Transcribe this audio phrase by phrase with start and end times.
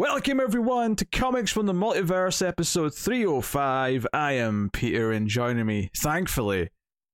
[0.00, 4.06] Welcome everyone to Comics from the Multiverse episode 305.
[4.14, 6.70] I am Peter and joining me, thankfully,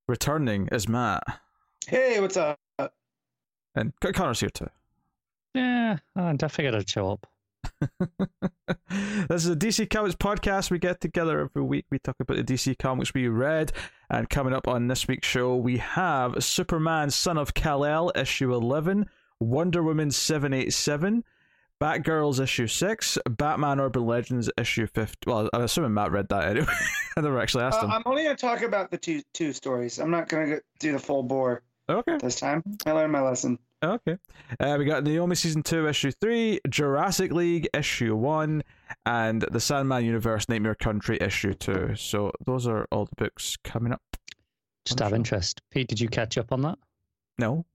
[0.07, 1.25] returning is Matt.
[1.89, 2.61] Hey, what's up?
[3.75, 4.71] And Con- Connor's here too.
[5.53, 7.27] Yeah, I figured I'd show up.
[9.29, 10.71] this is a DC Comics podcast.
[10.71, 11.87] We get together every week.
[11.91, 13.73] We talk about the DC comics we read.
[14.11, 19.11] And coming up on this week's show, we have Superman Son of Kal-El, issue 11,
[19.41, 21.25] Wonder Woman 787,
[21.83, 25.31] Batgirls issue 6, Batman Urban Legends issue 50.
[25.31, 26.67] Well, I'm assuming Matt read that anyway.
[27.17, 27.91] I never actually asked Uh, him.
[27.93, 29.99] I'm only going to talk about the two two stories.
[29.99, 32.17] I'm not going to do the full bore Okay.
[32.19, 32.63] this time.
[32.87, 33.59] I learned my lesson.
[33.85, 34.17] Okay.
[34.59, 38.63] Uh, we got Naomi season two, issue three, Jurassic League issue one,
[39.05, 41.95] and the Sandman Universe Nightmare Country issue two.
[41.95, 44.01] So those are all the books coming up.
[44.87, 45.61] Just out of interest.
[45.71, 46.79] Pete, did you catch up on that?
[47.39, 47.67] No.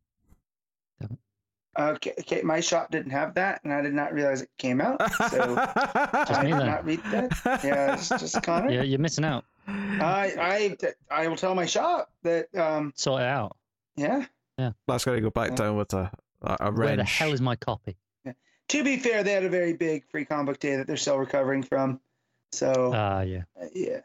[1.79, 4.99] Okay, okay, my shop didn't have that, and I did not realize it came out.
[5.29, 6.65] So Just I me did then.
[6.67, 7.31] not read that.
[7.63, 8.69] Yeah, it's just Connor.
[8.71, 9.45] Yeah, you're missing out.
[9.67, 10.75] I,
[11.11, 12.53] I, I will tell my shop that.
[12.55, 13.55] Um, Sort it out.
[13.95, 14.25] yeah.
[14.87, 15.55] That's got to go back Yeah.
[15.55, 17.95] down with a a, a Where the hell is my copy?
[18.25, 18.33] Yeah.
[18.69, 21.17] To be fair, they had a very big free comic book day that they're still
[21.17, 21.99] recovering from.
[22.51, 23.43] So Ah, yeah.
[23.59, 23.99] uh, yeah,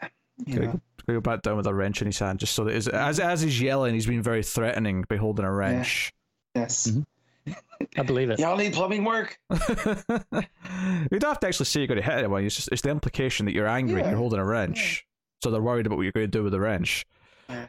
[0.46, 0.80] you Gotta know.
[1.08, 3.40] go, back down with a wrench in his hand, just so that his, as as
[3.42, 6.12] he's yelling, he's been very threatening, by holding a wrench.
[6.54, 6.86] yes.
[6.86, 7.04] Mhm.
[7.98, 8.38] I believe it.
[8.38, 9.38] Y'all need plumbing work.
[9.50, 12.44] you don't have to actually say you're going to hit anyone.
[12.44, 14.10] It's just it's the implication that you're angry and Yeah.
[14.10, 15.06] you're holding a wrench,
[15.42, 17.04] so they're worried about what you're going to do with the wrench.
[17.48, 17.68] Yeah.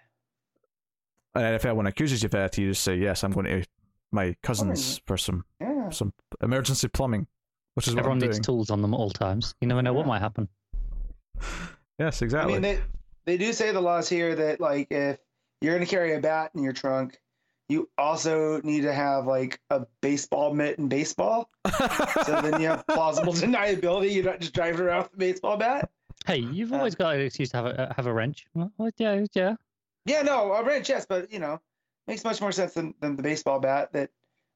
[1.35, 3.63] And if anyone accuses you of that, you just say, "Yes, I'm going to
[4.11, 5.89] my cousins for some Yeah.
[5.91, 7.27] some emergency plumbing,"
[7.75, 8.43] which is what Everyone I'm needs doing.
[8.43, 9.53] tools on them at all times.
[9.61, 10.47] You never know what might happen.
[11.99, 12.53] Yes, I exactly.
[12.53, 12.79] mean, they
[13.25, 15.17] they do say the laws here that like if
[15.61, 17.19] you're going to carry a bat in your trunk,
[17.69, 21.49] you also need to have like a baseball mitt and baseball.
[22.25, 24.13] So then you have plausible deniability.
[24.13, 25.89] You're not just driving around with a baseball bat.
[26.25, 28.45] Hey, you've Uh, always got an excuse to have a have a wrench.
[28.53, 29.55] Well, well, yeah, yeah.
[30.05, 31.59] Yeah, no, a wrench, yes, but you know,
[32.07, 34.09] makes much more sense than, than the baseball bat that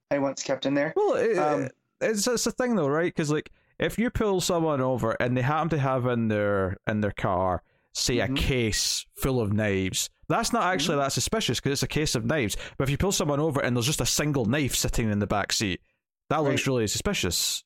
[0.09, 0.93] I once kept in there.
[0.95, 1.69] Well, it, Um,
[1.99, 3.13] it's it's a thing though, right?
[3.13, 7.01] Because like, if you pull someone over and they happen to have in their in
[7.01, 7.61] their car,
[7.93, 8.31] say Mhm.
[8.31, 12.25] a case full of knives, that's not actually that suspicious because it's a case of
[12.25, 12.55] knives.
[12.77, 15.27] But if you pull someone over and there's just a single knife sitting in the
[15.27, 15.81] back seat,
[16.29, 17.63] that looks really suspicious.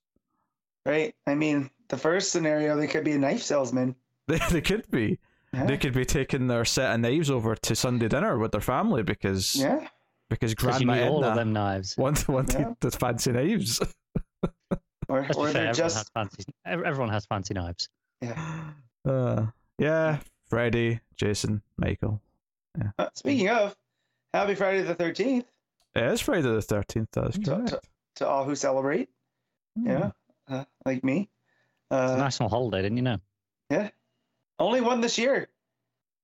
[0.86, 1.14] Right?
[1.28, 3.96] I mean, the first scenario, they could be a knife salesman.
[4.28, 5.20] They, they could be.
[5.54, 5.66] Yeah.
[5.68, 9.04] They could be taking their set of knives over to Sunday dinner with their family
[9.04, 9.88] because yeah.
[10.32, 11.96] because Because you Grandma need all of them knives.
[11.96, 12.74] wanted, wanted Yeah.
[12.80, 13.80] the fancy knives.
[15.08, 16.44] Or, or fair, they're everyone just has fancy.
[16.66, 17.88] Everyone has fancy knives.
[18.22, 18.72] yeah.
[19.08, 19.46] Uh,
[19.78, 20.20] yeah,
[20.50, 22.22] Freddy, Jason, Michael.
[23.00, 23.76] Uh, speaking of,
[24.34, 25.46] happy Friday the Thirteenth
[25.96, 27.10] It is Friday the thirteenth.
[27.14, 27.70] That's to, correct.
[27.70, 27.82] to,
[28.18, 29.10] to all who celebrate.
[29.76, 30.12] Yeah,
[30.50, 31.30] uh, like me.
[31.92, 33.18] It's a Uh, national holiday, didn't you know?
[33.70, 33.90] yeah,
[34.60, 35.48] only one this year.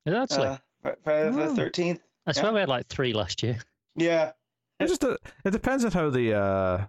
[0.06, 0.48] Yeah, Actually,
[0.84, 1.56] Uh, Friday the Oh.
[1.56, 2.02] Thirteenth.
[2.28, 3.58] I swear we had like three last year.
[3.96, 4.32] Yeah,
[4.80, 6.86] It just uh, it depends on how the uh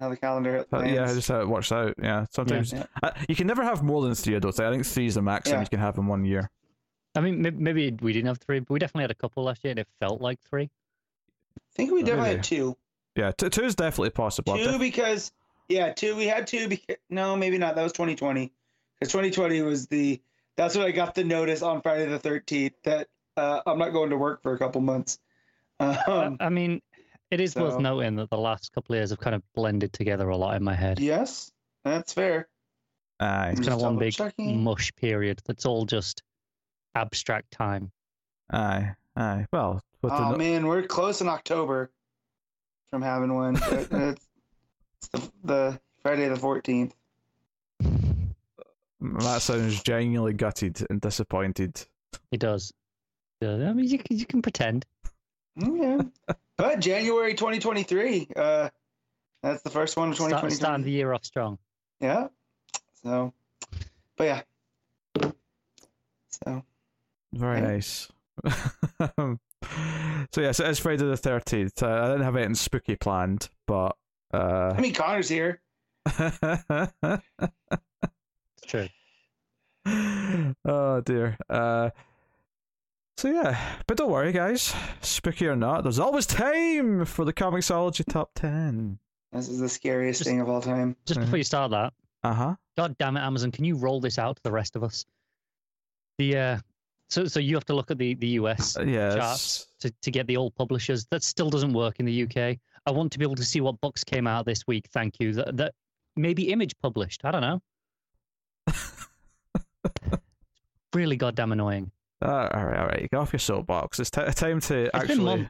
[0.00, 0.94] how the calendar how, lands.
[0.94, 1.94] yeah just how it works out.
[2.02, 2.86] Yeah, sometimes Yeah.
[3.02, 4.36] Uh, you can never have more than three.
[4.36, 4.66] I don't think.
[4.66, 5.62] I think three is the maximum Yeah.
[5.62, 6.50] you can have in one year.
[7.14, 9.72] I mean, maybe we didn't have three, but we definitely had a couple last year,
[9.72, 10.70] and it felt like three.
[11.56, 12.76] I think we definitely had two.
[13.16, 14.56] Yeah, two, two is definitely possible.
[14.56, 15.32] Two def- because
[15.68, 16.14] yeah, two.
[16.16, 17.74] We had two because no, maybe not.
[17.74, 18.52] That was 2020
[18.98, 20.20] because 2020 was the.
[20.56, 24.10] That's when I got the notice on Friday the 13th that uh, I'm not going
[24.10, 25.18] to work for a couple months.
[25.80, 26.82] Um, I mean,
[27.30, 30.28] it is worth noting that the last couple of years have kind of blended together
[30.28, 30.98] a lot in my head.
[31.00, 31.50] yes,
[31.84, 32.48] that's fair.
[33.20, 34.62] Aye, It's kind of one big double-checking.
[34.62, 36.22] mush period that's all just
[36.94, 37.90] abstract time.
[38.52, 39.46] aye, aye.
[39.52, 41.90] Well, Oh no- man, we're close in October
[42.90, 43.56] from having one.
[43.72, 44.26] It's
[45.00, 46.92] it's the, the Friday the 14th.
[49.00, 51.84] That sounds genuinely gutted and disappointed.
[52.32, 52.72] It does.
[53.42, 54.84] I mean, you, can- you can pretend.
[55.60, 58.28] Mm, Yeah, but January 2023.
[58.36, 58.68] Uh,
[59.42, 60.56] that's the first one of Start, 2023.
[60.56, 61.58] starting the year off strong.
[62.00, 62.26] Yeah.
[63.02, 63.32] So,
[64.16, 64.42] but yeah.
[66.44, 66.62] So,
[67.32, 67.66] Very Yeah.
[67.68, 68.08] nice.
[70.32, 71.82] so yes, it is Friday the thirteenth.
[71.82, 73.96] Uh, I didn't have anything spooky planned, but
[74.32, 75.60] uh, I mean, Connor's here.
[78.60, 78.88] It's true.
[80.66, 81.36] oh dear.
[81.48, 81.90] Uh,
[83.18, 84.72] so yeah, but don't worry, guys.
[85.00, 88.98] Spooky or not, there's always time for the Comixology Top Ten.
[89.32, 90.96] This is the scariest Just- thing of all time.
[91.04, 91.92] Just before you start that,
[92.22, 92.54] Uh huh.
[92.76, 95.04] God damn it, Amazon, can you roll this out to the rest of us?
[96.18, 96.58] The uh,
[97.10, 99.14] so so you have to look at the the US Yes.
[99.14, 101.06] charts to, to get the old publishers.
[101.10, 102.58] That still doesn't work in the UK.
[102.86, 104.86] I want to be able to see what books came out this week.
[104.92, 105.32] Thank you.
[105.34, 105.74] That, that
[106.16, 107.24] maybe Image published.
[107.24, 107.60] I don't know.
[110.94, 111.90] really goddamn annoying.
[112.20, 113.02] Uh, all right, all right.
[113.02, 114.00] You get off your soapbox.
[114.00, 115.48] It's t- time to It's actually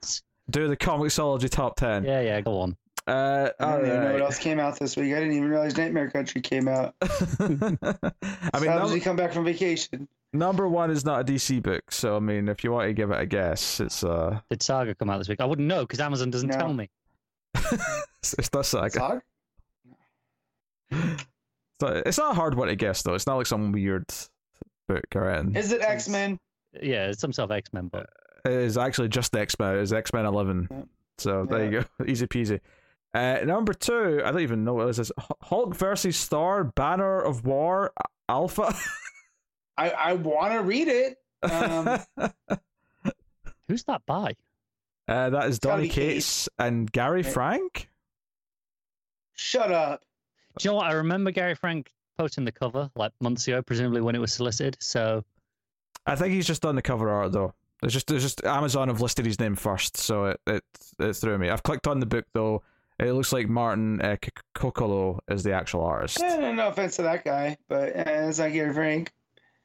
[0.51, 2.05] do the Comixology top ten.
[2.05, 2.41] Yeah, yeah.
[2.41, 2.77] Go on.
[3.07, 4.21] Uh, I don't even know what right.
[4.23, 5.15] else came out this week.
[5.15, 6.95] I didn't even realize Nightmare Country came out.
[7.01, 7.07] I
[7.49, 10.07] mean, How did num- he come back from vacation?
[10.35, 13.11] number one is not a DC book, so I mean, if you want to give
[13.11, 15.41] it a guess, it's uh, Did Saga come out this week?
[15.41, 16.59] I wouldn't know because Amazon doesn't No.
[16.59, 16.91] tell me.
[17.55, 18.91] it's, it's not saga.
[18.99, 19.23] Saga?
[20.91, 21.27] It's
[21.81, 23.15] not, it's not a hard one to guess though.
[23.15, 24.05] It's not like some weird
[24.87, 25.57] book or anything.
[25.57, 26.39] Is it X Men?
[26.83, 28.07] Yeah, it's some sort of X Men book.
[28.45, 29.77] It is actually just X Men.
[29.79, 30.69] It's X Men Eleven.
[30.71, 30.83] Yeah.
[31.19, 32.61] So there you go, easy peasy.
[33.15, 35.11] Uh, number two, I don't even know what this is.
[35.43, 37.93] Hulk versus Thor: Banner of War
[38.29, 38.75] Alpha.
[39.77, 41.17] I, I want to read it.
[41.43, 41.99] Um,
[43.69, 44.35] Who's that by?
[45.09, 47.33] uh, that is Donny be Cates and Gary Right.
[47.33, 47.89] Frank.
[49.35, 50.03] shut up.
[50.59, 50.87] Do you know what?
[50.87, 54.77] I remember Gary Frank posting the cover like months ago, presumably when it was solicited.
[54.81, 55.25] So
[56.09, 57.55] I think he's just done the cover art though.
[57.83, 60.65] It's just, it's just Amazon have listed his name first, so it, it
[60.99, 61.49] it threw me.
[61.49, 62.63] I've clicked on the book though.
[62.99, 66.21] It looks like Martin uh, C- Coccolo is the actual artist.
[66.21, 69.13] Eh, no, no offense to that guy, but eh, it's not Gary Frank.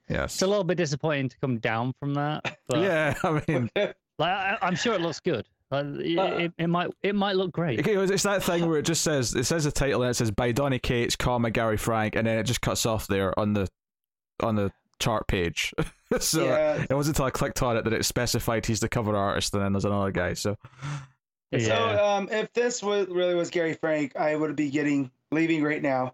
[0.07, 0.33] Yes.
[0.35, 2.57] it's a little bit disappointing to come down from that.
[2.67, 5.47] But yeah, I mean, like, I, I'm sure it looks good.
[5.71, 7.79] Like, it, Uh, it, it might it might look great.
[7.79, 10.13] Okay, it's it's that thing where it just says it says the title and it
[10.13, 13.53] says by Donny Cates, comma Gary Frank, and then it just cuts off there on
[13.53, 13.67] the
[14.41, 15.73] on the chart page.
[16.19, 16.85] so yeah.
[16.89, 19.63] it wasn't until I clicked on it that it specified he's the cover artist, and
[19.63, 20.33] then there's another guy.
[20.33, 20.57] So
[21.51, 21.59] Yeah.
[21.59, 25.81] So um, if this was really was Gary Frank, I would be getting leaving right
[25.81, 26.13] now,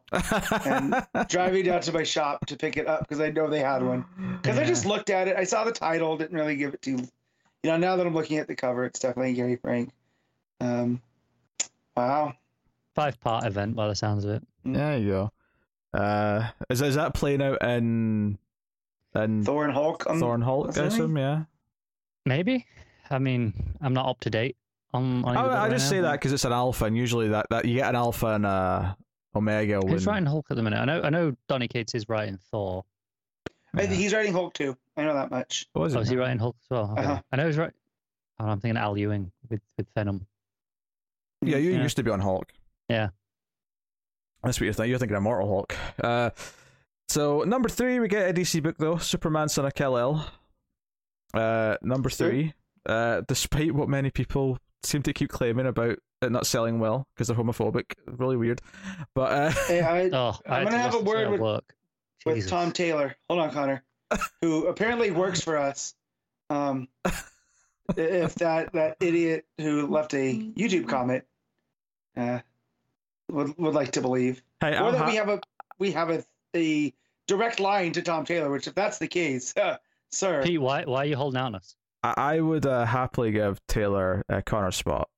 [0.65, 0.95] And
[1.27, 4.05] driving down to my shop to pick it up because I know they had one.
[4.41, 6.91] Because I just looked at it, I saw the title, didn't really give it to.
[6.91, 9.91] You know, now that I'm looking at the cover, it's definitely Gary Frank.
[10.61, 11.01] Um,
[11.95, 12.33] wow.
[12.95, 14.43] Five part event by the sounds of it.
[14.63, 15.31] there you go.
[15.93, 18.37] Uh, is is that playing out in
[19.15, 20.07] in Thor and Hulk.
[20.09, 20.69] Um, Thorn Hulk?
[20.69, 20.87] I something?
[20.93, 21.43] assume, yeah.
[22.25, 22.65] Maybe.
[23.09, 24.55] I mean, I'm not up to date
[24.93, 25.23] on.
[25.25, 27.47] on I, I right just now, say that because it's an alpha, and usually that,
[27.49, 28.95] that you get an alpha and a
[29.35, 29.79] omega.
[29.85, 30.79] Who's when- writing Hulk at the minute?
[30.79, 31.01] I know.
[31.01, 32.83] I know Donny Cates is writing Thor.
[33.75, 33.87] I Yeah.
[33.89, 34.75] he's writing Hulk too.
[34.97, 35.67] I know that much.
[35.73, 36.03] What was Oh, it?
[36.03, 36.91] is he writing Hulk as well?
[36.91, 37.03] Okay.
[37.03, 37.21] Uh-huh.
[37.31, 37.73] I know he's right.
[38.39, 40.25] Oh, I'm thinking Al Ewing with with Venom.
[41.41, 41.81] Yeah, you Yeah.
[41.83, 42.51] used to be on Hulk.
[42.89, 43.09] Yeah.
[44.43, 44.89] That's what you're thinking.
[44.91, 45.75] You're thinking of Mortal Hulk.
[46.03, 46.29] Uh,
[47.09, 50.25] so number three, we get a DC book though, Superman Son of Kal El.
[51.33, 52.53] Uh, number three,
[52.87, 57.27] uh, despite what many people seem to keep claiming about it not selling well because
[57.27, 58.61] they're homophobic, really weird.
[59.13, 61.73] But uh, Hey, I, Oh, I'm I gonna have a word with- work.
[62.25, 62.49] with Jesus.
[62.49, 63.15] Tom Taylor.
[63.29, 63.83] Hold on, Connor,
[64.41, 65.93] who apparently works for us.
[66.49, 66.87] Um,
[67.95, 71.23] if that that idiot who left a YouTube comment
[72.17, 72.39] uh,
[73.31, 75.41] would would like to believe, hey, or I'm that ha- we have a
[75.77, 76.23] we have a
[76.55, 76.93] a
[77.27, 79.53] direct line to Tom Taylor, which if that's the case,
[80.11, 81.75] sir, Pete, why why are you holding out on us?
[82.03, 85.09] I, I would uh, happily give Taylor a Connor spot,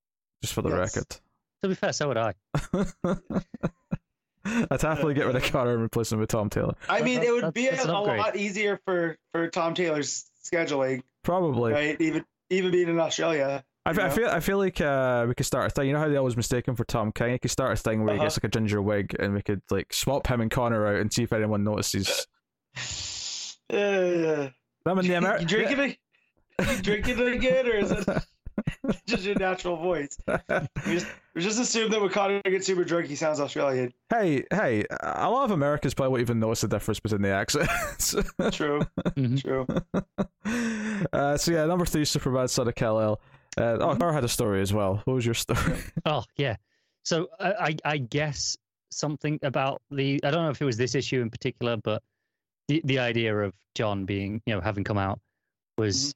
[0.41, 0.93] just for the Yes.
[1.61, 2.33] To be fair, so would I.
[4.43, 6.73] I'd happily get rid of Connor and replace him with Tom Taylor.
[6.89, 9.75] I mean, it would That's- be a, that's an a lot easier for for Tom
[9.75, 11.71] Taylor's scheduling, Probably.
[11.71, 12.01] right?
[12.01, 13.63] Even even being in Australia.
[13.85, 15.87] I, I feel I feel like uh, we could start a thing.
[15.87, 17.31] You know how they always mistake him for Tom King?
[17.31, 18.25] We could start a thing where he Uh-huh.
[18.27, 21.11] gets like a ginger wig, and we could like swap him and Connor out and
[21.11, 22.27] see if anyone notices.
[23.71, 24.49] Uh,
[24.85, 25.47] I'm in the you American.
[25.47, 25.97] drinking it?
[26.69, 28.07] You drinking it again, or is it
[29.07, 30.17] just your natural voice?
[30.85, 33.93] We just, we just assume that when Connor gets super drunk, he sounds Australian.
[34.09, 34.85] hey, hey!
[35.01, 38.13] A lot of Americans probably won't even notice the difference between the accents.
[38.51, 38.81] True,
[39.17, 39.41] Mhm.
[39.41, 39.65] true.
[41.13, 43.21] uh, so yeah, number three, Superman, Son of Kal El.
[43.57, 45.01] Uh, oh, Connor had a story as well.
[45.05, 45.77] What was your story?
[46.05, 46.55] Oh yeah.
[47.03, 48.57] So I, I I guess
[48.91, 52.01] something about the I don't know if it was this issue in particular, but
[52.67, 55.19] the the idea of John being you know having come out
[55.77, 56.13] was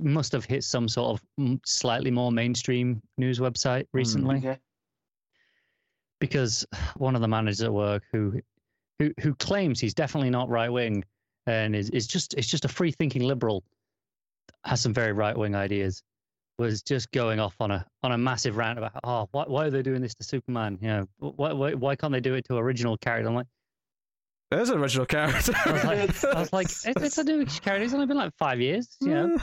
[0.00, 4.58] must have hit some sort of mm, slightly more mainstream news website recently Okay.
[6.18, 6.66] because
[6.96, 8.40] one of the managers at work who
[8.98, 11.04] who who claims he's definitely not right wing
[11.46, 13.62] and is, is just it's just a free thinking liberal
[14.64, 16.02] has some very right wing ideas
[16.58, 19.70] was just going off on a on a massive rant about oh why, why are
[19.70, 20.78] they doing this to Superman?
[20.80, 23.46] You know why, why why can't they do it to original character I'm like
[24.52, 25.52] It is an original character.
[25.64, 27.84] I was like, I was like it, it's a new character?
[27.84, 29.36] It's only been like five years you know?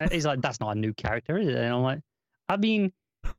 [0.00, 1.56] And he's like that's not a new character is it?
[1.56, 2.00] And I'm like
[2.48, 2.92] I mean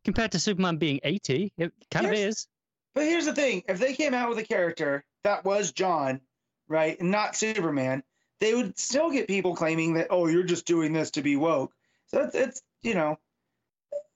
[0.05, 2.47] compared to Superman being 80 it kind of is.
[2.95, 6.21] But here's the thing: if they came out with a character that was John,
[6.67, 8.03] right, and not Superman,
[8.39, 11.71] they would still get people claiming that, oh, you're just doing this to be woke.
[12.07, 13.17] So it's, it's you know,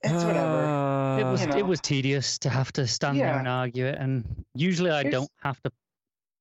[0.03, 0.65] it's whatever.
[0.65, 1.58] Uh, it was you know.
[1.58, 4.24] it was tedious to have to stand there and argue it, and
[4.55, 5.72] usually I Here's- don't have to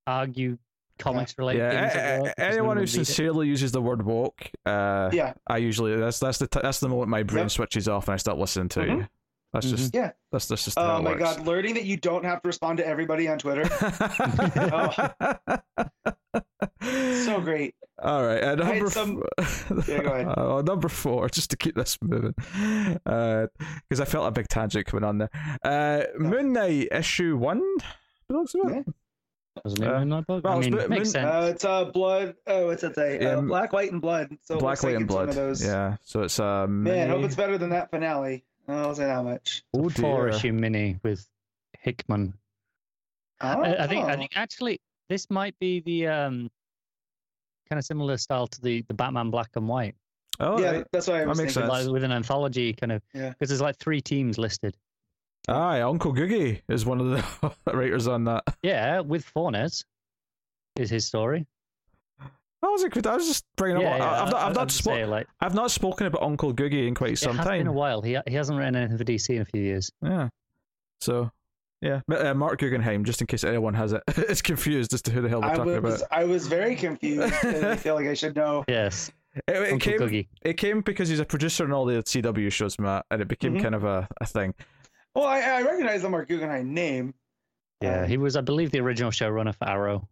[0.07, 0.59] argue
[0.99, 1.95] comics related yeah, things.
[1.95, 2.93] a- at a- work because no anyone who will read it.
[3.07, 5.33] sincerely uses the word woke, uh, Yeah.
[5.47, 7.51] I usually that's that's the t- that's the moment my brain Yep.
[7.51, 8.87] switches off and I stop listening to you.
[8.99, 9.09] Mhm.
[9.53, 10.13] That's just Yeah.
[10.31, 11.23] that's that's just Oh my works.
[11.23, 13.65] god, learning that you don't have to respond to everybody on Twitter.
[17.25, 17.75] so great.
[18.03, 20.27] All right, uh, number some- f- Yeah, go ahead.
[20.37, 25.05] uh, number four, just to keep this moving, because I felt a big tangent coming
[25.05, 25.31] on there.
[25.63, 27.63] Uh, Moon Knight issue one.
[28.29, 28.73] Looks good.
[28.75, 28.83] Yeah.
[29.65, 30.45] Wasn't it Uh, in book?
[30.45, 31.27] well, I mean, it makes sense.
[31.27, 32.35] Uh, it's uh, blood.
[32.47, 33.19] Oh, what's that say?
[33.25, 34.37] Uh, m- black, white, and blood.
[34.43, 35.33] So Black, White, like and Blood.
[35.33, 35.63] those.
[35.65, 36.83] Yeah, so it's um.
[36.85, 38.45] Man, hope it's better than that finale.
[38.67, 39.63] I'll say that much.
[39.75, 40.37] Oh Four dear.
[40.37, 41.29] issue mini with
[41.79, 42.33] Hickman.
[43.41, 44.17] I, I think I Oh.
[44.17, 46.51] think actually this might be the um
[47.73, 49.95] kind of similar style to the the Batman Black and White,
[50.41, 50.87] Oh, yeah, right.
[50.93, 51.71] that's why I That was makes thinking.
[51.73, 51.85] sense.
[51.87, 53.03] like with an anthology kind of.
[53.15, 53.31] Yeah.
[53.31, 54.77] Because there's like three teams listed.
[55.49, 58.45] Aye, Uncle Googie is one of the writers on that.
[58.63, 59.85] Yeah, with Fornes
[60.77, 61.47] is his story.
[62.21, 63.07] That was a good.
[63.09, 63.83] I was just bringing up.
[63.83, 66.87] yeah, I've not, I- I've I'd not, say, like I've not spoken about Uncle Googie
[66.87, 68.03] in quite it some has been a while.
[68.03, 69.91] He he hasn't written anything for DC in a few years.
[70.01, 70.29] Yeah.
[71.01, 71.31] So,
[71.83, 74.03] yeah, but, uh, Marc Guggenheim, just in case anyone has it.
[74.09, 76.09] it, is confused as to who the hell they're I talking was, about.
[76.19, 77.35] I was very confused.
[77.45, 78.65] and I feel like I should know.
[78.69, 79.43] Yes, It,
[79.75, 79.99] it came.
[79.99, 80.29] Googie.
[80.43, 83.55] It came because he's a producer on all the CW shows, Matt, and it became
[83.57, 83.63] Mhm.
[83.63, 84.55] kind of a, a thing.
[85.15, 87.13] Well, I, I recognize the Marc Guggenheim name.
[87.83, 90.09] Yeah, Um, he was, I believe, the original showrunner for Arrow.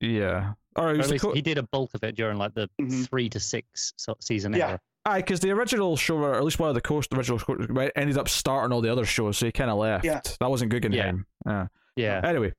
[0.00, 0.54] Yeah.
[0.76, 2.70] Or he Or at least co- he did a bulk of it during like the
[2.80, 3.08] Mhm.
[3.08, 4.68] three to six season Yeah.
[4.68, 4.80] era.
[5.06, 7.66] Aye, because the original show, or at least one of the coast original shows,
[7.96, 10.04] ended up starting all the other shows, so he kind of left.
[10.04, 10.20] Yeah.
[10.40, 11.26] That wasn't Guggenheim.
[11.46, 11.66] Yeah.
[11.96, 12.52] Yeah, Anyway,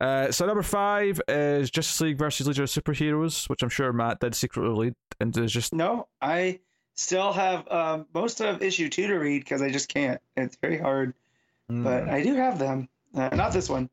[0.00, 4.20] uh, so number five is Justice League versus Legion of Superheroes, which I'm sure Matt
[4.20, 5.42] did secretly lead into.
[5.42, 6.60] Is just No, I
[6.94, 10.20] still have um, most of issue two to read because I just can't.
[10.36, 11.14] It's very hard,
[11.68, 11.82] Hmm.
[11.82, 12.88] but I do have them.
[13.14, 13.90] Uh, not this one.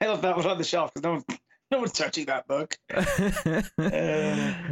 [0.00, 1.24] I left that one on the shelf because no one's,
[1.70, 2.76] no one's touching that book.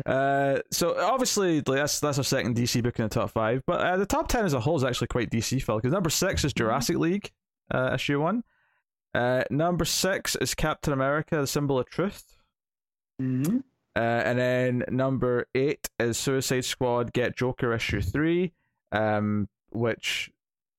[0.07, 3.81] uh, so obviously like, that's that's our second DC book in the top five, but
[3.81, 6.45] uh, the top ten as a whole is actually quite DC filled because number six
[6.45, 7.31] is Jurassic League,
[7.73, 8.45] uh, issue one.
[9.15, 12.37] Uh, number six is Captain America: The Symbol of Truth.
[13.21, 13.59] Mm-hmm.
[13.95, 18.53] Uh, and then number eight is Suicide Squad Get Joker issue three,
[18.91, 20.31] um, which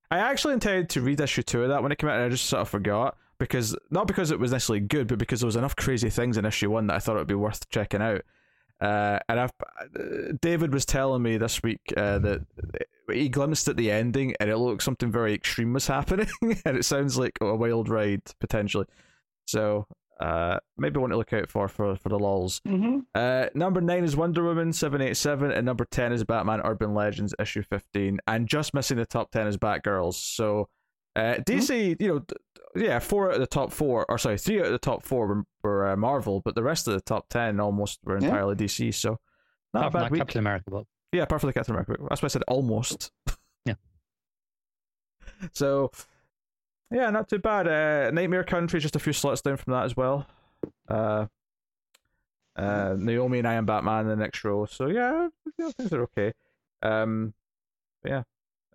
[0.10, 2.30] I actually intended to read issue two of that when it came out, and I
[2.30, 5.56] just sort of forgot because not because it was necessarily good, but because there was
[5.56, 8.22] enough crazy things in issue one that I thought it would be worth checking out.
[8.82, 12.42] Uh, and I've, uh, David was telling me this week uh, that
[13.12, 16.86] he glimpsed at the ending, and it looked something very extreme was happening, and it
[16.86, 18.86] sounds like a wild ride potentially.
[19.46, 19.88] So
[20.20, 22.62] uh, maybe one to look out for for for the lols.
[22.68, 23.00] Mm-hmm.
[23.16, 26.94] Uh, number nine is Wonder Woman seven eight seven, and number ten is Batman Urban
[26.94, 30.16] Legends issue fifteen, and just missing the top ten is Batgirls.
[30.16, 30.70] So,
[31.16, 32.36] uh, DC, you know, d-
[32.76, 35.04] d- yeah, four out of the top four, or sorry, three out of the top
[35.04, 38.28] four were, were uh, Marvel, but the rest of the top ten almost were Yeah.
[38.28, 38.94] entirely DC.
[38.94, 39.20] So,
[39.74, 40.20] not apart a bad that week.
[40.22, 40.88] Captain America book.
[41.12, 43.12] Yeah, apart from the Captain America, that's why I said almost.
[43.66, 43.76] Yeah.
[45.52, 45.92] So,
[46.92, 47.68] yeah, not too bad.
[47.68, 50.26] Uh, Nightmare Country, just a few slots down from that as well.
[50.88, 51.28] Uh,
[52.56, 54.66] uh, Naomi and I am Batman in the next row.
[54.66, 56.34] So yeah, you know, things are okay.
[56.82, 57.34] Um,
[58.06, 58.24] yeah,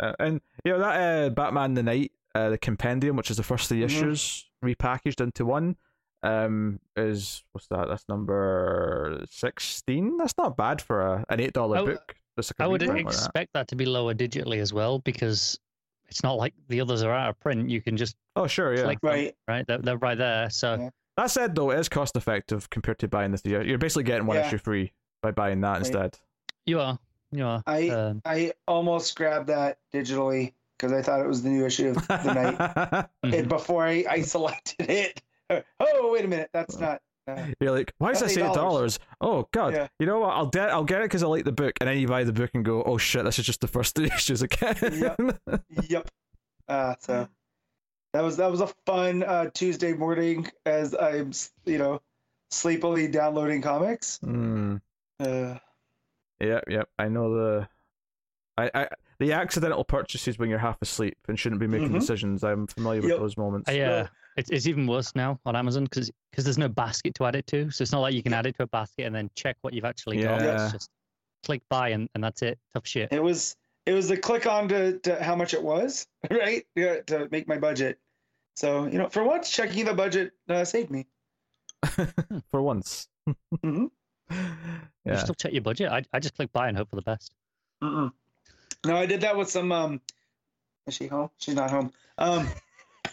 [0.00, 3.42] uh, and you know that uh, Batman the Knight, uh, the compendium, which is the
[3.42, 3.84] first 3 Mhm.
[3.84, 5.76] issues repackaged into one,
[6.22, 7.88] um, is what's that?
[7.88, 10.16] That's number sixteen.
[10.18, 12.14] That's not bad for a, an eight dollar I w- book.
[12.36, 13.20] Just like a I would reprint like that.
[13.24, 15.58] expect that to be lower digitally as well because
[16.06, 17.68] it's not like the others are out of print.
[17.70, 18.82] You can just Oh sure, yeah.
[18.84, 19.36] click them, Right.
[19.46, 19.66] right?
[19.66, 20.50] They're, they're right there.
[20.50, 20.90] So Yeah.
[21.16, 23.64] That said, though, it is cost effective compared to buying the theater.
[23.64, 24.46] You're basically getting one Yeah.
[24.46, 26.16] issue free by buying that instead.
[26.64, 26.98] you are,
[27.32, 27.62] you are.
[27.66, 31.88] I- um, I almost grabbed that digitally because I thought it was the new issue
[31.90, 33.08] of the Knight.
[33.34, 37.00] And before I, I selected it, oh wait a minute, that's not.
[37.26, 38.98] Uh, You're like, why is that say $8.
[39.20, 39.74] Oh God!
[39.74, 39.88] Yeah.
[39.98, 40.30] You know what?
[40.30, 42.32] I'll get I'll get it because I like the book, and then you buy the
[42.32, 45.38] book and go, oh shit, this is just the first three issues again.
[45.88, 46.08] yep.
[46.66, 47.28] Uh, so
[48.14, 51.32] that was that was a fun uh, Tuesday morning as I'm
[51.66, 52.00] you know
[52.50, 54.18] sleepily downloading comics.
[54.22, 54.76] Hmm.
[55.20, 55.56] Uh,
[56.40, 56.88] Yep, yep.
[56.98, 57.68] I know the,
[58.56, 62.00] I, I the accidental purchases when you're half asleep and shouldn't be making Mhm.
[62.00, 62.44] decisions.
[62.44, 63.18] I'm familiar with Yep.
[63.18, 63.68] those moments.
[63.68, 63.92] I, No.
[63.92, 64.06] uh,
[64.36, 67.46] it's, it's even worse now on Amazon because because there's no basket to add it
[67.48, 67.70] to.
[67.70, 69.72] So it's not like you can add it to a basket and then check what
[69.74, 70.40] you've actually got.
[70.40, 70.62] Yeah.
[70.64, 70.90] It's just
[71.44, 72.58] click buy and, and that's it.
[72.74, 73.12] Tough shit.
[73.12, 73.56] it was
[73.86, 77.48] it was the click on to, to how much it was right yeah, to make
[77.48, 77.98] my budget.
[78.54, 81.06] So you know for once checking the budget uh, saved me.
[82.50, 83.08] For once.
[83.64, 83.90] Mhm.
[85.04, 85.90] You still check your budget.
[85.90, 87.32] I, I just click buy and hope for the best.
[87.82, 88.10] Mm-mm.
[88.86, 89.72] No, I did that with some.
[89.72, 90.00] Um,
[90.86, 91.30] is she home?
[91.38, 91.92] She's not home.
[92.16, 92.48] Um,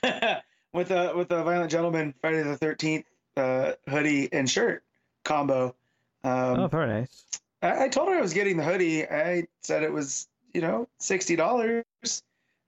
[0.73, 3.05] with a with a Violent Gentlemen Friday the Thirteenth
[3.37, 4.83] uh, hoodie and shirt
[5.23, 5.75] combo.
[6.23, 7.25] Um, oh, very nice.
[7.61, 9.05] I, I told her I was getting the hoodie.
[9.05, 11.83] I said it was you know sixty dollars.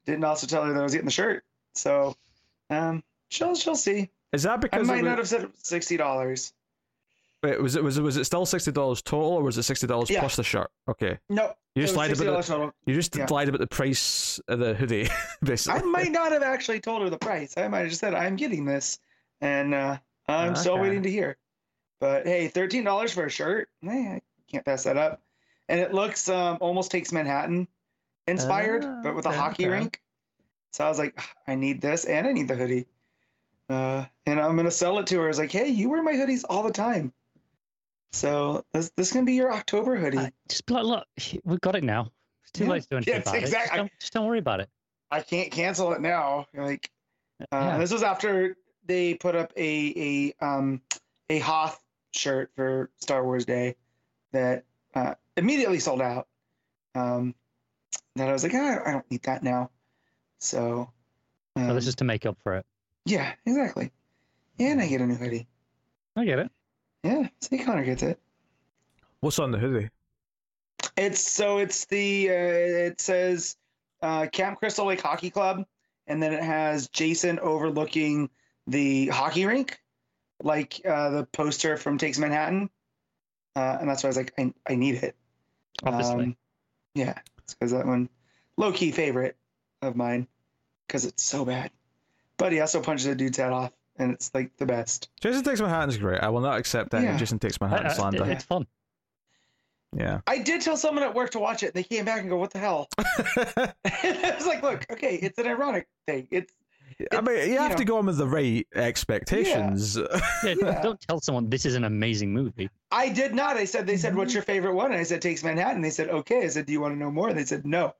[0.06, 1.44] Didn't also tell her that I was getting the shirt.
[1.76, 2.16] So,
[2.70, 4.10] um, she'll she'll see.
[4.34, 6.54] Is that because I might it not was, have said sixty dollars.
[7.52, 9.88] Wait, was it was it was it still sixty dollars total, or was it sixty
[9.88, 10.20] dollars Yeah.
[10.20, 10.70] plus the shirt?
[10.90, 12.72] Okay, No, you just lied about the, total.
[12.86, 13.28] you just Yeah.
[13.30, 15.08] lied about the price of the hoodie,
[15.44, 15.80] basically.
[15.82, 17.58] I might not have actually told her the price.
[17.58, 19.00] I might have just said I'm getting this,
[19.42, 21.38] and uh, I'm still waiting to hear.
[22.00, 25.22] But hey, thirteen dollars for a shirt, eh, I can't pass that up.
[25.70, 27.68] And it looks um, almost takes Manhattan
[28.28, 29.74] inspired, Ah, but with a okay, hockey okay.
[29.74, 30.02] rink.
[30.74, 32.86] So I was like, "Ah, I need this, and I need the hoodie.
[33.70, 35.26] Uh, and I'm gonna sell it to her.
[35.26, 37.12] I was like, Hey, you wear my hoodies all the time,
[38.12, 40.18] so this this can be your October hoodie.
[40.18, 41.06] Uh, just be like, look,
[41.44, 42.12] we've got it now.
[42.44, 42.72] It's too Yeah.
[42.72, 43.52] late to do anything Yeah, about it.
[43.52, 44.70] Just don't, just don't worry about it.
[45.12, 46.48] I can't cancel it now.
[46.54, 46.90] Like,
[47.42, 47.78] uh, Yeah.
[47.78, 50.82] this was after they put up a a um
[51.30, 51.82] a Hoth
[52.14, 53.76] shirt for Star Wars Day
[54.32, 54.64] that
[54.96, 56.28] uh, immediately sold out.
[56.96, 57.36] Um,
[58.16, 59.70] that I was like, ah, I don't need that now.
[60.40, 60.90] So,
[61.56, 62.66] um, So this is to make up for it.
[63.06, 63.92] yeah, exactly.
[64.60, 65.48] And I get a new hoodie.
[66.16, 66.52] I get it.
[67.04, 68.20] Yeah, see, Connor gets it.
[69.20, 69.90] What's on the hoodie?
[70.96, 73.56] It's so it's the uh, it says
[74.02, 75.66] uh, Camp Crystal Lake Hockey Club,
[76.08, 78.30] and then it has Jason overlooking
[78.68, 79.80] the hockey rink,
[80.44, 82.70] like uh, the poster from Takes Manhattan,
[83.56, 85.16] uh, and that's why I was like, I, I need it.
[85.84, 86.26] Obviously.
[86.26, 86.38] Um,
[86.96, 88.10] yeah, because that one,
[88.58, 89.38] low key favorite
[89.82, 90.28] of mine,
[90.88, 91.72] because it's so bad.
[92.38, 95.10] But he also punches a dude's head off, and it's like the best.
[95.22, 96.22] Jason takes Manhattan's great.
[96.22, 97.18] I will not accept any Yeah.
[97.18, 98.32] Jason takes I- Manhattan I- slander.
[98.32, 98.68] it's fun.
[99.96, 100.22] yeah.
[100.28, 101.74] I did tell someone at work to watch it.
[101.74, 105.48] They came back and go, "What the hell?" I was like, "Look, okay, it's an
[105.48, 106.28] ironic thing.
[106.32, 106.52] It's
[107.12, 107.78] I mean, you you have know.
[107.78, 109.98] to go on with the right expectations.
[109.98, 110.06] Yeah,
[110.62, 110.82] Yeah.
[110.82, 112.70] Don't tell someone this is an amazing movie.
[112.92, 113.56] I did not.
[113.58, 114.38] I said, they said, what's mm-hmm.
[114.38, 114.92] your favorite one?
[114.92, 115.82] And I said, Takes Manhattan.
[115.82, 116.44] They said, okay.
[116.44, 117.30] I said, do you want to know more?
[117.30, 117.94] And they said, no.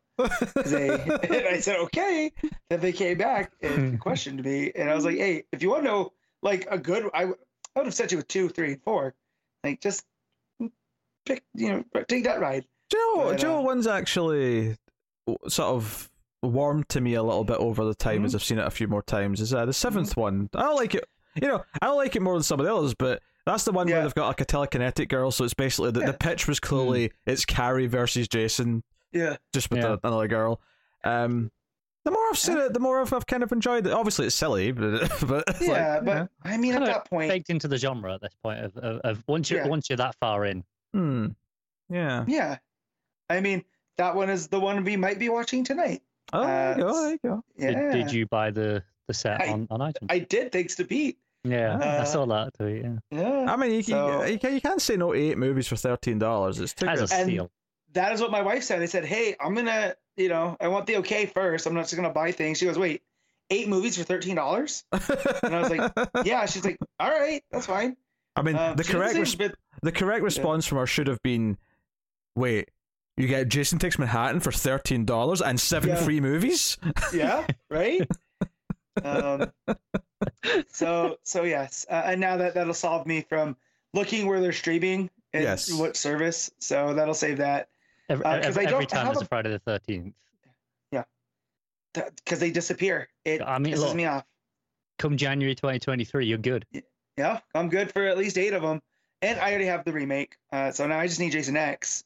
[0.66, 0.90] They,
[1.24, 2.32] and I said, okay.
[2.70, 4.72] Then they came back and questioned me.
[4.76, 7.36] And I was like, hey, if you want to know, like, a good, I would
[7.76, 9.14] have sent you with two, three, and four.
[9.64, 10.06] Like, just
[11.26, 12.66] pick, you know, take that ride.
[12.90, 14.78] Do you know, But, do you know uh, one's actually
[15.48, 16.10] sort of
[16.42, 18.26] warmed to me a little bit over the time Mm-hmm.
[18.26, 19.42] as I've seen it a few more times?
[19.42, 20.50] Is uh, the 7th one?
[20.56, 21.06] I don't like it.
[21.42, 23.72] You know, I don't like it more than some of the others, but that's the
[23.72, 24.04] one where Yeah.
[24.04, 25.32] they've got like a telekinetic girl.
[25.32, 26.08] So it's basically the, Yeah.
[26.12, 29.38] the pitch was clearly it's Carrie versus Jason, Yeah.
[29.54, 29.94] just with Yeah.
[30.04, 30.62] a- another girl.
[31.04, 31.52] Um,
[32.06, 33.92] the more I've seen it, the more I've, I've kind of enjoyed it.
[33.94, 35.96] Obviously, it's silly, but, but it's like, Yeah.
[36.00, 36.28] you but know.
[36.44, 39.00] I mean, at Kinda that point, Baked into the genre at this point of, of,
[39.02, 39.68] of once you're Yeah.
[39.68, 40.64] once you're that far in.
[40.94, 41.28] Hmm.
[41.90, 42.24] Yeah.
[42.28, 42.58] yeah.
[43.30, 43.64] I mean,
[43.98, 46.02] that one is the one we might be watching tonight.
[46.34, 46.94] Oh, there you Uh, go.
[47.02, 47.44] There you go.
[47.58, 47.72] Yeah.
[47.72, 50.08] Did, did you buy the the set I- on on iTunes?
[50.10, 51.18] I did, thanks to Pete.
[51.44, 52.84] yeah, Uh, I saw that tweet.
[52.84, 53.46] Yeah, Yeah.
[53.52, 55.76] I mean, you, So- you, you, can, you can't say no to eight movies for
[55.78, 56.60] thirteen dollars.
[56.60, 57.14] It's too as a good.
[57.14, 57.52] And- steal.
[57.98, 58.82] That is what my wife said.
[58.82, 61.66] I said, "Hey, I'm gonna, you know, I want the okay first.
[61.66, 63.02] I'm not just gonna buy things." She goes, "Wait,
[63.50, 65.92] eight movies for thirteen dollars?" And I was like,
[66.26, 67.98] "Yeah." She's like, "All right, that's fine."
[68.36, 71.58] I mean, Um, the correct res- bit- the correct response from her should have been,
[72.36, 72.70] "Wait,
[73.18, 75.96] you get Jason Takes Manhattan for thirteen dollars and seven Yeah.
[76.04, 76.78] free movies."
[77.14, 78.08] yeah, right.
[79.04, 79.52] um,
[80.70, 83.56] so, so yes, uh, and now that that'll solve me from
[83.94, 85.72] looking where they're streaming and Yes.
[85.74, 86.50] what service.
[86.60, 87.70] So that'll save that
[88.10, 90.14] Every, uh, 'cause every, every time have there's a- a Friday the Thirteenth.
[90.92, 91.04] Yeah,
[91.94, 93.10] because they disappear.
[93.26, 93.96] It I mean, pisses look.
[93.96, 94.26] me off.
[95.00, 96.66] Come January 2023, you're good.
[97.18, 98.82] Yeah, I'm good for at least eight of them,
[99.22, 100.38] and I already have the remake.
[100.52, 102.04] Uh, so now I just need Jason X.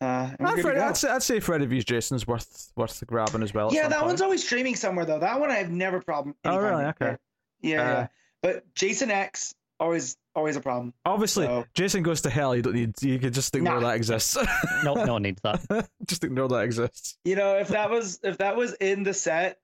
[0.00, 0.84] Uh, I'd, good Fred, go.
[0.86, 1.84] I'd, say, I'd say Freddy vs.
[1.84, 3.70] Jason's worth worth grabbing as well.
[3.72, 4.06] yeah, that point.
[4.06, 5.18] one's always streaming somewhere though.
[5.18, 6.36] That one I have never problem.
[6.44, 6.84] Oh, really?
[6.84, 7.16] Okay.
[7.62, 8.06] Yeah, Uh, yeah.
[8.42, 10.92] But Jason X always always a problem.
[11.04, 12.54] Obviously, So- Jason goes to hell.
[12.56, 12.94] You don't need.
[13.02, 13.88] You can just ignore Nah.
[13.88, 14.36] that exists.
[14.84, 15.88] No, no one needs that.
[16.06, 17.18] just ignore that exists.
[17.24, 19.58] You know, if that was if that was in the set,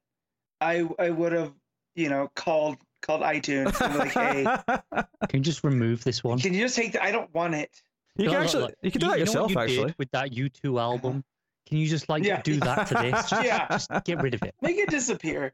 [0.60, 1.52] I I would have
[1.94, 4.44] you know called called iTunes and like, hey,
[5.28, 6.38] Can you just remove this one?
[6.38, 7.02] can you just take the?
[7.02, 7.70] I don't want it.
[8.16, 8.62] You can Look, look, actually.
[8.62, 8.74] look.
[8.82, 9.50] You can do that yourself.
[9.50, 9.94] you Actually.
[9.98, 11.24] with that U2 album.
[11.68, 12.40] Can you just like Yeah.
[12.42, 13.28] do that to this?
[13.28, 13.66] Just, Yeah.
[13.68, 14.54] just get rid of it.
[14.62, 15.52] Make it disappear.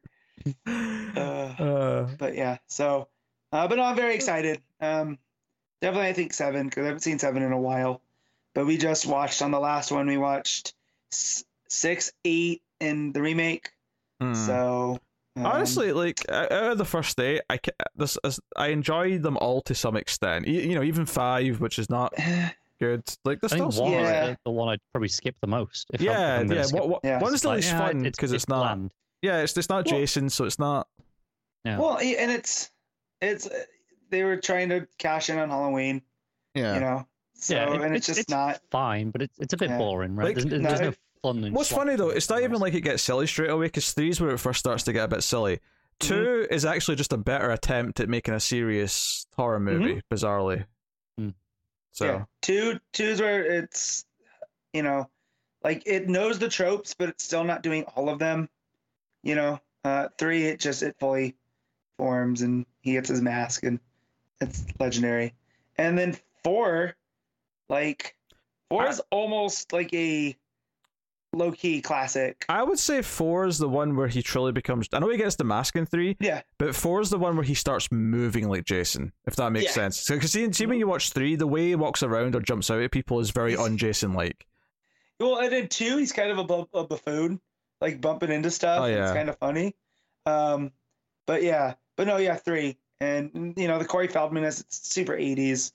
[0.66, 0.70] Uh,
[1.20, 3.08] Uh, but yeah, so
[3.52, 4.60] uh, but no, I'm very excited.
[4.80, 5.18] Um,
[5.80, 8.00] definitely, I think seven because I haven't seen seven in a while.
[8.54, 10.06] But we just watched on the last one.
[10.08, 10.74] We watched
[11.68, 13.70] six, eight, and the remake.
[14.20, 14.34] hmm.
[14.34, 14.98] So
[15.36, 19.36] um, Honestly, like out of the first day, I ca- this is, I enjoy them
[19.36, 20.48] all to some extent.
[20.48, 22.12] E- You know, even five, which is not
[22.80, 23.02] good.
[23.24, 23.76] Like the stuff.
[23.78, 24.24] one Yeah.
[24.24, 25.86] is the, the one I'd probably skip the most.
[25.92, 26.62] If I'm- Yeah, I'm yeah.
[26.62, 27.20] skip What, what, Yeah.
[27.20, 28.62] one It's still Like, is yeah, fun because it's, not.
[28.76, 28.90] bland.
[29.22, 30.88] Yeah, it's it's not Well- Jason, so it's not.
[31.64, 31.78] Yeah.
[31.78, 32.70] Well, and it's
[33.20, 33.64] it's uh,
[34.10, 36.02] they were trying to cash in on Halloween,
[36.54, 36.74] Yeah.
[36.74, 37.06] you know.
[37.34, 38.60] So yeah, it- and it's, just not.
[38.70, 39.78] fine, but it's it's a bit Yeah.
[39.78, 40.26] boring, right?
[40.36, 41.44] Like, there's, there's no, no fun.
[41.44, 43.92] and What's funny though, it it's not even like it gets silly straight away because
[43.92, 45.60] three's where it first starts to get a bit silly.
[46.00, 50.64] 2 is actually just a better attempt at making a serious horror movie, bizarrely.
[51.18, 51.30] Hmm.
[51.92, 54.06] So Yeah, two two's where it's,
[54.72, 55.10] you know,
[55.62, 58.48] like it knows the tropes, but it's still not doing all of them.
[59.22, 61.36] You know, uh, three it just it fully
[62.00, 63.78] forms and he gets his mask and
[64.40, 65.34] it's legendary.
[65.76, 66.96] And then four,
[67.68, 68.16] like
[68.70, 70.34] four is almost like a
[71.34, 72.46] low key classic.
[72.48, 74.88] I would say four is the one where he truly becomes.
[74.94, 77.44] I know he gets the mask in three, Yeah, but four is the one where
[77.44, 79.72] he starts moving like Jason, if that makes Yeah.
[79.72, 80.08] sense.
[80.08, 82.80] Because see, see, when you watch three, the way he walks around or jumps out
[82.80, 84.46] at people is very un Jason like.
[85.20, 87.40] Well, and then two, he's kind of a, bu- a buffoon,
[87.82, 88.80] like bumping into stuff.
[88.80, 89.76] Oh, It's kind of funny.
[90.24, 90.72] Um,
[91.26, 95.74] but yeah, but no, yeah, three, and you know the Corey Feldman is super eighties,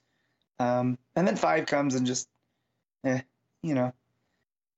[0.57, 2.27] um, and then five comes and just,
[3.03, 3.21] eh,
[3.61, 3.93] you know,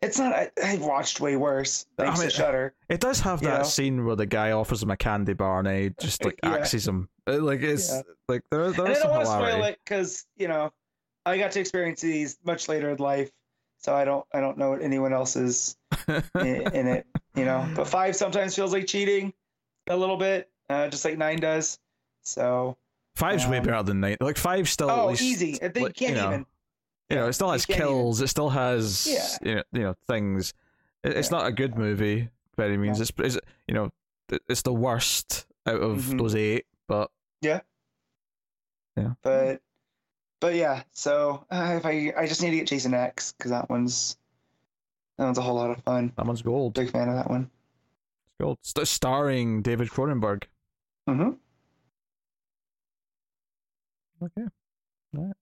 [0.02, 0.34] it's not.
[0.34, 1.86] I, I've watched way worse.
[1.98, 2.74] I Thanks mean, to Shudder.
[2.90, 3.64] It does have You that know?
[3.64, 6.56] scene where the guy offers him a candy bar and he just like Yeah.
[6.56, 7.08] axes him.
[7.26, 8.02] Uh, Like it's Yeah.
[8.28, 10.74] like there, there And I don't want to spoil it because you know
[11.26, 13.32] I got to experience these much later in life,
[13.78, 15.78] so I don't I don't know what anyone else is
[16.36, 17.08] in, in it,
[17.38, 17.70] you know.
[17.74, 19.32] But five sometimes feels like cheating
[19.90, 21.80] a little bit, uh, just like nine does.
[22.24, 22.78] So
[23.16, 24.18] Five's way Um, better than nine.
[24.20, 25.58] Like five still oh, least, easy.
[25.62, 26.46] They like, can't you know, even.
[27.10, 28.22] You know, it still has can't even- kills.
[28.22, 29.28] It still has Yeah.
[29.50, 30.54] you know, you know things.
[31.04, 31.38] It, it's Yeah.
[31.38, 33.00] not a good movie by any means.
[33.00, 33.04] No.
[33.04, 33.92] It's, it's you know
[34.50, 36.18] it's the worst out of Mhm.
[36.20, 36.66] those eight.
[36.88, 37.10] But
[37.42, 37.62] yeah,
[38.98, 39.62] yeah, But
[40.40, 40.84] but yeah.
[40.92, 44.18] So uh, if I I just need to get Jason X because that one's
[45.18, 46.12] that one's a whole lot of fun.
[46.18, 46.74] that one's gold.
[46.76, 47.50] Big fan of that one.
[48.28, 48.58] It's gold.
[48.62, 50.44] St- starring David Cronenberg.
[51.08, 51.30] Hmm
[54.22, 54.46] Okay.
[55.14, 55.34] Right.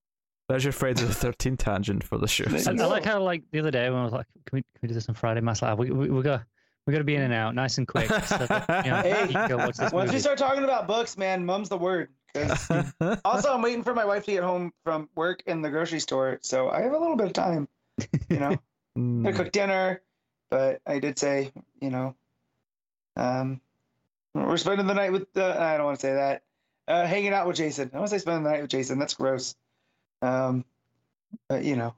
[0.50, 2.46] There's your Friday the Thirteenth tangent for the show.
[2.50, 4.80] I, I like how like the other day when I was like, can we can
[4.84, 5.42] we do this on Friday?
[5.42, 6.44] Mass like, we we we got
[6.86, 8.10] we got to be in and out, nice and quick.
[8.10, 10.20] So that, you know, Hey, you can go this Once we movie.
[10.20, 12.10] start talking about books, man, mum's the word.
[13.26, 16.38] also, I'm waiting for my wife to get home from work in the grocery store,
[16.42, 17.68] so I have a little bit of time.
[18.30, 18.62] You know,
[18.98, 19.26] Mm.
[19.26, 20.02] to cook dinner,
[20.50, 21.52] but I did say,
[21.82, 22.16] you know,
[23.18, 23.60] um,
[24.36, 25.28] we're spending the night with.
[25.36, 26.44] Uh, I don't want to say that.
[26.88, 27.90] Uh, hanging out with Jason.
[27.94, 29.00] I want to say spending the night with Jason.
[29.00, 29.56] That's gross.
[30.22, 30.66] Um,
[31.48, 31.96] but you know,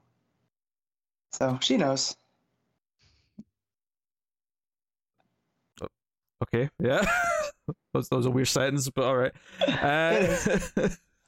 [1.32, 2.16] so she knows.
[6.40, 7.00] Okay, yeah.
[7.66, 9.32] that, was, that was a weird sentence, but all right.
[9.66, 10.36] Uh,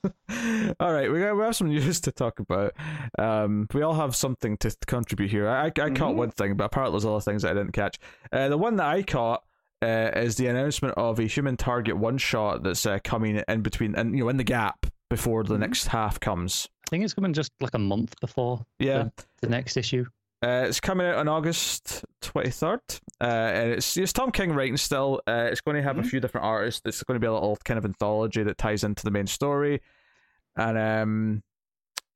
[0.81, 2.75] all right, we got we have some news to talk about.
[3.19, 5.49] Um, we all have something to contribute here.
[5.49, 7.99] I I, I caught one thing, but apparently there's other things that I didn't catch.
[8.33, 9.43] Uh, the one that I caught
[9.83, 13.95] uh, is the announcement of a human target one shot that's uh, coming in between
[13.95, 15.61] and you know in the gap before the Mhm.
[15.61, 16.69] next half comes.
[16.87, 19.09] I think it's coming just like a month before Yeah.
[19.41, 20.05] the next issue.
[20.43, 23.01] Uh, it's coming out on August 23rd.
[23.21, 25.21] Uh, and it's, it's Tom King writing still.
[25.27, 26.07] Uh, it's going to have a Mhm.
[26.07, 26.81] few different artists.
[26.87, 29.81] It's going to be a little kind of anthology that ties into the main story.
[30.57, 31.43] And um,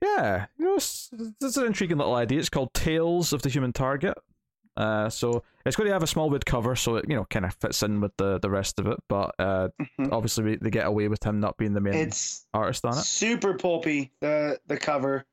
[0.02, 2.38] yeah, you know, it's, it's an intriguing little idea.
[2.38, 4.16] It's called Tales of the Human Target.
[4.76, 7.54] Uh, so it's going to have a Smallwood cover, so it you know kind of
[7.54, 8.98] fits in with the, the rest of it.
[9.08, 10.12] But uh, Mhm.
[10.12, 13.04] obviously we, they get away with him not being the main It's artist on it.
[13.04, 14.10] super pulpy.
[14.20, 15.24] The the cover,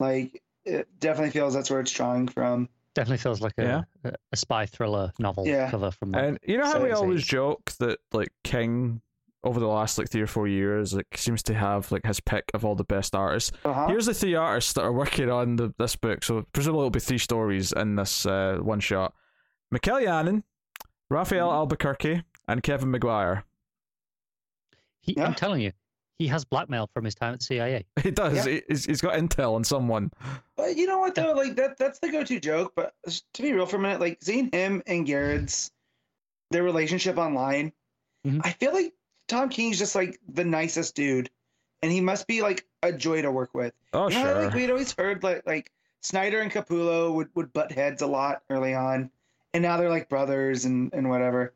[0.00, 2.68] like, it definitely feels that's where it's drawing from.
[2.94, 3.82] Definitely feels like a Yeah.
[4.04, 5.70] a, a spy thriller novel Yeah.
[5.70, 6.12] cover from.
[6.12, 7.28] like, And you know how So we always age.
[7.28, 9.02] joke that like King
[9.46, 12.44] over the last like three or four years like seems to have like his pick
[12.54, 13.52] of all the best artists.
[13.64, 13.86] Uh-huh.
[13.88, 16.24] Here's the three artists that are working on the, this book.
[16.24, 19.14] So presumably it'll be three stories in this uh, one shot.
[19.70, 20.42] Mikel Janín,
[21.10, 21.54] Rafael Mhm.
[21.54, 23.44] Albuquerque, and Kevin Maguire.
[25.00, 25.26] he, Yeah.
[25.26, 25.72] I'm telling you,
[26.18, 27.84] he has blackmail from his time at CIA.
[28.02, 28.34] He does.
[28.46, 28.52] Yeah.
[28.52, 30.10] He, he's, he's got intel on someone.
[30.56, 32.72] But you know what though, like that that's the go-to joke.
[32.74, 32.94] But
[33.34, 35.70] to be real for a minute, like seeing him and Gerads
[36.50, 37.72] their relationship online,
[38.26, 38.40] Mhm.
[38.44, 38.94] I feel like
[39.28, 41.30] Tom King's just like the nicest dude,
[41.82, 43.74] and he must be like a joy to work with.
[43.92, 44.44] Oh you know, sure.
[44.44, 48.42] like we'd always heard like like Snyder and Capullo would would butt heads a lot
[48.50, 49.10] early on,
[49.52, 51.52] and now they're like brothers and and whatever.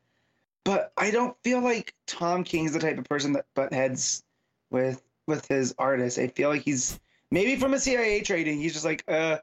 [0.64, 4.22] But I don't feel like Tom King's the type of person that butt heads
[4.70, 6.18] with with his artists.
[6.18, 6.98] I feel like he's
[7.30, 8.58] maybe from a CIA trading.
[8.58, 9.38] He's just like, uh,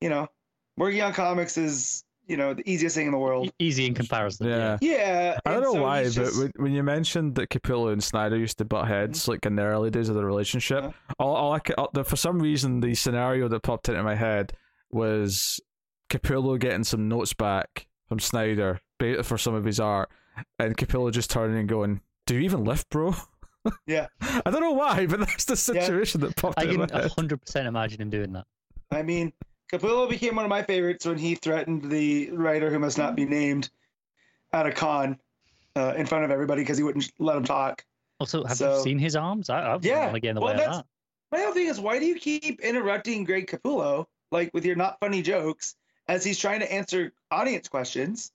[0.00, 0.28] you know,
[0.76, 3.50] working on comics is you know the easiest thing in the world.
[3.58, 4.46] Easy in comparison.
[4.46, 4.78] Yeah.
[4.80, 7.92] Yeah, I don't know so why, he's but just- when, when you mentioned that Capullo
[7.92, 9.32] and Snyder used to butt heads, mm-hmm.
[9.32, 10.92] like in the early days of the relationship, Yeah.
[11.18, 14.14] all, all I could, all, the, for some reason, the scenario that popped into my
[14.14, 14.52] head
[14.90, 15.60] was
[16.08, 20.08] Capullo getting some notes back from Snyder ba- for some of his art,
[20.58, 23.14] and Capullo just turning and going, "Do you even lift, bro?"
[23.86, 24.06] Yeah.
[24.22, 25.82] I don't know why, but that's the Yeah.
[25.82, 27.10] situation that popped I into can my head.
[27.10, 28.46] 100% imagine him doing that.
[28.90, 29.32] I mean,
[29.72, 33.24] Capullo became one of my favorites when he threatened the writer who must not be
[33.24, 33.70] named
[34.52, 35.18] at a con
[35.76, 37.84] uh, in front of everybody because he wouldn't let him talk.
[38.18, 39.48] Also, have So- you seen his arms?
[39.48, 40.86] I, I wouldn't Yeah, want to get in the well, way of that's- that.
[41.32, 44.98] My whole thing is, why do you keep interrupting Greg Capullo, like with your not
[44.98, 45.76] funny jokes,
[46.08, 48.32] as he's trying to answer audience questions?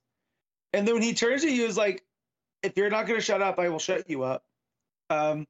[0.72, 2.06] And then when he turns to you, is like,
[2.64, 4.46] if you're not going to shut up, I will shut you up.
[5.10, 5.46] Um,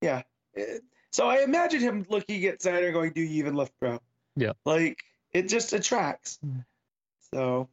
[0.00, 0.22] yeah.
[0.56, 0.78] Eh,
[1.12, 4.00] So I imagine him looking at Snyder going, "Do you even lift, bro?"
[4.36, 4.52] Yeah.
[4.64, 4.98] Like
[5.32, 6.38] it just attracts.
[6.44, 6.64] Mm.
[7.32, 7.68] So,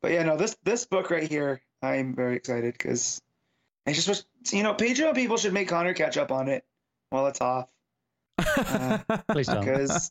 [0.00, 3.20] but yeah, no, this this book right here, I'm very excited because
[3.86, 6.64] I just wish you know Patreon people should make Connor catch up on it
[7.10, 7.68] while it's off
[8.38, 8.98] Uh,
[9.30, 9.64] Please don't.
[9.64, 10.08] because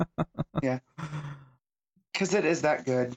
[0.64, 0.80] yeah,
[2.14, 3.16] because it is that good.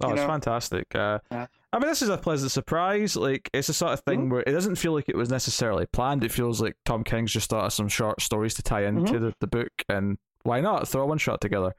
[0.00, 0.26] Oh, it's know?
[0.26, 0.94] fantastic.
[0.94, 1.46] Uh, Yeah.
[1.72, 3.16] I mean, this is a pleasant surprise.
[3.16, 4.30] Like, it's the sort of thing Mhm.
[4.30, 6.22] where it doesn't feel like it was necessarily planned.
[6.24, 8.98] It feels like Tom King's just thought of some short stories to tie Mm-hmm.
[9.06, 11.74] into the, the book, and why not throw one shot together?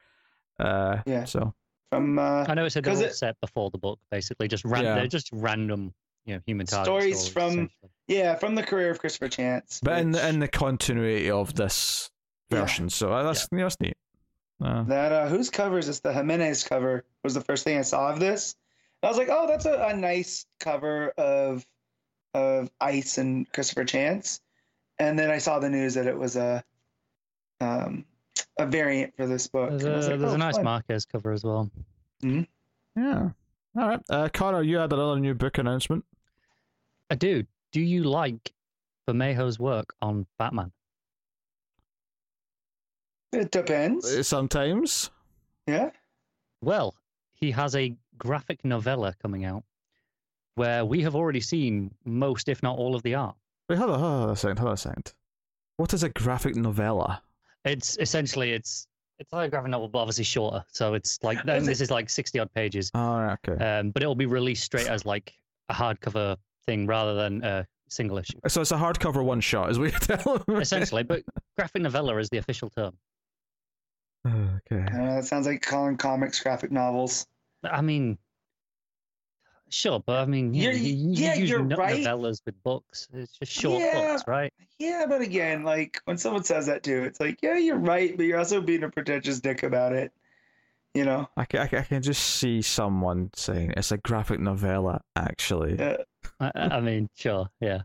[0.60, 1.26] Uh, Yeah.
[1.26, 1.54] So,
[1.92, 4.48] From uh, I know it's a they're 'Cause all it- set before the book, basically.
[4.48, 4.96] Just ran- Yeah.
[4.96, 5.94] They're just random,
[6.26, 7.70] you know, human target Stories from-
[8.08, 9.80] yeah, from the career of Christopher Chance.
[9.84, 12.10] but in which- the, in the continuity of this
[12.50, 12.62] Yeah.
[12.62, 13.98] version, so uh, that's you know, that's neat.
[14.62, 16.00] Uh, That uh, whose cover is this?
[16.00, 18.56] The Jimenez cover was the first thing I saw of this.
[19.04, 21.66] I was like, oh, that's a, a nice cover of
[22.34, 24.42] of Ice and Christopher Chance.
[24.98, 26.64] And then I saw the news that it was a
[27.62, 28.06] um,
[28.60, 29.72] a variant for this book.
[29.72, 30.64] There's And I was a, like, there's oh, a nice fun.
[30.64, 31.70] Marquez cover as well.
[32.22, 32.42] yeah.
[33.78, 36.06] All right, uh, Connor, you had another new book announcement.
[37.10, 37.44] I do.
[37.74, 38.54] Do you like
[39.08, 40.72] Bermejo's work on Batman?
[43.34, 44.06] It depends.
[44.06, 45.12] Uh, Sometimes.
[45.68, 45.90] Yeah.
[46.62, 46.96] Well,
[47.34, 49.64] he has a graphic novella coming out
[50.56, 53.36] where we have already seen most, if not all, of the art.
[53.68, 55.14] Wait, hold on, hold on a second, hold on a second.
[55.76, 57.22] What is a graphic novella?
[57.66, 58.88] It's essentially it's
[59.20, 60.64] it's like a graphic novel, but obviously shorter.
[60.72, 62.92] So it's like Is this is like sixty odd pages.
[62.94, 63.64] All right, okay.
[63.64, 65.34] Um, but it'll be released straight as like
[65.70, 68.40] a hardcover thing rather than a single issue.
[68.48, 69.94] So it's a hardcover one shot, is what
[70.48, 70.62] you're.
[70.62, 71.24] Essentially, but
[71.58, 72.96] graphic novella is the official term.
[74.72, 74.84] Okay.
[74.92, 77.28] Uh, it sounds like calling comics graphic novels.
[77.64, 78.18] I mean,
[79.70, 81.98] sure, but I mean, you, You're- you, you yeah, you're right.
[82.06, 83.08] novellas with books.
[83.14, 83.94] It's just short Yeah.
[84.14, 84.54] books, right?
[84.80, 88.26] Yeah, but again, like when someone says that too, it's like, yeah, you're right, but
[88.26, 90.12] you're also being a pretentious dick about it.
[90.94, 91.28] You know?
[91.36, 95.76] I can, I can I can just see someone saying it's a graphic novella, actually.
[95.78, 95.98] Yeah.
[96.40, 97.82] I, I mean, sure, yeah.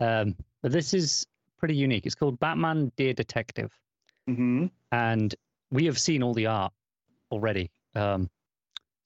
[0.00, 1.26] Um, but this is
[1.58, 2.04] pretty unique.
[2.06, 3.70] It's called Batman Dear Detective.
[4.26, 5.34] hmm and
[5.70, 6.72] we have seen all the art
[7.32, 7.70] already.
[7.96, 8.30] Um,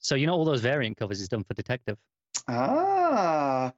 [0.00, 1.96] so you know all those variant covers he's done for Detective.
[2.48, 3.72] Ah.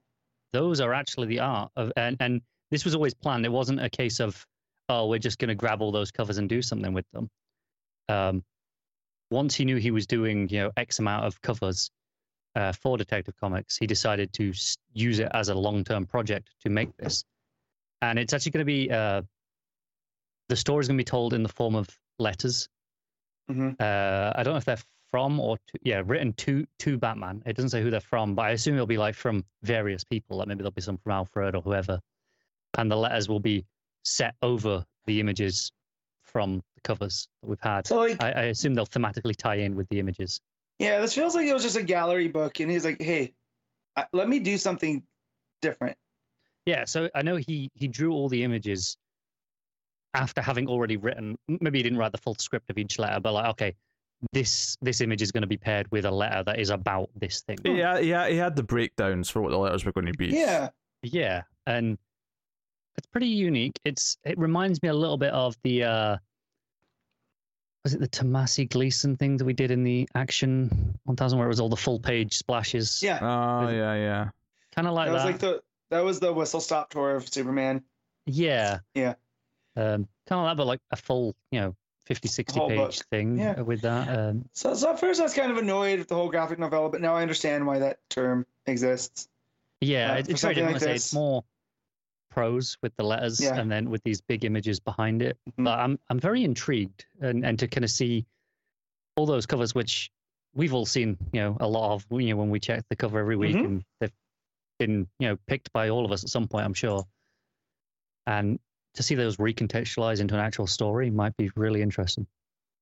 [0.52, 3.44] Those are actually the art of, and and this was always planned.
[3.44, 4.46] It wasn't a case of
[4.88, 7.30] oh we're just going to grab all those covers and do something with them.
[8.08, 8.44] Um,
[9.30, 11.90] once he knew he was doing you know X amount of covers
[12.56, 14.52] uh, for Detective Comics, he decided to
[14.92, 17.24] use it as a long term project to make this,
[18.02, 19.22] and it's actually going to be uh,
[20.48, 22.68] the story is going to be told in the form of letters
[23.48, 24.76] hmm uh, I don't know if they're
[25.10, 27.42] from or to, yeah, written to to Batman.
[27.46, 30.38] It doesn't say who they're from, but I assume it'll be like from various people.
[30.38, 32.00] Like maybe there'll be some from Alfred or whoever,
[32.78, 33.64] and the letters will be
[34.02, 35.72] set over the images
[36.22, 37.86] from the covers that we've had.
[37.86, 40.40] So like, I, I assume they'll thematically tie in with the images.
[40.78, 43.34] yeah, this feels like it was just a gallery book, and he's like, hey,
[44.12, 45.02] let me do something
[45.60, 45.96] different.
[46.66, 48.96] Yeah, so I know he he drew all the images
[50.14, 51.36] after having already written.
[51.48, 53.74] Maybe he didn't write the full script of each letter, but like, okay,
[54.32, 57.42] this this image is going to be paired with a letter that is about this
[57.42, 57.58] thing.
[57.64, 60.28] Yeah, yeah, he had the breakdowns for what the letters were going to be.
[60.28, 60.68] Yeah.
[61.02, 61.96] Yeah, and
[62.96, 63.78] it's pretty unique.
[63.84, 66.16] It's it reminds me a little bit of the uh
[67.84, 71.48] was it the Tomasi Gleason thing that we did in the Action 1000 where it
[71.48, 73.02] was all the full page splashes?
[73.02, 73.18] Yeah.
[73.22, 74.28] Oh, yeah, yeah.
[74.74, 75.24] kind of like that that.
[75.24, 77.82] was like the that was the whistle stop tour of Superman.
[78.26, 78.80] yeah.
[78.94, 79.14] Yeah.
[79.76, 81.76] Um kind of like but like a full, you know,
[82.10, 82.92] 50 60 page book.
[83.10, 83.60] thing Yeah.
[83.60, 84.08] with that.
[84.08, 86.88] Um So, so at first I was kind of annoyed with the whole graphic novella,
[86.90, 89.28] but now I understand why that term exists.
[89.80, 90.74] yeah, Uh, it- it's very different.
[90.74, 91.44] like say it's more
[92.30, 93.58] prose with the letters Yeah.
[93.58, 95.38] and then with these big images behind it.
[95.50, 95.64] Mhm.
[95.64, 98.26] But I'm I'm very intrigued and, and to kind of see
[99.16, 100.10] all those covers which
[100.54, 103.20] we've all seen you know a lot of you know when we check the cover
[103.20, 103.64] every week Mhm.
[103.64, 104.12] and they've
[104.80, 107.04] been you know picked by all of us at some point i'm sure
[108.26, 108.58] and
[108.94, 112.26] to see those recontextualized into an actual story might be really interesting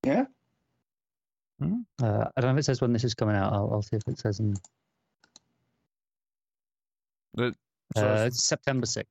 [0.05, 0.25] Yeah.
[1.61, 1.81] Hmm.
[2.03, 3.97] uh, i don't know if it says when this is coming out i'll, I'll see
[3.97, 4.55] if it says in
[7.38, 7.55] It-
[7.97, 9.07] so, uh, it's- it's september 6th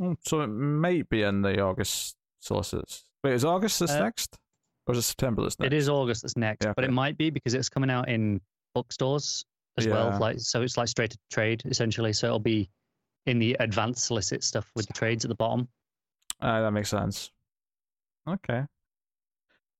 [0.00, 3.04] mm, so it might be in the August solicits.
[3.22, 4.38] Wait, is August this Uh, next?
[4.86, 5.66] Or is it September this next?
[5.66, 8.40] it is august that's next Yeah, but it might be because it's coming out in
[8.74, 9.44] bookstores
[9.76, 9.92] as Yeah.
[9.92, 12.68] well like so it's like straight to trade essentially so it'll be
[13.30, 15.68] in the advanced solicit stuff with the trades at the bottom
[16.42, 17.30] Ah, that makes sense.
[18.26, 18.64] Okay.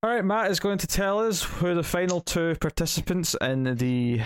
[0.02, 4.20] All right, Matt is going to tell us who the final two participants in the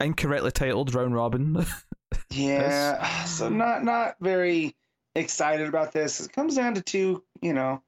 [0.00, 1.64] incorrectly titled round robin.
[2.30, 3.24] Yeah.
[3.24, 4.74] So not not very
[5.14, 6.20] excited about this.
[6.20, 7.82] It comes down to two, you know,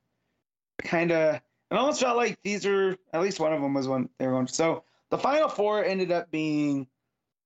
[0.79, 1.37] kind of.
[1.37, 4.33] It almost felt like these are at least one of them was one they were
[4.33, 4.47] going.
[4.49, 6.87] So the final four ended up being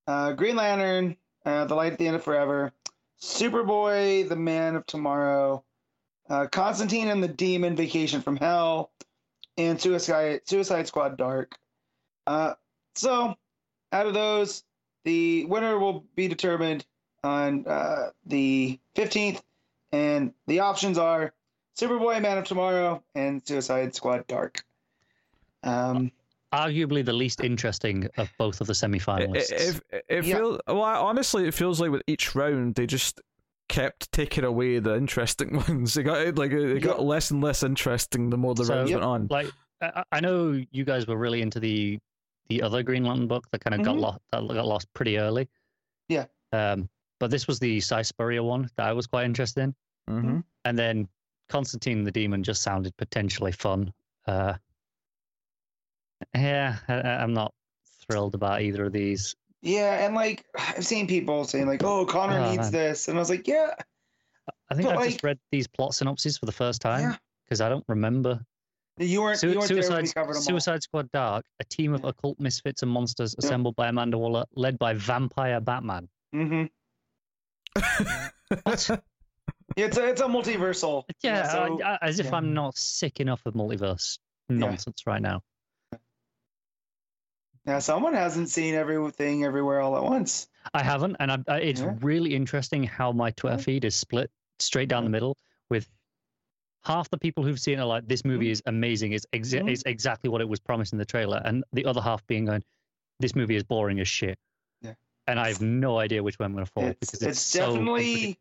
[0.09, 2.73] uh, Green Lantern, uh, The Light at the End of Forever,
[3.21, 5.65] Superboy, The Man of Tomorrow,
[6.29, 8.91] uh, Constantine and the Demon, Vacation from Hell,
[9.57, 11.57] and Suicide Suicide Squad Dark.
[12.27, 12.55] Uh,
[12.95, 13.35] so
[13.93, 14.65] out of those,
[15.05, 16.85] the winner will be determined
[17.23, 19.43] on uh, the 15th,
[19.93, 21.33] and the options are
[21.77, 24.65] Superboy, Man of Tomorrow, and Suicide Squad Dark.
[25.63, 26.13] Um,
[26.55, 29.51] arguably the least interesting of both of the it semi-finalists.
[29.53, 30.37] it, it, it Yeah.
[30.37, 30.83] feels well.
[30.83, 33.21] Honestly, it feels like with each round they just
[33.69, 35.97] kept taking away the interesting ones.
[35.97, 37.07] It got like it got Yep.
[37.07, 39.01] less and less interesting the more the So- rounds Yep.
[39.01, 39.27] went on.
[39.31, 41.99] like I, I know you guys were really into the
[42.49, 44.01] the other Green Lantern book that kind of got Mhm.
[44.01, 45.49] lost that got lost pretty early.
[46.09, 46.27] Yeah.
[46.53, 46.89] Um,
[47.21, 49.75] but this was the Si Spurrier one that I was quite interested in,
[50.09, 51.09] hmm and then
[51.49, 53.93] Constantine the Demon just sounded potentially fun.
[54.27, 54.55] Uh,
[56.35, 57.53] yeah, I, I- I'm not
[58.09, 59.35] thrilled about either of these.
[59.63, 62.73] yeah, and like I've seen people saying like, "Oh, Connor Oh, needs man.
[62.73, 63.75] this," and I was like, "Yeah,
[64.71, 67.17] I think But, I've like- just read these plot synopses for the first time yeah."
[67.45, 68.41] because I don't remember
[68.99, 69.39] You weren't.
[69.39, 70.35] Su- you weren't there when we Suicide, them.
[70.43, 72.11] Suicide Squad Dark, a team of Yeah.
[72.11, 73.47] occult misfits and monsters Yeah.
[73.47, 76.09] assembled by Amanda Waller, led by Vampire Batman.
[76.35, 76.65] Mm-hmm.
[78.65, 78.91] What?
[79.77, 81.05] It's a it's a multiversal.
[81.23, 82.37] yeah, so- I- I- as if yeah.
[82.37, 85.41] I'm not sick enough of multiverse nonsense right now.
[87.67, 90.49] Now, someone hasn't seen everything everywhere all at once.
[90.75, 91.95] I haven't, and I, I, it's Yeah.
[92.03, 95.37] really interesting how my Twitter feed is split straight down the middle
[95.71, 95.89] with
[96.85, 99.71] half the people who've seen it like this movie is amazing, it's, exa- Mhm.
[99.71, 102.63] it's exactly what it was promised in the trailer, and the other half being going,
[103.21, 104.39] this movie is boring as shit.
[104.83, 104.95] Yeah.
[105.27, 107.53] And I have no idea which way I'm going to fall It's, because it's, it's,
[107.53, 108.39] definitely contradictory.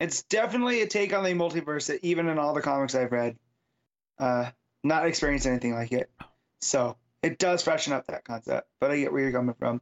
[0.00, 3.38] it's definitely a take on the multiverse that even in all the comics I've read,
[4.18, 4.50] uh,
[4.84, 6.10] not experienced anything like it.
[6.60, 8.68] So it does freshen up that concept.
[8.80, 9.80] But I get where you're coming from.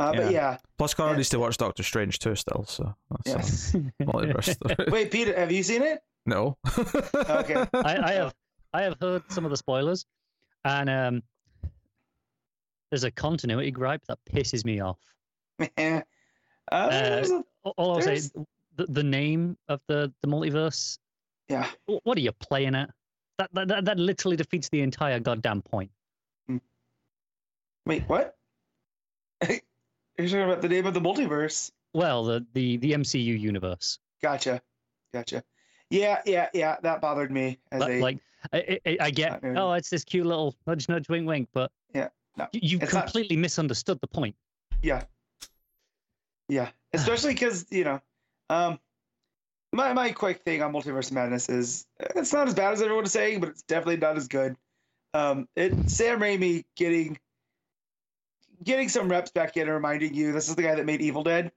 [0.00, 1.16] Uh, But yeah, Plus, Connor Yeah.
[1.16, 2.34] needs to watch Doctor Strange too.
[2.36, 3.80] Still, so that's yeah.
[4.00, 4.86] uh, multiverse stuff.
[4.92, 6.00] Wait, Peter, have you seen it?
[6.26, 6.56] no.
[7.14, 7.64] Okay.
[7.74, 8.34] I, I have
[8.74, 10.04] I have heard some of the spoilers,
[10.64, 11.22] and um,
[12.90, 14.98] there's a continuity gripe that pisses me off.
[15.58, 16.00] uh,
[16.70, 18.30] there's a- All- All I'll say, There's-
[18.76, 20.98] the, the name of the the multiverse.
[21.48, 21.66] yeah.
[21.86, 22.90] What are you playing at?
[23.38, 25.90] That that that, that literally defeats the entire goddamn point.
[27.88, 28.36] Wait, what?
[29.48, 29.58] You're
[30.18, 31.72] talking about the name of the multiverse.
[31.94, 33.98] Well, the the the MCU universe.
[34.22, 34.60] Gotcha.
[35.14, 35.42] Gotcha.
[35.90, 36.76] Yeah, yeah, yeah.
[36.82, 38.18] That bothered me as Like, a like
[38.52, 42.08] I, I, I get, oh, it's this cute little nudge, nudge, wink, wink, but Yeah,
[42.36, 44.36] no, you, it's not- completely misunderstood the point.
[44.82, 45.04] yeah,
[46.48, 46.68] yeah.
[46.92, 48.00] Especially because you know,
[48.50, 48.78] um,
[49.72, 53.12] my my quick thing on multiverse madness is it's not as bad as everyone is
[53.12, 54.56] saying, but it's definitely not as good.
[55.14, 57.18] Um, it Sam Raimi getting
[58.64, 61.22] getting some reps back in and reminding you this is the guy that made Evil
[61.22, 61.52] Dead,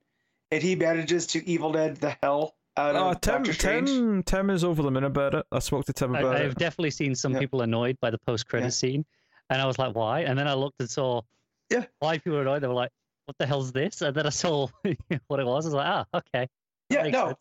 [0.52, 3.90] and he manages to Evil Dead the hell out Oh, of Tim, Doctor Strange.
[3.90, 5.46] Tim, Tim is over the moon about it.
[5.52, 6.58] I spoke to Tim I, about I've it.
[6.58, 7.40] definitely seen some Yeah.
[7.40, 8.70] people annoyed by the post credit Yeah.
[8.72, 9.06] scene,
[9.50, 10.22] and I was like, why?
[10.22, 11.22] And then I looked and saw,
[11.70, 11.86] Yeah.
[12.00, 12.62] why people were annoyed.
[12.64, 12.92] They were like,
[13.26, 14.02] what the hell's this?
[14.02, 14.68] And then I saw
[15.28, 15.66] what it was.
[15.66, 16.48] I was like, ah, okay.
[16.90, 17.40] that Yeah, no, sense.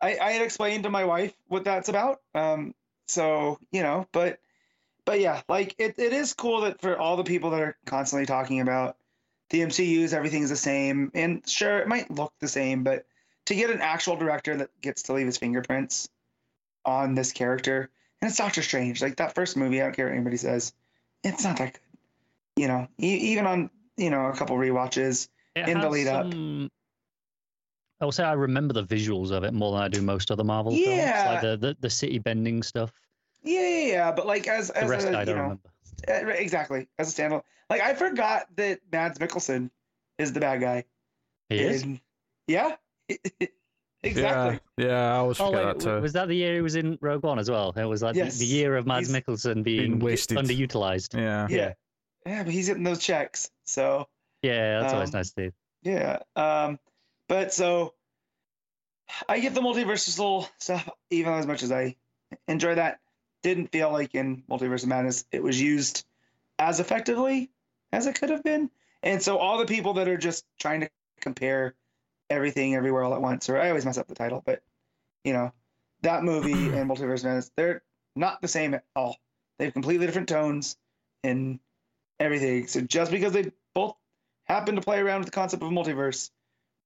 [0.00, 2.20] I, I had explained to my wife what that's about.
[2.34, 2.74] Um,
[3.08, 4.38] so you know, but
[5.04, 8.26] but yeah, like it, it is cool that for all the people that are constantly
[8.26, 8.96] talking about
[9.50, 13.04] the MCU's everything's the same, and sure it might look the same, but
[13.46, 16.08] to get an actual director that gets to leave his fingerprints
[16.84, 20.14] on this character, and it's Doctor Strange, like that first movie, I don't care what
[20.14, 20.72] anybody says,
[21.24, 21.80] it's not that good.
[22.56, 26.24] You know, e- even on you know a couple rewatches, It in the lead up.
[26.32, 26.70] some-
[28.00, 30.42] I will say I remember the visuals of it more than I do most other
[30.42, 30.86] Marvel films.
[30.88, 31.24] Yeah.
[31.34, 32.92] Like the, the, the city bending stuff.
[33.42, 35.70] Yeah, yeah, yeah but like as The as rest a, I you don't know, remember.
[36.08, 37.42] uh, exactly as a standalone.
[37.70, 39.70] Like I forgot that Mads Mikkelsen
[40.18, 40.84] is the bad guy.
[41.48, 41.82] He is.
[41.82, 42.00] in-
[42.46, 42.76] yeah.
[44.02, 44.60] exactly.
[44.78, 46.00] Yeah, yeah, I always Oh, forget wait, that too.
[46.00, 47.72] was that the year he was in Rogue One as well?
[47.76, 48.38] It was like the- Yes.
[48.38, 50.38] the year of Mads He's Mikkelsen being, wasted.
[50.38, 51.16] underutilized.
[51.16, 51.46] yeah.
[51.48, 51.72] Yeah.
[52.26, 53.50] Yeah, but he's getting those checks.
[53.64, 54.08] So
[54.42, 55.52] Yeah, that's always Um, nice to do.
[55.82, 56.18] yeah.
[56.36, 56.78] Um,
[57.28, 57.94] but so
[59.28, 61.96] I get the multiverse little stuff even as much as I
[62.48, 63.00] enjoy that.
[63.42, 66.04] Didn't feel like in Multiverse of Madness it was used
[66.58, 67.50] as effectively
[67.92, 68.70] as it could have been.
[69.02, 70.90] And so all the people that are just trying to
[71.20, 71.74] compare
[72.30, 74.62] everything everywhere all at once, or I always mess up the title, but
[75.24, 75.52] you know,
[76.02, 77.82] that movie and Multiverse of Madness, they're
[78.14, 79.16] not the same at all.
[79.58, 80.76] They have completely different tones
[81.24, 81.58] and
[82.18, 82.66] everything.
[82.66, 83.96] So just because they both
[84.44, 86.30] happen to play around with the concept of multiverse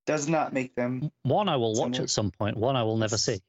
[0.07, 2.57] does not make them One I will watch at some point.
[2.57, 3.40] One I will never see.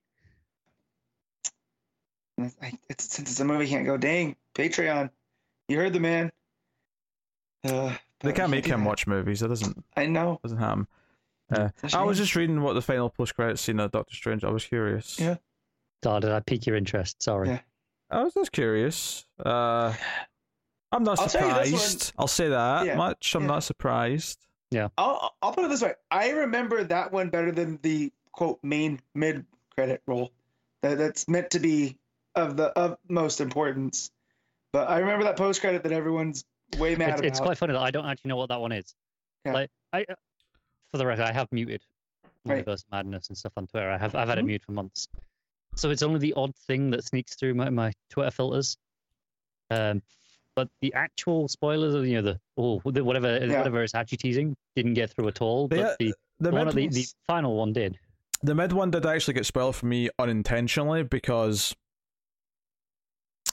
[2.39, 5.09] I, it's, since it's a movie can't go dang patreon
[5.67, 6.31] you heard the man
[7.63, 9.41] uh, They can't make him watch movies.
[9.41, 10.88] It doesn't i know doesn't happen.
[11.51, 14.13] Uh, It's a I was just reading what the final post credits scene of Doctor
[14.15, 14.43] Strange.
[14.43, 15.19] I was curious.
[15.19, 15.35] Yeah.
[16.03, 17.21] God, did I pique your interest?
[17.23, 17.49] Sorry.
[17.49, 17.59] Yeah.
[18.09, 19.25] I was just curious.
[19.43, 19.93] Uh,
[20.91, 22.13] I'm not I'll tell one- surprised.
[22.17, 23.35] I'll say that Yeah, much.
[23.35, 23.47] I'm yeah.
[23.47, 24.39] not surprised.
[24.97, 28.99] I'll, I'll put it this way i remember that one better than the quote main
[29.15, 30.31] mid credit roll
[30.81, 31.97] that, that's meant to be
[32.38, 34.11] of the of most importance
[34.71, 36.45] but i remember that post credit that everyone's
[36.77, 38.73] way mad It's, about it's quite funny that I don't actually know what that one
[38.73, 38.93] is.
[39.45, 39.53] Yeah.
[39.53, 40.05] Like, I,
[40.91, 41.81] for the record, I have muted
[42.45, 42.65] Right.
[42.65, 43.89] Multiverse Madness and stuff on Twitter.
[43.89, 44.47] I have I've had it Mhm.
[44.47, 45.07] muted for months,
[45.75, 48.75] so it's only the odd thing that sneaks through my, my Twitter filters.
[49.71, 50.01] Um,
[50.55, 53.59] but the actual spoilers of you know the oh whatever Yeah.
[53.59, 55.69] whatever it's actually teasing didn't get through at all.
[55.69, 57.97] But Yeah, the The one of the, the final one did.
[58.43, 61.73] the mid one did actually get spoiled for me unintentionally because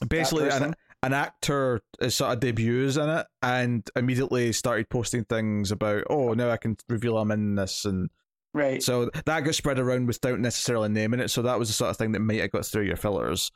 [0.07, 5.71] basically an, an actor is sort of debuts in it and immediately started posting things
[5.71, 8.09] about oh now I can reveal I'm in this and
[8.53, 8.81] right.
[8.81, 11.97] so that got spread around without necessarily naming it so that was the sort of
[11.97, 13.51] thing that might have got through your fillers.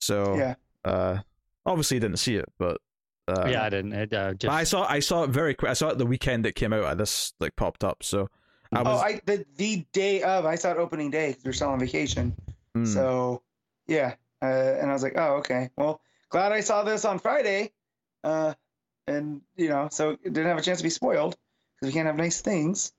[0.00, 0.54] So yeah.
[0.84, 1.18] uh
[1.66, 2.80] obviously you didn't see it but
[3.26, 3.92] uh, yeah, I didn't.
[3.92, 5.70] It, uh, but just, I saw I saw it very quick.
[5.70, 8.30] I saw it the weekend it came out uh, this like popped up so
[8.72, 11.50] I oh was i the, the day of i saw it opening day because we
[11.50, 12.34] are still on vacation.
[12.76, 13.42] Mm, So,
[13.86, 15.70] yeah, uh, and I was like, oh, okay.
[15.76, 17.72] Well, glad I saw this on Friday,
[18.24, 18.54] uh,
[19.06, 21.36] and you know, so it didn't have a chance to be spoiled
[21.76, 22.92] because we can't have nice things.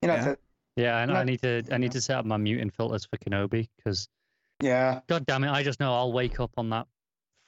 [0.00, 0.24] You know, Yeah.
[0.24, 0.38] to-
[0.76, 3.18] yeah, I, know, I need to I need to set up my muting filters for
[3.18, 4.08] Kenobi because
[4.62, 5.50] yeah, God damn it!
[5.50, 6.86] I just know I'll wake up on that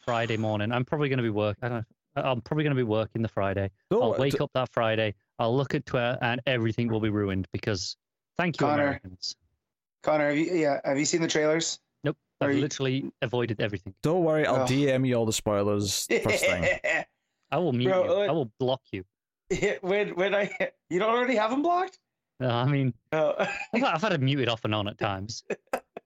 [0.04, 0.72] Friday morning.
[0.72, 1.56] I'm probably going to be work.
[1.62, 1.78] I don't.
[1.78, 1.84] know.
[2.16, 3.70] I'm probably going to be working the Friday.
[3.90, 5.14] oh, I'll wake up that Friday.
[5.38, 7.96] I'll look at Twitter and everything will be ruined because
[8.36, 8.82] thank you, Connor.
[8.82, 9.34] Americans.
[10.04, 11.80] Connor, have you, yeah, have you seen the trailers?
[12.44, 13.94] Nope, Are I've you- literally avoided everything.
[14.02, 14.68] Don't worry, I'll Ugh.
[14.68, 16.78] DM you all the spoilers first thing.
[17.50, 18.28] I will mute Bro, you.
[18.28, 19.04] I will block you.
[19.82, 20.50] when when I
[20.90, 21.98] you don't already have them blocked?
[22.40, 23.34] No, I mean, Oh.
[23.72, 25.44] I've, I've had it muted off and on at times.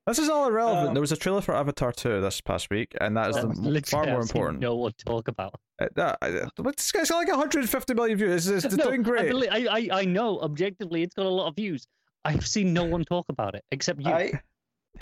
[0.07, 0.89] This is all irrelevant.
[0.89, 3.83] Um, there was a trailer for Avatar 2 this past week, and that is the,
[3.91, 4.59] far more important.
[4.61, 5.61] No one talk about.
[5.79, 8.49] Uh, that- uh, but this guy's got like 150 million views.
[8.49, 9.49] It's, it's no, doing I, great.
[9.53, 11.87] I, I I know objectively it's got a lot of views.
[12.25, 14.11] I've seen no one talk about it except you.
[14.11, 14.41] I,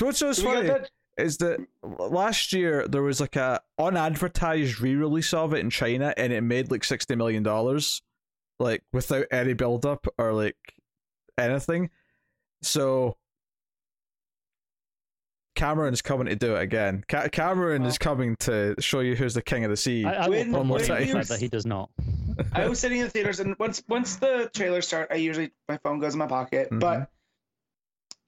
[0.00, 4.80] What's so we got funny that- is that last year there was like a unadvertised
[4.80, 8.02] re-release of it in China, and it made like 60 million dollars,
[8.58, 10.56] like without any build-up or like
[11.38, 11.90] anything.
[12.62, 13.16] So
[15.54, 17.02] Cameron is coming to do it again.
[17.08, 20.04] Ca- Cameron is coming to show you who's the king of the sea.
[20.04, 21.90] I, I When- will when probably you- the fact that he does not.
[22.52, 25.78] I was sitting in the theaters, and once once the trailers start, I usually my
[25.78, 26.70] phone goes in my pocket.
[26.70, 26.80] Mhm.
[26.80, 27.10] But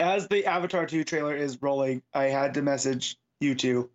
[0.01, 3.91] as the Avatar two trailer is rolling, I had to message you two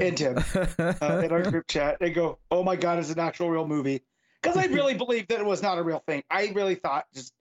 [0.00, 3.50] and Tim uh, in our group chat and go, "Oh my god, it's an actual
[3.50, 4.02] real movie."
[4.42, 6.22] Because I really believed that it was not a real thing.
[6.30, 7.32] I really thought just,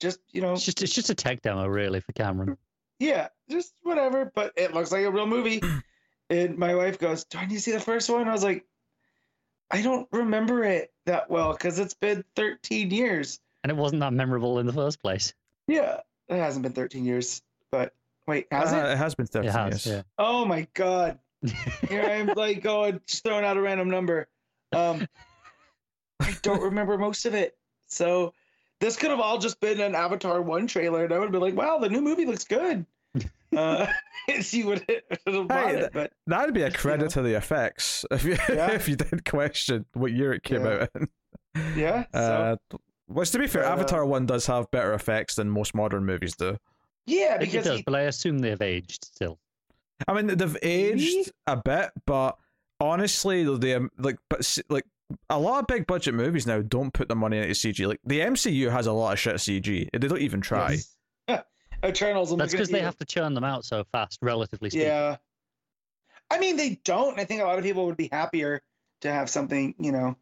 [0.00, 2.56] just you know, It's just it's just a tech demo, really, for Cameron.
[2.98, 4.30] yeah, just whatever.
[4.34, 5.62] But it looks like a real movie.
[6.30, 8.64] and my wife goes, "Do I need to see the first one?" I was like,
[9.70, 14.12] "I don't remember it that well because it's been 13 years." And it wasn't that
[14.12, 15.34] memorable in the first place.
[15.66, 17.94] Yeah, it hasn't been 13 years, but
[18.26, 18.92] wait, has Uh, it?
[18.92, 20.04] it has been 13 It has, years.
[20.18, 21.18] Oh my god!
[21.88, 24.28] Here I'm like going, just throwing out a random number.
[24.72, 25.06] Um,
[26.20, 27.56] I don't remember most of it,
[27.86, 28.32] so
[28.80, 31.40] this could have all just been an Avatar one trailer, and I would have been
[31.40, 32.86] like, "Wow, the new movie looks good."
[33.56, 33.86] Uh,
[34.40, 37.08] see what it would have bought Hey, it, but That'd be a credit know.
[37.10, 38.72] to the effects if you Yeah.
[38.72, 40.72] if you did question what year it came Yeah.
[40.82, 41.08] out in.
[41.76, 42.04] yeah.
[42.12, 42.18] So
[42.72, 46.04] Uh, which, to be fair, Uh, Avatar One does have better effects than most modern
[46.04, 46.58] movies do.
[47.06, 49.38] Yeah, It- it because does, he- but I assume they've aged still.
[50.06, 51.30] I mean, they've aged Maybe?
[51.46, 52.36] a bit, but
[52.80, 54.84] honestly, the um, like, but like
[55.30, 57.86] a lot of big budget movies now don't put the money into CG.
[57.86, 59.88] Like the MCU has a lot of shit CG.
[59.92, 60.78] They don't even try.
[61.28, 61.42] Yes.
[61.84, 62.32] Eternals.
[62.32, 64.88] I'm That's because they have to churn them out so fast, relatively speaking.
[64.88, 65.16] Yeah.
[66.30, 67.18] I mean, they don't.
[67.20, 68.60] I think a lot of people would be happier
[69.02, 70.16] to have something, you know,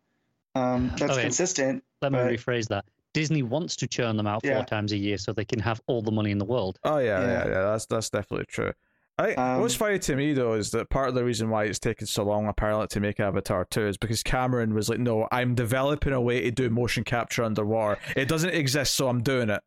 [0.55, 1.23] um, that's Okay.
[1.23, 1.83] consistent.
[2.03, 2.85] Let me But- rephrase that.
[3.15, 4.65] Disney wants to churn them out four Yeah.
[4.65, 6.79] times a year so they can have all the money in the world.
[6.85, 7.47] Oh yeah, yeah, Yeah.
[7.49, 7.63] yeah.
[7.63, 8.73] That's that's definitely true.
[9.17, 11.79] I, Um, what's funny to me though is that part of the reason why it's
[11.79, 15.55] taken so long apparently to make Avatar 2 is because Cameron was like, "No, I'm
[15.55, 17.99] developing a way to do motion capture underwater.
[18.17, 19.63] It doesn't exist, so I'm doing it."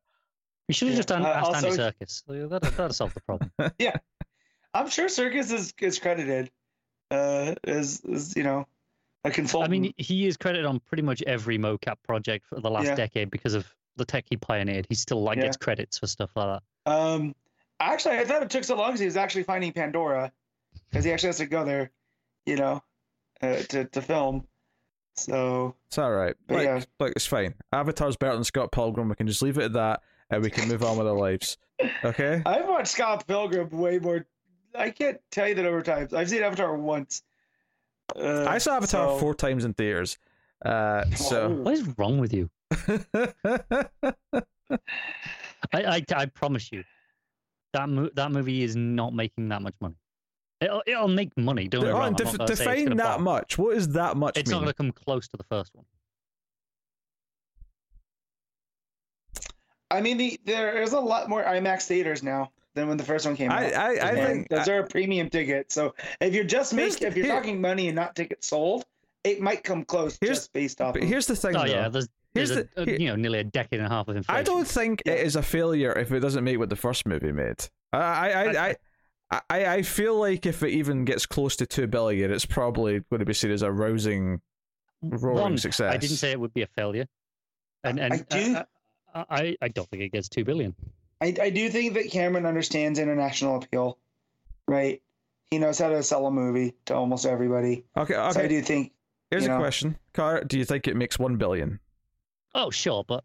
[0.68, 1.00] You should have Yeah.
[1.00, 2.50] just done, Uh, asked Andy also- Serkis.
[2.50, 3.50] That'd, that'd solve the problem.
[3.80, 3.96] Yeah,
[4.74, 6.52] I'm sure Serkis is, is credited
[7.10, 8.68] uh, as, as, you know,
[9.26, 9.70] a I consultant.
[9.70, 12.96] I mean, he is credited on pretty much every mocap project for the last Yeah.
[12.96, 14.86] decade because of the tech he pioneered.
[14.90, 15.44] He still like Yeah.
[15.46, 16.92] gets credits for stuff like that.
[16.92, 17.36] um,
[17.80, 20.32] actually, I thought it took so long because he was actually finding Pandora
[20.90, 21.92] because he actually has to go there,
[22.46, 22.82] you know,
[23.42, 24.48] uh, to, to film.
[25.16, 26.36] So, It's all right.
[26.48, 26.82] But Like, yeah.
[27.00, 27.56] look, it's fine.
[27.74, 29.10] Avatar's better than Scott Pilgrim.
[29.10, 31.58] We can just leave it at that, and we can move on with our lives.
[32.04, 32.42] Okay.
[32.46, 34.26] I've watched Scott Pilgrim way more.
[34.74, 36.12] I can't tell you the number of times.
[36.14, 37.22] I've seen Avatar once.
[38.16, 40.18] Uh, I saw Avatar so- four times in theaters.
[40.64, 41.50] Uh, so.
[41.50, 42.50] What is wrong with you?
[45.74, 46.84] I, I, I promise you,
[47.74, 49.96] that mo- that movie is not making that much money.
[50.62, 51.68] It'll, it'll make money.
[51.68, 52.14] Don't get wrong.
[52.14, 53.24] Def- not gonna say it's define that bomb.
[53.24, 53.58] much.
[53.58, 54.38] What is that much?
[54.38, 55.86] It's not going to come close to the first one.
[59.92, 63.36] I mean, the, there's a lot more IMAX theaters now than when the first one
[63.36, 63.74] came I, out.
[63.76, 65.72] I, I think those are a premium ticket.
[65.72, 68.86] So if you're just making, if you're here- talking money and not tickets sold,
[69.24, 70.94] it might come close Here's- just based off.
[70.94, 71.66] But of, here's the thing, Oh though.
[71.66, 73.90] yeah, there's, Here's there's the- a, a- here- you know nearly a decade and a
[73.90, 74.40] half of inflation.
[74.40, 75.26] I don't think it Yeah.
[75.26, 77.66] is a failure if it doesn't make what the first movie made.
[77.92, 78.76] I, I, I,
[79.32, 83.00] I, I, I feel like if it even gets close to two billion, it's probably
[83.10, 84.40] going to be seen as a rousing,
[85.02, 85.92] roaring One, success.
[85.94, 87.08] I didn't say it would be a failure,
[87.84, 88.58] and and I do-
[89.16, 90.76] I, I, I don't think it gets two billion.
[91.22, 93.98] I, I do think that Cameron understands international appeal,
[94.68, 95.02] right?
[95.50, 97.86] He knows how to sell a movie to almost everybody.
[97.96, 98.48] Okay, So I okay.
[98.48, 98.92] do think
[99.32, 99.58] Here's a know.
[99.58, 100.44] question, Car.
[100.44, 101.80] Do you think it makes one billion?
[102.56, 103.24] Oh sure, but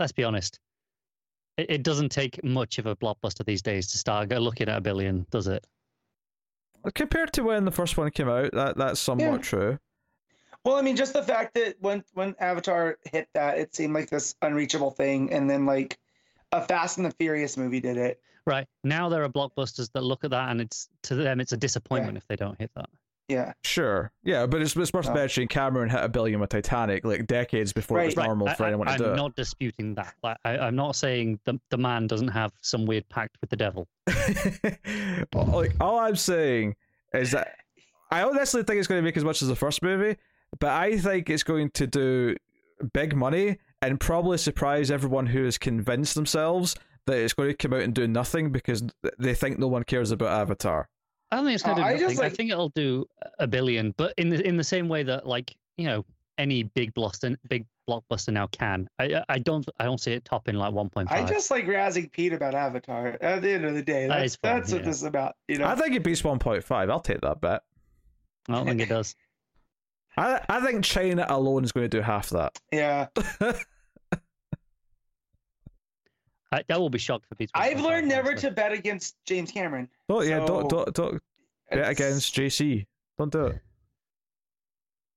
[0.00, 0.58] let's be honest.
[1.56, 4.80] It, it doesn't take much of a blockbuster these days to start looking at a
[4.80, 5.66] billion, does it?
[6.94, 9.38] Compared to when the first one came out, that that's somewhat Yeah.
[9.38, 9.78] true.
[10.64, 14.08] Well, I mean, just the fact that when when Avatar hit that, it seemed like
[14.10, 15.98] this unreachable thing, and then like
[16.56, 18.20] a Fast and the Furious movie did it.
[18.46, 21.56] Right now, there are blockbusters that look at that, and it's to them it's a
[21.56, 22.90] disappointment if they don't hit that.
[23.26, 25.14] Yeah, Sure, yeah, but it's, it's worth No.
[25.14, 28.26] mentioning Cameron hit a billion with Titanic like decades before it was Right.
[28.26, 30.12] normal I, for anyone to am do I'm not disputing that.
[30.22, 33.56] Like, I, I'm not saying the the man doesn't have some weird pact with the
[33.56, 33.88] devil.
[35.34, 36.76] like all I'm saying
[37.14, 37.56] is that
[38.10, 40.18] I don't necessarily think it's going to make as much as the first movie,
[40.60, 42.36] but I think it's going to do
[42.92, 46.74] big money and probably surprise everyone who has convinced themselves
[47.06, 48.82] that it's going to come out and do nothing because
[49.18, 50.88] they think no one cares about Avatar.
[51.30, 52.18] I don't think it's going to Uh, do I just, nothing.
[52.18, 53.06] I like- think it'll do
[53.38, 56.04] a billion, but in the in the same way that like you know
[56.38, 58.88] any big blockbuster big blockbuster now can.
[58.98, 61.10] I I- I don't I don't see it topping like 1.5.
[61.10, 63.18] I just like razzing Pete about Avatar.
[63.20, 65.34] At the end of the day, That that's, is fun, that's what this is about.
[65.48, 66.90] You know, I think it beats 1.5.
[66.90, 67.62] I'll take that bet.
[68.48, 69.14] I don't think it does.
[70.16, 72.58] I I think China alone is going to do half that.
[72.72, 73.08] yeah.
[76.54, 77.52] I, I will be shocked for Pete's.
[77.54, 78.48] I've learned never honestly.
[78.50, 79.88] to bet against James Cameron.
[80.08, 81.22] Don't yeah, don't don't don't
[81.70, 82.86] bet against JC.
[83.18, 83.60] Don't do it.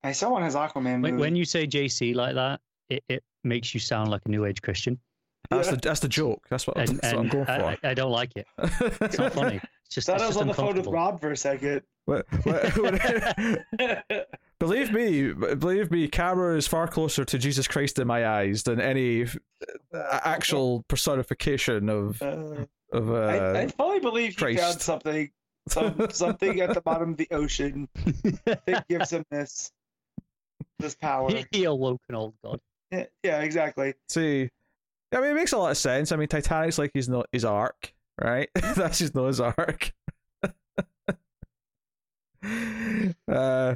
[0.03, 1.17] I saw one of his Aquaman When, movie.
[1.17, 4.61] when you say JC like that, it, it makes you sound like a new age
[4.61, 4.99] Christian,
[5.49, 5.75] That's Yeah.
[5.75, 6.45] the that's the joke.
[6.49, 7.51] That's what, and, that's what I'm going for.
[7.51, 8.47] I, I don't like it.
[9.01, 9.59] It's not funny.
[9.87, 10.87] It's just, thought it's I was on the phone with.
[10.87, 11.81] Rob for a second.
[12.05, 14.27] What- what- what-
[14.59, 18.79] believe me, believe me, Cameron is far closer to Jesus Christ in my eyes than
[18.81, 19.23] any
[19.93, 24.81] uh, actual personification of Uh, of uh, I, I fully believe he found Christ.
[24.81, 25.29] something,
[25.67, 27.89] some, something at the bottom of the ocean
[28.45, 29.71] that gives him this
[30.79, 31.29] this power.
[31.29, 32.59] he, he awoke an old god.
[32.91, 33.93] Yeah, yeah, exactly.
[34.07, 34.49] See,
[35.13, 36.11] I mean, it makes a lot of sense.
[36.11, 38.49] I mean, Titanic's like his no- his arc, right?
[38.75, 39.93] That's his Noah's ark.
[43.27, 43.75] uh,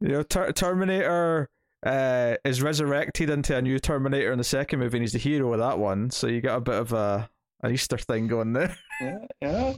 [0.00, 1.48] you know, Ter- Terminator
[1.84, 5.52] uh, is resurrected into a new Terminator in the second movie, and he's the hero
[5.52, 6.10] of that one.
[6.10, 7.30] So you got a bit of a
[7.62, 8.76] an Easter thing going there.
[9.00, 9.74] Yeah, yeah.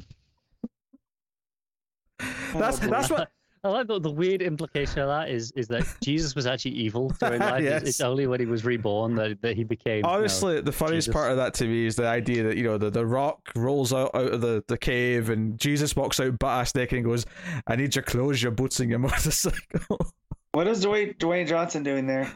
[2.55, 2.87] That's boy.
[2.87, 3.31] that's what
[3.65, 7.09] I like the, the weird implication of that is is that Jesus was actually evil
[7.21, 7.63] during life.
[7.63, 7.83] Yes.
[7.83, 9.99] It's, it's only when he was reborn that, that he became.
[9.99, 11.15] you know, Honestly, the funniest Jesus.
[11.15, 13.93] part of that to me is the idea that you know the, the rock rolls
[13.93, 17.25] out, out of the, the cave and Jesus walks out butt ass naked and goes,
[17.69, 20.13] "I need your clothes, your boots, and your motorcycle."
[20.51, 22.33] What is Dwayne Dwayne Johnson doing there?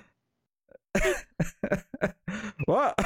[2.66, 2.98] what?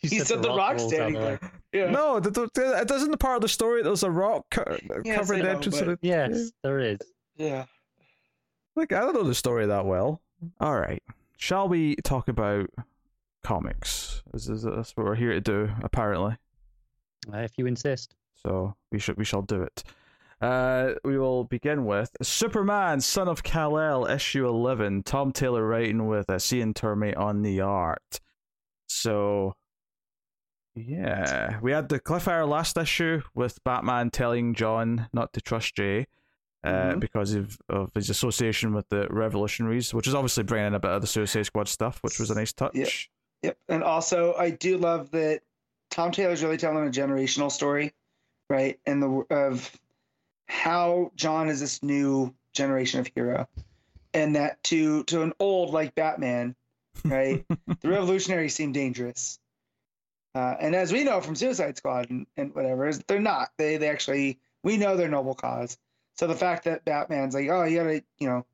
[0.00, 1.38] He said the rock's rolls out standing the
[1.72, 1.84] there.
[1.86, 1.90] Yeah.
[1.90, 3.82] no, th- th- th- it isn't the part of the story.
[3.82, 6.06] There's a rock co- Yes, covering I the know, entrance but- of the.
[6.08, 6.98] Yes, there is.
[7.36, 7.64] Yeah.
[8.76, 10.20] Like I don't know the story that well.
[10.60, 11.02] All right,
[11.36, 12.70] shall we talk about
[13.42, 14.22] comics?
[14.32, 16.36] This is that's what we're here to do, apparently.
[17.32, 18.14] Uh, if you insist.
[18.42, 19.84] So we should we shall do it.
[20.40, 25.02] Uh, we will begin with Superman, Son of Kal El, issue eleven.
[25.02, 28.20] Tom Taylor writing with uh, Cian Tormey on the art.
[28.86, 29.54] So,
[30.74, 36.06] yeah, we had the cliffhanger last issue with Batman telling John not to trust Jay.
[36.62, 37.00] Uh, Mhm.
[37.00, 40.90] because of, of his association with the revolutionaries, which is obviously bringing in a bit
[40.90, 42.74] of the Suicide Squad stuff, which was a nice touch.
[42.74, 42.88] Yep.
[43.42, 43.58] Yep.
[43.70, 45.40] And also, I do love that
[45.90, 47.94] Tom Taylor's really telling a generational story,
[48.50, 48.78] right?
[48.84, 49.74] And the of
[50.48, 53.48] how John is this new generation of hero,
[54.12, 56.54] and that to to an old like Batman,
[57.06, 57.42] right?
[57.80, 59.38] the revolutionaries seem dangerous.
[60.34, 63.50] Uh, and as we know from Suicide Squad and, and whatever, is they're not.
[63.56, 65.76] They they actually we know their noble cause.
[66.14, 68.46] So the fact that Batman's like, oh, you gotta, you know,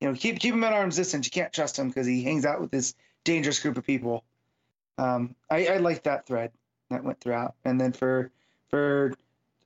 [0.00, 1.26] you know, keep keep him at arm's distance.
[1.26, 2.94] You can't trust him because he hangs out with this
[3.24, 4.24] dangerous group of people.
[4.96, 6.52] Um, I, I like that thread
[6.90, 8.30] that went throughout, and then for
[8.68, 9.14] for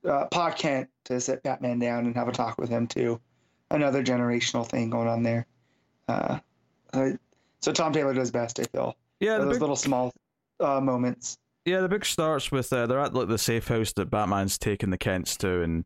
[0.07, 3.19] uh, Pa Kent to sit Batman down and have a talk with him too,
[3.69, 5.45] another generational thing going on there.
[6.07, 6.39] Uh,
[6.93, 7.11] uh,
[7.61, 8.95] so Tom Taylor does best, I feel.
[9.19, 10.13] Yeah, those big, little small
[10.59, 11.37] uh, moments.
[11.65, 14.89] Yeah, the book starts with uh, they're at like the safe house that Batman's taking
[14.89, 15.85] the Kents to, and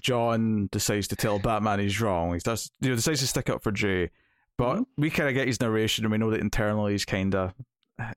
[0.00, 2.32] John decides to tell Batman he's wrong.
[2.32, 4.10] He does, you know, decides to stick up for Jay,
[4.56, 4.86] but Mhm.
[4.96, 7.52] we kind of get his narration, and we know that internally he's kind of,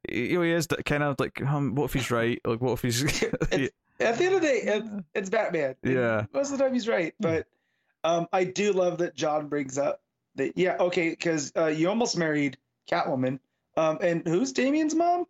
[0.09, 2.39] you know, he is kind of like, um, what if he's right?
[2.45, 3.03] Like, what if he's,
[3.99, 5.75] At the end of the day, it's, it's Batman.
[5.83, 6.25] Yeah.
[6.33, 7.13] Most of the time he's right.
[7.19, 7.47] But
[8.03, 10.01] um, I do love that John brings up
[10.35, 12.57] that, yeah, okay, because uh, you almost married
[12.91, 13.39] Catwoman.
[13.77, 15.25] Um, and who's Damian's mom?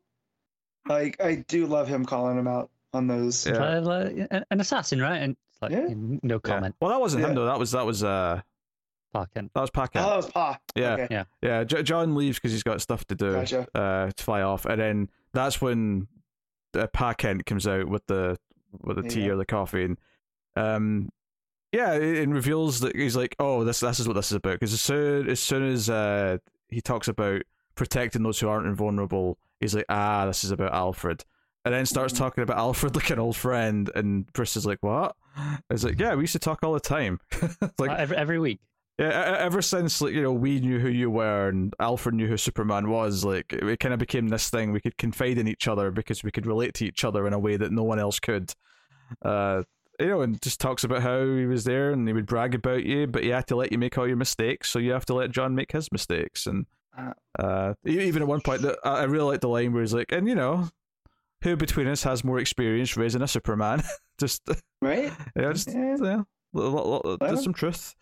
[0.88, 3.46] Like, I do love him calling him out on those.
[3.46, 3.54] Yeah.
[3.78, 5.18] Uh, like, an- an assassin, right?
[5.18, 5.80] And it's like Yeah.
[5.80, 6.40] n- no Yeah.
[6.40, 6.76] comment.
[6.80, 7.46] Well, that wasn't him though.
[7.46, 8.42] That was that was uh
[9.12, 9.52] Clark Kent.
[9.54, 10.60] that was Oh, that was Pa.
[10.76, 10.94] Yeah.
[10.94, 11.24] Okay.
[11.42, 13.32] Yeah, J- John leaves because he's got stuff to do.
[13.34, 13.68] Gotcha.
[13.74, 16.08] uh, to fly off, and then that's when
[16.78, 18.38] uh, Pa Kent comes out with the
[18.82, 19.98] with the tea or the coffee, and
[20.58, 21.10] um,
[21.72, 24.54] yeah, it, it reveals that he's like, oh, this this is what this is about.
[24.60, 26.38] Because as soon as soon as uh,
[26.70, 27.42] he talks about
[27.76, 31.24] protecting those who aren't invulnerable, he's like, ah, this is about Alfred,
[31.64, 32.18] and then starts Mhm.
[32.18, 35.16] talking about Alfred like an old friend, and Bruce is like, what?
[35.70, 37.20] It's like, yeah, we used to talk all the time.
[37.80, 38.60] Like, Uh, every, every week.
[38.98, 42.38] yeah, ever since like you know we knew who you were and Alfred knew who
[42.38, 45.68] Superman was, like it, it kind of became this thing we could confide in each
[45.68, 48.20] other because we could relate to each other in a way that no one else
[48.20, 48.54] could.
[49.24, 49.64] Uh,
[50.00, 52.84] you know, and just talks about how he was there and he would brag about
[52.84, 55.14] you, but he had to let you make all your mistakes, so you have to
[55.14, 56.46] let John make his mistakes.
[56.48, 56.66] And
[56.98, 57.14] Uh.
[57.40, 59.94] uh, e- even at one point, that I I really like the line where he's
[59.94, 60.70] like, "And you know,
[61.44, 63.84] who between us has more experience raising a Superman?"
[64.20, 64.42] just
[64.82, 65.12] Right?
[65.36, 65.96] yeah, just Yeah.
[66.02, 66.24] yeah,
[66.54, 67.18] lo- lo- lo- Well.
[67.20, 67.96] there's some truth.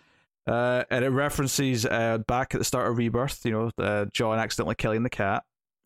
[0.46, 4.38] Uh, and it references uh, back at the start of Rebirth, you know, uh, John
[4.40, 5.44] accidentally killing the cat.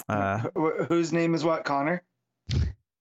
[0.10, 1.64] Uh, Wh- wh- whose name is what?
[1.64, 2.02] Connor?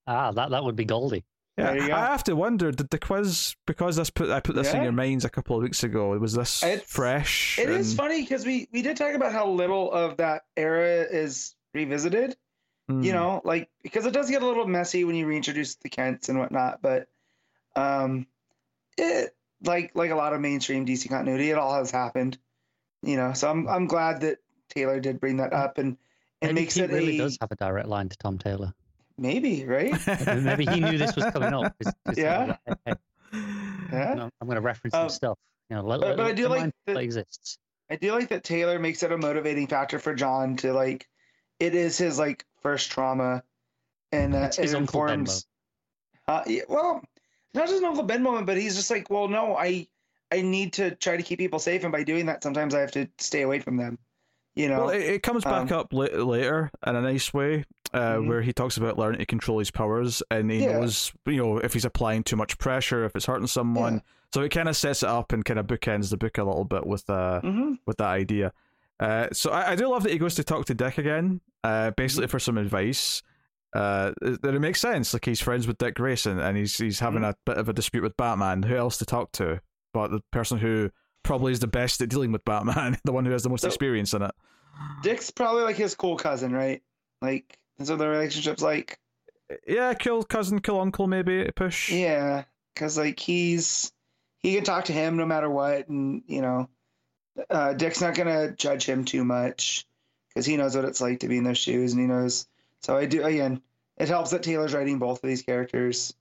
[0.07, 1.25] Ah, that, that would be Goldie.
[1.57, 1.95] Yeah, There you go.
[1.95, 4.93] I have to wonder, did the quiz because this put I put this in your
[4.93, 6.11] minds a couple of weeks ago?
[6.19, 7.59] Was this It's- fresh?
[7.59, 11.03] It is and- funny because we, we did talk about how little of that era
[11.03, 12.37] is revisited.
[12.89, 13.03] Hmm.
[13.03, 16.29] you know like because it does get a little messy when you reintroduce the kents
[16.29, 17.09] and whatnot but
[17.75, 18.29] um
[18.97, 19.35] it
[19.65, 22.39] like like a lot of mainstream dc continuity it all has happened
[23.03, 24.39] you know so i'm i'm glad that
[24.69, 25.97] taylor did bring that up and
[26.41, 28.73] and Maybe makes he it really a does have a direct line to Tom Taylor.
[29.19, 29.95] Maybe right
[30.27, 31.75] Maybe he knew this was coming up.
[31.83, 32.57] 'cause- 'cause, Yeah.
[32.67, 32.95] uh,
[33.93, 35.39] yeah no, I'm going to reference Um, some stuff.
[35.71, 37.59] You know, let, but- let- but I do like that- that exists.
[37.91, 41.07] i do like that taylor makes it a motivating factor for john to like
[41.61, 43.43] it is his like first trauma
[44.13, 45.47] and that It's his it informs
[46.29, 47.01] Uh, yeah, well,
[47.55, 49.87] not just an Uncle Ben moment, but he's just like, well, no, I
[50.33, 52.91] I need to try to keep people safe, and by doing that, sometimes I have
[52.93, 53.97] to stay away from them.
[54.57, 57.65] You know, Well, it, it comes back um, up la- later in a nice way,
[57.93, 58.27] uh, Mhm.
[58.29, 60.81] where he talks about learning to control his powers, and he Yeah.
[60.81, 63.95] knows, you know, if he's applying too much pressure, if it's hurting someone.
[63.95, 64.01] Yeah.
[64.33, 66.65] So it kind of sets it up and kind of bookends the book a little
[66.65, 68.53] bit with uh, hmm with that idea.
[68.99, 71.69] Uh, so I, I do love that he goes to talk to Dick again, uh,
[71.69, 71.91] Mm-hmm.
[71.97, 73.23] basically for some advice.
[73.75, 75.13] Uh, that it makes sense.
[75.13, 77.31] Like he's friends with Dick Grayson, and he's he's having Mm-hmm.
[77.31, 78.63] a bit of a dispute with Batman.
[78.63, 79.61] Who else to talk to
[79.93, 80.91] but the person who
[81.27, 83.69] probably is the best at dealing with Batman, the one who has the most So-
[83.69, 84.33] experience in it.
[85.03, 86.83] Dick's probably like his cool cousin, right?
[87.23, 88.99] Like that's what the relationship's like.
[89.67, 91.91] Yeah, kill cousin, kill uncle, maybe push.
[91.91, 93.91] Yeah, because like he's
[94.39, 96.69] he can talk to him no matter what, and you know,
[97.49, 99.87] uh, Dick's not gonna judge him too much
[100.29, 102.47] because he knows what it's like to be in those shoes, and he knows.
[102.83, 103.63] So I do again.
[103.97, 106.13] It helps that Taylor's writing both of these characters.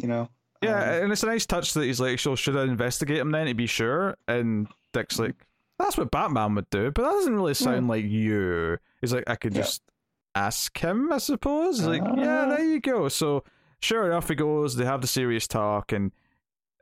[0.00, 0.30] You know.
[0.62, 3.30] Yeah, Um, and it's a nice touch that he's like, so should I investigate him
[3.30, 4.16] then to be sure?
[4.28, 5.34] And Dick's like,
[5.78, 8.78] that's what Batman would do, but that doesn't really sound like you.
[9.00, 9.62] He's like, I could Yeah.
[9.62, 9.82] just
[10.34, 11.78] ask him, I suppose.
[11.78, 12.56] He's like, yeah, Ah.
[12.56, 13.08] there you go.
[13.08, 13.42] So
[13.80, 14.76] sure enough, he goes.
[14.76, 16.12] They have the serious talk, and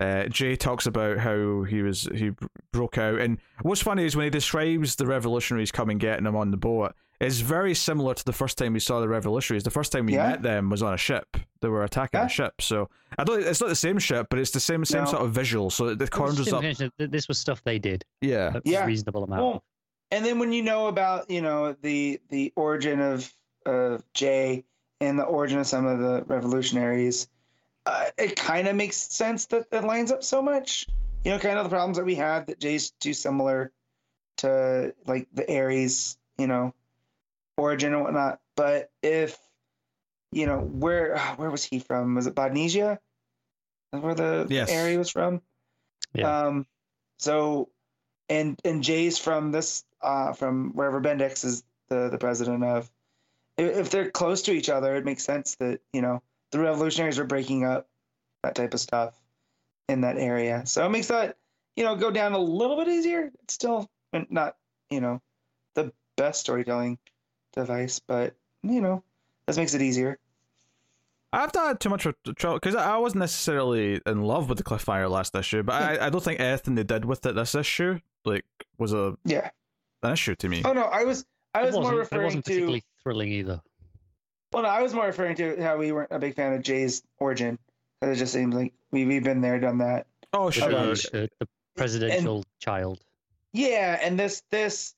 [0.01, 2.33] uh, Jay talks about how he was he
[2.73, 3.19] broke out.
[3.21, 6.95] And what's funny is when he describes the revolutionaries coming getting him on the boat,
[7.21, 9.63] it's very similar to the first time we saw the revolutionaries.
[9.65, 10.31] The first time we Yeah.
[10.31, 11.37] met them was on a ship.
[11.61, 12.27] They were attacking Yeah.
[12.27, 12.63] a ship.
[12.63, 13.43] So I don't.
[13.43, 15.11] It's not the same ship, but it's the same same No.
[15.11, 15.71] sort of visual.
[15.71, 16.93] So it Just up.
[16.99, 18.05] This was stuff they did.
[18.21, 18.85] Yeah, A Yeah.
[18.87, 19.43] reasonable amount.
[19.43, 19.65] Well,
[20.11, 23.33] and then when you know about you know the the origin of
[23.67, 24.65] of Jay
[25.01, 27.29] and the origin of some of the revolutionaries,
[27.87, 30.87] uh, it kind of makes sense that it lines up so much.
[31.25, 33.73] You know, kind of the problems that we had that Jay's too similar
[34.39, 36.73] to like the Ares, you know,
[37.61, 38.41] origin and whatnot.
[38.57, 39.39] But if
[40.33, 42.15] you know where where was he from?
[42.15, 42.99] Was it Bodnesia?
[43.93, 44.71] That's where the Yes.
[44.71, 45.43] area was from.
[46.15, 46.47] Yeah.
[46.47, 46.67] Um,
[47.19, 47.69] so,
[48.29, 52.91] and and Jay's from this uh from wherever Bendix is the the president of.
[53.59, 57.19] If, if they're close to each other, it makes sense that you know the revolutionaries
[57.19, 57.89] are breaking up
[58.43, 59.15] that type of stuff
[59.89, 60.63] in that area.
[60.67, 61.37] So it makes that
[61.77, 63.31] you know go down a little bit easier.
[63.43, 63.91] It's still
[64.31, 64.57] not
[64.89, 65.21] you know
[65.75, 66.99] the best storytelling
[67.53, 69.03] device, but you know
[69.47, 70.19] this makes it easier.
[71.33, 74.59] I've not had too much of trouble because I I wasn't necessarily in love with
[74.59, 77.55] the cliffhanger last issue, but I, I don't think anything they did with it this
[77.55, 78.45] issue like
[78.79, 79.51] was a Yeah.
[80.03, 80.63] an issue to me.
[80.65, 81.25] Oh no, I was
[81.55, 82.51] I it was more wasn't, it referring wasn't to.
[82.51, 83.61] particularly thrilling either.
[84.53, 87.03] Well, no, I was more referring to how we weren't a big fan of Jay's
[87.19, 87.59] origin.
[88.03, 90.07] 'Cause It just seems like we we've been there, done that.
[90.33, 92.99] Oh The, sure, uh, the presidential child.
[93.53, 94.95] Yeah, and this this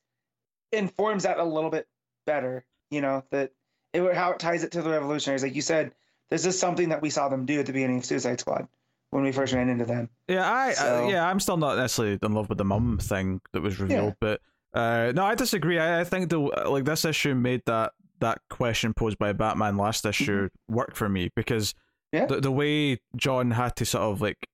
[0.73, 1.87] informs that a little bit
[2.27, 2.65] better.
[2.91, 3.53] You know that
[3.93, 5.43] it how it ties it to the revolutionaries.
[5.43, 5.93] Like you said,
[6.31, 8.69] this is something that we saw them do at the beginning of Suicide Squad
[9.11, 10.09] when we first ran into them.
[10.29, 13.41] yeah, I, So- I yeah, I'm still not necessarily in love with the mum thing
[13.53, 14.41] that was revealed, but
[14.75, 15.79] uh, no, I disagree.
[15.79, 20.07] I, I think the like this issue made that that question posed by Batman last
[20.07, 21.75] issue work for me because
[22.13, 22.27] Yeah.
[22.27, 24.47] the the way John had to sort of like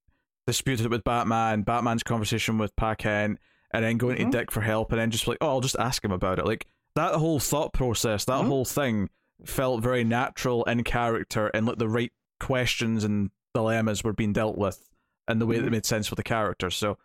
[0.46, 3.38] dispute it with Batman, Batman's conversation with Pa Kent,
[3.72, 4.30] and then going Mhm.
[4.32, 6.46] to Dick for help, and then just like, oh, I'll just ask him about it.
[6.46, 6.66] Like
[6.98, 8.46] that whole thought process, that Mhm.
[8.46, 9.08] whole thing
[9.44, 14.58] felt very natural in character, and like the right questions and dilemmas were being dealt
[14.58, 14.88] with,
[15.26, 15.72] and the way that Mhm.
[15.72, 16.76] made sense for the characters.
[16.76, 16.98] So,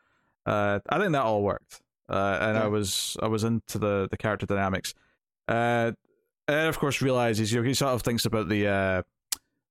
[0.46, 4.18] uh, I think that all worked, uh, and I was I was into the the
[4.18, 4.94] character dynamics.
[5.48, 5.92] Uh,
[6.48, 9.02] and of course realizes you know he sort of thinks about the uh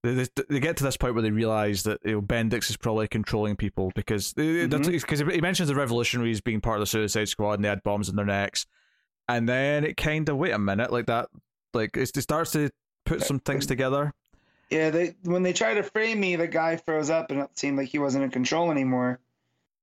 [0.02, 3.06] they, they, get to this point where they realize that you know, Bendix is probably
[3.06, 5.32] controlling people because because Mhm.
[5.32, 8.16] he mentions the revolutionaries being part of the Suicide Squad and they had bombs in
[8.16, 8.66] their necks,
[9.28, 11.28] and then it kind of wait a minute like that
[11.74, 12.70] like it starts to
[13.04, 14.12] put some things together.
[14.70, 17.76] Yeah, they when they try to frame me, the guy froze up, and it seemed
[17.78, 19.18] like he wasn't in control anymore.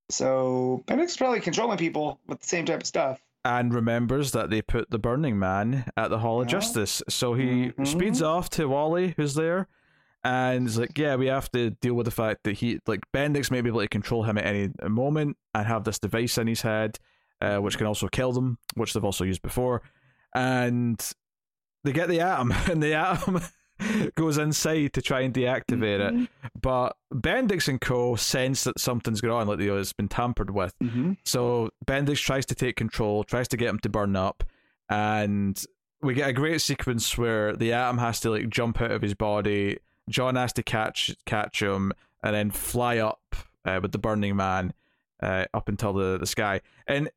[0.09, 3.21] So Bendix is probably controlling people with the same type of stuff.
[3.45, 6.51] and remembers that they put the Burning Man at the Hall of Yeah.
[6.59, 7.01] Justice.
[7.07, 7.87] So he Mhm.
[7.87, 9.67] speeds off to Wally, who's there,
[10.25, 13.49] and is like, "Yeah, we have to deal with the fact that he, like, Bendix
[13.49, 16.63] may be able to control him at any moment and have this device in his
[16.63, 16.99] head,
[17.41, 19.81] uh, which can also kill them, which they've also used before."
[20.35, 20.99] And
[21.83, 23.41] they get the atom, and the atom
[24.15, 26.13] goes inside to try and deactivate it.
[26.13, 26.27] Mhm.
[26.61, 28.15] But Bendix and Co.
[28.15, 30.77] sense that something's going on, like you know, it's been tampered with.
[30.83, 31.13] Mm-hmm.
[31.25, 34.43] So Bendix tries to take control, tries to get him to burn up,
[34.89, 35.61] and
[36.01, 39.13] we get a great sequence where the atom has to like jump out of his
[39.13, 39.79] body.
[40.09, 43.35] John has to catch catch him and then fly up
[43.65, 44.73] uh, with the Burning Man
[45.21, 46.61] uh, up until the, the sky.
[46.87, 47.09] And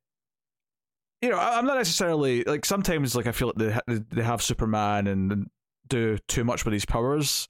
[1.23, 4.23] you know, I- I'm not necessarily like sometimes like I feel like they ha- they
[4.23, 5.49] have Superman and
[5.89, 7.49] do too much with his powers,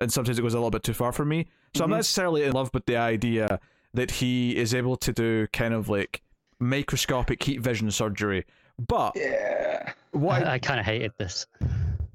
[0.00, 1.46] and sometimes it goes a little bit too far for me.
[1.74, 1.92] So I'm Mhm.
[1.92, 3.58] not necessarily in love with the idea
[3.94, 6.22] that he is able to do kind of like
[6.58, 8.44] microscopic heat vision surgery.
[8.78, 9.92] But Yeah.
[10.12, 11.46] what I, I, I kind of hated this.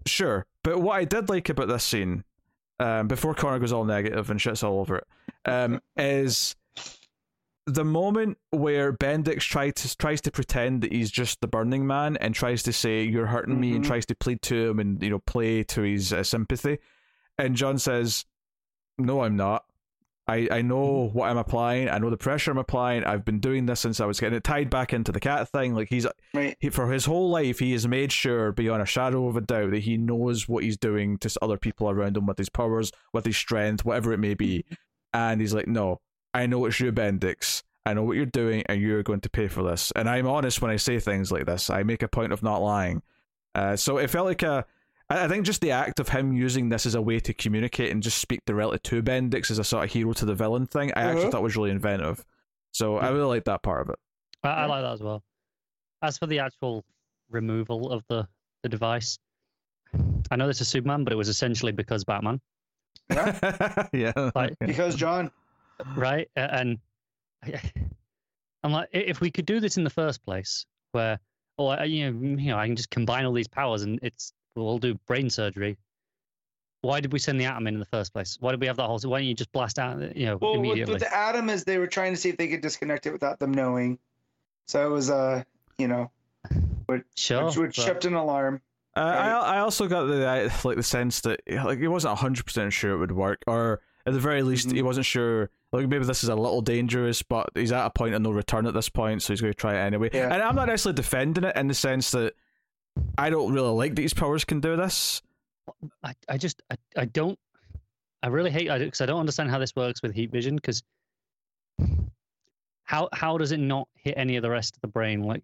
[0.06, 2.24] sure, but what I did like about this scene,
[2.80, 5.08] um, before Connor goes all negative and shits all over it,
[5.46, 6.56] um, is
[7.68, 12.18] the moment where Bendix tries to tries to pretend that he's just the Burning Man
[12.18, 13.88] and tries to say you're hurting me and Mhm.
[13.88, 16.80] tries to plead to him and you know play to his uh, sympathy,
[17.38, 18.26] and John says,
[18.98, 19.66] "No, I'm not.
[20.30, 21.88] I, I know what I'm applying.
[21.88, 23.06] I know the pressure I'm applying.
[23.06, 25.74] I've been doing this since I was getting it tied back into the cat thing.
[25.74, 26.58] Like he's Right.
[26.60, 29.72] he, for his whole life, he has made sure beyond a shadow of a doubt
[29.72, 33.26] that he knows what he's doing to other people around him with his powers, with
[33.26, 34.66] his strength, whatever it may be.
[35.14, 36.02] And he's like, no,
[36.34, 37.64] I know it's you, Bendix.
[37.86, 39.92] I know what you're doing, and you're going to pay for this.
[39.96, 41.70] And I'm honest when I say things like this.
[41.70, 43.02] I make a point of not lying.
[43.56, 44.66] Uh, so it felt like a.
[45.10, 47.92] I I think just the act of him using this as a way to communicate
[47.92, 50.92] and just speak directly to Bendix as a sort of hero to the villain thing,
[50.96, 51.32] I actually Uh-huh.
[51.32, 52.26] thought was really inventive.
[52.74, 54.00] So I really like that part of it.
[54.44, 55.24] I, I like that as well.
[56.04, 56.84] As for the actual
[57.30, 58.28] removal of the,
[58.64, 59.18] the device,
[60.30, 62.40] I know this is Superman, but it was essentially because Batman,
[63.94, 64.12] yeah.
[64.36, 65.32] Like- Because John,
[65.96, 66.30] right?
[66.36, 66.80] And
[68.64, 71.20] I'm like, if we could do this in the first place, where,
[71.58, 74.80] or you know, you know, I can just combine all these powers and it's we'll
[74.80, 75.78] do brain surgery.
[76.82, 78.38] Why did we send the atom in in the first place?
[78.40, 79.00] Why did we have that whole?
[79.00, 80.16] Why don't you just blast out?
[80.16, 80.94] You know, well, with, immediately.
[80.94, 83.40] with the atom is they were trying to see if they could disconnect it without
[83.40, 83.98] them knowing.
[84.68, 85.44] So it was uh,
[85.78, 86.12] you know,
[87.16, 88.62] sure, which, which but- shipped an alarm.
[88.96, 92.46] Uh, I I also got the uh, like the sense that like he wasn't hundred
[92.46, 94.76] percent sure it would work, or at the very least Mhm.
[94.76, 95.52] he wasn't sure.
[95.74, 98.66] Like maybe this is a little dangerous, but he's at a point of no return
[98.66, 100.10] at this point, so he's going to try it anyway.
[100.14, 100.34] Yeah.
[100.34, 102.34] And I'm not necessarily defending it in the sense that
[103.18, 105.22] I don't really like that his powers can do this.
[106.04, 107.38] I, I just I, I don't
[108.24, 110.82] I really hate I because I don't understand how this works with heat vision because
[112.84, 115.44] how how does it not hit any of the rest of the brain like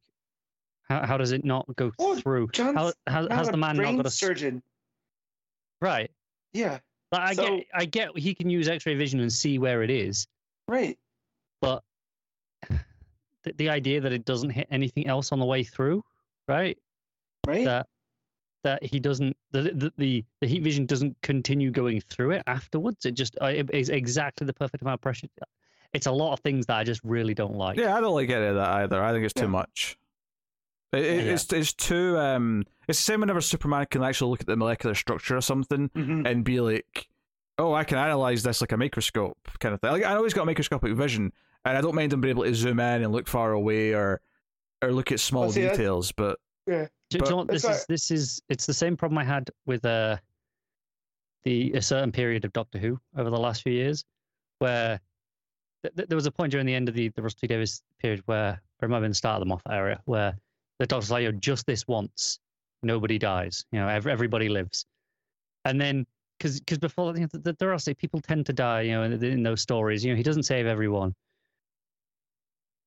[0.90, 3.98] how how does it not go Well, through John's how, how has the man not
[3.98, 4.64] got a surgeon?
[5.82, 6.10] right
[6.54, 6.80] Yeah,
[7.14, 9.90] like, I So- get I get he can use X-ray vision and see where it
[9.90, 10.28] is
[10.68, 10.98] right.
[11.62, 11.84] but
[13.44, 16.04] the, the idea that it doesn't hit anything else on the way through
[16.48, 16.78] right
[17.46, 17.66] Right.
[17.66, 17.88] that
[18.64, 23.06] that he doesn't the, the the the heat vision doesn't continue going through it afterwards.
[23.06, 25.28] It just uh, it is exactly the perfect amount of pressure.
[25.92, 27.78] It's a lot of things that I just really don't like.
[27.78, 29.04] Yeah, I don't like any of that either.
[29.04, 29.98] I think it's too much.
[30.94, 31.32] It, it, Yeah.
[31.34, 32.64] It's it's too um.
[32.88, 36.28] It's the same whenever Superman can actually look at the molecular structure or something Mhm.
[36.28, 37.08] and be like,
[37.58, 40.34] "Oh, I can analyze this like a microscope kind of thing." Like I know he's
[40.34, 41.32] got microscopic vision,
[41.66, 44.22] and I don't mind him being able to zoom in and look far away or
[44.84, 46.12] or look at small Well, see, that's- details.
[46.12, 47.86] But Do, do But- you know this That's is?
[47.88, 50.18] This is it's the same problem I had with uh
[51.44, 54.06] the a certain period of Doctor Who over the last few years,
[54.60, 55.00] where
[55.84, 57.82] th- th- there was a point during the end of the the Russell T Davies
[58.00, 60.38] period where I remember in the start of the Moffat era where
[60.80, 62.40] the Doctor's like, "Yo, just this once,
[62.82, 63.66] nobody dies.
[63.72, 64.86] You know, ev- everybody lives,"
[65.66, 66.06] and then.
[66.40, 69.04] Because before, you know, th- th- there are say people tend to die, you know,
[69.04, 70.04] in, in those stories.
[70.04, 71.16] You know, he doesn't save everyone,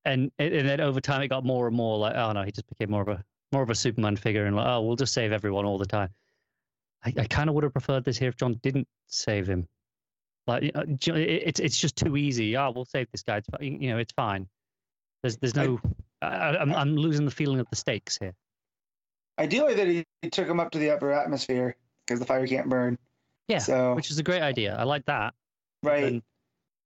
[0.04, 2.68] and and then over time it got more and more like, oh no, he just
[2.68, 5.32] became more of a more of a Superman figure, and like, oh, we'll just save
[5.32, 6.10] everyone all the time.
[7.04, 9.66] I, I kind of would have preferred this here if John didn't save him.
[10.46, 12.56] Like, you know, j- it- it's it's just too easy.
[12.58, 13.38] Oh, we'll save this guy.
[13.38, 14.48] It's, you know, it's fine.
[15.22, 15.80] There's there's no.
[15.82, 15.90] I,
[16.22, 18.34] I, I'm I'm losing the feeling of the stakes here.
[19.38, 22.68] Ideally, that he, he took him up to the upper atmosphere because the fire can't
[22.68, 22.98] burn.
[23.48, 24.74] Yeah, So Which is a great idea.
[24.76, 25.34] I like that.
[25.82, 26.22] right, And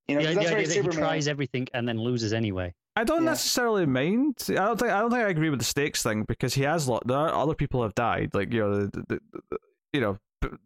[0.08, 2.32] you know, the, 'cause the that's very idea that he tries everything and then loses
[2.32, 2.74] anyway.
[2.96, 3.30] I don't Yeah.
[3.30, 4.34] necessarily mind.
[4.48, 6.88] I don't think I don't think I agree with the stakes thing because he has
[6.88, 7.06] lot.
[7.06, 8.30] There are other people have died.
[8.34, 9.58] Like you know, the, the, the, the-
[9.92, 10.18] you know.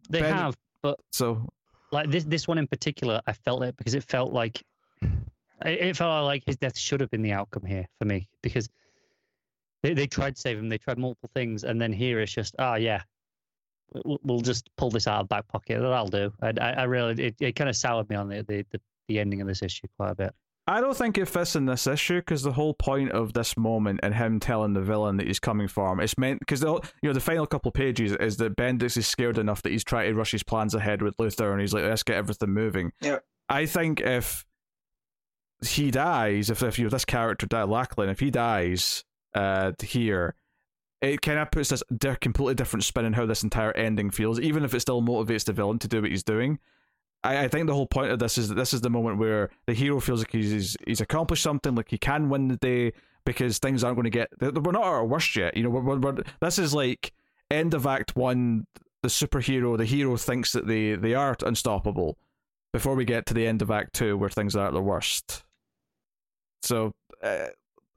[0.09, 1.47] They Ben- have, but So
[1.93, 4.63] like this this one in particular, I felt it because it felt like
[5.65, 8.69] it it felt like his death should have been the outcome here for me because
[9.83, 12.55] they they tried to save him, they tried multiple things, and then here it's just
[12.59, 13.03] ah yeah,
[14.05, 15.81] we'll, we'll just pull this out of back pocket.
[15.81, 16.33] That'll do.
[16.43, 19.19] I I, I really it, it kind of soured me on the, the the the
[19.19, 20.35] ending of this issue quite a bit.
[20.67, 24.01] I don't think it fits in this issue because the whole point of this moment
[24.03, 27.13] and him telling the villain that he's coming for him, it's meant because you know
[27.13, 30.15] the final couple of pages is that Bendix is scared enough that he's trying to
[30.15, 32.93] rush his plans ahead with Luther and he's like, let's get everything moving.
[33.03, 33.19] Yeah.
[33.51, 34.47] I think if
[35.73, 39.05] he dies, if if you know, this character Lachlan, if he dies
[39.35, 40.35] uh, here,
[41.01, 44.41] it kind of puts this di- completely different spin on how this entire ending feels,
[44.41, 46.59] even if it still motivates the villain to do what he's doing.
[47.23, 49.51] I, I think the whole point of this is that this is the moment where
[49.67, 52.93] the hero feels like he's he's, he's accomplished something, like he can win the day
[53.25, 54.29] because things aren't going to get.
[54.41, 55.71] We're not at our worst yet, you know.
[55.71, 57.13] We're, we're, this is like
[57.51, 58.67] end of Act One.
[59.03, 62.17] The superhero, the hero thinks that they they are unstoppable
[62.73, 65.44] before we get to the end of Act Two, where things are at their worst.
[66.65, 66.93] So,
[67.23, 67.49] uh,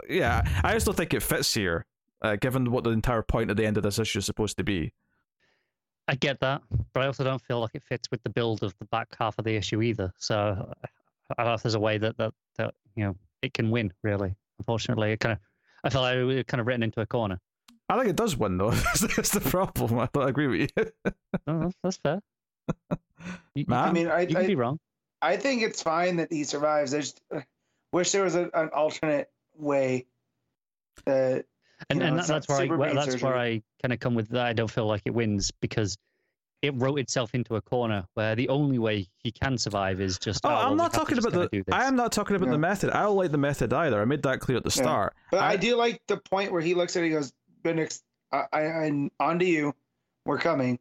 [0.09, 1.86] yeah, I just don't think it fits here,
[2.22, 4.63] uh, given what the entire point of the end of this issue is supposed to
[4.63, 4.93] be.
[6.07, 6.61] I get that,
[6.93, 9.38] but I also don't feel like it fits with the build of the back half
[9.38, 10.13] of the issue either.
[10.18, 10.74] So
[11.38, 13.91] I don't know if there's a way that that, that you know it can win.
[14.03, 15.39] Really, unfortunately, it kind of
[15.84, 17.39] I felt like it was kind of written into a corner.
[17.89, 18.72] I think it does win though.
[19.15, 19.99] That's the problem.
[19.99, 21.11] I don't agree with you.
[21.45, 22.22] No, that's, that's fair.
[23.55, 23.88] You, you Matt?
[23.88, 24.80] I mean, I, you can I be wrong.
[25.22, 26.93] I think it's fine that he survives.
[26.93, 27.41] I just uh,
[27.98, 30.06] wish there was a, an alternate way.
[31.06, 31.45] That
[31.89, 33.38] and know, and that, that's where I super where, brain that's where.
[33.38, 34.45] I kind of come with that.
[34.45, 35.98] I don't feel like it wins because
[36.62, 40.45] it wrote itself into a corner where the only way he can survive is just.
[40.45, 41.64] Oh, oh, I'm we not talking about the.
[41.72, 42.89] I am not talking about the method.
[42.91, 44.02] I don't like the method either.
[44.02, 44.84] I made that clear at the Yeah.
[44.84, 45.14] start.
[45.32, 47.08] But I, I- do like the point where he looks at it.
[47.08, 47.32] He goes,
[47.64, 49.76] "Bendix, I, I, I'm on to you.
[50.26, 50.80] We're coming."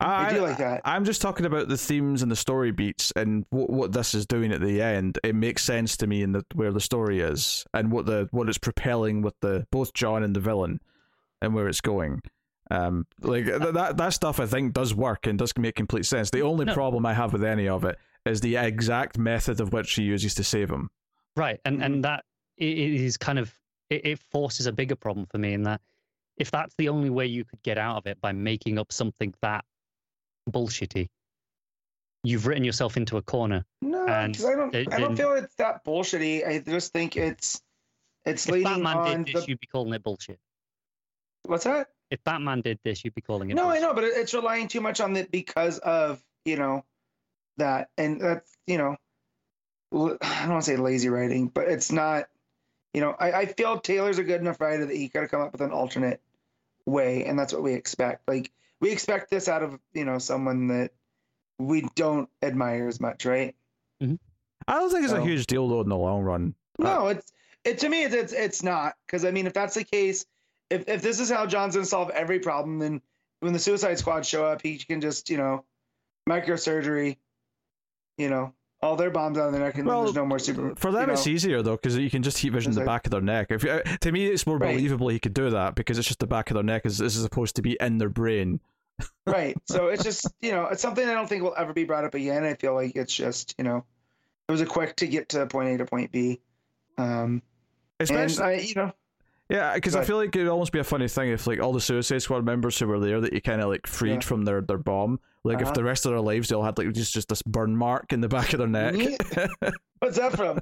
[0.00, 0.82] I, do like that.
[0.84, 4.26] I'm just talking about the themes and the story beats and what what this is
[4.26, 5.18] doing at the end.
[5.22, 8.48] It makes sense to me in the where the story is and what the what
[8.48, 10.80] it's propelling with the both John and the villain
[11.40, 12.20] and where it's going.
[12.70, 16.30] Um, like th- that that stuff I think does work and does make complete sense.
[16.30, 16.74] The only No.
[16.74, 20.34] problem I have with any of it is the exact method of which she uses
[20.34, 20.90] to save him.
[21.36, 22.24] Right, and and that
[22.60, 23.54] i- it is kind of
[23.90, 25.80] it, it forces a bigger problem for me in that
[26.36, 29.32] if that's the only way you could get out of it by making up something
[29.42, 29.64] that
[30.50, 31.08] bullshitty,
[32.22, 33.64] you've written yourself into a corner.
[33.82, 34.74] No, And I don't.
[34.74, 36.46] it I don't feel it's that bullshitty.
[36.46, 37.60] I just think it's
[38.24, 39.50] it's If leading Batman on did this, the.
[39.50, 40.38] you'd be calling it bullshit.
[41.46, 41.88] What's that?
[42.10, 43.54] If Batman did this, you'd be calling it.
[43.54, 46.84] No, I know, but it's relying too much on it because of you know
[47.58, 48.96] that, and that's you know,
[50.22, 52.28] I don't want to say lazy writing, but it's not.
[52.94, 55.40] You know, I, I feel Taylor's a good enough writer that he could have come
[55.40, 56.20] up with an alternate
[56.86, 58.28] way, and that's what we expect.
[58.28, 58.52] Like
[58.84, 60.90] we expect this out of you know someone that
[61.58, 63.54] we don't admire as much, right?
[64.02, 64.16] Mm-hmm.
[64.68, 66.54] I don't think it's a huge deal though in the long run.
[66.78, 67.32] Uh, no, it's
[67.64, 70.26] it to me it's it's, it's not because I mean if that's the case,
[70.68, 73.00] if if this is how John's gonna solve every problem, then
[73.40, 75.64] when the Suicide Squad show up, he can just you know
[76.28, 77.16] microsurgery,
[78.18, 78.52] you know,
[78.84, 80.74] all their bombs out of their neck, and Well, then there's no more super.
[80.76, 82.86] For them, you it's easier though because you can just heat vision the it?
[82.86, 83.46] back of their neck.
[83.50, 84.74] If you, uh, to me, it's more Right.
[84.74, 87.24] believable he could do that because it's just the back of their neck as, as
[87.24, 88.60] opposed to be in their brain.
[89.26, 89.56] Right.
[89.66, 92.14] So it's just you know it's something I don't think will ever be brought up
[92.14, 92.44] again.
[92.44, 93.84] I feel like it's just you know
[94.48, 96.40] it was a quick to get to point A to point B.
[96.98, 97.42] Um,
[98.00, 98.92] Especially, I, you know,
[99.48, 101.80] yeah, because I feel like it'd almost be a funny thing if like all the
[101.80, 104.20] Suicide Squad members who were there that you kind of like freed Yeah.
[104.20, 105.72] from their, their bomb, like if Uh-huh.
[105.74, 108.20] the rest of their lives they all had like just just this burn mark in
[108.20, 108.94] the back of their neck.
[110.00, 110.60] what's that from?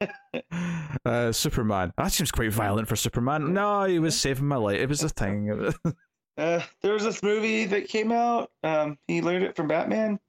[1.04, 1.92] uh, Superman.
[1.96, 3.52] That seems quite violent for Superman.
[3.52, 4.78] No, he was saving my life.
[4.78, 5.72] It was a thing.
[6.38, 8.50] Uh, there was this movie that came out.
[8.62, 10.20] Um, he learned it from Batman.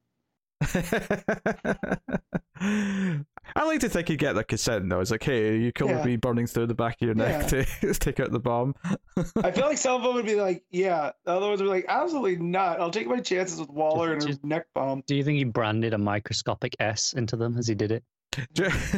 [2.61, 4.99] I like to think he'd get the consent though.
[4.99, 6.05] It's like, hey, you cool with Yeah.
[6.05, 7.63] me burning through the back of your neck to
[7.99, 8.75] take out the bomb?
[9.37, 11.11] I feel like some of them would be like, yeah.
[11.25, 12.79] The other ones would be like, absolutely not.
[12.81, 15.03] I'll take my chances with Waller and Just- her neck bomb.
[15.07, 18.03] Do you think he branded a microscopic S into them as he did it?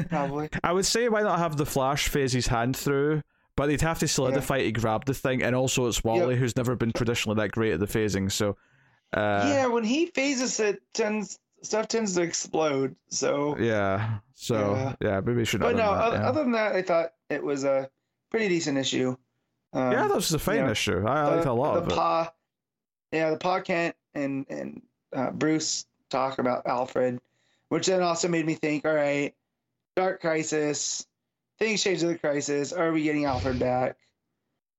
[0.09, 0.49] Probably.
[0.64, 3.22] I would say why not have the Flash phase his hand through,
[3.56, 6.76] but they'd have to solidify to grab the thing, and also it's Wally who's never
[6.76, 8.32] been traditionally that great at the phasing.
[8.32, 8.58] So,
[9.14, 12.95] uh, yeah, when he phases it, tends stuff tends to explode.
[13.10, 14.20] So, yeah.
[14.36, 14.95] So Yeah.
[15.02, 15.62] yeah, maybe we should.
[15.62, 15.93] but no.
[15.93, 16.30] that, other, yeah.
[16.30, 17.89] other than that, I thought it was a
[18.30, 19.16] pretty decent issue.
[19.74, 21.06] Um, yeah, that was a fine you know, issue.
[21.06, 21.93] I, I the, liked a lot the of it.
[21.93, 22.34] Pa,
[23.12, 24.82] yeah, the Pa Kent and and
[25.14, 27.20] uh, Bruce talk about Alfred,
[27.70, 29.34] which then also made me think, all right,
[29.95, 31.06] Dark Crisis,
[31.62, 32.74] things change in the Crisis.
[32.74, 33.95] Are we getting Alfred back?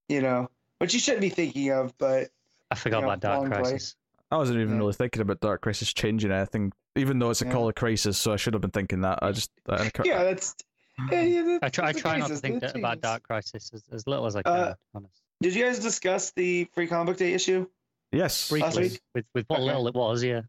[0.09, 2.29] You know, which you shouldn't be thinking of, but
[2.69, 3.59] I forgot Yeah, about Dark long play.
[3.61, 3.95] Crisis.
[4.31, 4.77] I wasn't even Yeah.
[4.79, 7.51] really thinking about Dark Crisis changing anything, even though it's a Yeah.
[7.51, 8.17] call of crisis.
[8.17, 9.19] So I should have been thinking that.
[9.21, 10.55] I just I, yeah, that's.
[11.11, 13.01] Yeah, yeah, I try, I try not to think that that about.
[13.01, 14.53] Dark Crisis as, as little as I can.
[14.53, 15.23] Uh, honest.
[15.41, 17.65] Did you guys discuss the Free Comic Book Day issue?
[18.11, 18.51] yes.
[18.51, 19.01] last Briefly, week?
[19.15, 19.65] with with what Okay.
[19.67, 20.41] little it was, yeah.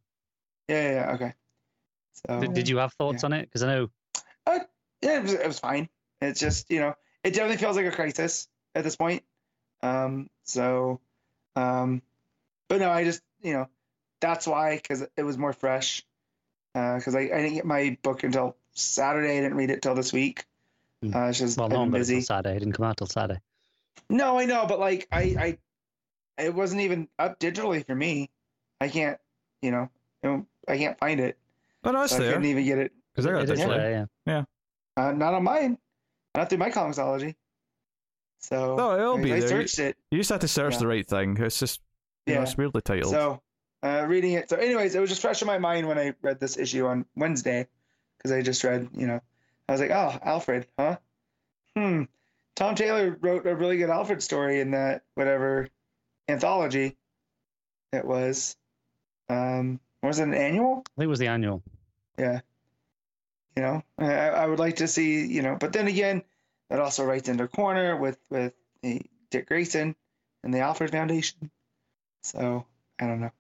[0.68, 1.34] Yeah, yeah, yeah okay.
[2.28, 3.46] So Did, did you have thoughts on it?
[3.46, 3.88] Because I know
[4.46, 4.58] Uh,
[5.00, 5.88] yeah, it was, it was fine.
[6.24, 9.22] It's just you know, it definitely feels like a crisis at this point.
[9.82, 11.00] Um, so,
[11.56, 12.02] um,
[12.68, 13.68] but no, I just you know,
[14.20, 16.02] that's why because it was more fresh.
[16.72, 19.38] Because I, I didn't get my book until Saturday.
[19.38, 20.44] I didn't read it till this week.
[21.02, 21.14] Hmm.
[21.14, 22.14] Uh, it's just well, I've no been one got it busy.
[22.16, 22.56] till Saturday.
[22.56, 23.40] It didn't come out till Saturday.
[24.10, 25.58] No, I know, but like I,
[26.38, 28.28] I, it wasn't even up digitally for me.
[28.80, 29.18] I can't,
[29.62, 31.38] you know, I can't find it.
[31.82, 32.92] But no, it's So I there couldn't even get it.
[33.12, 33.76] because I got It it is digitally.
[33.76, 34.44] there, yeah.
[34.96, 35.78] Uh, not on mine.
[36.34, 37.34] Not through my comiXology.
[38.40, 39.48] So No, it'll I, be I there.
[39.48, 39.96] searched it.
[40.10, 40.78] You just have to search Yeah.
[40.80, 41.36] the right thing.
[41.38, 41.80] It's just
[42.26, 42.42] you know, Yeah.
[42.44, 43.12] it's weirdly titled.
[43.12, 43.40] So
[43.82, 44.48] uh, reading it.
[44.48, 47.04] So, anyways, it was just fresh in my mind when I read this issue on
[47.16, 47.68] Wednesday,
[48.16, 48.88] because I just read.
[48.96, 49.20] You know,
[49.68, 50.96] I was like, oh, Alfred, huh?
[51.76, 52.04] Hmm.
[52.56, 55.68] Tom Taylor wrote a really good Alfred story in that whatever
[56.28, 56.96] anthology
[57.92, 58.56] it was.
[59.28, 60.82] Um, was it an annual?
[60.86, 61.62] I think it was the annual.
[62.18, 62.40] Yeah.
[63.56, 66.22] You know, I, I would like to see, you know, but then again,
[66.70, 68.52] that also writes into a corner with with
[68.82, 69.00] the
[69.30, 69.94] Dick Grayson
[70.42, 71.50] and the Alfred Foundation.
[72.22, 72.66] So
[73.00, 73.30] I don't know.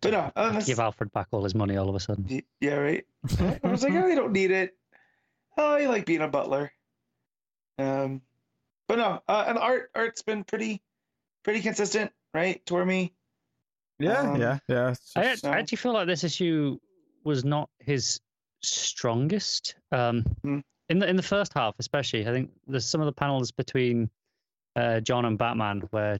[0.00, 2.42] But no, uh, Give Alfred back all his money all of a sudden.
[2.60, 3.06] yeah, right.
[3.64, 4.76] I was like, oh, I don't need it.
[5.56, 6.70] Oh, I like being a butler.
[7.78, 8.20] Um,
[8.86, 10.82] but no, uh, and art art's been pretty,
[11.42, 12.64] pretty consistent, right?
[12.66, 13.12] Tormey.
[13.98, 14.90] Yeah, Um, yeah, yeah.
[14.90, 16.78] it's I, just- act- I actually feel like this issue
[17.24, 18.20] was not his
[18.62, 19.76] strongest.
[19.92, 20.60] Um, Hmm.
[20.90, 24.08] In the in the first half, especially, I think there's some of the panels between
[24.74, 26.18] uh, John and Batman where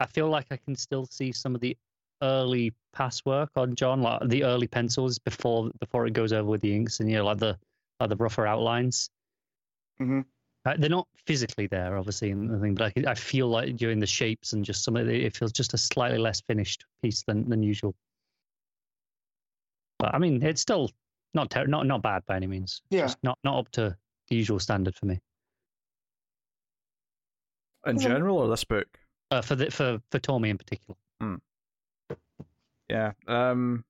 [0.00, 1.76] I feel like I can still see some of the
[2.22, 6.62] early pass work on John, like the early pencils before before it goes over with
[6.62, 7.58] the inks, and you know, like the
[8.00, 9.10] like the rougher outlines.
[10.00, 10.24] Mhm.
[10.64, 14.00] Uh, they're not physically there, obviously, in the thing, but I, I feel like during
[14.00, 17.22] the shapes and just some of it, it feels just a slightly less finished piece
[17.22, 17.94] than than usual.
[19.98, 20.90] But I mean, it's still
[21.34, 22.82] not ter- not not bad by any means.
[22.90, 23.02] Yeah.
[23.02, 23.96] Just not not up to
[24.28, 25.20] the usual standard for me.
[27.86, 28.86] in general or this book?
[29.30, 30.96] Uh, for the for for Tormey in particular.
[32.88, 33.12] Yeah.
[33.26, 33.84] Um.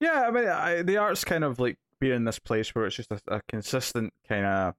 [0.00, 2.96] Yeah, I mean, I, the art's kind of like being in this place where it's
[2.96, 4.74] just a, a consistent kind of,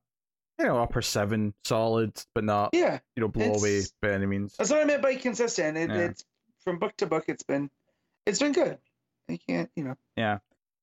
[0.58, 4.56] you know, upper seven, solid, but not Yeah, you know blow away by any means.
[4.58, 5.78] that's what I meant by consistent.
[5.78, 5.98] It, Yeah.
[5.98, 6.26] It's
[6.64, 7.26] from book to book.
[7.28, 7.70] It's been,
[8.26, 8.80] it's been good.
[9.32, 9.96] I can't, you know.
[10.16, 10.40] Yeah.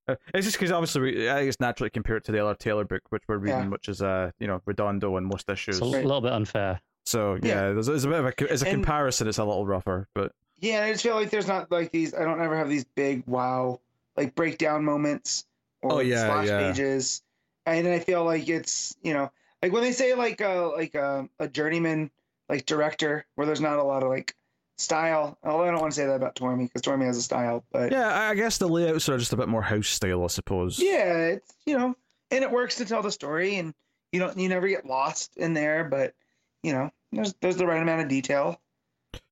[0.08, 2.84] Uh, It's just because obviously we, I guess naturally compare it to the other Taylor
[2.84, 3.68] book, which we're reading, Yeah.
[3.68, 5.78] which is uh you know Redondo and most issues.
[5.78, 6.04] It's a Right.
[6.04, 6.80] little bit unfair.
[7.04, 7.72] So yeah, Yeah.
[7.72, 10.08] there's, there's a bit of a co- as a And- comparison, it's a little rougher,
[10.14, 12.14] but Yeah, I just feel like there's not like these.
[12.14, 13.80] I don't ever have these big wow,
[14.16, 15.46] like breakdown moments
[15.82, 16.58] or Oh, yeah, splash yeah.
[16.72, 17.22] pages,
[17.66, 19.30] and I feel like it's you know
[19.62, 22.10] like when they say like a like a, a journeyman
[22.48, 24.34] like director where there's not a lot of like
[24.78, 25.36] style.
[25.44, 27.92] Although I don't want to say that about Tormey because Tormey has a style, but
[27.92, 30.78] yeah, I I guess the layouts are just a bit more house style, I suppose.
[30.78, 31.94] yeah, it's you know,
[32.30, 33.74] and it works to tell the story, and
[34.12, 36.14] you don't you never get lost in there, but
[36.62, 38.60] you know, there's there's the right amount of detail.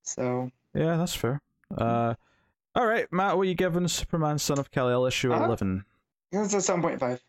[0.02, 1.40] So Yeah, that's fair.
[1.76, 2.14] Uh,
[2.74, 5.44] all right, Matt, what are you giving Superman, Son of Kal El, issue Uh-huh.
[5.44, 5.84] eleven?
[6.32, 7.22] that's a seven point five.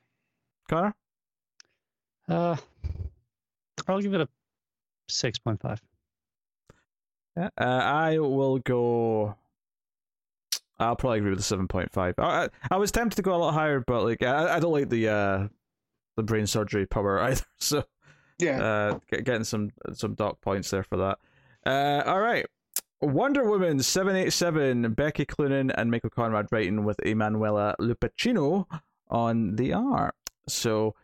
[0.70, 0.94] Connor,
[2.28, 2.58] Uh,
[3.88, 4.28] I'll give it a
[5.08, 5.82] six point five.
[7.38, 9.36] Yeah, uh, I will go.
[10.80, 12.16] I'll probably agree with the seven point five.
[12.18, 14.72] I, I I was tempted to go a lot higher, but like I, I don't
[14.72, 15.48] like the uh
[16.16, 17.44] the brain surgery power either.
[17.60, 17.84] So
[18.40, 18.62] Yeah.
[18.64, 21.20] uh, get, getting some some dock points there for that.
[21.66, 22.46] Uh, all right.
[23.02, 28.66] Wonder Woman 787, Becky Cloonan and Michael Conrad writing with Emanuela Lupacchino
[29.10, 30.16] on the art.
[30.48, 30.96] So,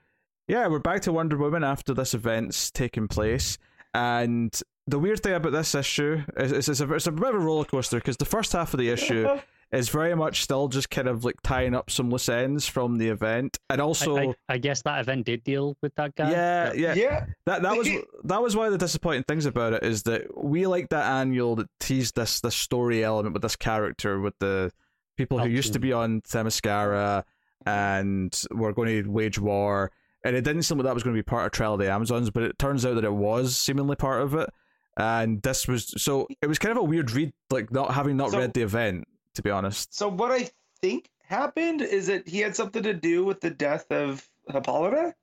[0.48, 3.60] yeah, we're back to Wonder Woman after this event's taken place.
[3.94, 7.36] And the weird thing about this issue is, is it's, a, it's a bit of
[7.36, 9.28] a roller coaster because the first half of the issue
[9.72, 13.08] is very much still just kind of like tying up some loose ends from the
[13.10, 13.58] event.
[13.70, 16.32] And also, I, I, I guess that event did deal with that guy.
[16.32, 17.26] yeah, but- yeah, yeah.
[17.46, 17.88] that that was
[18.26, 21.56] that was one of the disappointing things about it is that we like that annual
[21.56, 24.72] that teased this this story element with this character with the
[25.18, 27.24] people who used to be on Themyscira
[27.66, 29.92] and were going to wage war,
[30.24, 31.90] and it didn't seem like that was going to be part of Trial of the
[31.92, 34.50] Amazons, but it turns out that it was seemingly part of it,
[34.98, 38.32] and this was so it was kind of a weird read, like not having not
[38.32, 39.94] So- read the event to be honest.
[39.94, 40.50] So what I
[40.82, 45.16] think happened is that he had something to do with the death of Hippolyta,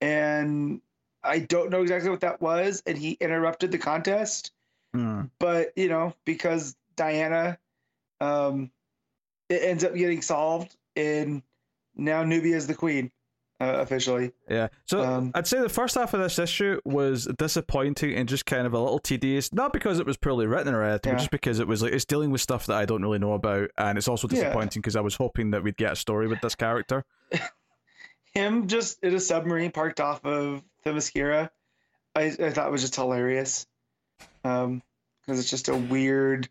[0.00, 0.80] and
[1.22, 4.52] I don't know exactly what that was, and he interrupted the contest.
[4.94, 5.22] Hmm.
[5.38, 7.58] But you know, because Diana,
[8.20, 8.70] um,
[9.48, 11.42] it ends up getting solved, and
[11.94, 13.10] now Nubia is the queen,
[13.60, 14.32] uh, officially.
[14.48, 14.68] Yeah.
[14.84, 18.66] So Um, I'd say the first half of this issue was disappointing and just kind
[18.66, 19.52] of a little tedious.
[19.52, 21.18] Not because it was poorly written or anything, Yeah.
[21.18, 23.70] just because it was like it's dealing with stuff that I don't really know about,
[23.78, 26.54] and it's also disappointing because I was hoping that we'd get a story with this
[26.54, 27.04] character.
[28.34, 31.48] Him just in a submarine parked off of Themyscira,
[32.14, 33.66] I, I thought was just hilarious.
[34.44, 34.82] Um,
[35.24, 36.48] because it's just a weird.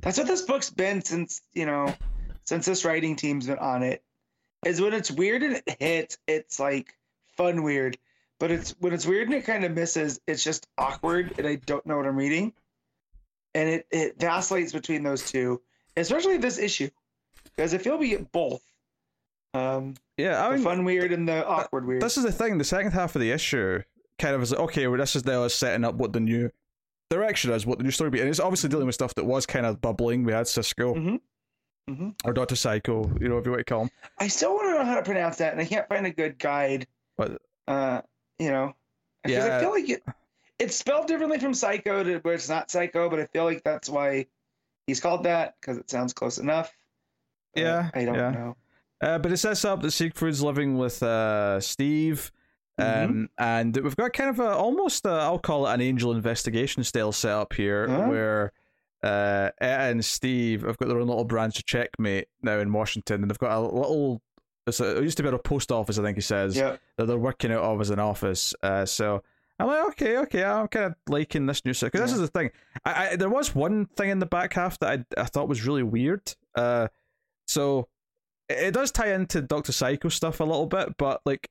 [0.00, 1.94] That's what this book's been since you know,
[2.44, 4.02] since this writing team's been on it.
[4.66, 6.96] Is when it's weird and it hits, it's like
[7.36, 7.96] fun weird.
[8.38, 11.54] But it's when it's weird and it kind of misses, it's just awkward and I
[11.54, 12.52] don't know what I'm reading.
[13.54, 15.62] And it it vacillates between those two,
[15.96, 16.90] especially this issue,
[17.44, 18.60] because I feel we get both.
[19.54, 22.02] Um, Yeah, I the mean, fun weird and the awkward weird.
[22.02, 22.58] this is the thing.
[22.58, 23.80] The second half of the issue
[24.18, 26.50] kind of is like, okay, well, this is now setting up what the new
[27.08, 29.46] direction is, what the new story be, and it's obviously dealing with stuff that was
[29.46, 30.24] kind of bubbling.
[30.24, 31.20] We had Cisco Mhm.
[31.88, 32.14] Mhm.
[32.24, 33.90] or Doctor Psycho, you know, if you want to call him.
[34.18, 36.38] I still want to know how to pronounce that, and I can't find a good
[36.38, 36.86] guide.
[37.16, 38.02] But Uh,
[38.38, 38.74] you know,
[39.24, 39.56] because Yeah.
[39.56, 40.02] I feel like it,
[40.58, 43.88] it's spelled differently from Psycho to where it's not Psycho, but I feel like that's
[43.88, 44.26] why
[44.86, 46.76] he's called that because it sounds close enough.
[47.54, 48.30] Yeah, I don't yeah.
[48.30, 48.56] know.
[49.00, 52.32] Uh, but it sets up that Siegfried's living with uh, Steve,
[52.78, 56.82] um, and we've got kind of a almost i I'll call it an angel investigation
[56.84, 58.06] style setup here, Huh?
[58.08, 58.52] where
[59.06, 63.22] uh, Etta and Steve have got their own little branch of Checkmate now in Washington,
[63.22, 64.20] and they've got a little.
[64.66, 66.76] It's a, it used to be a post office, I think he says, Yeah.
[66.96, 68.52] that they're working out of as an office.
[68.62, 69.22] Uh, so
[69.60, 72.38] I'm like, okay, okay, I'm kind of liking this new set because this is the
[72.38, 72.50] thing.
[72.84, 75.64] I, I there was one thing in the back half that I I thought was
[75.64, 76.34] really weird.
[76.56, 76.88] Uh,
[77.46, 77.86] so
[78.48, 81.48] it, it does tie into Doctor Psycho stuff a little bit, but like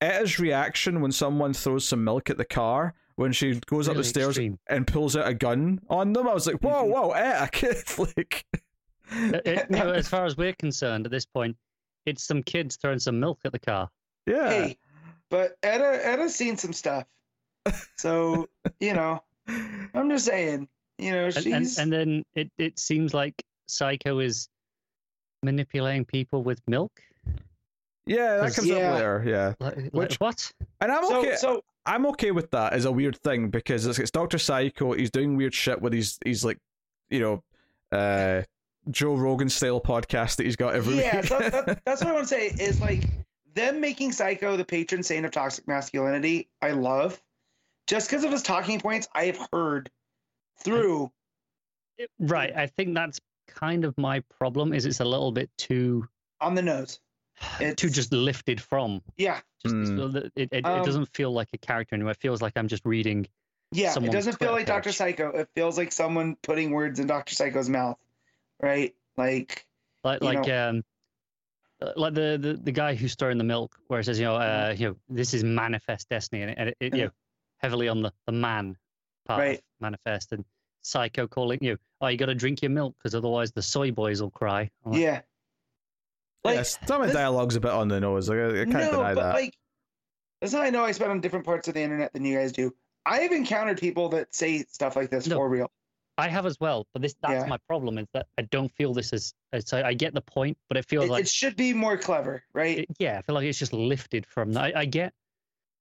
[0.00, 4.04] Etta's reaction when someone throws some milk at the car when she goes up the
[4.04, 4.58] stairs extreme.
[4.68, 6.90] and pulls out a gun on them, I was like, whoa, Mhm.
[6.90, 8.44] whoa, Etta, like.
[9.12, 11.56] Uh, it- as far as we're concerned at this point,
[12.06, 13.88] it's some kids throwing some milk at the car.
[14.26, 14.48] Yeah.
[14.50, 14.78] Hey,
[15.30, 17.04] but Etta Etta's seen some stuff.
[17.96, 18.48] So,
[18.80, 19.22] you know,
[19.94, 20.68] I'm just saying,
[20.98, 24.48] you know, And, she's and, and then it, it seems like Psycho is
[25.42, 26.92] manipulating people with milk.
[28.06, 28.88] yeah, that comes Yeah.
[28.90, 29.24] up later.
[29.26, 29.54] Yeah.
[29.60, 30.52] Like, like, Which- what?
[30.80, 31.36] And I'm so okay.
[31.36, 34.92] so I'm okay with that as a weird thing because it's, it's Doctor Psycho.
[34.92, 36.58] He's doing weird shit with his he's like,
[37.10, 37.42] you know,
[37.96, 38.42] uh,
[38.90, 41.26] Joe Rogan style podcast that he's got every yeah, week.
[41.26, 43.04] so that, that's what I want to say is like
[43.54, 46.48] them making Psycho the patron saint of toxic masculinity.
[46.62, 47.20] I love
[47.86, 49.08] just because of his talking points.
[49.14, 49.90] I have heard
[50.62, 51.10] through.
[52.18, 52.54] Right.
[52.56, 54.72] I think that's kind of my problem.
[54.72, 56.06] Is it's a little bit too
[56.40, 57.00] on the nose.
[57.58, 59.02] Too It's- just lifted from.
[59.16, 62.12] Yeah, Just so that it, it, Um, it doesn't feel like a character anymore.
[62.12, 63.26] It feels like I'm just reading.
[63.72, 63.92] yeah.
[63.96, 64.92] It doesn't feel Twitter like Doctor.
[64.92, 65.30] Psycho.
[65.30, 67.98] It feels like someone putting words in Doctor Psycho's mouth,
[68.60, 68.94] right?
[69.16, 69.66] Like
[70.04, 70.84] like like know- um
[71.82, 74.36] uh, like the, the the guy who's stirring the milk where it says you know
[74.36, 77.04] uh you know this is manifest destiny and it, and it, it you Yeah.
[77.06, 77.10] know
[77.58, 78.76] heavily on the the man
[79.26, 80.44] part of manifest and
[80.82, 84.20] psycho calling you oh you got to drink your milk because otherwise the soy boys
[84.22, 85.20] will cry like, yeah,
[86.44, 88.28] like yes, some of the this- dialogue's a bit on the nose.
[88.28, 89.34] Like, I, I can't no, deny but that.
[89.34, 89.56] like
[90.40, 92.52] that's how I know I spend on different parts of the internet than you guys
[92.52, 92.74] do.
[93.06, 95.36] I have encountered people that say stuff like this No.
[95.36, 95.70] for real.
[96.16, 97.48] I have as well but this that's Yeah.
[97.48, 100.56] my problem is that I don't feel this is as I, I get the point
[100.68, 102.78] but it feels It, like it should be more clever, right?
[102.80, 105.12] it, yeah I feel like it's just lifted from that I, I get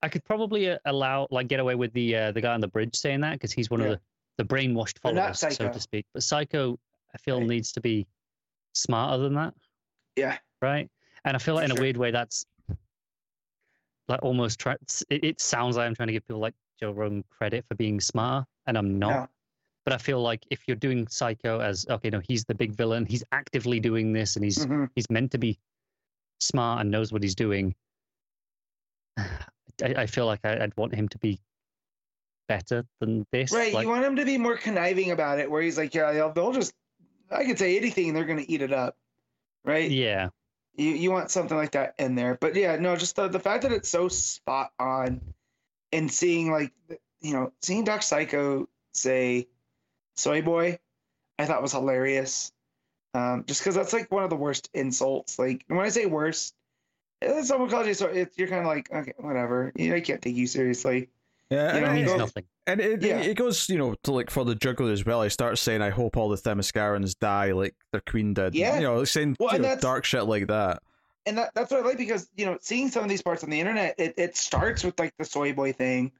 [0.02, 2.68] I could probably uh, allow like get away with the uh, the guy on the
[2.68, 3.86] bridge saying that because he's one Yeah.
[3.90, 4.00] of
[4.38, 6.80] the the brainwashed followers so to speak but Psycho
[7.14, 7.48] I feel Right.
[7.50, 8.08] needs to be
[8.74, 9.54] smarter than that
[10.16, 10.90] yeah, right?
[11.26, 12.46] And I feel like in a weird way that's
[14.08, 14.76] like almost try.
[15.10, 18.00] It, it sounds like I'm trying to give people like Joe Rogan credit for being
[18.02, 19.10] smart, and I'm not.
[19.10, 19.28] No.
[19.86, 23.06] But I feel like if you're doing Psycho as okay, no, he's the big villain.
[23.06, 24.90] He's actively doing this, and he's Mhm.
[24.96, 25.60] he's meant to be
[26.40, 27.76] smart and knows what he's doing.
[29.18, 31.40] I, I feel like I, I'd want him to be
[32.48, 33.52] better than this.
[33.52, 33.74] right.
[33.74, 36.32] Like, you want him to be more conniving about it, where he's like, yeah, they'll,
[36.32, 36.74] they'll just,
[37.32, 38.96] I could say anything, and they're gonna eat it up,
[39.66, 39.90] right?
[39.90, 40.30] yeah,
[40.76, 43.64] You you want something like that in there, but yeah, no, just the the fact
[43.64, 45.22] that it's so spot on,
[45.92, 46.72] and seeing like,
[47.22, 49.48] you know, seeing Doc Psycho say,
[50.16, 50.80] "Soy boy,"
[51.38, 52.52] I thought was hilarious.
[53.14, 55.38] Um, just because that's like one of the worst insults.
[55.38, 56.56] Like when I say worst,
[57.44, 59.72] someone calls you so, you're kind of like, okay, whatever.
[59.76, 61.10] You know, I can't take you seriously.
[61.54, 62.44] Yeah, and, it it- means go- nothing.
[62.68, 63.20] and it, Yeah.
[63.20, 65.22] it goes, you know, to like for the juggler as well.
[65.24, 68.76] He starts saying, "I hope all the Themyscirans die like their queen did." Yeah.
[68.76, 70.82] you know, saying Well, you know, dark shit like that.
[71.26, 73.50] and that, that's what I like because you know seeing some of these parts on
[73.50, 76.12] the internet, it, it starts with like the soy boy thing,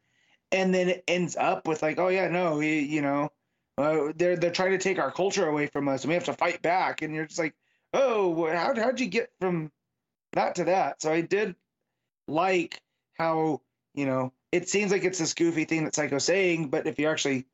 [0.52, 3.30] and then it ends up with like, oh yeah, no, we, you know,
[3.78, 6.34] uh, they're they're trying to take our culture away from us, and we have to
[6.34, 7.56] fight back, and you're just like,
[7.94, 9.72] oh, how how'd you get from
[10.34, 11.02] that to that?
[11.02, 11.56] So I did
[12.28, 12.82] like
[13.18, 13.62] how
[13.94, 17.12] you know it seems like it's this goofy thing that Psycho's saying, but if you're
[17.12, 17.46] actually,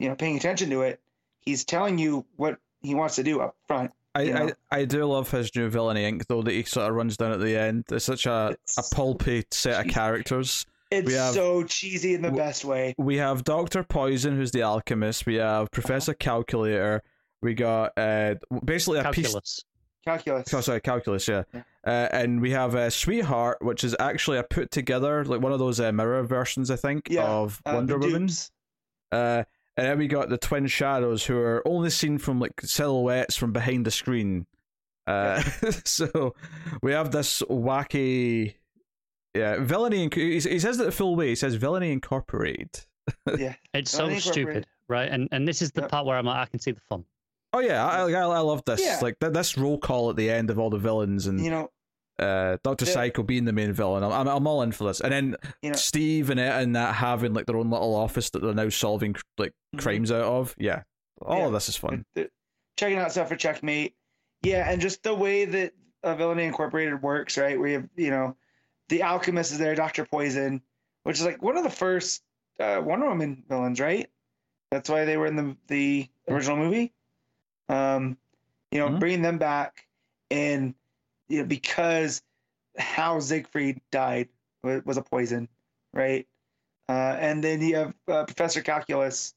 [0.00, 1.00] you know, paying attention to it,
[1.38, 3.92] he's telling you what he wants to do up front.
[4.14, 4.50] I, you know.
[4.70, 6.26] I, I do love his new villainy Inc.
[6.26, 7.84] though that he sort of runs down at the end.
[7.90, 10.66] It's such a, a pulpy set of characters.
[10.90, 12.94] It's We have- so cheesy in the w- best way.
[12.98, 15.26] We have Doctor Poison, who's the alchemist.
[15.26, 17.02] We have Professor Calculator.
[17.42, 19.26] We got uh, basically a piece.
[19.26, 19.64] Calculus.
[20.04, 20.54] Calculus.
[20.54, 21.28] Oh, sorry, calculus.
[21.28, 21.62] Yeah, Yeah.
[21.86, 25.60] Uh, and we have uh, Sweetheart, which is actually a put together like one of
[25.60, 28.28] those uh, mirror versions, I think, Yeah, of Uh, Wonder Woman.
[29.12, 29.44] Uh,
[29.76, 33.52] and then we got the twin shadows, who are only seen from like silhouettes from
[33.52, 34.46] behind the screen.
[35.06, 35.40] Uh,
[35.84, 36.34] so
[36.82, 38.54] we have this wacky,
[39.34, 40.08] yeah, villainy.
[40.08, 41.28] Inc- he he says that the full way.
[41.28, 42.70] He says villainy incorporated.
[43.38, 43.54] Yeah.
[43.74, 45.08] It's so incorporate- stupid, right?
[45.08, 45.90] And and this is the Yep.
[45.90, 47.04] part where I'm like, I can see the fun.
[47.52, 48.80] Oh yeah, I, I, I love this.
[48.82, 48.98] Yeah.
[49.00, 51.70] Like th- this roll call at the end of all the villains and You know,
[52.18, 54.02] uh, Doctor Psycho being the main villain.
[54.02, 55.00] I'm, I'm I'm all in for this.
[55.00, 58.30] And then you know, Steve and it and that having like their own little office
[58.30, 59.80] that they're now solving like Mhm.
[59.80, 60.54] crimes out of.
[60.58, 60.82] Yeah,
[61.20, 61.46] all Yeah.
[61.46, 62.04] of this is fun.
[62.76, 63.94] checking out stuff for Checkmate.
[64.42, 65.72] Yeah, and just the way that
[66.02, 67.58] uh, Villainy Incorporated works, right?
[67.58, 68.36] Where you have, you know,
[68.90, 70.60] the Alchemist is there, Doctor Poison,
[71.04, 72.22] which is like one of the first
[72.60, 74.08] uh, Wonder Woman villains, right?
[74.70, 76.92] That's why they were in the the original movie.
[77.68, 78.16] Um,
[78.70, 79.00] you know, Mhm.
[79.00, 79.86] bringing them back,
[80.30, 80.74] and
[81.28, 82.22] you know, because
[82.78, 84.28] how Siegfried died
[84.62, 85.48] was a poison,
[85.92, 86.26] right?
[86.88, 89.34] Uh, and then you have uh, Professor Calculus,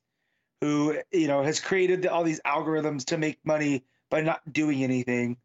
[0.62, 5.38] who you know has created all these algorithms to make money by not doing anything.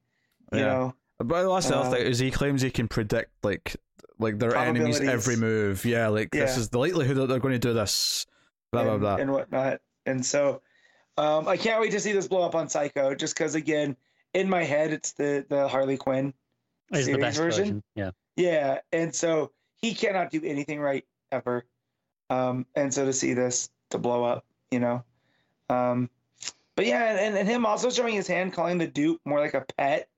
[0.52, 0.64] You Yeah.
[0.66, 3.76] know, But that's the other Uh, thing is he claims he can predict like
[4.18, 5.84] like their enemies' every move.
[5.84, 8.26] Yeah, like this is the likelihood that they're going to do this.
[8.72, 9.16] Blah blah blah.
[9.16, 9.80] and whatnot.
[10.06, 10.60] And so
[11.16, 13.96] um, I can't wait to see this blow up on Psycho, just because again,
[14.34, 16.34] in my head, it's the the Harley Quinn.
[16.92, 17.64] Is the series best version?
[17.64, 17.82] version.
[17.94, 18.10] Yeah.
[18.36, 21.64] Yeah, and so he cannot do anything right ever.
[22.30, 25.04] Um, and so to see this to blow up, you know.
[25.70, 26.10] Um,
[26.76, 29.64] but yeah, and, and him also showing his hand, calling the dupe more like a
[29.78, 30.08] pet,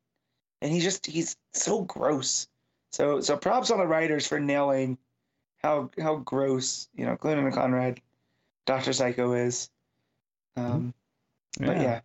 [0.63, 2.49] and he just he's so gross.
[2.93, 4.97] So so props on the writers for nailing
[5.63, 8.01] how how gross you know Glenn and Conrad,
[8.65, 9.69] Doctor Psycho is.
[10.57, 10.95] Um,
[11.59, 12.01] but yeah,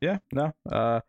[0.00, 0.52] Yeah, no.
[0.70, 1.00] Uh,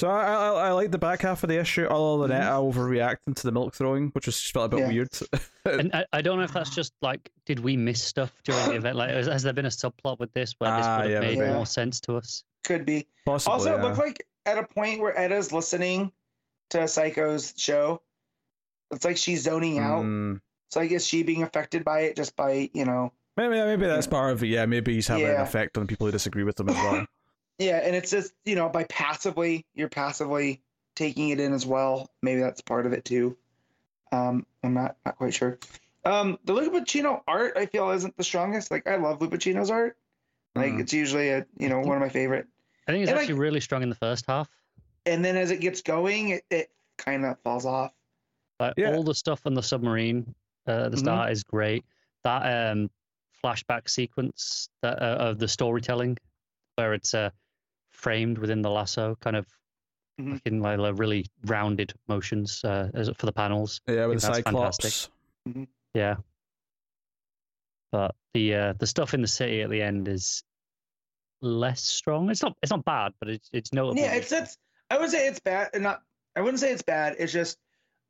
[0.00, 2.40] so I, I I like the back half of the issue, other than Mhm.
[2.40, 4.88] Etta overreacting to the milk throwing, which was just felt a bit Yeah.
[4.88, 5.08] weird.
[5.66, 8.76] And I, I don't know if that's just like, did we miss stuff during the
[8.76, 8.96] event?
[8.96, 11.28] Like, has, has there been a subplot with this where this Ah, would have yeah,
[11.28, 11.52] made maybe.
[11.52, 12.44] more sense to us?
[12.64, 13.06] could be.
[13.26, 13.52] Possibly.
[13.52, 13.82] Also, it yeah.
[13.84, 16.12] looked like at a point where Etta's listening
[16.70, 18.00] to Psycho's show,
[18.90, 20.02] it's like she's zoning out.
[20.04, 20.40] Mm.
[20.70, 24.06] So I guess she being affected by it just by, you know, Maybe maybe that's
[24.06, 24.48] part of it.
[24.48, 27.06] Yeah, maybe he's having an effect on people who disagree with him as well.
[27.60, 30.62] yeah, and it's just, you know, by passively, you're passively
[30.96, 32.10] taking it in as well.
[32.22, 33.36] Maybe that's part of it too.
[34.12, 35.58] Um, I'm not, not quite sure.
[36.04, 38.70] Um, the Lupacchino art, I feel, isn't the strongest.
[38.70, 39.96] Like, I love Lupacchino's art.
[40.56, 40.80] Like, Mm.
[40.80, 42.48] it's usually a, you know, one of my favorite.
[42.88, 44.48] I think it's And I- actually really strong in the first half.
[45.06, 47.92] And then as it gets going, it, it kind of falls off.
[48.58, 48.90] Like Yeah.
[48.90, 50.34] all the stuff on the submarine
[50.66, 51.00] uh, at the Mhm.
[51.00, 51.84] start is great.
[52.24, 52.90] That um,
[53.44, 56.18] flashback sequence that, uh, of the storytelling,
[56.76, 57.30] where it's uh,
[58.00, 59.46] framed within the lasso, kind of
[60.18, 60.32] Mhm.
[60.32, 63.80] like in like, really rounded motions uh, as for the panels.
[63.86, 64.76] Yeah, with the Cyclops.
[64.78, 65.68] fantastic.
[65.94, 66.16] Yeah.
[67.92, 70.42] But the uh, the stuff in the city at the end is
[71.40, 72.30] less strong.
[72.30, 74.00] It's not it's not bad, but it's it's notable.
[74.00, 74.56] Yeah, it's it's.
[74.90, 76.02] I would say it's bad, not.
[76.36, 77.16] I wouldn't say it's bad.
[77.18, 77.58] It's just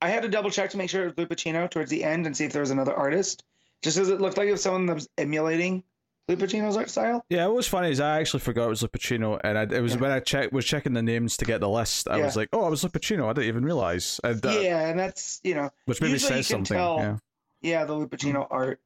[0.03, 2.37] I had to double check to make sure it was Lupacchino towards the end and
[2.37, 3.45] see if there was another artist.
[3.83, 5.83] Just as it looked like it was someone that was emulating
[6.29, 7.25] Lupacchino's art style.
[7.29, 9.95] Yeah, what was funny is I actually forgot it was Lupacchino, and I, it was
[9.95, 10.01] Yeah.
[10.01, 12.09] when I check was checking the names to get the list.
[12.09, 14.21] I was like, "Oh, it was Lupacchino." I didn't even realize.
[14.23, 16.77] And, uh, yeah, and that's you know which maybe usually you says can something.
[16.77, 17.17] tell- Yeah.
[17.63, 18.81] yeah the Lupacchino art.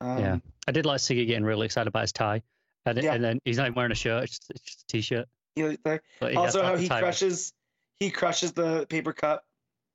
[0.00, 0.38] Um, Yeah.
[0.68, 2.42] I did like Siggy getting really excited about his tie,
[2.84, 3.14] and, Yeah.
[3.14, 5.28] and then he's not even wearing a shirt; it's just, it's just a t-shirt.
[5.56, 5.98] you know,
[6.28, 7.52] he also how he crushes
[7.98, 9.44] he crushes the paper cup,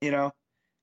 [0.01, 0.33] you know,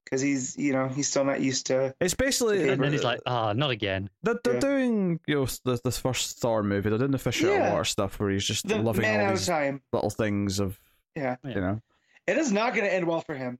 [0.08, 1.94] because he's you know he's still not used to.
[2.00, 4.60] especially basically and then he's like, "Ah, not again." They're, they're Yeah.
[4.60, 6.88] doing you know the the first Thor movie.
[6.88, 9.30] They're doing the fish out of water stuff where he's just The loving man all
[9.32, 9.82] these time.
[9.92, 10.78] little things of
[11.14, 11.80] Yeah, you know
[12.26, 13.58] it is not going to end well for him.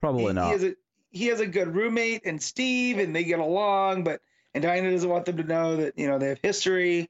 [0.00, 0.46] probably he, not.
[0.46, 0.74] He has a
[1.10, 4.04] he has a good roommate and Steve, and they get along.
[4.04, 4.20] But
[4.54, 7.08] and Diana doesn't want them to know that you know they have history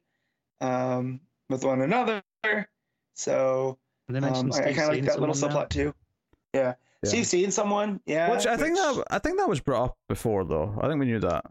[0.60, 2.22] um, with one another.
[3.14, 3.78] So
[4.08, 5.64] And they um, I, I kind of like that little someone now.
[5.64, 5.94] subplot too.
[6.54, 6.74] Yeah.
[7.02, 7.08] Yeah.
[7.08, 8.00] Steve seeing someone.
[8.06, 10.78] Yeah, which I think that I think that was brought up before though.
[10.80, 11.44] I think we knew that.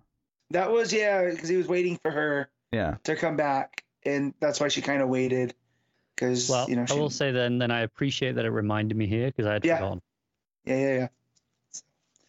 [0.51, 2.95] that was yeah because he was waiting for her Yeah.
[3.03, 5.53] to come back, and that's why she kind of waited.
[6.15, 6.93] Because Well, you know She...
[6.93, 9.53] I she, will say then, then I appreciate that it reminded me here because I
[9.53, 9.77] had Yeah.
[9.77, 10.01] forgotten.
[10.65, 11.07] yeah yeah yeah.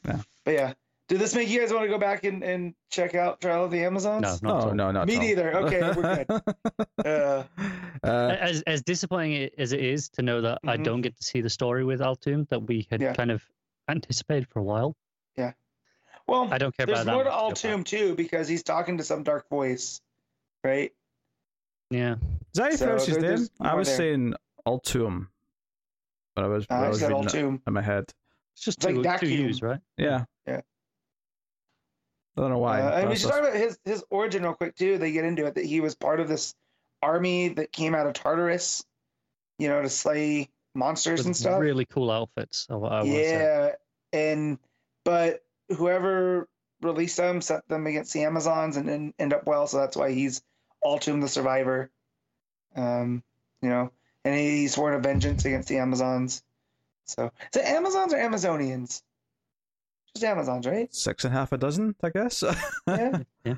[0.07, 0.21] Yeah.
[0.45, 0.73] But yeah,
[1.09, 3.71] did this make you guys want to go back and, and check out Trial of
[3.71, 4.23] the Amazons?
[4.23, 5.27] No, not No, no, not Me at all.
[5.27, 5.57] neither.
[5.57, 6.43] Okay, we're good.
[7.05, 7.43] Uh,
[8.05, 10.85] uh, As as disappointing as it is to know that I Mhm.
[10.85, 13.13] don't get to see the story with Altum that we had Yeah.
[13.15, 13.43] kind of
[13.89, 14.97] anticipated for a while,
[15.37, 15.53] Yeah.
[16.27, 17.13] well, I don't care there's about that.
[17.13, 17.73] There's more to much go back.
[17.73, 20.01] Altoon too because he's talking to some dark voice,
[20.65, 20.93] right?
[21.91, 22.19] Yeah, is
[22.55, 23.49] that how you so pronounce his there- name?
[23.61, 23.97] I was there.
[23.97, 24.35] saying
[24.67, 25.29] Altum,
[26.37, 28.05] But I was, Uh, I I was said reading it in my head.
[28.55, 29.35] it's just It's like two, two.
[29.45, 29.81] U's, right?
[29.97, 30.25] Yeah.
[30.47, 30.61] Yeah.
[32.37, 32.81] I don't know why.
[32.81, 34.97] Uh, and we That's- should talk about his his origin real quick too.
[34.99, 36.55] They get into it that he was part of this
[37.03, 38.85] army that came out of Tartarus,
[39.59, 41.61] you know, to slay monsters With and stuff.
[41.61, 42.67] Really cool outfits.
[42.71, 43.33] I, I say.
[43.33, 43.71] yeah,
[44.13, 44.59] and
[45.05, 45.45] but
[45.77, 46.49] whoever
[46.83, 50.13] released them set them against the Amazons and didn't end up well, so that's why
[50.13, 50.43] he's
[50.85, 51.91] Altoon the survivor.
[52.77, 53.23] Um,
[53.63, 53.93] you know,
[54.25, 56.43] and he sworn a vengeance against the Amazons.
[57.05, 59.03] So is it Amazons or Amazonians?
[60.15, 60.93] Just Amazons, right?
[60.95, 62.43] Six and a half a dozen, I guess.
[62.87, 63.19] Yeah.
[63.45, 63.55] Yeah.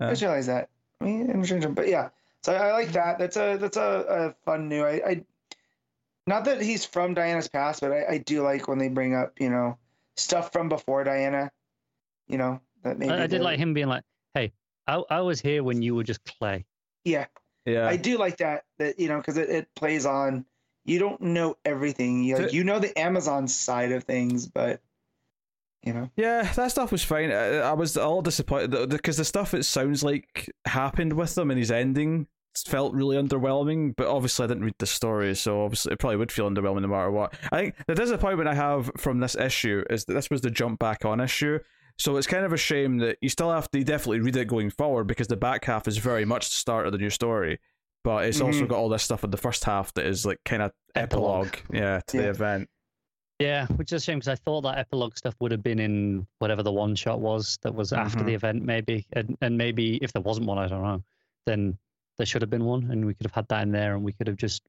[0.00, 0.68] I just realized that.
[1.00, 2.08] I mean, interchangeable, but yeah.
[2.44, 3.18] So I, I like that.
[3.18, 4.84] That's a that's a, a fun new.
[4.84, 5.24] I, I
[6.26, 9.40] not that he's from Diana's past, but I, I do like when they bring up
[9.40, 9.78] you know
[10.16, 11.50] stuff from before Diana.
[12.28, 14.02] You know that maybe I, I did like him being like,
[14.34, 14.52] "Hey,
[14.86, 16.66] I, I was here when you were just clay."
[17.04, 17.26] Yeah,
[17.64, 17.86] Yeah.
[17.86, 20.44] I do like that that you know because it, it plays on.
[20.84, 22.24] You don't know everything.
[22.24, 24.82] You like, To- you know the Amazon side of things, but
[25.82, 26.10] you know.
[26.14, 27.30] Yeah, that stuff was fine.
[27.30, 31.58] I, I was all disappointed because the stuff it sounds like happened with them and
[31.58, 32.26] his ending
[32.62, 33.94] felt really underwhelming.
[33.96, 36.88] But obviously, I didn't read the story, so obviously it probably would feel underwhelming no
[36.88, 37.34] matter what.
[37.52, 40.78] I think the disappointment I have from this issue is that this was the jump
[40.78, 41.58] back on issue.
[41.98, 44.70] So it's kind of a shame that you still have to definitely read it going
[44.70, 47.60] forward because the back half is very much the start of the new story.
[48.02, 48.68] But it's also Mhm.
[48.68, 51.46] got all this stuff in the first half that is like kind of Epilogue.
[51.46, 52.68] epilogue, yeah, to the event.
[53.38, 56.26] Yeah, which is a shame because I thought that epilogue stuff would have been in
[56.38, 58.26] whatever the one shot was that was after Mhm.
[58.26, 59.06] the event, maybe.
[59.12, 61.02] And and maybe if there wasn't one, I don't know,
[61.46, 61.78] then
[62.16, 64.12] there should have been one, and we could have had that in there, and we
[64.12, 64.62] could have just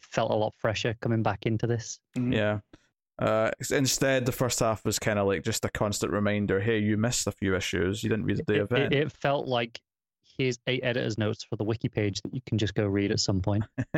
[0.00, 1.98] felt a lot fresher coming back into this.
[2.16, 2.32] Mhm.
[2.34, 2.60] Yeah.
[3.18, 6.60] Uh, instead, the first half was kind of like just a constant reminder.
[6.60, 8.02] Hey, you missed a few issues.
[8.02, 8.92] You didn't read the It, event.
[8.92, 9.80] it, it felt like
[10.36, 13.20] here's eight editor's notes for the wiki page that you can just go read at
[13.20, 13.64] some point.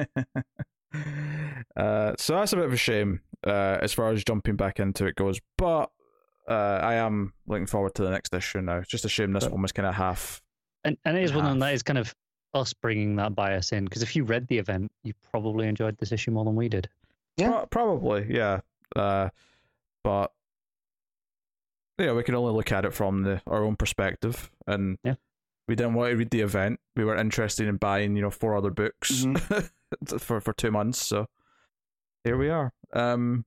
[1.77, 5.07] uh, so that's a bit of a shame uh, as far as jumping back into
[5.07, 5.41] it goes.
[5.57, 5.91] But
[6.49, 6.53] uh,
[6.83, 8.79] I am looking forward to the next issue now.
[8.79, 10.43] It's just a shame this But- one was kind of half.
[10.85, 12.15] And and it is one of them that is kind of
[12.61, 16.13] us bringing that bias in because if you read the event, you probably enjoyed this
[16.13, 16.89] issue more than we did.
[17.37, 17.51] Yeah.
[17.51, 18.61] Pro- probably, yeah.
[18.95, 19.29] Uh,
[20.03, 20.33] but
[21.99, 25.15] yeah, we can only look at it from the our own perspective, and Yeah.
[25.69, 26.81] we didn't want to read the event.
[26.95, 30.17] We were interested in buying, you know, four other books Mm-hmm.
[30.19, 31.01] for for two months.
[31.03, 31.27] So
[32.25, 32.73] here we are.
[32.93, 33.45] Um,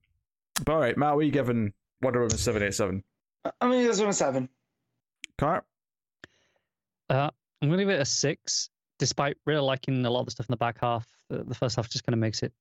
[0.64, 1.72] but all right, Matt, what are you giving
[2.02, 3.04] Wonder Woman seven eight seven?
[3.44, 4.48] I'm gonna give this one a seven.
[5.38, 5.64] Cart.
[7.08, 7.30] Uh,
[7.62, 8.70] I'm going to give it a six,
[9.00, 11.08] despite really liking a lot of the stuff in the back half.
[11.30, 12.52] The, first half just kind of makes it.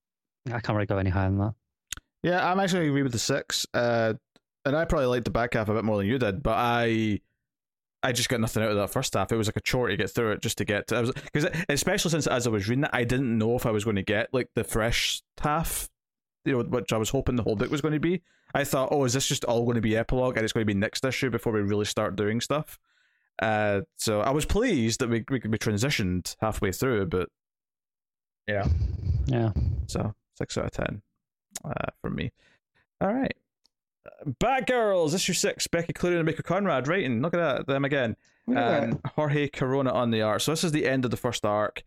[0.48, 1.54] I can't really go any higher than that.
[2.24, 3.68] Yeah, I'm actually agree with the six.
[3.74, 4.14] Uh,
[4.66, 7.22] and I probably liked the back half a bit more than you did, but I.
[8.02, 9.30] I just got nothing out of that first half.
[9.30, 11.14] It was like a chore to get through it just to get to.
[11.34, 13.98] Because especially since as I was reading it, I didn't know if I was going
[13.98, 15.90] to get like the fresh half,
[16.46, 18.22] you know, which I was hoping the whole book was going to be.
[18.54, 20.74] I thought, oh, is this just all going to be epilogue and it's going to
[20.74, 22.80] be next issue before we really start doing stuff?
[23.42, 27.30] Uh, so I was pleased that we we could be transitioned halfway through, but
[28.48, 28.68] yeah,
[29.28, 29.52] Yeah.
[29.88, 31.02] so six out of ten
[31.64, 32.32] uh, from me.
[33.02, 33.34] All right.
[34.42, 37.22] Batgirls, issue six, Becky Cloonan and Mika Conrad writing.
[37.22, 38.16] Look at that, them again.
[38.48, 39.00] Look that.
[39.16, 40.42] Jorge Corona on the art.
[40.42, 41.84] So this is the end of the first arc.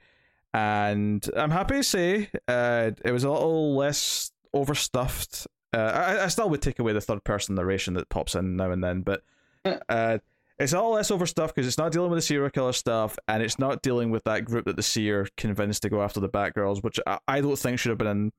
[0.54, 5.46] And I'm happy to say uh, it was a little less overstuffed.
[5.74, 8.70] Uh, I, I still would take away the third person narration that pops in now
[8.70, 9.22] and then, but
[9.88, 10.18] uh,
[10.62, 13.58] it's all less overstuffed because it's not dealing with the serial killer stuff and it's
[13.58, 17.00] not dealing with that group that the seer convinced to go after the Batgirls, which
[17.06, 18.32] I, I don't think should have been in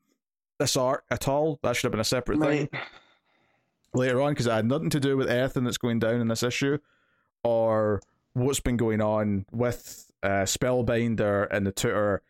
[0.60, 1.60] this arc at all.
[1.64, 2.70] That should have been a separate thing
[3.94, 6.44] later on because it had nothing to do with anything that's going down in this
[6.44, 6.78] issue
[7.44, 8.02] or
[8.34, 12.22] what's been going on with uh, Spellbinder and the tutor.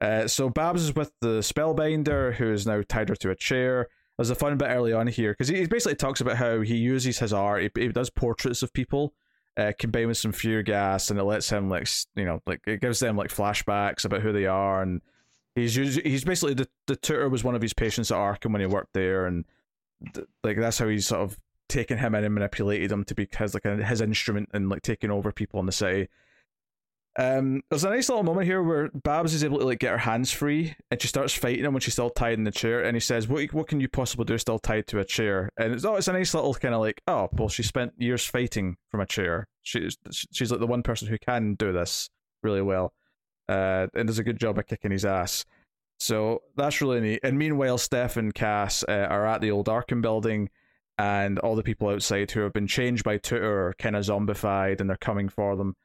[0.00, 3.88] Uh, so Babs is with the Spellbinder who is now tied her to a chair.
[4.18, 6.76] There's a fun bit early on here because he, he basically talks about how he
[6.76, 7.62] uses his art.
[7.62, 9.14] He, he does portraits of people,
[9.56, 12.80] uh, combined with some fear gas, and it lets him like you know like it
[12.80, 15.00] gives them like flashbacks about who they are, and
[15.54, 18.66] he's he's basically the the tutor was one of his patients at Arkham when he
[18.66, 19.44] worked there, and
[20.14, 21.38] th- like that's how he's sort of
[21.68, 24.82] taken him in and manipulated him to be his like a, his instrument and like
[24.82, 26.08] taking over people in the city.
[27.18, 29.98] Um, there's a nice little moment here where Babs is able to like get her
[29.98, 32.84] hands free, and she starts fighting him when she's still tied in the chair.
[32.84, 35.72] And he says, "What what can you possibly do still tied to a chair?" And
[35.72, 38.76] it's oh, it's a nice little kind of like, oh, well, she spent years fighting
[38.90, 39.48] from a chair.
[39.62, 42.10] She's she's like the one person who can do this
[42.42, 42.92] really well,
[43.48, 45.46] uh, and does a good job of kicking his ass.
[45.98, 47.20] So that's really neat.
[47.22, 50.50] And meanwhile, Steph and Cass uh, are at the old Arkham building,
[50.98, 54.82] and all the people outside who have been changed by Tutor are kind of zombified,
[54.82, 55.76] and they're coming for them.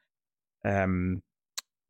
[0.64, 1.22] Um,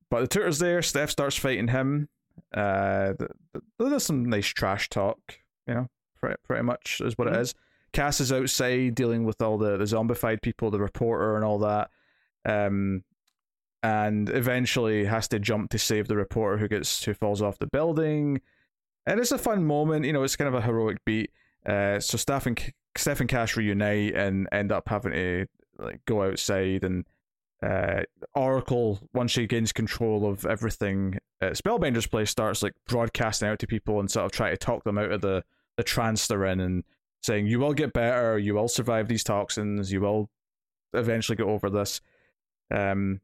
[0.09, 0.81] but the Tutor's there.
[0.81, 2.09] Steph starts fighting him.
[2.53, 5.19] Uh, th- th- there's some nice trash talk,
[5.67, 5.87] you know,
[6.19, 7.39] pretty, pretty much is what it Mhm.
[7.41, 7.55] is.
[7.93, 11.89] Cass is outside dealing with all the, the zombified people, the reporter, and all that.
[12.45, 13.03] Um,
[13.83, 17.67] and eventually has to jump to save the reporter who gets who falls off the
[17.67, 18.39] building.
[19.05, 20.23] And it's a fun moment, you know.
[20.23, 21.31] It's kind of a heroic beat.
[21.65, 25.47] Uh, so Steph and Steph and Cass reunite and end up having to
[25.79, 27.05] like go outside and
[27.61, 28.01] uh,
[28.33, 33.67] Oracle, once she gains control of everything at Spellbinder's place, starts like broadcasting out to
[33.67, 35.43] people and sort of try to talk them out of the,
[35.77, 36.83] the trance they're in and
[37.21, 40.29] saying, You will get better, you will survive these toxins, you will
[40.93, 42.01] eventually get over this.
[42.73, 43.21] Um,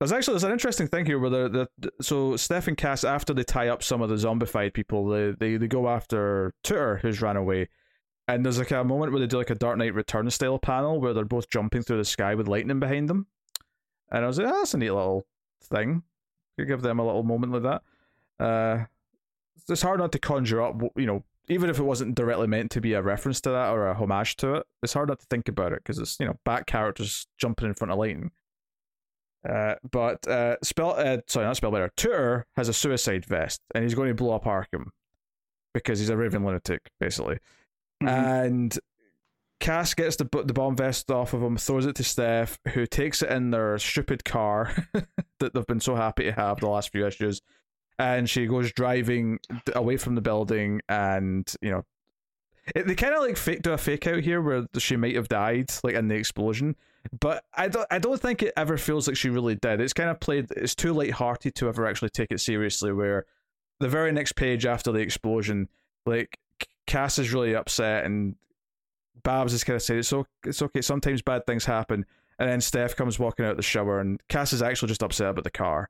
[0.00, 3.32] there's actually there's an interesting thing here where the, the so Steph and Cass after
[3.32, 7.22] they tie up some of the zombified people, they they, they go after Tutor who's
[7.22, 7.68] ran away.
[8.26, 10.98] And there's like a moment where they do like a Dark Knight Return style panel
[10.98, 13.26] where they're both jumping through the sky with lightning behind them.
[14.10, 15.26] And I was like, oh, that's a neat little
[15.62, 16.02] thing.
[16.58, 18.44] Could give them a little moment like that.
[18.44, 18.84] Uh,
[19.68, 22.80] it's hard not to conjure up, you know, even if it wasn't directly meant to
[22.80, 24.66] be a reference to that or a homage to it.
[24.82, 27.74] It's hard not to think about it because it's you know back characters jumping in
[27.74, 28.30] front of lightning.
[29.48, 31.90] Uh, but uh, spell uh, sorry, not Spellbinder.
[31.96, 34.86] Tutor has a suicide vest, and he's going to blow up Arkham
[35.74, 37.38] because he's a raving lunatic, basically.
[38.02, 38.08] Mhm.
[38.08, 38.78] And
[39.64, 43.22] Cass gets the the bomb vest off of him, throws it to Steph, who takes
[43.22, 44.70] it in their stupid car
[45.40, 47.40] that they've been so happy to have the last few issues,
[47.98, 49.38] and she goes driving
[49.74, 51.84] away from the building, and you know,
[52.76, 55.28] it, they kind of like fake do a fake out here where she might have
[55.28, 56.76] died, like in the explosion.
[57.18, 59.80] But I don't, I don't think it ever feels like she really did.
[59.80, 60.48] It's kind of played.
[60.58, 62.92] It's too light-hearted to ever actually take it seriously.
[62.92, 63.24] Where
[63.80, 65.70] the very next page after the explosion,
[66.04, 66.38] like
[66.86, 68.36] Cass is really upset, and
[69.24, 70.30] Babs is kind of saying it's okay.
[70.44, 70.80] It's okay.
[70.80, 72.06] Sometimes bad things happen,
[72.38, 75.44] and then Steph comes walking out the shower, and Cass is actually just upset about
[75.44, 75.88] the car.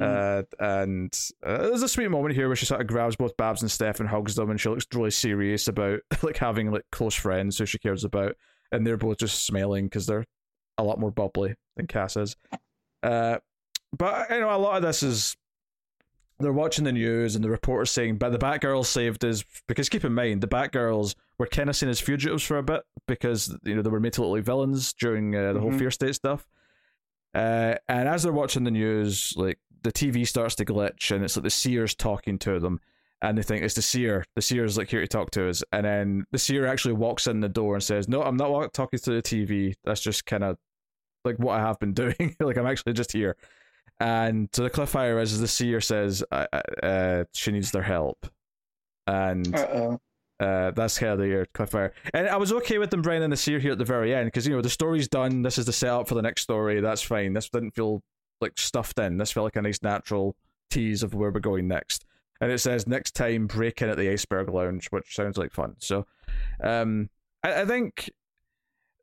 [0.00, 3.62] Uh, and uh, there's a sweet moment here where she sort of grabs both Babs
[3.62, 7.14] and Steph and hugs them, and she looks really serious about like having like close
[7.14, 8.36] friends who she cares about,
[8.72, 10.26] and they're both just smiling because they're
[10.78, 12.36] a lot more bubbly than Cass is.
[13.02, 13.38] Uh,
[13.96, 15.36] but you know, a lot of this is
[16.40, 20.04] they're watching the news and the reporters saying, "But the Batgirls saved us." Because keep
[20.04, 23.74] in mind, the Batgirls were kind of seen as fugitives for a bit because you
[23.74, 25.78] know they were made to look like villains during uh, the whole Mhm.
[25.78, 26.46] Fear State stuff.
[27.34, 31.36] Uh, and as they're watching the news, like the TV starts to glitch, and it's
[31.36, 32.80] like the Seer's talking to them,
[33.22, 34.24] and they think it's the Seer.
[34.36, 37.40] The Seer's like here to talk to us, and then the Seer actually walks in
[37.40, 39.74] the door and says, "No, I'm not talking to the TV.
[39.84, 40.58] That's just kind of
[41.24, 42.36] like what I have been doing.
[42.40, 43.36] like I'm actually just here."
[44.00, 46.46] And so the cliffhanger is, is the Seer says, uh,
[46.82, 48.26] uh, "She needs their help,"
[49.06, 50.00] and Uh oh.
[50.40, 51.92] uh, that's kind of the uh, cliffhanger.
[52.12, 54.26] And I was okay with them bringing in the seer here at the very end
[54.26, 55.42] because you know the story's done.
[55.42, 56.80] This is the setup for the next story.
[56.80, 57.34] That's fine.
[57.34, 58.02] This didn't feel
[58.40, 59.16] like stuffed in.
[59.16, 60.36] This felt like a nice natural
[60.70, 62.04] tease of where we're going next.
[62.40, 65.76] And it says next time break in at the Iceberg Lounge, which sounds like fun.
[65.78, 66.04] So,
[66.62, 67.08] um,
[67.44, 68.10] I, I think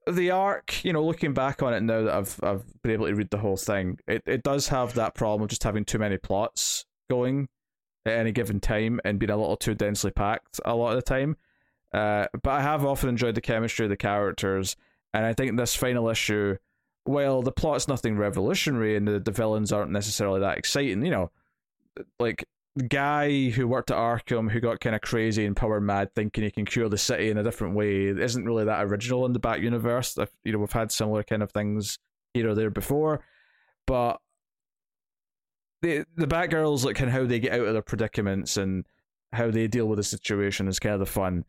[0.08, 3.16] the arc, you know, looking back on it now that I've I've been able to
[3.16, 6.18] read the whole thing, it, it does have that problem of just having too many
[6.18, 7.48] plots going
[8.06, 11.02] at any given time and being a little too densely packed a lot of the
[11.02, 11.38] time.
[11.94, 14.76] Uh, but I have often enjoyed the chemistry of the characters,
[15.14, 16.56] and I think this final issue,
[17.06, 21.32] well, the plot's nothing revolutionary and the, the villains aren't necessarily that exciting, you know,
[22.20, 22.46] like
[22.88, 26.52] guy who worked at Arkham who got kind of crazy and power mad thinking he
[26.52, 29.62] can cure the city in a different way isn't really that original in the Bat
[29.62, 30.18] universe.
[30.44, 32.00] You know, we've had similar kind of things
[32.34, 33.26] here or there before,
[33.86, 34.22] but
[35.82, 38.86] the the Batgirls like of how they get out of their predicaments and
[39.34, 41.44] how they deal with the situation is kind of the fun.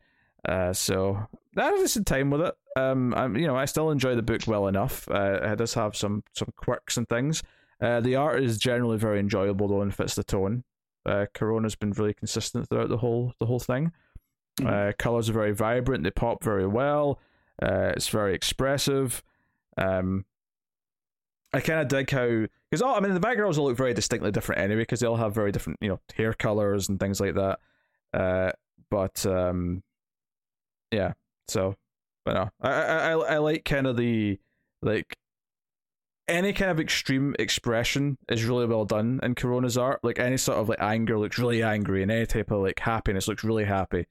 [0.47, 1.25] Uh, so
[1.55, 2.55] I had decent time with it.
[2.75, 5.07] Um, I'm you know I still enjoy the book well enough.
[5.09, 7.43] Uh, it does have some some quirks and things.
[7.79, 10.63] Uh, the art is generally very enjoyable though and fits the tone.
[11.05, 13.91] Uh, Corona's been really consistent throughout the whole the whole thing.
[14.59, 14.89] Mhm.
[14.89, 16.03] Uh, colors are very vibrant.
[16.03, 17.19] They pop very well.
[17.61, 19.23] Uh, it's very expressive.
[19.77, 20.25] Um,
[21.53, 24.31] I kind of dig how because all I mean the Batgirls all look very distinctly
[24.31, 27.35] different anyway because they all have very different you know hair colors and things like
[27.35, 27.59] that.
[28.13, 28.51] Uh,
[28.89, 29.83] but um,
[30.91, 31.13] yeah.
[31.47, 31.75] So,
[32.25, 34.39] but no, I I I, I like kind of the
[34.81, 35.15] like
[36.27, 39.99] any kind of extreme expression is really well done in Corona's art.
[40.03, 43.27] Like any sort of like anger looks really angry, and any type of like happiness
[43.27, 44.07] looks really happy.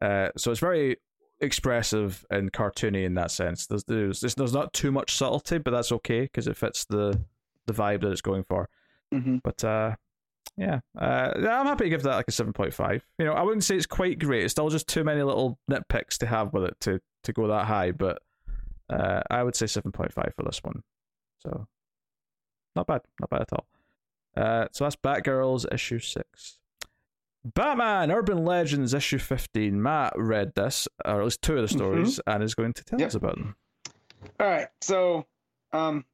[0.00, 0.96] Uh, so it's very
[1.40, 3.66] expressive and cartoony in that sense.
[3.66, 7.20] There's there's there's, there's not too much subtlety, but that's okay because it fits the
[7.66, 8.68] the vibe that it's going for.
[9.12, 9.96] hmm But uh,
[10.56, 13.06] yeah, uh, I'm happy to give that like a seven point five.
[13.18, 14.44] You know, I wouldn't say it's quite great.
[14.44, 17.66] It's still just too many little nitpicks to have with it to to go that
[17.66, 17.92] high.
[17.92, 18.22] But
[18.88, 20.82] uh, I would say seven point five for this one.
[21.40, 21.66] So
[22.76, 23.66] not bad, not bad at all.
[24.36, 26.58] Uh, so that's Batgirls issue six.
[27.44, 29.82] Batman Urban Legends issue fifteen.
[29.82, 31.78] Matt read this, or at least two of the Mhm.
[31.78, 33.06] stories, and is going to tell Yep.
[33.08, 33.56] us about them.
[34.38, 34.68] All right.
[34.82, 35.26] So,
[35.72, 36.04] um,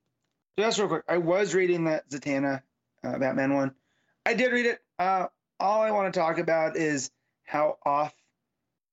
[0.59, 2.63] just real quick, I was reading that Zatanna
[3.05, 3.75] uh, Batman one.
[4.25, 4.83] I did read it.
[4.99, 5.27] Uh,
[5.61, 7.11] all I want to talk about is
[7.45, 8.15] how off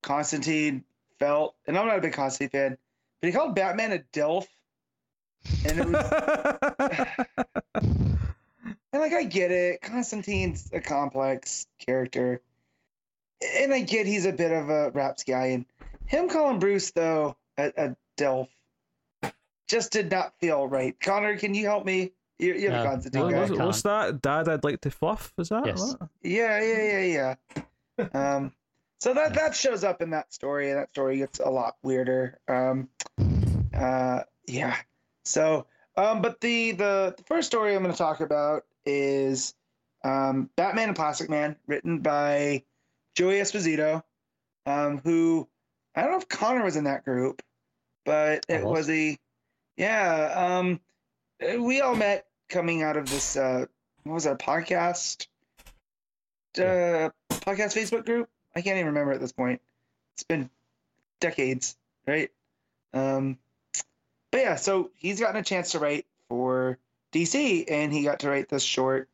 [0.02, 0.84] Constantine
[1.20, 2.78] felt, and I'm not a big Constantine fan,
[3.22, 4.48] but he called Batman a DILF,
[5.66, 6.06] and it was
[7.76, 9.82] and like I get it.
[9.82, 12.42] Constantine's a complex character,
[13.58, 15.48] and I get he's a bit of a raps guy.
[15.48, 15.66] And
[16.06, 18.48] him calling Bruce though a, a DILF
[19.68, 21.00] just did not feel right.
[21.00, 22.12] Connor, can you help me?
[22.40, 23.42] You, you're the No, Constantine What guy.
[23.42, 23.52] was?
[23.52, 24.22] What's that?
[24.22, 25.34] Dad, I'd like to fluff.
[25.38, 25.66] Is that?
[25.66, 25.80] Yes.
[25.80, 26.10] what?
[26.22, 27.36] Yeah, yeah, yeah,
[27.98, 28.06] yeah.
[28.36, 28.52] um,
[29.00, 32.40] so that that shows up in that story, and that story gets a lot weirder.
[32.48, 32.90] Um,
[33.74, 34.76] uh, yeah.
[35.26, 39.54] So, um, but the the the first story I'm going to talk about is
[40.04, 42.64] um, Batman and Plastic Man, written by
[43.16, 44.04] Joey Esposito,
[44.66, 45.48] um, who
[45.96, 47.42] I don't know if Connor was in that group,
[48.06, 48.88] but it was.
[48.88, 49.18] was a
[49.78, 50.60] yeah.
[50.62, 50.80] Um,
[51.60, 53.66] we all met coming out of this uh,
[54.04, 55.28] what was that podcast?
[56.58, 58.30] Uh, podcast Facebook group.
[58.56, 59.62] I can't even remember at this point.
[60.16, 60.50] It's been
[61.20, 61.76] decades,
[62.06, 62.30] right?
[62.94, 63.40] Um,
[64.34, 66.80] but yeah, so he's gotten a chance to write for
[67.12, 69.08] DC, and he got to write this short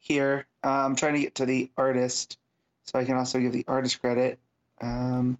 [0.00, 0.46] here.
[0.64, 2.38] Uh, I'm trying to get to the artist,
[2.82, 4.40] so I can also give the artist credit.
[4.80, 5.38] Um,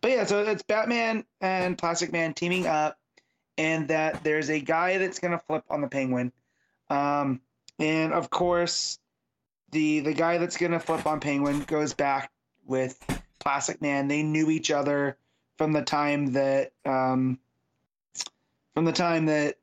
[0.00, 2.98] but yeah, so it's Batman and Plastic Man teaming up,
[3.58, 6.32] and that there's a guy that's gonna flip on the Penguin,
[6.90, 7.40] um,
[7.78, 8.98] and of course,
[9.70, 12.32] the the guy that's gonna flip on Penguin goes back
[12.66, 12.98] with
[13.38, 14.08] Plastic Man.
[14.08, 15.16] They knew each other
[15.58, 17.38] from the time that um,
[18.74, 19.56] from the time that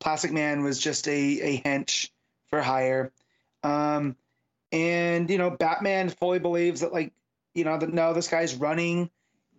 [0.00, 2.10] Plastic Man was just a a hench
[2.48, 3.12] for hire.
[3.62, 4.16] Um,
[4.72, 7.12] and you know, Batman fully believes that like
[7.54, 9.10] you know that no, this guy's running.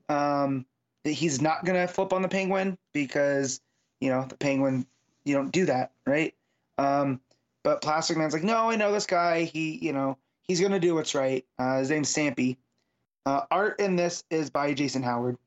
[0.10, 0.66] Um,
[1.04, 3.62] that he's not gonna flip on the Penguin because
[4.00, 4.86] you know the Penguin.
[5.26, 6.34] You don't do that, right?
[6.78, 7.22] Um,
[7.64, 9.44] but Plastic Man's like, no, I know this guy.
[9.44, 11.46] He, you know, he's gonna do what's right.
[11.58, 12.58] Uh, his name's Stampy.
[13.26, 15.38] Uh, art in this is by Jason Howard.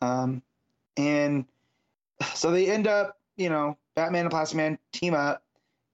[0.00, 0.42] Um,
[0.96, 1.44] and
[2.34, 5.42] so they end up, you know, Batman and Plastic Man team up,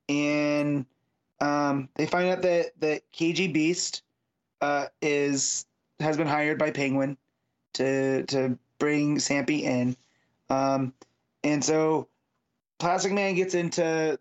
[0.09, 0.87] and
[1.41, 4.03] um, they find out that that KG Beast
[4.61, 5.67] uh, is
[6.01, 7.17] has been hired by Penguin
[7.75, 9.97] to to bring Sampy in,
[10.51, 10.93] um,
[11.45, 12.09] and so
[12.79, 14.19] Plastic Man gets into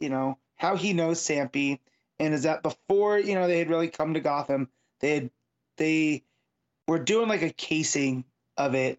[0.00, 1.78] you know how he knows Sampy,
[2.18, 4.68] and is that before you know they had really come to Gotham,
[5.00, 5.30] they had
[5.76, 6.24] they
[6.86, 8.24] were doing like a casing
[8.56, 8.98] of it,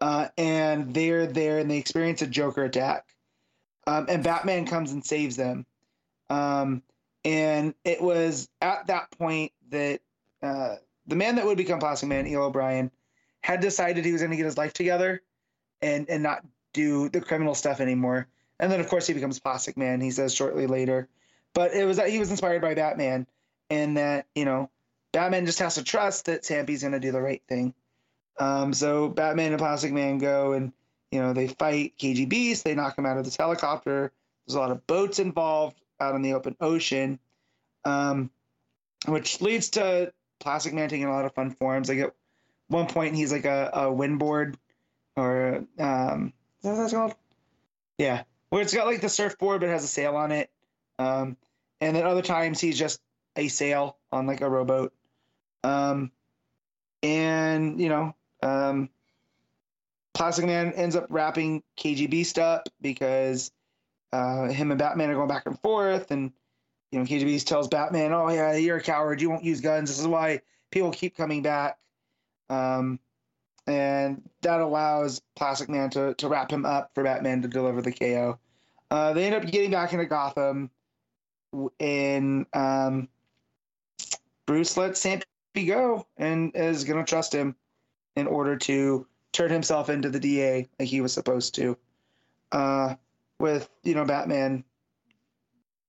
[0.00, 3.06] uh, and they're there and they experience a Joker attack,
[3.86, 5.66] um, and Batman comes and saves them,
[6.30, 6.82] um,
[7.24, 10.00] and it was at that point that
[10.42, 10.76] uh,
[11.06, 12.90] the man that would become Plastic Man, Eel O'Brien,
[13.40, 15.22] had decided he was going to get his life together,
[15.82, 18.28] and and not do the criminal stuff anymore.
[18.60, 20.00] And then of course he becomes Plastic Man.
[20.00, 21.08] He says shortly later,
[21.54, 23.26] but it was that he was inspired by Batman,
[23.70, 24.70] and that you know
[25.12, 27.74] Batman just has to trust that Sampy's going to do the right thing.
[28.38, 30.72] Um, so Batman and Plastic Man go and
[31.10, 32.64] you know they fight KG Beast.
[32.64, 34.12] They knock him out of this helicopter.
[34.46, 37.18] There's a lot of boats involved out in the open ocean,
[37.84, 38.30] um,
[39.06, 41.88] which leads to Plastic Man taking a lot of fun forms.
[41.88, 42.14] Like at
[42.68, 44.56] one point he's like a, a windboard,
[45.16, 47.14] or um, is that what that's called?
[47.98, 50.50] Yeah, where it's got like the surfboard but it has a sail on it.
[50.98, 51.36] Um,
[51.80, 53.00] and then other times he's just
[53.36, 54.92] a sail on like a rowboat.
[55.64, 56.10] Um,
[57.02, 58.88] and you know, um,
[60.14, 63.52] Plastic Man ends up wrapping KG Beast up because
[64.12, 66.32] uh, him and Batman are going back and forth, and
[66.90, 69.20] you know, KG Beast tells Batman, "Oh yeah, you're a coward.
[69.20, 69.90] You won't use guns.
[69.90, 70.40] This is why
[70.70, 71.78] people keep coming back."
[72.50, 72.98] Um,
[73.66, 77.92] and that allows Plastic Man to to wrap him up for Batman to deliver the
[77.92, 78.38] KO.
[78.90, 80.70] Uh, they end up getting back into Gotham,
[81.78, 83.08] and um,
[84.46, 87.54] Bruce lets Sampy go and is going to trust him
[88.18, 91.76] in order to turn himself into the DA like he was supposed to.
[92.50, 92.94] Uh,
[93.38, 94.64] with you know Batman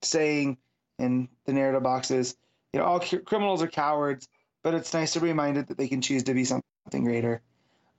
[0.02, 0.58] saying
[1.00, 2.36] in the narrative boxes,
[2.74, 4.28] you know, all c- criminals are cowards,
[4.64, 7.42] but it's nice to be reminded that they can choose to be something greater.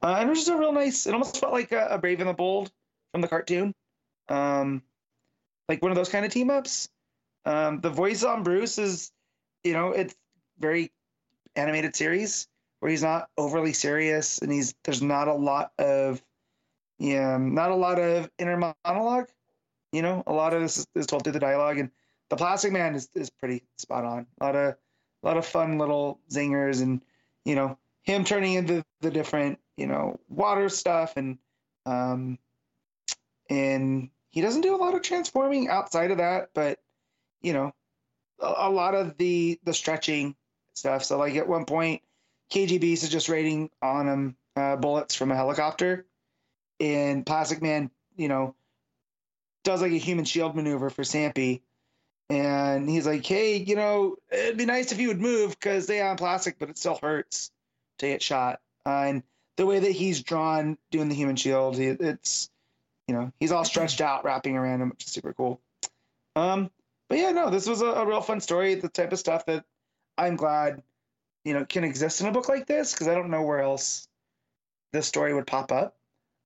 [0.03, 1.07] Uh, and it was just a real nice.
[1.07, 2.71] It almost felt like a, a Brave and the Bold
[3.13, 3.75] from the cartoon,
[4.29, 4.83] um,
[5.69, 6.89] like one of those kind of team ups.
[7.45, 9.11] Um, the voice on Bruce is,
[9.65, 10.15] you know, it's
[10.59, 10.93] very
[11.57, 12.47] animated series
[12.81, 16.21] where he's not overly serious and he's there's not a lot of,
[16.99, 19.29] yeah, not a lot of inner monologue.
[19.93, 21.91] You know, a lot of this is, is told through the dialogue, and
[22.29, 24.27] the Plastic Man is, is pretty spot on.
[24.41, 24.75] A lot of
[25.23, 27.03] a lot of fun little zingers, and
[27.45, 31.39] you know, him turning into the different you know water stuff, and
[31.87, 32.39] um,
[33.49, 36.79] and he doesn't do a lot of transforming outside of that, but
[37.43, 37.73] you know,
[38.41, 40.37] a, a lot of the the stretching
[40.75, 41.05] stuff.
[41.05, 42.03] So like at one point,
[42.51, 46.07] KGB is just raining on him uh, bullets from a helicopter,
[46.79, 48.55] and Plastic Man, you know,
[49.65, 51.63] does like a human shield maneuver for Sampy.
[52.29, 56.01] And he's like, hey, you know, it'd be nice if you would move because they
[56.01, 57.51] are plastic, but it still hurts
[57.99, 58.61] to get shot.
[58.87, 59.23] Uh, and
[59.57, 62.49] the way that he's drawn doing the human shield, it's,
[63.09, 65.61] you know, he's all stretched out, wrapping around him, which is super cool.
[66.37, 66.71] Um,
[67.09, 68.77] but yeah, no, this was a, a real fun story.
[68.77, 69.65] The type of stuff that
[70.17, 70.85] I'm glad,
[71.45, 74.07] you know, can exist in a book like this because I don't know where else
[74.93, 75.97] this story would pop up.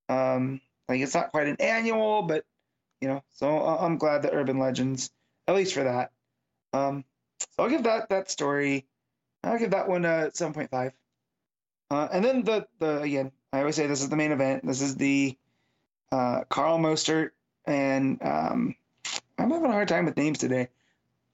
[0.09, 2.45] Um, like it's not quite an annual, but
[3.01, 5.11] you know, so I'm glad that Urban Legends,
[5.49, 6.12] at least for that.
[6.73, 7.05] Um,
[7.39, 8.87] so I'll give that that story.
[9.43, 10.93] I'll give that one a seven point five.
[11.91, 14.66] Uh, and then the the again, I always say this is the main event.
[14.66, 15.37] This is the
[16.12, 17.31] uh, Karl Mostert
[17.66, 18.75] and um,
[19.39, 20.69] I'm having a hard time with names today.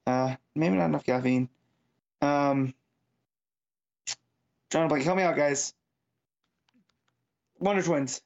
[0.07, 1.49] Uh, maybe not enough caffeine.
[2.21, 2.73] Um,
[4.71, 5.73] John Blake, help me out, guys.
[7.59, 8.21] Wonder Twins.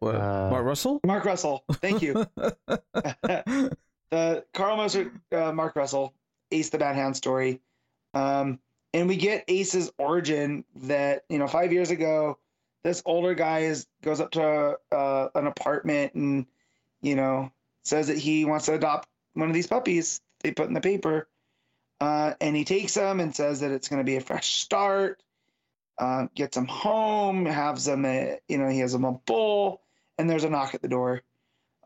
[0.00, 1.00] What, Uh, Mark Russell?
[1.04, 1.64] Mark Russell.
[1.74, 2.14] Thank you.
[2.36, 3.66] the
[4.54, 6.14] Karl Mostert, uh, Mark Russell,
[6.50, 7.60] Ace the Bat-Hound story.
[8.14, 8.58] Um,
[8.94, 12.38] and we get Ace's origin that, you know, five years ago,
[12.84, 16.46] this older guy is goes up to uh, an apartment and,
[17.00, 17.50] you know,
[17.84, 21.28] says that he wants to adopt one of these puppies they put in the paper.
[22.02, 25.22] Uh, and he takes them and says that it's going to be a fresh start.
[25.96, 29.82] Uh, gets them home, has them, a, you know, he has them a bowl,
[30.18, 31.22] and there's a knock at the door.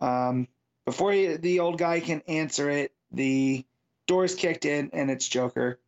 [0.01, 0.49] Um,
[0.87, 3.67] before he, the old guy can answer it, the
[4.07, 5.79] door's kicked in and it's Joker.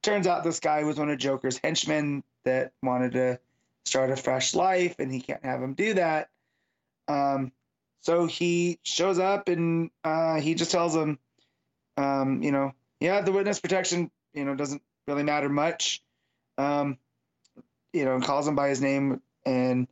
[0.00, 3.38] Turns out this guy was one of Joker's henchmen that wanted to
[3.84, 6.30] start a fresh life, and he can't have him do that.
[7.08, 7.52] Um,
[8.00, 11.18] so he shows up and uh, he just tells him,
[11.98, 12.72] um, you know,
[13.06, 16.02] yeah, the witness protection, you know, doesn't really matter much.
[16.58, 16.98] Um,
[17.92, 19.86] you know, calls him by his name, and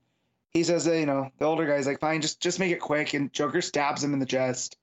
[0.51, 3.15] he says that you know the older guy's like, fine, just just make it quick,
[3.15, 4.77] and Joker stabs him in the chest,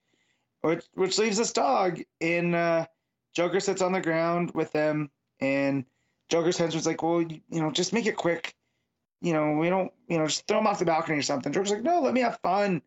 [0.61, 2.85] which which leaves this dog, and uh,
[3.33, 5.83] Joker sits on the ground with them, and
[6.29, 8.55] Joker's henchman's like, well, you, you know, just make it quick,
[9.21, 11.51] you know, we don't, you know, just throw him off the balcony or something.
[11.51, 12.81] Joker's like, no, let me have fun.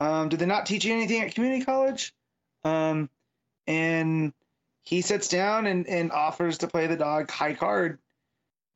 [0.00, 2.12] Um, did they not teach you anything at community college?
[2.64, 3.08] Um,
[3.68, 4.32] and
[4.84, 7.98] he sits down and, and offers to play the dog high card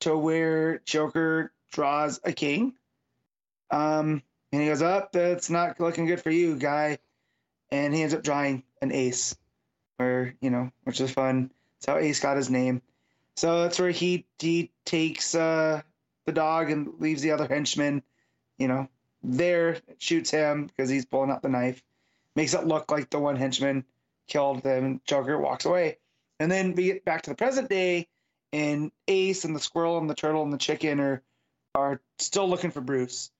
[0.01, 2.75] to where Joker draws a king.
[3.71, 4.23] Um,
[4.53, 6.99] and he goes, Up, oh, that's not looking good for you, guy.
[7.71, 9.37] And he ends up drawing an ace,
[9.99, 11.51] or, you know, which is fun.
[11.81, 12.81] That's how Ace got his name.
[13.35, 15.83] So that's where he he takes uh,
[16.25, 18.03] the dog and leaves the other henchman,
[18.57, 18.89] you know,
[19.23, 21.83] there, shoots him because he's pulling out the knife,
[22.37, 23.85] makes it look like the one henchman
[24.27, 25.99] killed them, Joker walks away.
[26.39, 28.09] And then we get back to the present day,
[28.53, 31.23] and Ace and the squirrel and the turtle and the chicken are
[31.75, 33.31] are still looking for Bruce.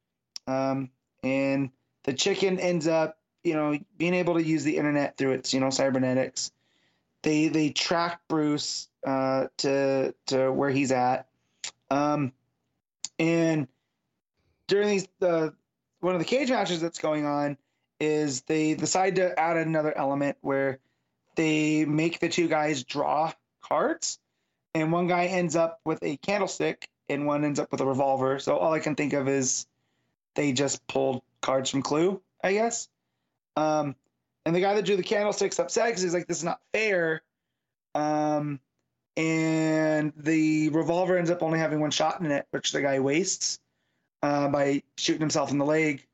[0.47, 0.91] Um,
[1.23, 1.71] and
[2.05, 5.61] the chicken ends up, you know, being able to use the internet through its, you
[5.61, 6.53] know, cybernetics.
[7.23, 11.27] They they track Bruce uh, to to where he's at,
[11.91, 12.33] um,
[13.19, 13.69] and
[14.69, 15.55] during these the
[16.01, 17.57] one of the cage matches that's going on
[18.01, 20.79] is they decide to add another element where
[21.37, 23.33] they make the two guys draw
[23.63, 24.19] cards,
[24.75, 28.39] and one guy ends up with a candlestick and one ends up with a revolver.
[28.39, 29.67] So all I can think of is
[30.35, 32.89] they just pulled cards from Clue, I guess.
[33.57, 33.95] Um,
[34.45, 37.23] and the guy that drew the candlestick's upset because he's like, "This is not fair."
[37.95, 38.61] Um,
[39.17, 43.59] and the revolver ends up only having one shot in it, which the guy wastes
[44.23, 46.07] uh, by shooting himself in the leg,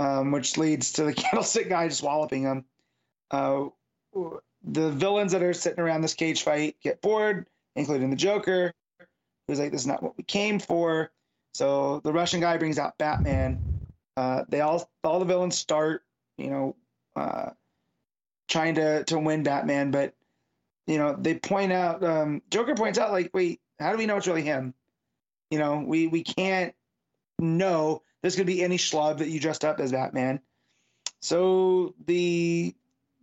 [0.00, 2.64] um, which leads to the candlestick guy just walloping him.
[3.30, 3.66] Uh,
[4.62, 7.46] the villains that are sitting around this cage fight get bored,
[7.76, 8.72] including the Joker,
[9.46, 11.10] who's like, "This is not what we came for."
[11.52, 13.60] So the Russian guy brings out Batman.
[14.16, 16.02] Uh, they all all the villains start,
[16.38, 16.76] you know,
[17.16, 17.50] uh,
[18.48, 20.14] trying to to win Batman, but
[20.86, 24.16] you know they point out um, Joker points out like, wait, how do we know
[24.16, 24.74] it's really him?
[25.50, 26.74] You know, we we can't
[27.38, 30.40] know this could be any schlub that you dressed up as Batman.
[31.20, 32.74] So the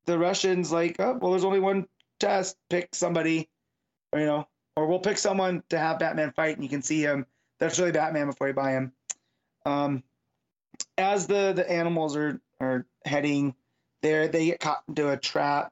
[0.05, 1.87] the Russians like, oh well, there's only one
[2.19, 2.57] test.
[2.69, 3.49] Pick somebody,
[4.11, 7.01] or, you know, or we'll pick someone to have Batman fight, and you can see
[7.01, 7.25] him.
[7.59, 8.91] That's really Batman before you buy him.
[9.65, 10.03] Um,
[10.97, 13.55] as the the animals are are heading
[14.01, 15.71] there, they get caught into a trap,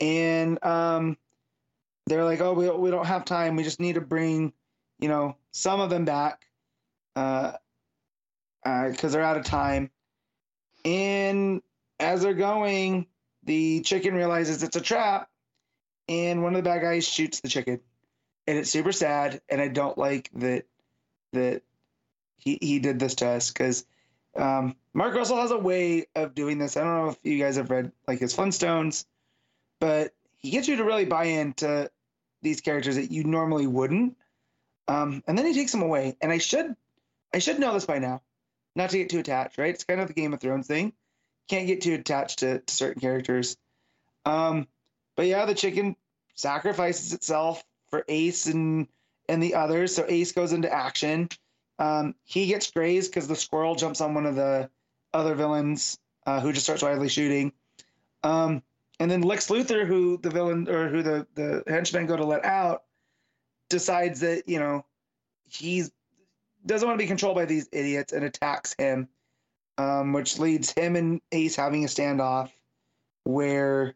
[0.00, 1.16] and um,
[2.06, 3.56] they're like, oh, we we don't have time.
[3.56, 4.52] We just need to bring,
[5.00, 6.47] you know, some of them back,
[8.62, 9.90] because uh, they're out of time.
[10.84, 11.62] And
[11.98, 13.06] as they're going,
[13.44, 15.28] the chicken realizes it's a trap,
[16.08, 17.80] and one of the bad guys shoots the chicken,
[18.46, 19.40] and it's super sad.
[19.48, 20.64] And I don't like that
[21.32, 21.62] that
[22.36, 23.84] he he did this to us because
[24.36, 26.76] um, Mark Russell has a way of doing this.
[26.76, 29.04] I don't know if you guys have read like his Flintstones,
[29.80, 31.90] but he gets you to really buy into
[32.42, 34.16] these characters that you normally wouldn't.
[34.86, 36.16] Um, and then he takes them away.
[36.20, 36.76] And I should
[37.32, 38.22] I should know this by now,
[38.74, 39.74] not to get too attached, right?
[39.74, 40.92] It's kind of the Game of Thrones thing.
[41.48, 43.56] Can't get too attached to, to certain characters.
[44.24, 44.66] Um,
[45.16, 45.96] but yeah, the chicken
[46.34, 48.86] sacrifices itself for Ace and
[49.28, 49.94] and the others.
[49.94, 51.28] So Ace goes into action.
[51.78, 54.70] Um, he gets grazed because the squirrel jumps on one of the
[55.12, 57.52] other villains uh, who just starts wildly shooting.
[58.22, 58.62] Um,
[59.00, 62.44] and then Lex Luthor, who the villain or who the the henchmen go to let
[62.44, 62.84] out,
[63.68, 64.84] decides that you know
[65.48, 65.90] he's
[66.68, 69.08] doesn't want to be controlled by these idiots and attacks him,
[69.76, 72.50] um, which leads him and Ace having a standoff
[73.24, 73.94] where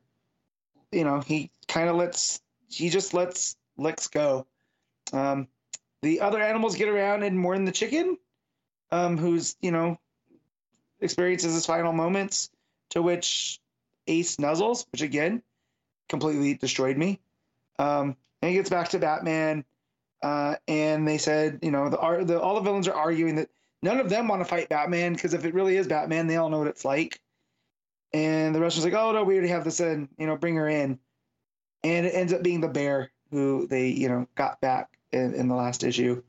[0.91, 4.47] you know he kind of lets he just lets Lex go.
[5.13, 5.49] Um,
[6.03, 8.19] the other animals get around and mourn the chicken,
[8.91, 9.99] um, who's you know
[11.01, 12.51] experiences his final moments,
[12.91, 13.61] to which
[14.07, 15.43] Ace nuzzles, which again
[16.09, 17.21] completely destroyed me.
[17.79, 19.65] Um, and he gets back to Batman,
[20.23, 23.49] uh, and they said, you know, the, the all the villains are arguing that
[23.83, 26.49] none of them want to fight Batman because if it really is Batman, they all
[26.49, 27.21] know what it's like.
[28.13, 30.69] And the Russians like, oh no, we already have this in, you know, bring her
[30.69, 30.99] in.
[31.83, 35.49] And it ends up being the bear who they, you know, got back in, in
[35.49, 36.23] the last issue.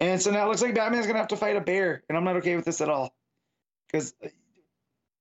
[0.00, 2.24] And so now it looks like Batman's gonna have to fight a bear, and I'm
[2.24, 3.14] not okay with this at all.
[3.86, 4.14] Because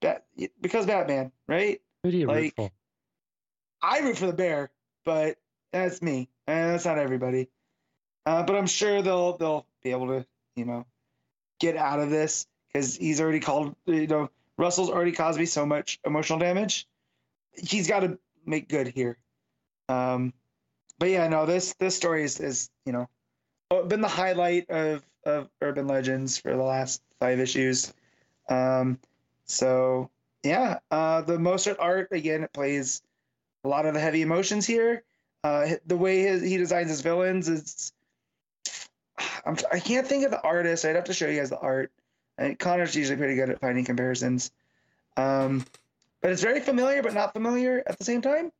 [0.03, 0.25] Bat,
[0.59, 1.81] because Batman, right?
[2.03, 2.69] Who do you root for?
[3.81, 4.69] I root for the bear,
[5.05, 5.37] but
[5.71, 7.49] that's me, and that's not everybody.
[8.25, 10.25] Uh, but I'm sure they'll they'll be able to,
[10.55, 10.85] you know,
[11.59, 15.65] get out of this because he's already called, you know, Russell's already caused me so
[15.65, 16.87] much emotional damage.
[17.51, 19.17] He's got to make good here.
[19.89, 20.33] Um,
[20.99, 23.07] but yeah, no, this this story is is you know
[23.87, 27.93] been the highlight of of Urban Legends for the last five issues.
[28.49, 28.99] Um,
[29.45, 30.09] so
[30.43, 33.01] yeah, uh, the Mostert art again it plays
[33.63, 35.03] a lot of the heavy emotions here.
[35.43, 37.91] Uh, the way his, he designs his villains is
[39.45, 40.85] I'm, I can't think of the artist.
[40.85, 41.91] I'd have to show you guys the art.
[42.37, 44.51] And Connor's usually pretty good at finding comparisons.
[45.17, 45.65] Um,
[46.21, 48.51] but it's very familiar, but not familiar at the same time.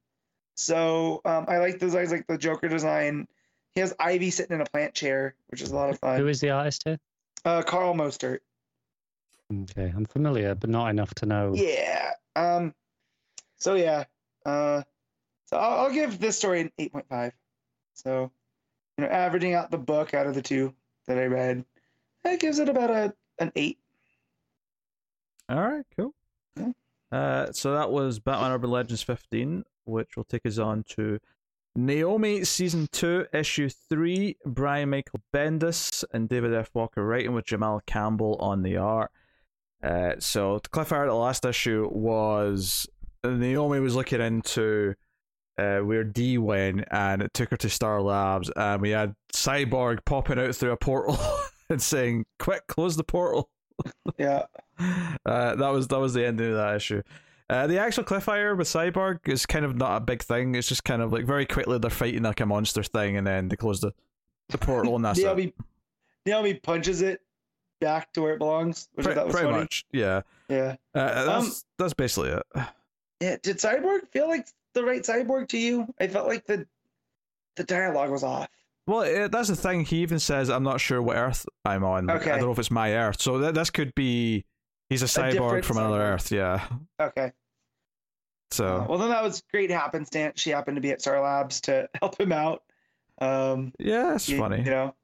[0.55, 3.27] So um, I like designs like the Joker design.
[3.73, 6.19] He has Ivy sitting in a plant chair, which is a lot of fun.
[6.19, 6.99] Who is the artist here?
[7.43, 8.39] Uh, Karl Mostert.
[9.51, 11.53] Okay, I'm familiar, but not enough to know.
[11.55, 12.11] Yeah.
[12.35, 12.73] Um.
[13.57, 14.03] So yeah.
[14.45, 14.84] Uh.
[15.45, 17.34] So I'll, I'll give this story an eight point five.
[17.93, 18.31] So,
[19.04, 20.74] you know, averaging out the book out of the two
[21.08, 21.66] that I read,
[22.24, 23.80] that gives it about a an eight.
[25.50, 26.14] All right, cool.
[26.56, 26.72] Yeah.
[27.12, 31.20] Uh, so that was Batman Urban Legends 15, which will take us on to
[31.76, 36.70] Naomi Season 2, Issue 3, Brian Michael Bendis and David F.
[36.74, 39.12] Walker writing with Jamal Campbell on the art.
[39.82, 42.88] Uh, so the cliffhanger the last issue was
[43.24, 44.96] Naomi was looking into
[45.58, 50.04] uh, where D went and it took her to Star Labs and we had Cyborg
[50.06, 51.18] popping out through a portal
[51.70, 53.50] and saying, Quick, close the portal
[54.18, 54.44] Yeah.
[54.80, 57.02] uh, that was that was the ending of that issue.
[57.50, 60.56] Uh, the actual cliffhanger with Cyborg is kind of not a big thing.
[60.56, 63.50] It's just kind of like very quickly they're fighting like a monster thing, and then
[63.50, 63.92] they close the,
[64.50, 65.26] the portal, and that's it.
[65.26, 65.54] Naomi,
[66.26, 67.22] Naomi punches it
[67.82, 69.60] back to where it belongs, which Pre- was pretty funny.
[69.60, 70.22] much, yeah.
[70.48, 70.78] Yeah.
[70.96, 72.44] Uh, that's Um, that's basically it.
[73.20, 73.38] Yeah.
[73.44, 75.94] Did Cyborg feel like the right Cyborg to you?
[76.00, 76.68] I felt like the
[77.56, 78.48] the dialogue was off.
[78.88, 79.86] Well, it, that's the thing.
[79.86, 82.08] He even says, "I'm not sure what Earth I'm on.
[82.08, 84.45] Like, I don't know if it's my Earth." So th- this could be
[84.90, 86.14] he's a cyborg different from another cyborg.
[86.14, 86.32] Earth.
[86.32, 86.68] Yeah.
[87.00, 87.32] Okay.
[88.52, 90.40] So Uh, well, then that was great happenstance.
[90.41, 92.64] She happened to be at Star Labs to help him out.
[93.20, 94.58] Um, yeah, it's you, funny.
[94.60, 94.95] You know.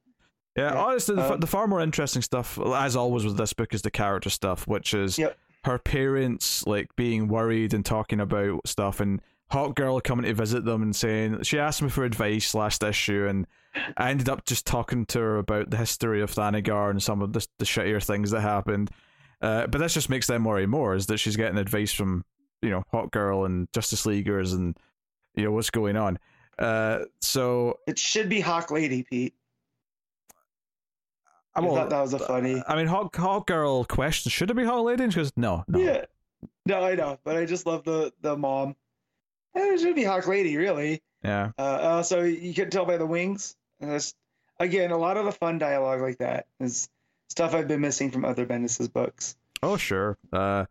[0.56, 0.80] Yeah, Yeah.
[0.82, 3.90] honestly, the, Um, the far more interesting stuff, as always with this book, is the
[3.90, 5.38] character stuff, which is Yep.
[5.64, 9.20] her parents like being worried and talking about stuff, and
[9.50, 13.26] Hawk Girl coming to visit them and saying she asked me for advice last issue,
[13.28, 13.46] and
[13.96, 17.32] I ended up just talking to her about the history of Thanagar and some of
[17.32, 18.90] the, the shittier things that happened.
[19.42, 22.24] Uh, but this just makes them worry more, is that she's getting advice from
[22.62, 24.76] you know Hawk Girl and Justice Leaguers and
[25.34, 26.18] you know what's going on.
[26.58, 29.34] Uh, so It should be Hawk Lady, Pete.
[31.54, 32.62] I well, thought that was a funny.
[32.68, 35.02] I mean, Hawk, Hawk Girl question should it be Hawk Lady?
[35.02, 35.78] And she goes, no, no.
[35.78, 36.04] Yeah.
[36.66, 38.76] No, I know, but I just love the the mom.
[39.54, 41.02] It should be Hawk Lady, really.
[41.22, 41.50] Yeah.
[41.58, 43.56] Uh, also, you can tell by the wings.
[43.80, 44.14] And that's,
[44.58, 46.88] again, a lot of the fun dialogue like that is
[47.28, 49.36] stuff I've been missing from other Bendis's books.
[49.62, 50.16] Oh, sure.
[50.32, 50.66] Uh,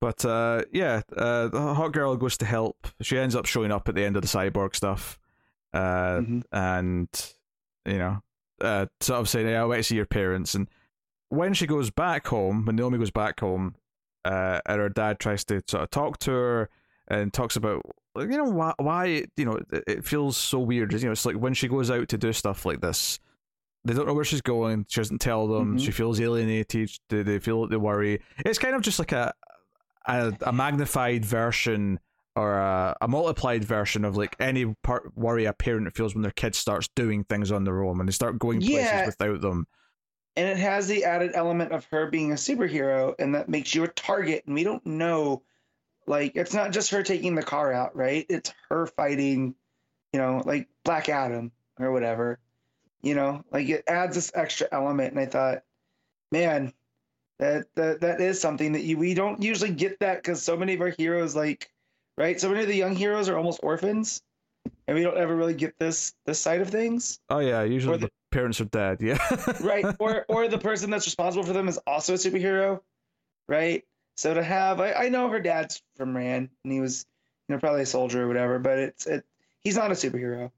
[0.00, 2.86] but uh, yeah, uh, the Hawk Girl goes to help.
[3.00, 5.18] She ends up showing up at the end of the cyborg stuff.
[5.74, 6.42] Uh, Mhm.
[6.52, 7.34] and,
[7.84, 8.22] you know,
[8.60, 10.54] uh, sort of saying, yeah, I want to see your parents.
[10.54, 10.68] And
[11.28, 13.74] when she goes back home, when Naomi goes back home,
[14.24, 16.70] uh, and her dad tries to sort of talk to her
[17.08, 17.82] and talks about,
[18.16, 20.92] you know, why, why you know, it, it feels so weird.
[20.92, 23.18] You know, it's like when she goes out to do stuff like this,
[23.84, 24.86] they don't know where she's going.
[24.88, 25.76] She doesn't tell them.
[25.78, 25.84] Mhm.
[25.84, 26.90] She feels alienated.
[27.08, 28.20] They, they feel they worry.
[28.44, 29.32] It's kind of just like a
[30.06, 31.98] a, a magnified version
[32.36, 36.30] or a, a multiplied version of like any part worry a parent feels when their
[36.32, 39.06] kid starts doing things on their own and they start going places Yeah.
[39.06, 39.66] without them.
[40.36, 43.84] And it has the added element of her being a superhero, and that makes you
[43.84, 44.42] a target.
[44.46, 45.42] And we don't know
[46.06, 48.26] like it's not just her taking the car out, right?
[48.28, 49.54] It's her fighting,
[50.12, 52.38] you know, like Black Adam or whatever.
[53.02, 55.62] You know, like it adds this extra element, and I thought,
[56.32, 56.72] man,
[57.38, 60.74] that that that is something that you we don't usually get that because so many
[60.74, 61.70] of our heroes, like,
[62.16, 62.40] right?
[62.40, 64.22] So many of the young heroes are almost orphans,
[64.88, 67.20] and we don't ever really get this this side of things.
[67.28, 69.00] Oh yeah, usually the- the parents are dead.
[69.00, 69.18] Yeah.
[69.60, 72.80] right or or the person that's responsible for them is also a superhero
[73.48, 73.84] right
[74.16, 77.06] so to have i, I know her dad's from Rann and he was
[77.48, 79.24] you know probably a soldier or whatever but it's it
[79.64, 80.50] he's not a superhero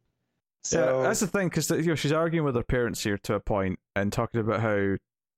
[0.62, 3.34] so yeah, that's the thing because you know she's arguing with her parents here to
[3.34, 4.96] a point and talking about how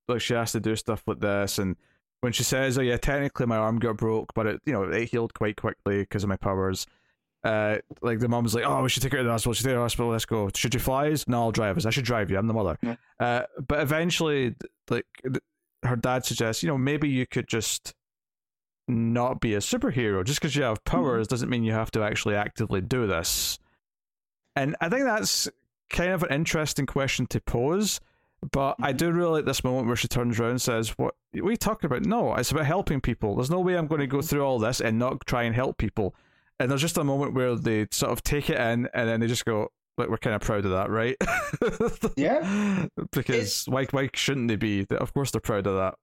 [0.08, 1.76] like she has to do stuff like this and
[2.20, 5.08] when she says, "Oh yeah, technically my arm got broke, but it you know it
[5.08, 6.86] healed quite quickly because of my powers."
[7.42, 9.54] Uh, like the mom's like, "Oh, we should take her to the hospital.
[9.54, 10.10] She take her to the hospital.
[10.10, 10.50] Let's go.
[10.54, 11.26] Should you fly us?
[11.26, 11.86] No, I'll drive us.
[11.86, 12.38] I should drive you.
[12.38, 12.96] I'm the mother." Yeah.
[13.18, 14.54] Uh, but eventually,
[14.88, 15.06] like
[15.82, 17.94] her dad suggests, you know, maybe you could just
[18.90, 20.24] not be a superhero.
[20.24, 23.58] Just because you have powers doesn't mean you have to actually actively do this.
[24.56, 25.48] And I think that's
[25.90, 28.00] kind of an interesting question to pose.
[28.52, 28.96] But I Mhm.
[28.96, 32.06] do really like this moment where she turns around and says, "What, we talking about?
[32.06, 33.36] No, it's about helping people.
[33.36, 35.76] There's no way I'm going to go through all this and not try and help
[35.76, 36.14] people."
[36.58, 39.26] And there's just a moment where they sort of take it in, and then they
[39.26, 41.16] just go, "Like we're kind of proud of that, right?"
[42.16, 42.86] Yeah.
[43.12, 44.86] because why why shouldn't they be?
[44.90, 45.94] Of course they're proud of that.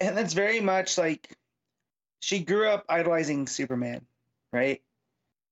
[0.00, 1.36] and that's very much like
[2.20, 4.06] she grew up idolizing superman
[4.52, 4.82] right?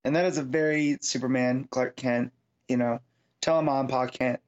[0.05, 2.33] And that is a very superman clark kent
[2.69, 3.01] you know
[3.41, 4.41] tell mom pa kent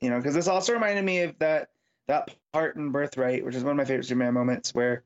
[0.00, 1.70] you know because this also reminded me of that
[2.06, 5.04] that part in birthright which is one of my favorite superman moments where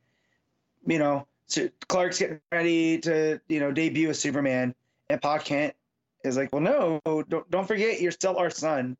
[0.86, 4.74] you know Su- clark's getting ready to you know debut as superman
[5.10, 5.74] and pa kent
[6.24, 8.96] is like well no don't, don't forget you're still our son.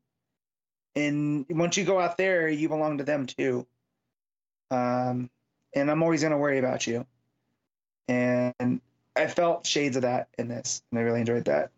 [0.95, 3.65] And once you go out there you belong to them too.
[4.69, 5.29] Um,
[5.73, 7.05] and I'm always to worry about you.
[8.07, 8.81] And
[9.15, 11.71] I felt shades of that in this, and I really enjoyed that.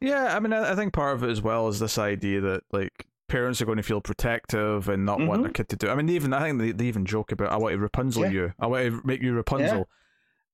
[0.00, 2.62] Yeah, I mean, I, I think part of it as well is this idea that
[2.72, 5.44] like parents are going to feel protective and not want Mhm.
[5.44, 5.88] their kid to do.
[5.88, 8.30] I mean, even I think they, they even joke about I want to Rapunzel Yeah.
[8.30, 9.88] you, I want to make you Rapunzel,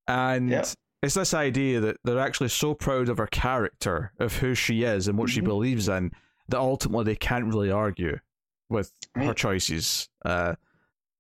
[0.07, 0.65] and Yeah.
[1.03, 5.09] it's this idea that they're actually so proud of her character, of who she is
[5.09, 5.45] and what she Mhm.
[5.45, 6.13] believes in,
[6.49, 8.19] that ultimately they can't really argue
[8.69, 10.09] with her choices.
[10.25, 10.55] Uh,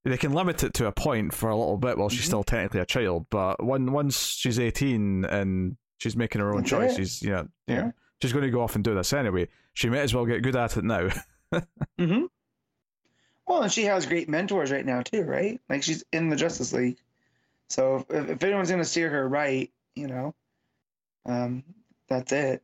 [0.04, 2.26] they can limit it to a point for a little bit while she's Mhm.
[2.26, 6.72] still technically a child, but when once she's eighteen and she's making her own That's
[6.72, 6.76] it.
[6.76, 7.90] choices, you know, you know, Yeah.
[8.22, 9.48] she's going to go off and do this anyway.
[9.74, 11.08] She may as well get good at it now.
[11.98, 12.26] Mm-hmm.
[13.46, 15.60] Well, and she has great mentors right now too, right?
[15.68, 16.98] Like she's in the Justice League,
[17.68, 20.34] so if, if anyone's going to steer her right, you know,
[21.26, 21.64] um,
[22.08, 22.62] that's it.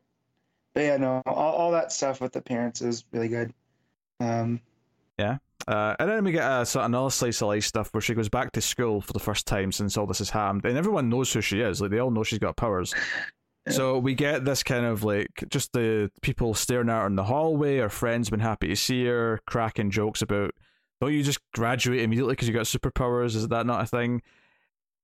[0.74, 3.52] But yeah, no, all, all that stuff with the parents is really good.
[4.20, 4.60] Um,
[5.66, 8.14] Uh, and then we get a, sort of another slice of life stuff where she
[8.14, 11.08] goes back to school for the first time since all this has happened, and everyone
[11.08, 11.80] knows who she is.
[11.80, 12.94] Like they all know she's got powers.
[13.66, 13.72] Yeah.
[13.72, 17.24] So we get this kind of like just the people staring at her in the
[17.24, 17.78] hallway.
[17.78, 20.52] Her friends been happy to see her, cracking jokes about,
[21.00, 23.34] "Don't you just graduate immediately because you got superpowers?
[23.34, 24.22] Is that not a thing?"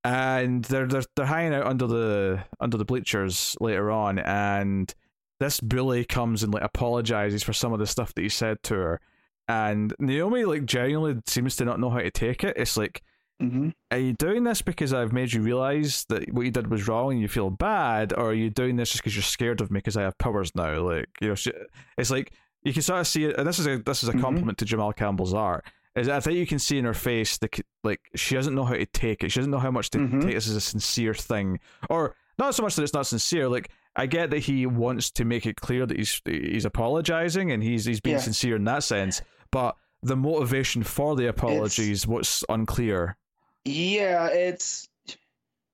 [0.05, 4.95] And they're they're they're hanging out under the under the bleachers later on, and
[5.41, 8.75] this bully comes and like apologizes for some of the stuff that he said to
[8.75, 9.01] her.
[9.49, 12.57] And Naomi like genuinely seems to not know how to take it.
[12.57, 13.03] It's like,
[13.43, 13.73] mhm.
[13.91, 17.13] are you doing this because I've made you realize that what you did was wrong
[17.13, 19.79] and you feel bad, or are you doing this just because you're scared of me
[19.79, 20.81] because I have powers now?
[20.81, 21.53] Like, you know, she,
[21.99, 22.33] it's like
[22.63, 24.21] you can sort of see it, and this is a this is a Mhm.
[24.21, 25.65] compliment to Jamal Campbell's art.
[25.97, 27.51] Is I think you can see in her face the
[27.85, 29.31] like she doesn't know how to take it.
[29.33, 30.23] She doesn't know how much to Mhm.
[30.23, 31.59] take this as a sincere thing,
[31.91, 33.49] or not so much that it's not sincere.
[33.49, 37.63] Like I get that he wants to make it clear that he's he's apologizing and
[37.63, 38.23] he's he's being Yeah.
[38.23, 39.21] sincere in that sense,
[39.51, 43.17] but the motivation for the apologies what's unclear.
[43.65, 44.89] Yeah, it's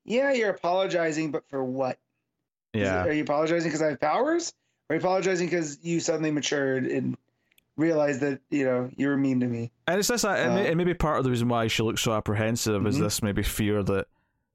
[0.04, 1.98] yeah, you're apologizing, but for what?
[2.74, 3.04] Is it- Yeah.
[3.04, 4.52] are you apologizing because I have powers?
[4.88, 7.16] Or are you apologizing because you suddenly matured and
[7.76, 9.70] realized that, you know, you were mean to me?
[9.86, 11.82] And it's this, uh, it, may, it may be part of the reason why she
[11.82, 13.00] looks so apprehensive is Mhm.
[13.02, 14.06] this maybe fear that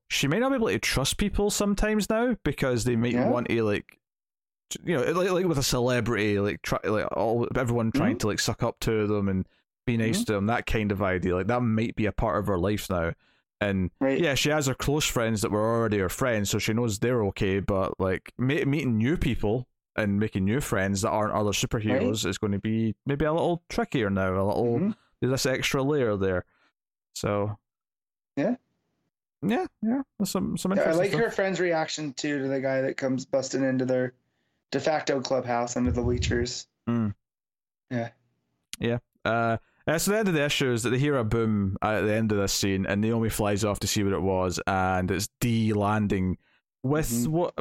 [0.10, 3.30] she may not be able to trust people sometimes now because they might Yeah.
[3.30, 4.00] want to like,
[4.84, 8.20] you know, like, like with a celebrity, like try like all everyone trying Mhm.
[8.20, 9.48] to like suck up to them and
[9.86, 10.24] be nice Mm-hmm.
[10.26, 11.36] to them, that kind of idea.
[11.36, 13.14] Like that might be a part of her life now.
[13.62, 14.20] And Right.
[14.20, 17.24] yeah, she has her close friends that were already her friends, so she knows they're
[17.26, 17.60] okay.
[17.60, 22.38] But like me- meeting new people and making new friends that aren't other superheroes is
[22.38, 24.34] going to be maybe a little trickier now.
[24.34, 24.96] A little Mhm.
[25.22, 26.46] there's this extra layer there.
[27.14, 27.58] So
[28.36, 28.56] Yeah.
[29.44, 30.02] Yeah, yeah.
[30.24, 31.22] Some some Yeah, I like stuff.
[31.22, 34.14] her friend's reaction too to the guy that comes busting into their
[34.72, 36.68] de facto clubhouse under the bleachers.
[36.88, 38.10] Uh,
[39.26, 39.58] Uh,
[39.98, 42.32] so the end of the issue is that they hear a boom at the end
[42.32, 45.74] of this scene, and Naomi flies off to see what it was, and it's D
[45.74, 46.38] landing
[46.84, 47.28] with Mhm.
[47.28, 47.54] what?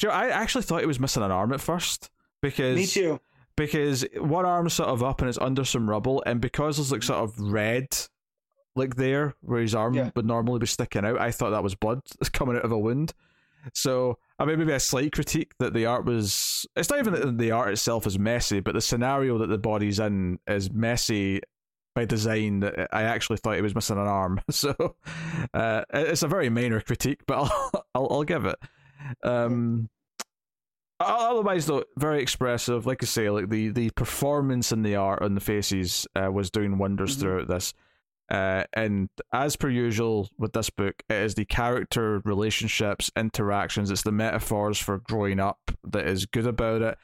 [0.00, 2.10] You know, I actually thought he was missing an arm at first
[2.40, 3.20] because Me too.
[3.56, 7.02] because one arm's sort of up and it's under some rubble, and because there's like
[7.02, 7.88] sort of red,
[8.76, 10.10] like there where his arm Yeah.
[10.14, 12.00] would normally be sticking out, I thought that was blood
[12.32, 13.12] coming out of a wound.
[13.74, 16.66] So I mean, maybe a slight critique that the art was.
[16.76, 19.98] It's not even that the art itself is messy, but the scenario that the body's
[19.98, 21.40] in is messy
[21.94, 22.60] by design.
[22.60, 24.40] That I actually thought he was missing an arm.
[24.50, 24.96] So
[25.52, 28.56] uh, it's a very minor critique, but I'll I'll, I'll give it.
[29.22, 29.90] Um,
[30.98, 35.34] otherwise though very expressive like i say like the the performance in the art on
[35.34, 37.20] the faces uh, was doing wonders Mhm.
[37.20, 37.72] throughout this
[38.30, 44.02] uh, and as per usual with this book it is the character relationships interactions it's
[44.02, 46.96] the metaphors for growing up that is good about it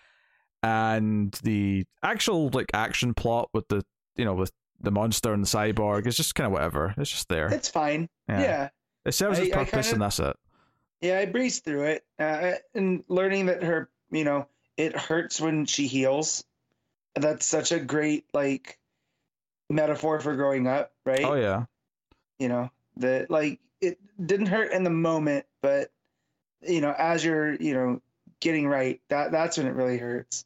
[0.63, 3.85] and the actual like action plot with the
[4.17, 7.29] you know with the monster and the cyborg is just kind of whatever it's just
[7.29, 8.09] there It's fine.
[8.29, 8.69] Yeah.
[9.05, 10.37] it serves its purpose kinda- and that's it
[11.01, 12.05] Yeah, I breezed through it.
[12.19, 14.49] Uh, and learning that her, you know,
[14.79, 16.43] it hurts when she heals.
[17.15, 18.79] That's such a great, like,
[19.69, 21.25] metaphor for growing up, right?
[21.25, 21.65] oh yeah
[22.39, 25.91] You know, that, like, it didn't hurt in the moment, but,
[26.63, 28.01] you know, as you're, you know,
[28.41, 30.45] getting right, that that's when it really hurts.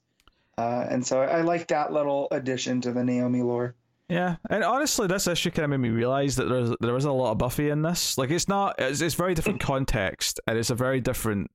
[0.58, 3.74] Uh, and so I, I like that little addition to the Naomi lore.
[4.08, 7.12] Yeah, and honestly, this issue kind of made me realize that there's there is a
[7.12, 8.18] lot of Buffy in this.
[8.18, 11.50] Like, it's not it's, it's very different context, and it's a very different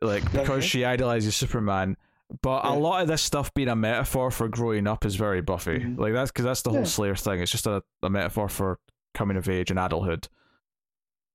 [0.00, 0.60] like because Okay.
[0.66, 1.96] she idolizes Superman.
[2.42, 5.80] But a lot of this stuff being a metaphor for growing up is very Buffy.
[5.80, 5.98] Mhm.
[5.98, 6.84] Like that's because that's the whole Yeah.
[6.84, 7.40] Slayer thing.
[7.40, 8.78] It's just a, a metaphor for
[9.14, 10.28] coming of age and adulthood.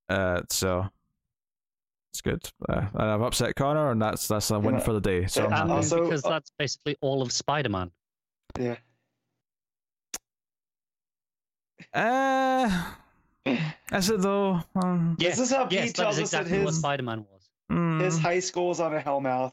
[0.07, 0.88] Uh, so
[2.13, 2.49] it's good.
[2.69, 4.80] Uh, and I've upset Connor, and that's that's a win Yeah.
[4.81, 5.26] for the day.
[5.27, 7.91] So Yeah, And also- because that's basically all of Spider-Man.
[8.57, 8.77] Yeah.
[11.93, 12.85] Uh,
[13.91, 14.61] is it though?
[14.76, 16.80] Um, Yes, This is how yes, Pete that tells is us that exactly what his,
[16.80, 17.49] Spider-Man was.
[17.72, 19.51] mm, his high school's on a hellmouth.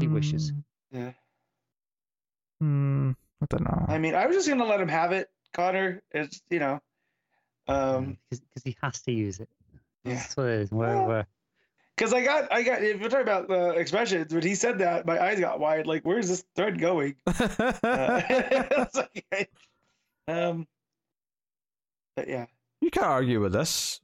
[0.00, 0.52] He wishes.
[0.52, 0.62] mm,
[0.92, 1.12] Yeah.
[2.62, 3.86] mm, I don't know.
[3.88, 6.02] I mean, I was just gonna let him have it, Connor.
[6.12, 6.80] It's you know,
[7.68, 9.48] um, because he has to use it.
[10.04, 10.14] Yeah.
[10.14, 10.70] That's what it is.
[10.72, 11.26] Where, Well, where,
[11.96, 12.82] because I got, I got.
[12.82, 15.86] If we're talking about the expressions, when he said that, my eyes got wide.
[15.86, 17.16] Like, where's this thread going?
[17.26, 19.48] Uh, it's okay.
[20.26, 20.66] Um,
[22.16, 22.46] but yeah,
[22.80, 24.00] you can't argue with this.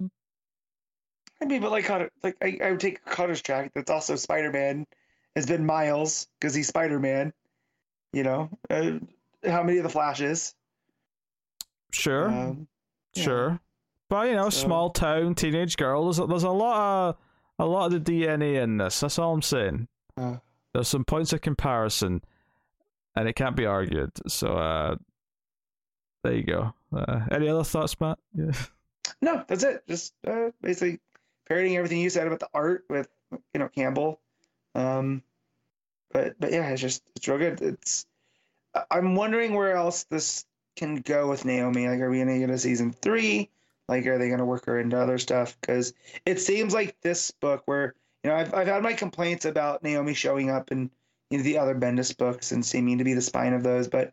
[1.43, 3.73] I mean, but like Connor, like I, I would take Connor's track.
[3.75, 4.87] That's also Spider Man.
[5.37, 7.33] Has been Miles because he's Spider Man.
[8.13, 8.93] You know, uh,
[9.49, 10.55] how many of the Flashes?
[11.93, 12.69] Sure, Um,
[13.15, 13.23] yeah.
[13.23, 13.61] sure,
[14.09, 16.05] but you know, So- small town teenage girl.
[16.05, 17.17] There's a, there's a lot of
[17.59, 19.01] a lot of the DNA in this.
[19.01, 19.87] That's all I'm saying.
[20.17, 20.37] Uh,
[20.73, 22.23] There's some points of comparison,
[23.17, 24.13] and it can't be argued.
[24.29, 24.97] So, uh,
[26.23, 26.73] there you go.
[26.93, 28.19] Uh, any other thoughts, Matt?
[28.35, 28.53] Yeah.
[29.23, 29.83] No, that's it.
[29.89, 31.01] Just uh, basically
[31.47, 33.09] parodying everything you said about the art with
[33.53, 34.20] you know Campbell.
[34.75, 35.23] Um,
[36.13, 37.61] but but yeah, it's just it's real good.
[37.61, 38.07] It's
[38.91, 40.45] I'm wondering where else this
[40.77, 41.89] can go with Naomi.
[41.89, 43.51] Like, are we gonna get a season three?
[43.89, 45.57] Like, are they gonna work her into other stuff?
[45.61, 45.93] Because
[46.25, 50.15] it seems like this book, where you know I've I've had my complaints about Naomi
[50.15, 50.91] showing up in
[51.31, 54.13] you know the other Bendis books and seeming to be the spine of those, but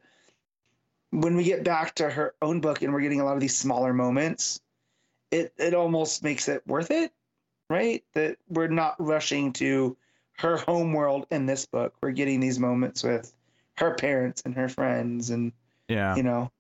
[1.12, 3.58] when we get back to her own book and we're getting a lot of these
[3.58, 4.60] smaller moments
[5.32, 7.12] it it almost makes it worth it,
[7.70, 8.04] right?
[8.14, 9.98] That we're not rushing to
[10.38, 11.94] her home world in this book.
[12.02, 13.34] We're getting these moments with
[13.78, 15.52] her parents and her friends, and
[15.88, 16.16] Yeah.
[16.16, 16.52] you know,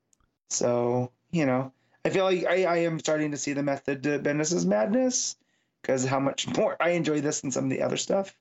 [0.49, 1.71] so you know,
[2.05, 5.35] I feel like I, I am starting to see the method to Bendis's madness
[5.81, 8.35] because how much more I enjoy this than some of the other stuff.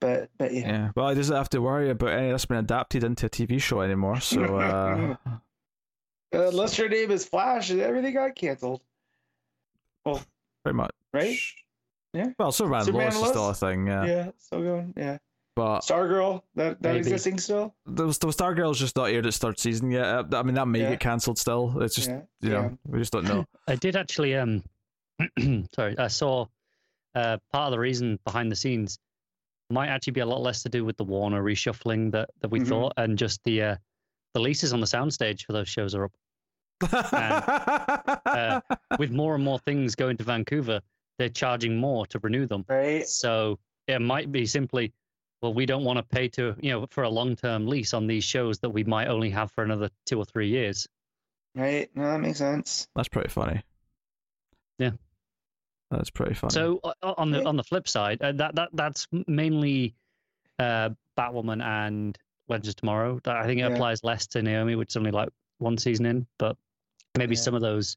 [0.00, 0.90] But but yeah, Yeah.
[0.94, 3.80] Well, he doesn't have to worry about any that's been adapted into a TV show
[3.80, 4.20] anymore.
[4.20, 5.16] So, uh,
[6.34, 8.82] Uh, unless your name is Flash, everything got canceled,
[10.04, 10.22] Well,
[10.62, 10.92] pretty much.
[11.14, 11.36] right?
[12.14, 12.28] Yeah.
[12.38, 14.04] Well, Superman, Superman Lois is still a thing, yeah.
[14.06, 14.94] Yeah, still going.
[14.96, 15.18] Yeah,
[15.56, 16.98] But Stargirl that that Maybe.
[16.98, 17.74] existing still.
[17.86, 20.04] the, the Stargirl's just not aired its third season yet.
[20.04, 20.90] Uh, I mean, that may Yeah.
[20.90, 21.80] get cancelled still.
[21.82, 22.70] It's just, yeah, you know, yeah.
[22.86, 23.44] we just don't know.
[23.66, 24.34] I did actually.
[24.36, 24.62] Um,
[25.74, 26.46] sorry, I saw
[27.14, 28.98] uh, part of the reason behind the scenes
[29.70, 32.60] might actually be a lot less to do with the Warner reshuffling that that we
[32.60, 32.68] Mhm.
[32.68, 33.76] thought, and just the uh,
[34.34, 36.12] the leases on the soundstage for those shows are up.
[36.92, 38.60] uh,
[38.98, 40.80] With more and more things going to Vancouver,
[41.18, 42.64] they're charging more to renew them.
[42.68, 43.06] right.
[43.06, 44.92] So it might be simply,
[45.42, 48.06] well, we don't want to pay to you know for a long term lease on
[48.06, 50.86] these shows that we might only have for another two or three years.
[51.54, 51.90] Right.
[51.94, 52.86] No, that makes sense.
[52.94, 53.62] That's pretty funny.
[54.78, 54.90] Yeah.
[55.90, 56.52] That's pretty funny.
[56.52, 59.94] So uh, on the on the flip side, uh, that that that's mainly
[60.58, 62.16] uh, Batwoman and
[62.48, 63.20] Legends of Tomorrow.
[63.24, 63.68] I think it Yeah.
[63.68, 66.56] applies less to Naomi, which is only like one season in, but
[67.16, 67.40] maybe Yeah.
[67.40, 67.96] some of those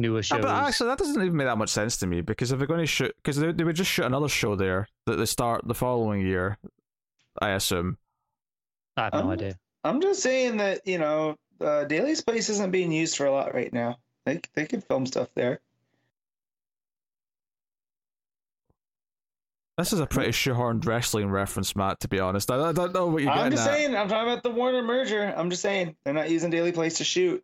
[0.00, 0.40] newer shows.
[0.40, 2.80] but actually, that doesn't even make that much sense to me because if they're going
[2.80, 5.74] to shoot, because they, they would just shoot another show there that they start the
[5.74, 6.58] following year,
[7.40, 7.98] I assume.
[8.96, 9.54] I have no Um, idea.
[9.84, 13.54] I'm just saying that you know, uh, Daily's place isn't being used for a lot
[13.54, 13.98] right now.
[14.26, 15.60] They they could film stuff there.
[19.78, 22.00] This is a pretty shoehorned wrestling reference, Matt.
[22.00, 23.72] To be honest, I, I don't know what you're I'm just at.
[23.74, 23.96] saying.
[23.96, 25.32] I'm talking about the Warner merger.
[25.34, 27.42] I'm just saying they're not using Daily Place to shoot.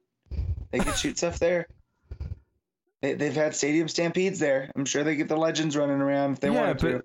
[0.70, 1.66] They could shoot stuff there.
[3.06, 4.68] They, they've had stadium stampedes there.
[4.74, 7.04] I'm sure they get the legends running around if they yeah, but to.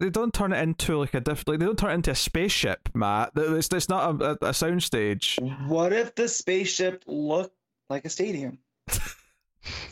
[0.00, 2.14] they don't turn it into like a diff- like they don't turn it into a
[2.16, 3.30] spaceship, Matt.
[3.36, 5.38] It's, it's not a, a, a soundstage.
[5.68, 7.54] What if the spaceship looked
[7.88, 8.58] like a stadium?
[8.88, 9.14] That's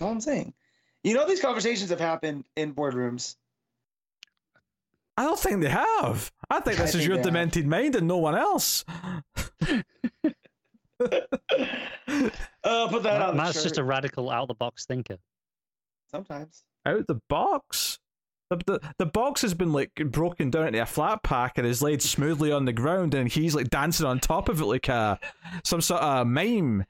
[0.01, 0.53] all I'm saying.
[1.05, 3.37] You know, these conversations have happened in boardrooms.
[5.17, 6.33] I don't think they have.
[6.51, 7.27] I think I this is think your they have.
[7.27, 8.85] demented mind and no one else.
[12.65, 15.17] Uh, put that on Matt's just a radical out of the box thinker.
[16.11, 16.63] Sometimes.
[16.87, 17.99] Out the box.
[18.51, 21.83] The, the, the box has been like broken down into a flat pack and is
[21.83, 25.19] laid smoothly on the ground, and he's like dancing on top of it like a
[25.65, 26.85] some sort of mime.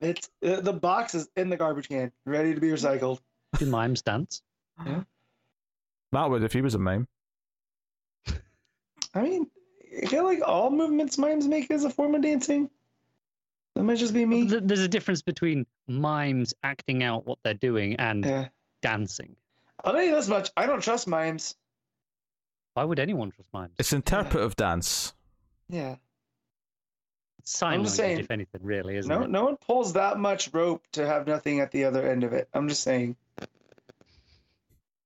[0.00, 3.20] It's uh, the box is in the garbage can, ready to be recycled.
[3.58, 4.42] Do mimes dance?
[6.12, 7.06] Matt would if he was a mime.
[9.14, 9.46] I mean,
[10.02, 12.68] I feel like all movements mimes make is a form of dancing.
[13.78, 14.42] That might just be me.
[14.42, 18.48] There's a difference between mimes acting out what they're doing and Yeah.
[18.82, 19.36] dancing.
[19.84, 21.54] I'll tell you this much: I don't trust mimes.
[22.74, 23.74] Why would anyone trust mimes?
[23.78, 25.14] It's interpretive dance.
[25.68, 25.94] Yeah.
[27.38, 29.30] It's sign I'm language, just saying- if anything, really, isn't No, it?
[29.30, 32.48] no one pulls that much rope to have nothing at the other end of it.
[32.52, 33.14] I'm just saying.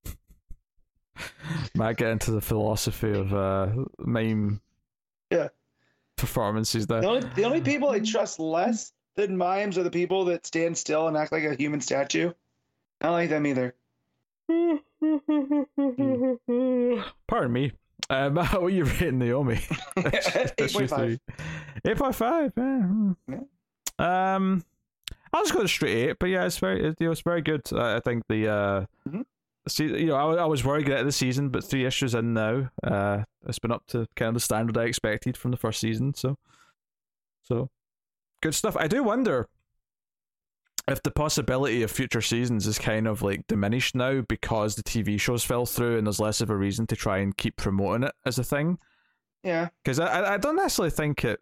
[1.75, 3.67] Might get into the philosophy of uh,
[3.99, 4.61] mime
[5.29, 5.49] Yeah.
[6.23, 7.01] Performances there.
[7.01, 10.77] The only the only people I trust less than mimes are the people that stand
[10.77, 12.31] still and act like a human statue.
[13.01, 13.75] I don't like them either.
[17.27, 17.71] Pardon me.
[18.09, 19.59] Matt, what are you rating Naomi?
[19.97, 21.19] Eight point five.
[21.85, 22.53] Eight point five.
[22.57, 23.13] Yeah.
[23.27, 24.35] Yeah.
[24.35, 24.63] Um,
[25.31, 26.17] I'll just go straight eight.
[26.19, 27.61] But yeah, it's very, it, it's very good.
[27.73, 29.25] I think the uh, Mhm.
[29.67, 32.69] See, you know, I, I was worried at the season, but three issues in now,
[32.83, 36.13] uh, it's been up to kind of the standard I expected from the first season.
[36.13, 36.37] So,
[37.43, 37.69] so
[38.41, 38.75] good stuff.
[38.77, 39.47] I do wonder
[40.89, 45.19] if the possibility of future seasons is kind of like diminished now because the TV
[45.19, 48.13] shows fell through and there's less of a reason to try and keep promoting it
[48.25, 48.77] as a thing.
[49.43, 49.69] Yeah.
[49.83, 51.39] Because I, I- I don't necessarily think it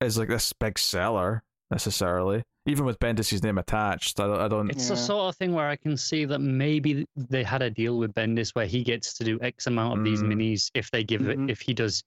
[0.00, 4.20] is like this big seller necessarily, even with Bendis's name attached.
[4.20, 4.40] I don't.
[4.40, 7.62] I don't It's the sort of thing where I can see that maybe they had
[7.62, 10.34] a deal with Bendis where he gets to do X amount of these Mm.
[10.34, 11.44] minis if they give Mhm.
[11.48, 12.02] it if he does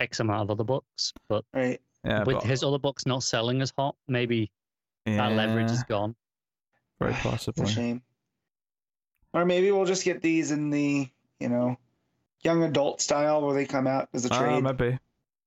[0.00, 1.12] X amount of other books.
[1.28, 1.80] But Right.
[2.04, 4.50] yeah, with but- his other books not selling as hot, maybe
[5.04, 6.16] that leverage is gone.
[6.98, 7.64] very It's possibly.
[7.64, 8.02] a shame.
[9.32, 11.08] Or maybe we'll just get these in the,
[11.40, 11.76] you know,
[12.42, 14.62] young adult style where they come out as a Ah, trade.
[14.62, 14.98] maybe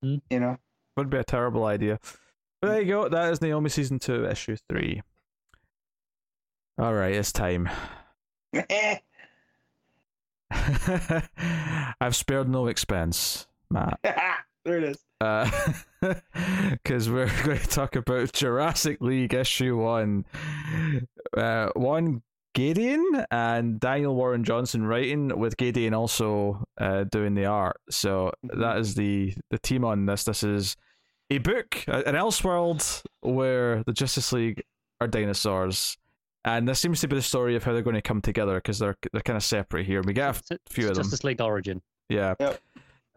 [0.01, 0.57] you know.
[0.97, 1.99] would be a terrible idea.
[2.61, 3.09] But there you go.
[3.09, 5.01] That is Naomi season two, issue three.
[6.79, 7.69] All right, it's time.
[12.01, 13.99] I've spared no expense, Matt.
[14.03, 15.03] there it is.
[16.71, 20.25] because we're going to talk about Jurassic League issue one.
[21.35, 22.21] Uh, Juan
[22.55, 27.79] Gedeon and Daniel Warren Johnson writing, with Gedeon also uh, doing the art.
[27.89, 30.23] So that is the the team on this.
[30.23, 30.77] This is
[31.29, 34.63] a book, uh, an Elseworld where the Justice League
[35.01, 35.97] are dinosaurs.
[36.45, 38.79] And this seems to be the story of how they're going to come together because
[38.79, 40.01] they're they're kind of separate here.
[40.01, 41.03] We get a It's- few it's of them.
[41.05, 41.81] Justice League Origin.
[42.09, 42.35] yeah.
[42.39, 42.61] Yep.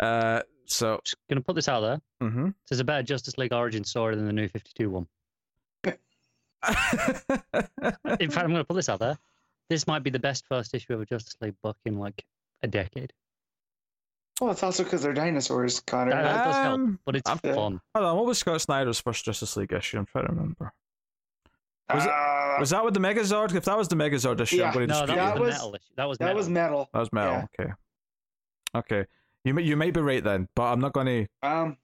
[0.00, 1.00] Uh, so.
[1.04, 2.00] Just gonna put this out there.
[2.22, 2.48] Mm-hmm.
[2.68, 5.06] There's a better Justice League Origin story than the New 52 one.
[5.84, 5.96] In
[8.30, 9.18] fact, I'm gonna put this out there.
[9.68, 12.24] This might be the best first issue of a Justice League book in like
[12.62, 13.12] a decade.
[14.40, 16.12] Well, it's also because they're dinosaurs, Connor.
[16.12, 17.80] That, that does help, Um, but it's I'm- fun.
[17.94, 19.98] Hold on, what was Scott Snyder's first Justice League issue?
[19.98, 20.72] I'm trying to remember.
[21.92, 23.54] was it- Uh, Was that with the Megazord?
[23.54, 24.68] If that was the Megazord issue, Yeah.
[24.68, 25.84] I'm going to No, that dispute was that the was- metal issue.
[25.96, 26.36] That was that metal.
[26.36, 26.88] was metal.
[26.92, 27.48] That was metal.
[27.60, 27.72] Okay.
[28.74, 29.06] Okay.
[29.44, 31.26] You may, you might be right then, but I'm not going to.
[31.48, 31.76] Um,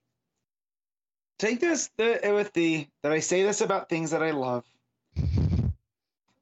[1.39, 4.65] take this the, with the that I say this about things that I love.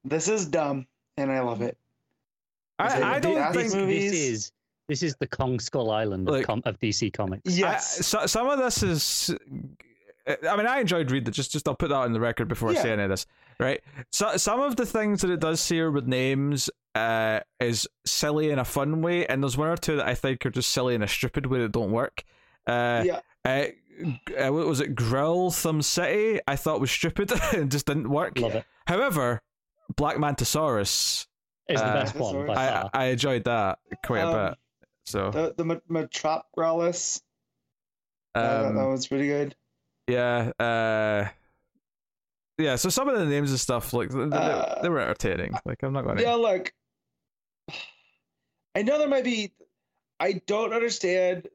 [0.04, 0.86] This is dumb,
[1.16, 1.78] and I love it
[2.78, 3.74] I, I the don't think.
[3.74, 4.10] movies?
[4.12, 4.52] this is
[4.88, 7.56] this is the Kong Skull Island Like- of, com- of DC Comics.
[7.56, 7.98] Yes.
[7.98, 9.34] I, so, some of this is.
[10.26, 11.32] I mean, I enjoyed reading it.
[11.32, 12.82] Just, just I'll put that on the record before I Yeah.
[12.82, 13.26] say any of this.
[13.60, 13.82] Right.
[14.10, 18.58] So, some of the things that it does here with names uh, is silly in
[18.58, 21.02] a fun way, and there's one or two that I think are just silly in
[21.02, 22.24] a stupid way that don't work.
[22.66, 23.20] Uh, yeah.
[23.44, 23.66] Uh,
[24.38, 26.40] uh, what was it Grill Thumb City?
[26.48, 28.38] I thought was stupid and just didn't work.
[28.38, 28.64] Love it.
[28.86, 29.42] However,
[29.96, 31.26] Black Mantisaurus,
[31.68, 32.90] It's the Uh, best one by I far.
[32.94, 34.58] I enjoyed that quite a Um, bit.
[35.06, 37.22] So The the Metropolis.
[38.34, 39.54] Uh, that, um, that was pretty good.
[40.08, 41.28] yeah, uh,
[42.58, 42.74] yeah.
[42.76, 45.54] So some of the names and stuff like they, they- Uh, they were entertaining.
[45.64, 46.22] Like I'm not going to.
[46.22, 46.72] Yeah, look.
[48.74, 49.52] I know there might be.
[50.20, 51.48] I don't understand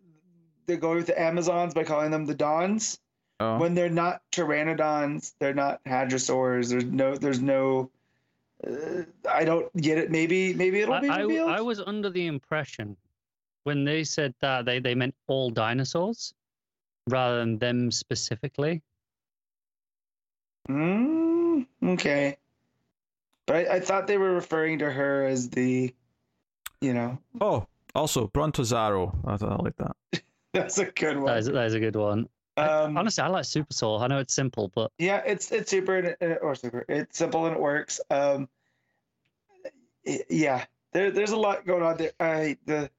[0.67, 2.99] the going with the Amazons by calling them the Dons
[3.41, 3.57] Oh.
[3.57, 5.33] when they're not Pteranodons.
[5.39, 6.69] They're not Hadrosaurs.
[6.69, 7.15] There's no.
[7.15, 7.89] There's no.
[8.65, 10.11] Uh, I don't get it.
[10.11, 11.49] Maybe maybe it'll I, be I, revealed.
[11.49, 12.95] I was under the impression
[13.63, 16.33] when they said that they, they meant all dinosaurs
[17.07, 18.81] rather than them specifically.
[20.69, 22.37] Mm, okay.
[23.47, 25.93] But I, I thought they were referring to her as the,
[26.81, 27.65] you know, oh,
[27.95, 29.15] also Brontozarro.
[29.25, 30.21] I, I like that.
[30.53, 31.37] that's a good That one.
[31.37, 32.29] is, that is a good one.
[32.57, 33.99] Um, Honestly, I like Super Soul.
[33.99, 36.83] I know it's simple, but yeah, it's it's super and it- or super.
[36.89, 38.01] It's simple and it works.
[38.09, 38.49] Um,
[40.05, 42.11] y- yeah, there there's a lot going on there.
[42.19, 42.91] I the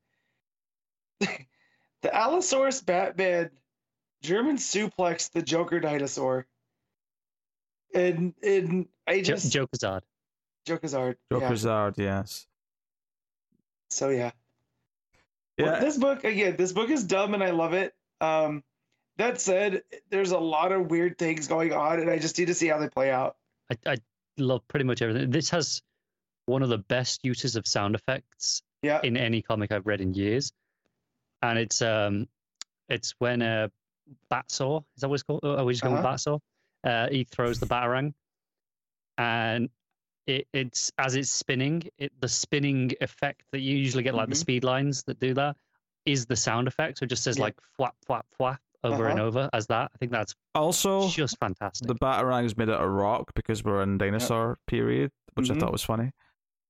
[1.21, 3.51] the Allosaurus Batman
[4.23, 6.47] German suplex the Joker dinosaur.
[7.95, 10.01] And and I jo- just Jokerzard.
[10.67, 11.19] Joker's art.
[11.31, 11.39] Yeah.
[11.39, 12.47] Jokerzard, yes.
[13.89, 14.31] So yeah.
[15.59, 17.95] Well, Yeah, this book again, this book is dumb and I love it.
[18.21, 18.63] Um,
[19.17, 22.55] that said, there's a lot of weird things going on, and I just need to
[22.55, 23.37] see how they play out.
[23.71, 23.97] I, I
[24.39, 25.31] love pretty much everything.
[25.31, 25.83] This has
[26.47, 29.01] one of the best uses of sound effects Yeah.
[29.03, 30.53] in any comic I've read in years,
[31.43, 32.29] and it's um,
[32.89, 33.69] it's when uh,
[34.31, 35.45] Batsaur is that what it's called?
[35.45, 36.41] Are we just going with Batsaur?
[36.85, 38.12] Uh, he throws the batarang,
[39.19, 39.69] and
[40.27, 44.35] it, it's as it's spinning, it the spinning effect that you usually get, like the
[44.35, 44.39] Mhm.
[44.39, 45.57] speed lines that do that,
[46.07, 46.99] is the sound effect.
[46.99, 47.45] So it just says Yeah.
[47.45, 49.29] like flap, flap, flap over and Uh-huh.
[49.29, 49.91] over as that.
[49.95, 51.87] I think that's also just fantastic.
[51.87, 55.61] the Batarang is made out of rock because we're in dinosaur period, which I Mhm.
[55.61, 56.12] thought was funny.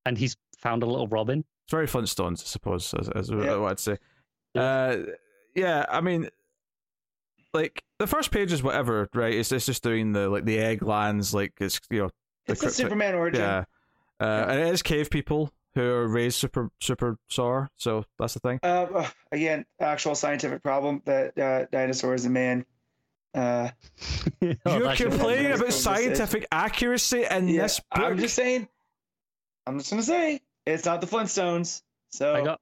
[0.03, 1.45] and he's found a little Robin.
[1.65, 3.57] It's very Flintstones, I suppose, as, as Yeah.
[3.57, 3.97] what I'd say.
[4.55, 4.97] Uh,
[5.55, 6.29] yeah, I mean,
[7.53, 9.33] like the first page is whatever, right?
[9.33, 12.09] It's it's just doing the like the egg lands, like it's you know,
[12.47, 13.41] the It's a Superman origin.
[13.41, 13.63] yeah,
[14.19, 18.39] uh, and it is cave people who are raised super super sore, so that's the
[18.39, 18.59] thing.
[18.63, 22.65] Uh, again, actual scientific problem that uh, dinosaurs and man.
[23.33, 23.69] Uh,
[24.41, 28.03] You're that's complaining about scientific accuracy in yeah, this book.
[28.03, 28.67] I'm just saying.
[29.65, 31.81] I'm just gonna say it's not the Flintstones.
[32.09, 32.59] So I got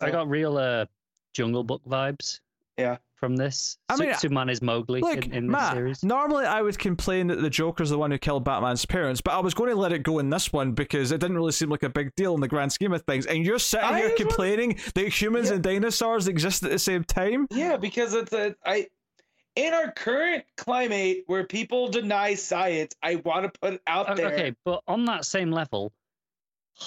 [0.00, 0.86] I got real uh,
[1.34, 2.40] Jungle Book vibes.
[2.78, 2.96] Yeah.
[3.16, 6.02] From this, I mean, Superman is Mowgli Look, in, in this Matt, series.
[6.02, 9.40] normally I would complain that the Joker's the one who killed Batman's parents, but I
[9.40, 11.82] was going to let it go in this one because it didn't really seem like
[11.82, 13.26] a big deal in the grand scheme of things.
[13.26, 15.56] And you're sitting I here was one- complaining that humans Yeah.
[15.56, 17.46] and dinosaurs exist at the same time?
[17.50, 18.86] Yeah, because it's a I
[19.54, 24.14] in our current climate where people deny science, I want to put it out O-
[24.14, 24.32] there.
[24.32, 25.92] Okay, but on that same level,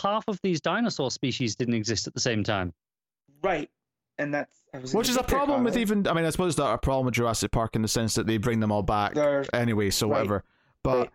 [0.02, 2.74] half of these dinosaur species didn't exist at the same time.
[3.44, 3.70] Right.
[4.20, 5.92] And that's was Which is a problem with comment.
[5.92, 8.28] even, I mean, I suppose that's a problem with Jurassic Park in the sense that
[8.28, 10.18] they bring them all back There- anyway, so Right.
[10.18, 10.44] whatever.
[10.84, 11.12] But.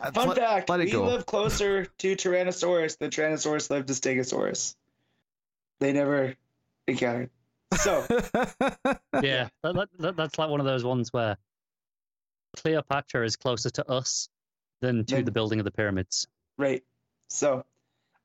[0.00, 1.04] uh, Fun let- fact: let it we go.
[1.04, 4.76] live closer to Tyrannosaurus than Tyrannosaurus lived to Stegosaurus.
[5.80, 6.34] They never
[6.86, 7.30] encountered.
[7.80, 8.04] So
[9.22, 11.36] Yeah, that, that, that, that's like one of those ones where
[12.56, 14.28] Cleopatra is closer to us
[14.80, 16.26] than to Than- the building of the pyramids.
[16.58, 16.82] right.
[17.28, 17.64] So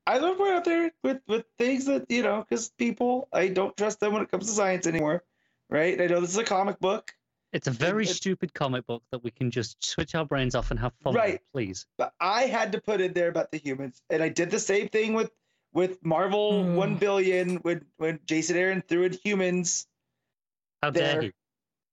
[0.06, 3.76] I love going out there with with things that you know, because people I don't
[3.76, 5.22] trust them when it comes to science anymore.
[5.70, 6.00] Right?
[6.00, 7.12] I know this is a comic book,
[7.52, 10.70] It's a very it- stupid comic book that we can just switch our brains off
[10.70, 11.34] and have fun Right.
[11.34, 11.86] with, please.
[11.96, 14.88] but I had to put in there about the humans, and I did the same
[14.88, 15.30] thing with
[15.72, 16.74] with Marvel Hmm.
[16.76, 19.86] One Billion when when Jason Aaron threw in humans.
[20.82, 21.32] How dare There.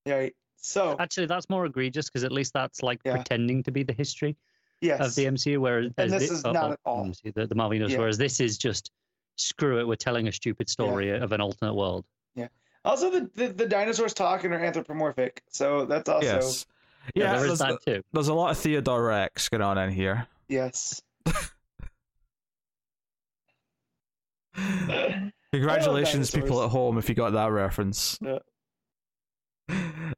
[0.06, 0.12] he?
[0.12, 0.36] Right.
[0.58, 3.16] So Actually, that's more egregious because at least that's like Yeah.
[3.16, 4.36] pretending to be the history
[4.82, 7.06] yes, of the MCU, whereas And as this thi- is not oh, at all.
[7.06, 8.00] MCU, the, the Marvel Universe, Yeah.
[8.00, 8.92] whereas this is just
[9.36, 12.06] screw it, we're telling a stupid story of an alternate world.
[12.36, 12.48] Yeah.
[12.86, 16.66] Also the, the the dinosaurs talking are anthropomorphic, so that's also yes.
[17.16, 18.04] Yeah, Yeah, there's, is that too.
[18.14, 20.28] there's a lot of Theodore Rex going on in here.
[20.48, 21.02] yes.
[25.52, 28.20] Congratulations, people at home, if you got that reference.
[28.22, 28.40] Yeah.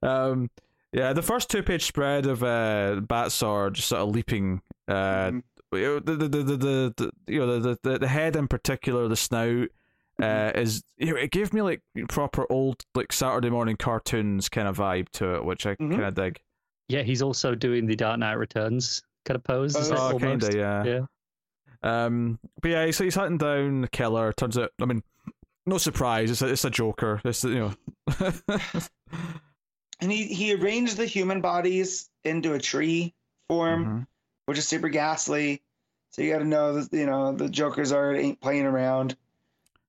[0.01, 0.49] Um,
[0.93, 4.61] yeah, the first two-page spread of uh, Batsaur just sort of leaping.
[4.87, 5.43] Uh, Mhm.
[5.71, 9.15] the, the, the, the, the, the you know the, the the head in particular, the
[9.15, 9.69] snout.
[10.21, 14.67] Uh, is you know, it gave me like proper old like Saturday morning cartoons kind
[14.67, 15.91] of vibe to it, which I Mhm.
[15.91, 16.39] kind of dig.
[16.89, 19.75] Yeah, he's also doing the Dark Knight Returns kind of pose.
[19.75, 20.83] Oh, Oh, kind of yeah.
[20.83, 20.99] Yeah.
[21.83, 24.31] Um, but yeah, so he's hunting down the killer.
[24.33, 25.01] Turns out, I mean,
[25.65, 27.19] no surprise, it's a, it's a Joker.
[27.25, 27.73] It's you know,
[30.01, 33.13] and he he arranged the human bodies into a tree
[33.47, 34.07] form, Mhm.
[34.45, 35.61] which is super ghastly.
[36.09, 39.15] So you got to know that you know the Jokerzard ain't playing around.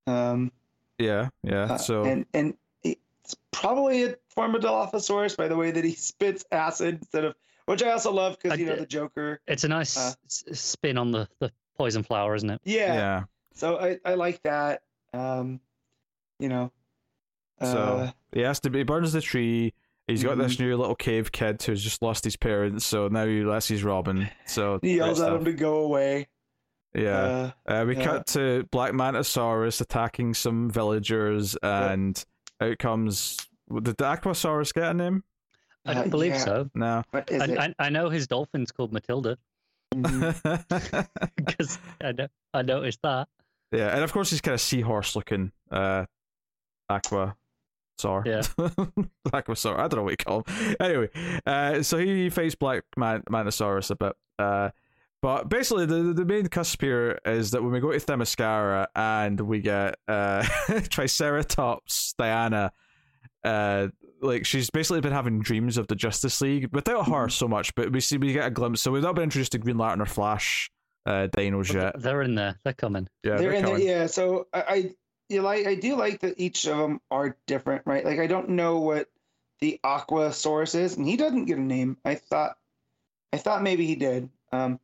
[0.06, 0.52] Um,
[0.98, 1.64] Yeah, yeah.
[1.64, 5.92] uh, so and and it's probably a form of Dilophosaurus by the way that he
[5.94, 7.34] spits acid instead of,
[7.66, 9.40] which I also love because you know the Joker.
[9.46, 12.60] It's a nice Uh, spin on the, the poison flower, isn't it?
[12.64, 12.94] Yeah.
[12.94, 13.24] yeah.
[13.54, 14.82] So I I like that.
[15.12, 15.60] Um,
[16.38, 16.70] you know.
[17.60, 17.66] So
[17.98, 18.82] Uh, he has to be.
[18.82, 19.72] Burns the tree.
[20.12, 20.62] He's got this Mm-hmm.
[20.64, 24.28] new little cave kid who's just lost his parents, so now he lets his Robin.
[24.46, 26.28] So he yells at him to go away.
[26.94, 27.52] Yeah.
[27.66, 28.04] Uh, Uh, we Yeah.
[28.04, 32.22] cut to Black Mantisaurus attacking some villagers, and
[32.60, 33.38] out comes.
[33.72, 35.24] Did the Aquasaurus get a name?
[35.86, 36.38] I Uh, don't believe yeah.
[36.38, 36.70] so.
[36.74, 37.02] No.
[37.10, 37.58] what is it?
[37.58, 39.36] I, I, I know his dolphin's called Matilda
[39.94, 41.08] Mhm.
[41.36, 43.28] because I, know, I noticed that.
[43.72, 45.52] yeah, and of course he's kind of seahorse looking.
[45.70, 46.04] Uh,
[46.88, 47.36] Aqua.
[48.02, 48.22] Saur.
[48.26, 48.40] Yeah.
[49.28, 49.78] Aquasaur.
[49.78, 50.76] I don't know what you call him.
[50.80, 51.08] Anyway,
[51.46, 54.12] uh, so he, he faced Black Man- Mantisaurus a bit.
[54.38, 54.70] Uh,
[55.22, 59.40] but basically, the the main cusp here is that when we go to Themyscira and
[59.40, 60.44] we get uh,
[60.90, 62.72] Triceratops Diana,
[63.44, 63.86] uh,
[64.20, 67.92] like she's basically been having dreams of the Justice League without her so much, but
[67.92, 68.80] we see we get a glimpse.
[68.80, 70.70] So we've not been introduced to Green Lantern or Flash
[71.06, 72.00] uh, dinos yet.
[72.00, 72.58] They're in there.
[72.64, 73.08] They're coming.
[73.22, 73.86] Yeah, they're they're in the, coming.
[73.86, 74.90] yeah so I, I
[75.32, 78.48] you like i do like that each of them are different right like i don't
[78.48, 79.08] know what
[79.60, 82.56] the aqua source is and he doesn't get a name i thought
[83.32, 84.78] i thought maybe he did um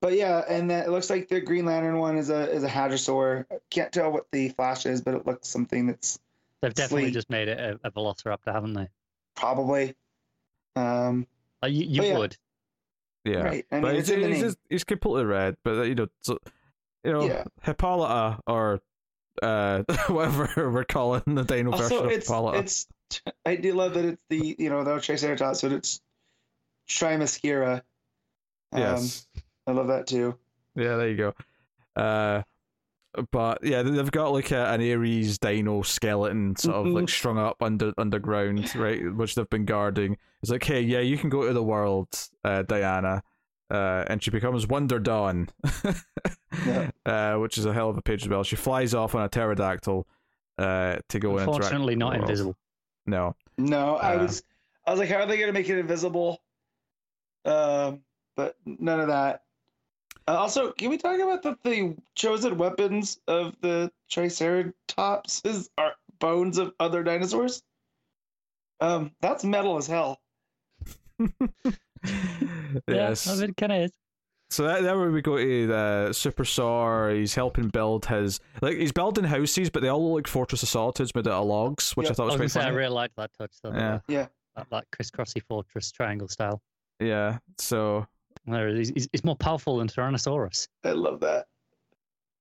[0.00, 2.68] but yeah and that it looks like the green lantern one is a is a
[2.68, 6.18] hadrosaur I can't tell what the flash is but it looks something that's
[6.60, 7.14] They've definitely Sleek.
[7.14, 8.88] just made it a, a velociraptor, haven't they?
[9.34, 9.94] probably
[10.76, 11.26] um
[11.62, 12.18] Uh, you you yeah.
[12.18, 12.36] would.
[13.24, 15.56] Yeah, right i mean but it's he's, in the he's, name just- he's completely red.
[15.62, 16.38] But uh, you know, so,
[17.04, 17.44] you know, Yeah.
[17.62, 18.80] Hippolyta or
[19.42, 22.58] uh, whatever we're calling the dino version also of it's Hippolyta.
[22.58, 22.86] it's
[23.44, 26.00] i do love that it's the you know the triceratops but it's
[26.88, 27.82] trimascara
[28.72, 29.26] um, yes,
[29.66, 30.36] i love that too
[30.76, 31.34] yeah, there you go.
[31.94, 32.42] Uh,
[33.30, 37.10] but yeah, they've got like a, an Ares dino skeleton sort of like Mhm.
[37.10, 40.16] strung up under underground, right, which they've been guarding.
[40.42, 42.08] It's like, hey, yeah, you can go to the world,
[42.42, 43.22] uh, Diana.
[43.70, 45.48] Uh, and she becomes Wonder Dawn,
[46.66, 46.90] Yeah.
[47.06, 48.44] uh, which is a hell of a page as well.
[48.44, 50.06] She flies off on a pterodactyl
[50.58, 52.56] uh, to go and interact Unfortunately, not invisible.
[53.06, 54.42] No, No, I Uh, was
[54.86, 56.40] I was like, how are they gonna make it invisible?
[57.46, 58.00] Um,
[58.36, 59.42] but none of that.
[60.28, 65.94] Uh, also, can we talk about the, the chosen weapons of the Triceratops is are
[66.18, 67.62] bones of other dinosaurs?
[68.80, 70.20] Um, that's metal as hell.
[72.88, 73.26] yes.
[73.26, 73.90] Yeah, I mean, it kind of is.
[74.50, 77.16] So that, that where we go to uh, Supersaur.
[77.16, 80.68] He's helping build his like he's building houses, but they all look like Fortress of
[80.68, 82.66] Solitudes made out of logs, which I Yeah, thought I was was going quite to
[82.66, 83.72] say, I really like that touch, though.
[83.72, 84.00] Yeah.
[84.06, 84.26] Yeah.
[84.56, 86.62] That, that crisscrossy fortress triangle style.
[87.00, 87.38] Yeah.
[87.58, 88.06] So
[88.46, 90.68] There, he's, he's he's more powerful than Tyrannosaurus.
[90.84, 91.46] I love that.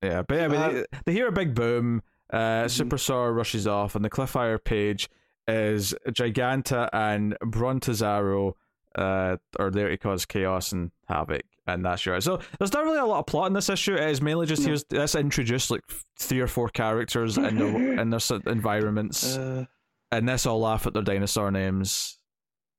[0.03, 2.03] yeah, but yeah, but Uh, they, they hear a big boom.
[2.31, 2.87] Uh, Mhm.
[2.89, 5.09] Supersaur rushes off, and the Cliffire page
[5.47, 8.53] is Giganta and Brontozarro
[8.95, 12.19] uh, are there to cause chaos and havoc, and that's your.
[12.21, 13.95] So there's not really a lot of plot in this issue.
[13.95, 14.67] It is mainly just No.
[14.69, 15.81] here's let's introduce like
[16.19, 17.67] three or four characters and their
[17.99, 19.65] and their environments, Uh,
[20.11, 22.17] and this all laugh at their dinosaur names.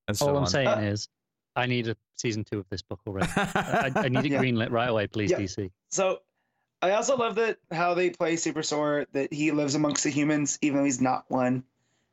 [0.09, 0.49] And so All I'm on.
[0.49, 1.09] saying Uh, is,
[1.57, 3.29] I need a season two of this book already.
[3.37, 4.41] I, I need it Yeah.
[4.41, 5.39] greenlit right away, please, Yeah.
[5.39, 5.71] DC.
[5.91, 6.21] so
[6.83, 10.79] I also love that how they play Supersaur that he lives amongst the humans even
[10.79, 11.65] though he's not one,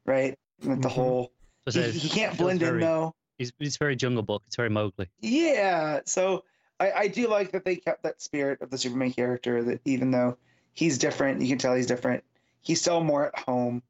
[0.05, 0.37] right?
[0.63, 1.33] Like the whole
[1.67, 3.13] So he, he can't feels blend in though.
[3.41, 4.43] He's, he's very Jungle Book.
[4.45, 5.07] It's very Mowgli.
[5.19, 6.43] Yeah, so
[6.79, 9.63] I, I do like that they kept that spirit of the Superman character.
[9.63, 10.37] That even though
[10.73, 12.23] he's different, you can tell he's different.
[12.61, 13.81] He's still more at home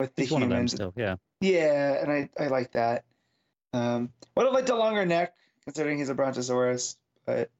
[0.00, 0.72] with the He's one of them humans.
[0.72, 1.16] still, yeah.
[1.42, 3.04] Yeah, and I, I like that.
[3.74, 6.96] Um, would have liked a longer neck considering he's a Brontosaurus,
[7.26, 7.50] but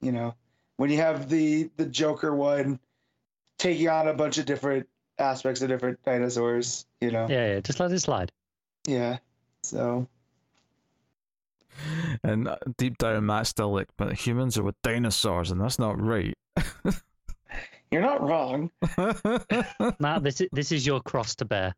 [0.00, 0.34] you know,
[0.76, 2.80] when you have the the Joker one
[3.58, 4.88] taking on a bunch of different
[5.20, 7.60] aspects of different dinosaurs, you know, Yeah, yeah.
[7.60, 8.32] Just let it slide.
[8.88, 9.18] yeah.
[9.62, 10.08] So
[12.22, 16.00] and uh, deep down, Matt's still like, but humans are with dinosaurs, and that's not
[16.00, 16.34] right.
[17.90, 18.70] you're not wrong.
[19.98, 21.74] Matt, this is, this is your cross to bear.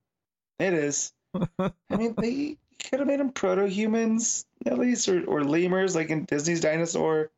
[0.59, 1.12] It is.
[1.59, 2.56] I mean, they
[2.89, 7.31] could have made them proto humans at least, or, or lemurs like in Disney's Dinosaur.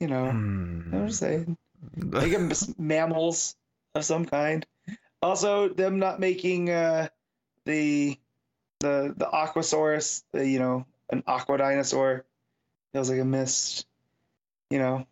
[0.00, 0.94] You know, Hmm.
[0.94, 1.56] I'm just saying.
[1.96, 3.56] Make them mammals
[3.94, 4.64] of some kind.
[5.22, 7.08] Also, them not making uh,
[7.64, 8.16] the
[8.80, 12.24] the the Aquasaurus, the, you know, an aqua dinosaur
[12.92, 13.86] feels like a mist,
[14.70, 15.06] you know,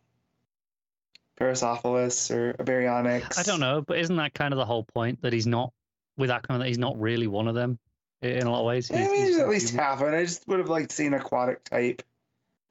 [1.38, 3.38] Parasophilus or a Baryonyx.
[3.38, 5.72] I don't know, but isn't that kind of the whole point that he's not
[6.16, 6.58] with Aquaman?
[6.60, 7.78] That he's not really one of them.
[8.22, 8.90] in a lot of ways.
[8.90, 10.16] I mean, he's- at least he- half of it.
[10.16, 12.02] I just would have liked to see an aquatic type.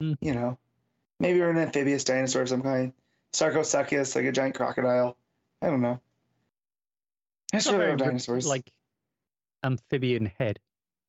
[0.00, 0.14] Hmm.
[0.20, 0.58] You know,
[1.20, 2.92] maybe or an amphibious dinosaur of some kind.
[3.32, 5.16] Sarcosuchus, like a giant crocodile.
[5.62, 6.00] I don't know.
[7.54, 8.46] I just really love dinosaurs.
[8.46, 8.70] like
[9.62, 10.58] amphibian head.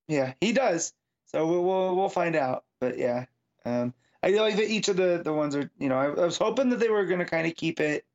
[0.08, 0.94] Yeah, he does.
[1.28, 2.64] So we'll we'll, we'll find out.
[2.80, 3.26] But yeah,
[3.66, 3.94] um,
[4.24, 5.70] I like that each of the the ones are.
[5.78, 8.06] You know, I, I was hoping that they were going to kind of keep it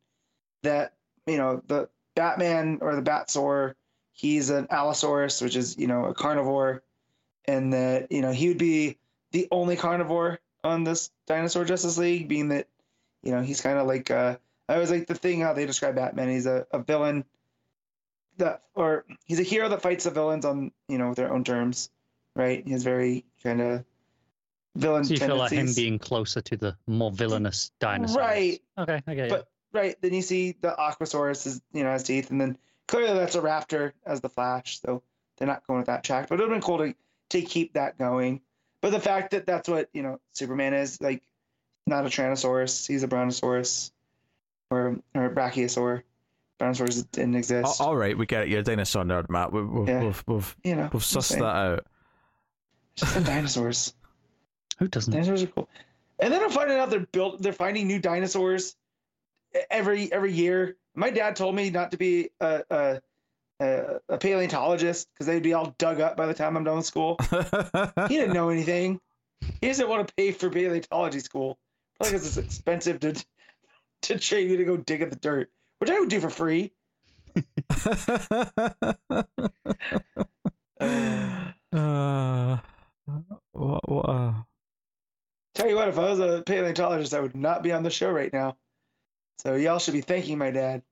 [0.62, 0.94] that
[1.26, 3.74] you know the Batman or the Batsaur,
[4.12, 6.82] he's an Allosaurus, which is you know a carnivore,
[7.44, 8.98] and that you know he would be
[9.32, 12.66] the only carnivore on this Dinosaur Justice League, being that
[13.22, 14.36] you know he's kind of like uh,
[14.68, 16.28] I was like the thing how they describe Batman.
[16.28, 17.24] He's a, a villain
[18.38, 21.90] that or he's a hero that fights the villains on you know their own terms,
[22.36, 22.62] right?
[22.64, 23.84] He has very kind of
[24.76, 28.16] villain So you feel like him being closer to the more villainous dinosaurs.
[28.16, 29.36] right, Okay, I get you.
[29.36, 32.56] but right then you see the Aquasaurus is you know has teeth, and then
[32.88, 35.02] clearly that's a raptor as the Flash, so
[35.36, 36.28] they're not going with that track.
[36.28, 36.94] But it would have been cool to
[37.30, 38.40] to keep that going.
[38.80, 41.22] But the fact that that's what you know Superman is like,
[41.86, 43.92] not a Tyrannosaurus, he's a Brontosaurus,
[44.70, 46.02] or or Brachiosaur.
[46.58, 47.80] Brontosaurus didn't exist.
[47.80, 48.48] All right, we get it.
[48.48, 49.52] You're a dinosaur nerd, Matt.
[49.52, 50.02] We've we've Yeah.
[50.04, 51.86] we've, we've, you know, we've sussed that out.
[52.96, 53.94] Just the dinosaurs.
[54.78, 55.12] Who doesn't?
[55.12, 55.68] Dinosaurs are cool.
[56.18, 57.42] And then I'm finding out they're built.
[57.42, 58.76] They're finding new dinosaurs
[59.70, 60.76] every every year.
[60.94, 63.00] My dad told me not to be a a,
[63.60, 66.86] a, a paleontologist because they'd be all dug up by the time I'm done with
[66.86, 67.18] school.
[68.08, 69.00] He didn't know anything.
[69.60, 71.58] He doesn't want to pay for paleontology school.
[71.98, 73.24] Probably because it's expensive to
[74.02, 76.72] to train you to go dig at the dirt, which I would do for free.
[81.72, 82.58] uh,
[83.52, 84.32] what, what, uh,
[85.54, 88.10] Tell you what, if I was a paleontologist, I would not be on the show
[88.10, 88.56] right now.
[89.38, 90.82] So y'all should be thanking my dad.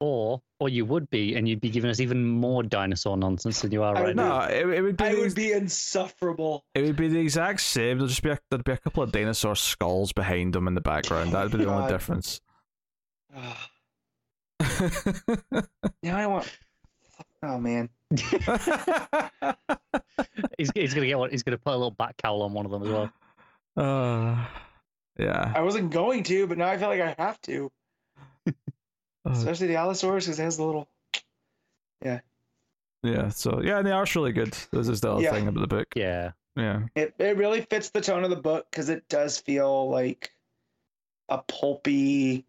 [0.00, 3.72] Or, or you would be, and you'd be giving us even more dinosaur nonsense than
[3.72, 4.40] you are I right now.
[4.40, 6.64] no, it, it would be I the, would be insufferable.
[6.74, 7.98] it would be the exact same.
[7.98, 10.80] There'd just be a, there'd be a couple of dinosaur skulls behind them in the
[10.80, 11.32] background.
[11.32, 12.40] That'd be the only difference.
[16.02, 16.48] now I want.
[17.42, 17.88] Oh man.
[20.58, 21.30] he's, he's gonna get one.
[21.30, 23.10] He's gonna put a little bat cowl on one of them as well.
[23.76, 24.44] uh,
[25.18, 25.52] yeah.
[25.54, 27.70] I wasn't going to, but now I feel like I have to.
[29.26, 30.88] Uh, Especially the Allosaurus because it has the little.
[32.02, 32.20] yeah.
[33.02, 33.28] Yeah.
[33.28, 34.56] So yeah, and the art's really good.
[34.72, 35.32] This is the other Yeah.
[35.32, 35.88] thing about the book.
[35.96, 36.84] Yeah, Yeah.
[36.94, 40.32] It it really fits the tone of the book because it does feel like
[41.28, 42.46] a pulpy,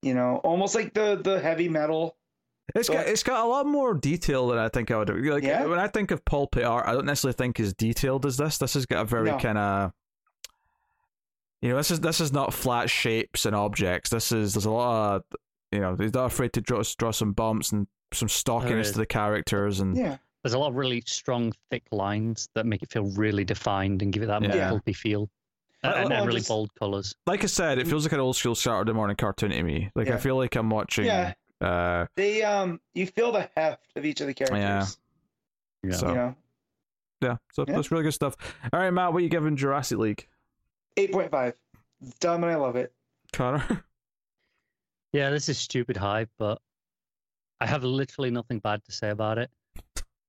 [0.00, 2.16] you know, almost like the the heavy metal.
[2.76, 5.42] It's got it's got a lot more detail than I think I would like.
[5.42, 5.64] Yeah?
[5.66, 8.58] When I think of pulpy art, I don't necessarily think as detailed as this.
[8.58, 9.38] This has got a very No.
[9.38, 9.92] kind of,
[11.62, 14.10] you know, this is this is not flat shapes and objects.
[14.10, 15.22] This is there's a lot of,
[15.72, 19.06] you know, he's not afraid to draw draw some bumps and some stockiness to the
[19.06, 20.16] characters and Yeah.
[20.42, 24.12] there's a lot of really strong, thick lines that make it feel really defined and
[24.12, 24.68] give it that more Yeah.
[24.70, 25.28] pulpy feel,
[25.82, 27.14] and, Well, and, and really just- bold colors.
[27.26, 29.90] like I said, it feels like an old school Saturday morning cartoon to me.
[29.96, 31.06] Like I feel like I'm watching.
[31.06, 31.34] Yeah.
[31.60, 34.98] Uh, They um, you feel the heft of each of the characters.
[35.82, 35.92] Yeah.
[35.92, 36.36] So- You know,
[37.22, 37.74] yeah, so Yeah.
[37.76, 38.36] that's really good stuff.
[38.72, 40.28] All right, Matt, what are you giving Jurassic League?
[40.98, 41.54] eight point five.
[42.02, 42.92] It's dumb and I love it.
[43.32, 43.84] Connor.
[45.12, 46.60] Yeah, this is stupid high, but
[47.60, 49.50] I have literally nothing bad to say about it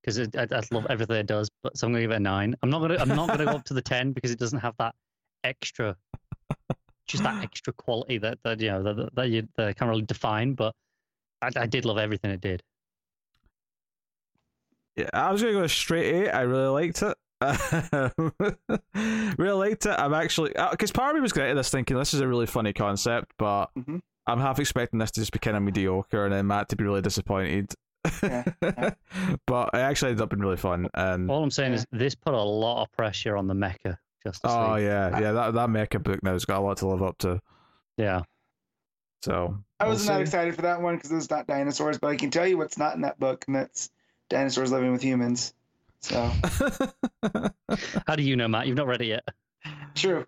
[0.02, 1.49] because I, I love everything it does.
[1.62, 2.56] But so I'm gonna give it a nine.
[2.64, 4.76] I'm not gonna I'm not gonna go up to the ten because it doesn't have
[4.78, 4.95] that
[5.44, 5.98] extra,
[7.06, 9.90] just that extra quality that that you know that that, that you that I can't
[9.90, 10.54] really define.
[10.54, 10.74] But
[11.41, 12.64] I, I did love everything it did.
[14.95, 16.30] Yeah, I was gonna go straight eight.
[16.30, 17.15] I really liked it.
[19.38, 19.95] really liked it.
[19.99, 22.47] I'm actually because part of me was getting into this thinking this is a really
[22.47, 24.01] funny concept, but Mhm.
[24.26, 26.84] I'm half expecting this to just be kind of mediocre and then Matt to be
[26.84, 27.73] really disappointed.
[28.23, 28.93] Yeah, yeah.
[29.45, 30.88] but it actually ended up being really fun.
[30.95, 31.77] And All I'm saying Yeah.
[31.80, 34.84] is this put a lot of pressure on the mecha Justice oh League.
[34.85, 37.39] yeah, yeah, that that mecha book now's got a lot to live up to.
[37.97, 38.23] Yeah.
[39.22, 40.22] So I we'll was not see.
[40.22, 42.95] excited for that one because it's not dinosaurs, but I can tell you what's not
[42.95, 43.89] in that book, and that's
[44.30, 45.53] dinosaurs living with humans.
[46.02, 46.31] So
[48.07, 48.68] How do you know, Matt?
[48.68, 49.27] You've not read it yet.
[49.95, 50.26] true.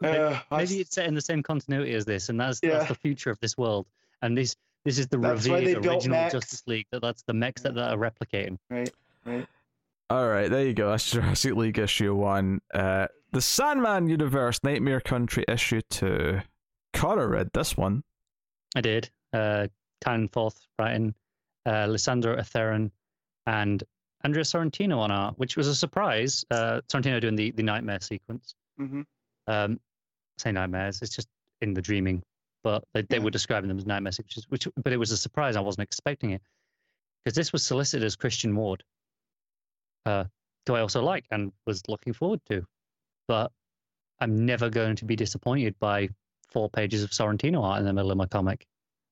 [0.00, 2.70] Maybe- Uh, I- Maybe it's set in the same continuity as this, and that's Yeah.
[2.78, 3.86] that's the future of this world.
[4.22, 6.32] And this this is the That's revered original mechs.
[6.32, 6.86] Justice League.
[6.90, 8.56] That that's the mechs that, that are replicating.
[8.70, 8.90] right,
[9.26, 9.46] right.
[10.08, 10.90] All right, there you go.
[10.90, 12.60] That's Jurassic League issue one.
[12.74, 16.40] Uh, the Sandman Universe Nightmare Country issue two.
[16.92, 18.02] Connor read this one.
[18.76, 19.10] I did.
[19.32, 19.68] Uh,
[20.04, 21.14] Tynion Forth writing,
[21.66, 22.90] uh, Lisandro Estherren,
[23.46, 23.82] and
[24.22, 26.44] Andrea Sorrentino on art, which was a surprise.
[26.50, 28.54] Uh, Sorrentino doing the, the nightmare sequence.
[28.76, 29.02] hmm
[29.46, 29.80] Um,
[30.38, 31.00] say nightmares.
[31.02, 31.28] It's just
[31.60, 32.22] in the dreaming,
[32.64, 33.22] but they, they Yeah.
[33.24, 34.46] were describing them as nightmare sequences.
[34.48, 35.56] Which, but it was a surprise.
[35.56, 36.42] I wasn't expecting it
[37.24, 38.82] because this was solicited as Christian Ward.
[40.06, 40.24] uh,
[40.66, 42.64] who I also like and was looking forward to.
[43.26, 43.50] But
[44.20, 46.08] I'm never going to be disappointed by
[46.50, 48.66] four pages of Sorrentino art in the middle of my comic.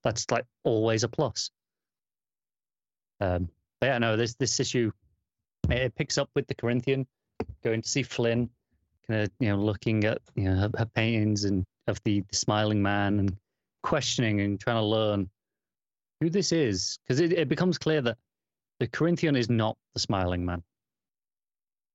[0.05, 1.51] That's like always a plus.
[3.21, 3.49] Um,
[3.81, 4.93] but yeah, no, this this issue
[5.71, 7.07] it picks up with the Corinthian
[7.63, 8.49] going to see Flynn,
[9.07, 12.37] kind of you know looking at you know her, her paintings and of the, the
[12.37, 13.37] smiling man and
[13.83, 15.31] questioning and trying to learn
[16.21, 18.19] who this is because it, it becomes clear that
[18.81, 20.63] the Corinthian is not the smiling man,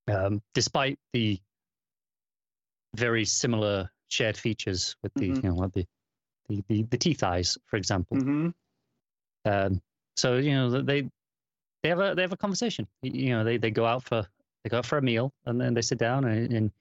[0.08, 1.40] um, despite the
[2.96, 5.44] very similar shared features with the Mhm.
[5.44, 5.88] you know like the,
[6.50, 8.18] the the the teeth eyes, for example.
[8.18, 8.50] hmm
[9.46, 9.82] Um,
[10.16, 11.10] so you know they
[11.82, 12.88] they have a they have a conversation.
[13.02, 14.28] You know they, they go out for
[14.64, 16.72] they go out for a meal and then they sit down and, and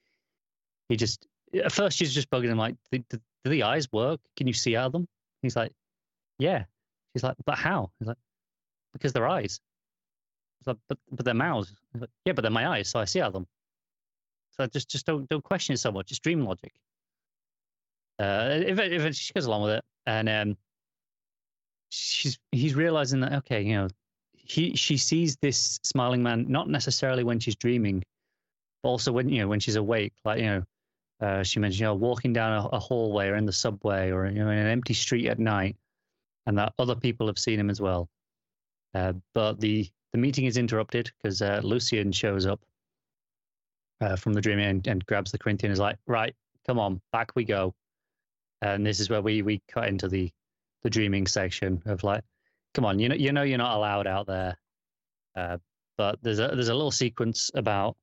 [0.89, 4.21] he just at first she's just bugging him like do, do, do the eyes work?
[4.37, 5.07] Can you see out of them?
[5.41, 5.73] He's like,
[6.39, 6.65] yeah.
[7.13, 7.91] She's like, but how?
[7.99, 8.17] He's like,
[8.93, 9.59] because they're eyes.
[10.59, 11.73] He's like, but but they're mouths.
[11.93, 13.47] Like, yeah, but they're my eyes, so I see out of them.
[14.51, 16.11] So just just don't don't question it so much.
[16.11, 16.73] It's dream logic.
[18.19, 20.57] Uh, if she goes along with it, and um,
[21.89, 23.87] she's he's realizing that okay, you know,
[24.33, 28.03] he she sees this smiling man not necessarily when she's dreaming,
[28.81, 30.13] but also when you know when she's awake.
[30.25, 30.63] Like you know,
[31.21, 34.25] uh, she mentioned you know walking down a, a hallway or in the subway or
[34.27, 35.75] you know in an empty street at night,
[36.45, 38.09] and that other people have seen him as well.
[38.93, 42.61] Uh, but the the meeting is interrupted because uh, Lucian shows up
[44.01, 45.71] uh, from the dream and, and grabs the Corinthian.
[45.71, 46.35] Is like, right,
[46.67, 47.73] come on, back we go.
[48.63, 50.31] And this is where we we cut into the
[50.83, 52.23] the dreaming section of like,
[52.73, 54.57] come on, you know, you know, you're not allowed out there.
[55.35, 55.57] Uh,
[55.97, 57.95] but there's a there's a little sequence about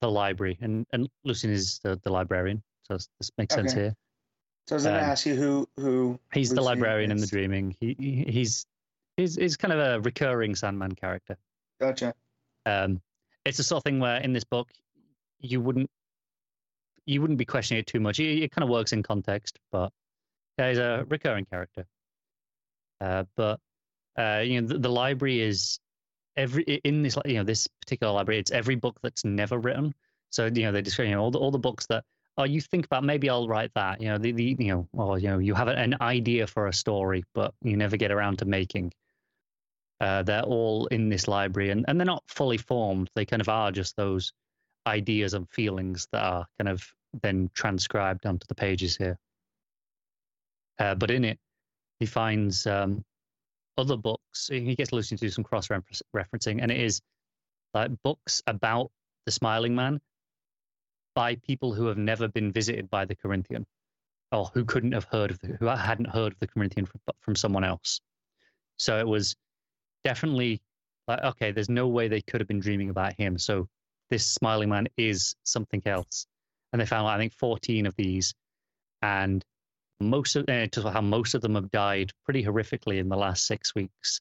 [0.00, 3.94] the library, and and Lucian is the, the librarian, so this makes sense here.
[4.68, 7.26] So I was going to Um, ask you who who He's the librarian in the
[7.26, 7.74] dreaming.
[7.80, 8.66] He, he he's
[9.16, 11.36] he's he's kind of a recurring Sandman character.
[11.80, 12.14] Gotcha.
[12.66, 13.00] Um,
[13.44, 14.70] it's the sort of thing where in this book
[15.40, 15.90] you wouldn't
[17.06, 18.20] you wouldn't be questioning it too much.
[18.20, 19.92] It, it kind of works in context, but
[20.58, 21.86] yeah, he's a recurring character.
[23.00, 23.58] Uh, but
[24.18, 25.80] uh, you know, the, the library is
[26.36, 28.38] every in this you know this particular library.
[28.38, 29.94] It's every book that's never written.
[30.30, 32.04] So you know they describe you know all the all the books that
[32.38, 34.00] oh you think about maybe I'll write that.
[34.00, 36.72] You know the, the you know or you know you have an idea for a
[36.72, 38.92] story, but you never get around to making.
[40.00, 43.08] Uh, they're all in this library, and, and they're not fully formed.
[43.14, 44.32] They kind of are just those
[44.86, 46.86] ideas and feelings that are kind of
[47.22, 49.18] then transcribed onto the pages here.
[50.78, 51.38] Uh, but in it,
[52.00, 53.04] he finds um,
[53.78, 54.48] other books.
[54.48, 57.00] He gets Lucian to do some cross referencing, and it is
[57.74, 58.90] like books about
[59.26, 60.00] the Smiling Man
[61.14, 63.66] by people who have never been visited by the Corinthian,
[64.32, 67.36] or who couldn't have heard of the, who hadn't heard of the Corinthian from, from
[67.36, 68.00] someone else.
[68.78, 69.36] So it was
[70.04, 70.60] definitely
[71.06, 73.38] like, okay, there's no way they could have been dreaming about him.
[73.38, 73.68] So
[74.12, 76.26] this Smiling Man is something else.
[76.72, 78.34] And they found, I think, 14 of these,
[79.00, 79.42] and
[80.00, 83.74] most of uh, how most of them have died pretty horrifically in the last six
[83.74, 84.20] weeks,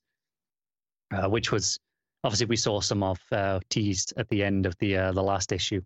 [1.13, 1.77] uh, which was
[2.23, 5.51] obviously we saw some of uh, teased at the end of the uh, the last
[5.51, 5.81] issue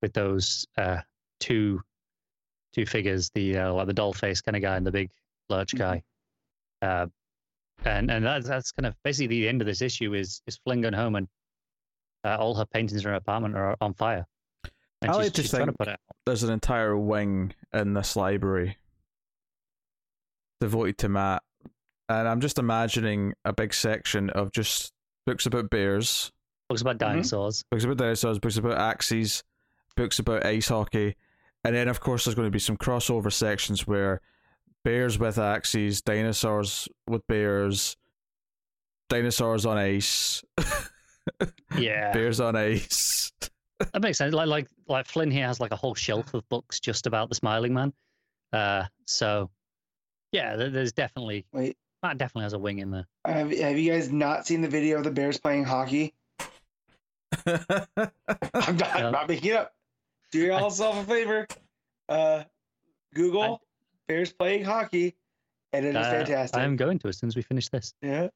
[0.00, 1.00] with those uh,
[1.38, 1.80] two
[2.72, 5.10] two figures, the uh, like the doll face kind of guy and the big
[5.50, 6.02] lurch guy.
[6.80, 7.06] Uh,
[7.84, 10.80] and and that's that's kind of basically the end of this issue is is Flynn
[10.80, 11.28] going home and
[12.24, 14.26] uh, all her paintings in her apartment are on fire.
[15.00, 16.00] And I she's, like to she's trying to think- put it out.
[16.26, 18.76] There's an entire wing in this library
[20.60, 21.42] devoted to Matt,
[22.08, 24.92] and I'm just imagining a big section of just
[25.26, 26.32] books about bears,
[26.68, 27.64] Books about dinosaurs.
[27.70, 29.42] books about dinosaurs, books about axes,
[29.96, 31.16] books about ice hockey,
[31.64, 34.20] and then of course there's going to be some crossover sections where
[34.84, 37.96] bears with axes, dinosaurs with bears,
[39.08, 40.42] dinosaurs on ice,
[41.76, 43.32] Yeah, bears on ice.
[43.78, 44.34] that makes sense.
[44.34, 47.34] Like like like Flynn here has like a whole shelf of books just about the
[47.34, 47.92] Smiling Man.
[48.52, 49.50] Uh, so
[50.32, 53.06] yeah, there's definitely Wait, Matt definitely has a wing in there.
[53.24, 56.14] have, have you guys not seen the video of the Bears playing hockey?
[57.46, 57.56] I'm
[57.96, 58.12] not,
[58.54, 59.06] Yeah.
[59.06, 59.74] I'm not making it up.
[60.32, 61.46] Do yourself a favor.
[62.08, 62.44] Uh,
[63.14, 63.60] Google
[64.06, 65.14] Bears playing hockey,
[65.72, 66.58] and it is Uh, fantastic.
[66.58, 68.28] I am going to as soon as we finish this yeah.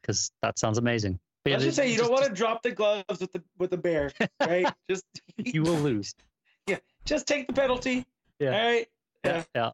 [0.00, 1.18] because that sounds amazing.
[1.44, 3.70] Yeah, Let's just say you just- don't want to drop the gloves with the with
[3.70, 4.72] the bear, right?
[4.88, 5.04] just
[5.36, 6.14] You will lose.
[6.68, 8.06] Yeah, just take the penalty.
[8.38, 8.56] Yeah.
[8.56, 8.86] All right.
[9.24, 9.70] Yeah, yeah.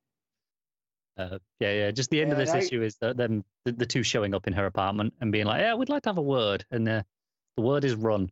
[1.18, 1.90] Uh, yeah, yeah.
[1.90, 4.46] Just the end of this I- issue is that them the, the two showing up
[4.46, 7.02] in her apartment and being like, "Yeah, we'd like to have a word," and uh,
[7.56, 8.30] the word is run.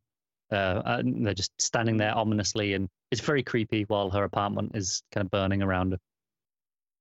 [0.51, 5.03] Uh, and they're just standing there ominously, and it's very creepy while her apartment is
[5.13, 5.99] kind of burning around her.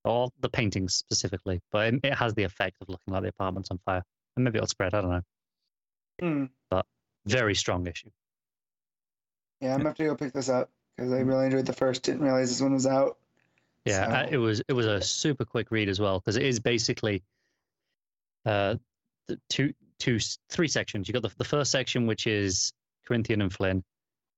[0.04, 3.72] Or the paintings specifically, but it, it has the effect of looking like the apartment's
[3.72, 4.04] on fire.
[4.36, 4.94] And maybe it'll spread.
[4.94, 5.22] I don't know.
[6.20, 6.46] Hmm.
[7.26, 8.10] very strong issue.
[9.62, 12.04] Yeah, I'm gonna have to go pick this up because I really enjoyed the first.
[12.04, 13.18] Didn't realize this one was out.
[13.86, 16.60] Yeah, So- it was it was a super quick read as well because it is
[16.60, 17.24] basically
[18.46, 18.76] uh
[19.28, 20.20] the two two
[20.50, 21.08] three sections.
[21.08, 22.74] You got the the first section which is
[23.08, 23.84] Corinthian and Flynn.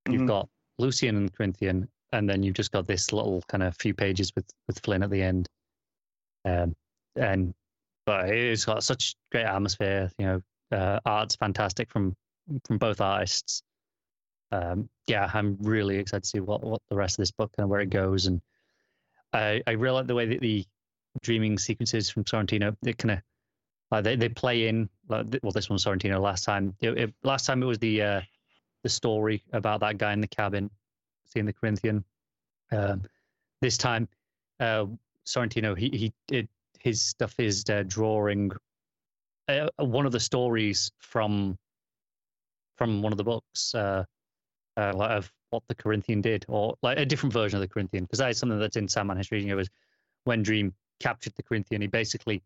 [0.09, 0.27] You've Mhm.
[0.27, 4.31] got Lucian and Corinthian, and then you've just got this little kind of few pages
[4.35, 5.49] with with Flynn at the end.
[6.45, 6.75] Um,
[7.15, 7.53] and
[8.05, 10.09] but it's got such great atmosphere.
[10.17, 12.15] You know, uh, art's fantastic from
[12.65, 13.63] from both artists.
[14.51, 17.69] Um, yeah, I'm really excited to see what what the rest of this book and
[17.69, 18.27] where it goes.
[18.27, 18.41] And
[19.33, 20.65] I I really like the way that the
[21.21, 23.19] dreaming sequences from Sorrentino they kind of
[23.91, 24.89] uh, they they play in.
[25.09, 26.21] Like, well, this one Sorrentino.
[26.21, 28.21] Last time, it, it- last time it was the uh,
[28.83, 30.69] the story about that guy in the cabin,
[31.25, 32.03] seeing the Corinthian.
[32.71, 33.03] Um,
[33.61, 34.07] this time,
[34.59, 34.85] uh,
[35.25, 36.47] Sorrentino he he did
[36.79, 38.51] his stuff is uh, drawing
[39.47, 41.57] uh, one of the stories from
[42.77, 44.03] from one of the books uh,
[44.77, 48.03] uh, like of what the Corinthian did, or like a different version of the Corinthian,
[48.03, 49.43] because that is something that's in Sandman history.
[49.43, 49.69] Know, was
[50.25, 52.43] when Dream captured the Corinthian, he basically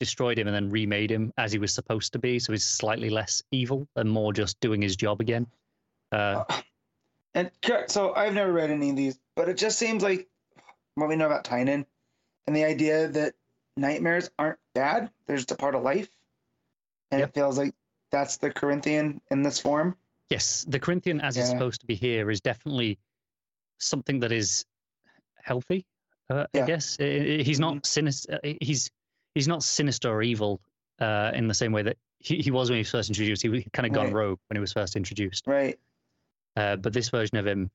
[0.00, 2.38] destroyed him and then remade him as he was supposed to be.
[2.38, 5.46] So he's slightly less evil and more just doing his job again.
[6.10, 6.44] Uh,
[7.34, 7.50] And.
[7.88, 10.28] So I've never read any of these, but it just seems like
[10.94, 11.84] what we know about Tynion
[12.46, 13.34] and the idea that
[13.76, 16.10] nightmares aren't bad; they're just a part of life.
[17.10, 17.28] And Yep.
[17.30, 17.74] it feels like
[18.10, 19.96] that's the Corinthian in this form.
[20.30, 22.98] yes, the Corinthian, as it's supposed to be here, is definitely
[23.78, 24.64] something that is
[25.42, 25.86] healthy.
[26.30, 26.66] Uh, I Yeah.
[26.66, 28.40] guess I- I- he's not sinister.
[28.60, 28.90] He's
[29.34, 30.60] he's not sinister or evil
[31.00, 33.42] uh, in the same way that he, he was when he was first introduced.
[33.42, 34.14] He, he kind of gone Right.
[34.14, 35.46] rogue when he was first introduced.
[35.46, 35.78] Right.
[36.56, 37.70] Uh, but this version of him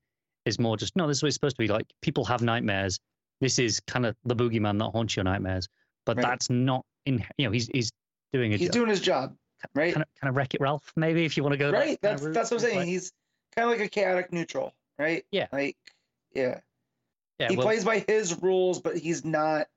[0.46, 1.06] is more just no.
[1.06, 1.86] This is what it's supposed to be like.
[2.00, 2.98] People have nightmares.
[3.40, 5.68] This is kind of the boogeyman that haunts your nightmares.
[6.14, 6.30] But Right.
[6.30, 7.24] that's not in.
[7.38, 7.90] You know, he's he's
[8.32, 8.72] doing a He's job.
[8.74, 9.36] doing his job.
[9.74, 9.92] Right.
[9.92, 11.70] kind of kind of Wreck It Ralph, maybe if you want to go.
[11.70, 11.94] Right.
[11.94, 12.76] of That's that's what I'm saying.
[12.78, 13.12] like- He's
[13.54, 14.74] kind of like a chaotic neutral.
[14.98, 15.24] Right.
[15.30, 15.46] Yeah.
[15.52, 15.76] Like,
[16.34, 16.60] yeah.
[17.38, 19.68] yeah, he well, plays by his rules, but he's not.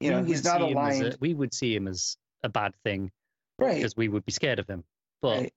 [0.00, 1.16] You know, he's not as a- aligned.
[1.20, 3.10] we would see him as a bad thing
[3.58, 3.76] Right.
[3.76, 4.84] because we would be scared of him.
[5.22, 5.54] But Right.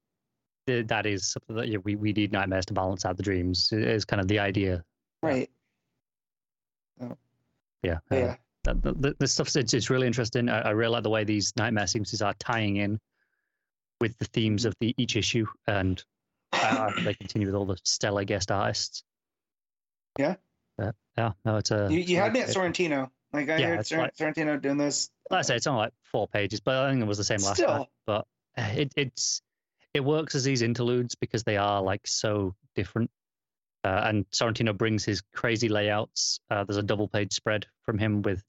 [0.67, 3.71] the, that is something that yeah, we we need nightmares to balance out the dreams.
[3.73, 4.83] Is kind of the idea.
[5.23, 5.49] Right.
[7.83, 7.99] Yeah.
[8.11, 8.35] uh, Yeah.
[8.67, 10.49] That, the, the, the stuff it's, it's really interesting.
[10.49, 12.99] I, I really like the way these nightmare sequences are tying in
[14.01, 16.03] with the themes of the each issue, and
[16.53, 19.03] uh, they continue with all the stellar guest artists.
[20.19, 20.35] Yeah.
[20.81, 21.31] Uh, yeah.
[21.45, 21.87] No, it's a.
[21.89, 23.09] You, you had me at Sorrentino.
[23.33, 25.09] Like I Yeah, heard Sor- like- Sorrentino doing this.
[25.29, 27.41] Like I say, it's only like four pages, but I think it was the same
[27.41, 27.67] last time.
[27.67, 27.87] Still.
[28.05, 29.41] But uh, it, it's
[29.93, 33.09] it works as these interludes because they are like so different.
[33.83, 36.39] Uh, and Sorrentino brings his crazy layouts.
[36.49, 38.43] Uh, there's a double page spread from him with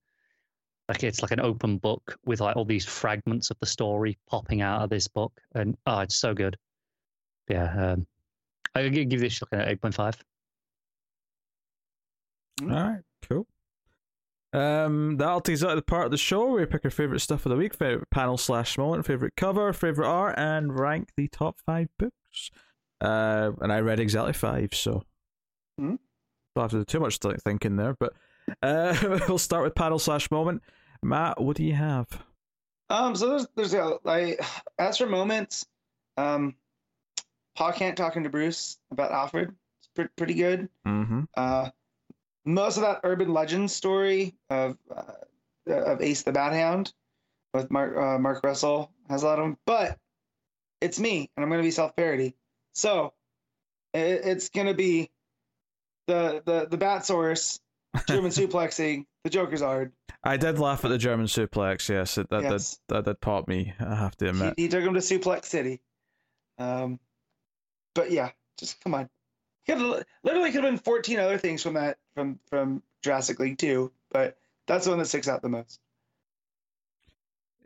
[0.89, 4.62] like it's like an open book with like all these fragments of the story popping
[4.62, 6.57] out of this book, and oh, it's so good.
[7.49, 8.07] Yeah, um,
[8.75, 10.17] I gi- give this like an eight point five.
[12.62, 13.47] All right, cool.
[14.52, 16.91] Um, that'll take us out of the part of the show where we pick our
[16.91, 21.10] favorite stuff of the week, favorite panel slash moment, favorite cover, favorite art, and rank
[21.17, 22.50] the top five books.
[23.00, 25.02] Uh, and I read exactly five, so
[25.78, 25.97] Hmm.
[26.57, 27.94] don't have to do too much thinking there.
[28.00, 28.15] But
[28.62, 28.97] uh,
[29.28, 30.62] we'll start with panel slash moment.
[31.02, 32.22] Matt, what do you have?
[32.90, 34.40] Um, so there's there's a like
[34.78, 35.66] as for moments,
[36.16, 36.54] um,
[37.54, 39.54] Pa Kent talking to Bruce about Alfred.
[39.80, 40.68] It's pretty pretty good.
[40.86, 41.22] Mm-hmm.
[41.36, 41.70] Uh,
[42.44, 46.92] most of that urban legend story of uh, of Ace the Bat Hound
[47.52, 49.98] with Mark uh, Mark Russell has a lot of them, but
[50.80, 52.34] it's me, and I'm going to be self parody.
[52.74, 53.12] So
[53.92, 55.10] it, it's going to be
[56.06, 57.60] the the the Bat Source
[58.06, 59.92] German suplexing the Jokerzard.
[60.24, 61.89] I did laugh at the German suplex.
[61.89, 62.81] Yes, it, that, Yes.
[62.89, 63.73] that that that popped me.
[63.81, 64.55] I have to admit.
[64.57, 65.81] he took him to Suplex City.
[66.58, 66.98] Um,
[67.94, 69.08] but yeah, just come on.
[69.65, 73.58] He could literally could have been 14 other things from that from from Jurassic League
[73.58, 75.78] 2, but that's the one that sticks out the most.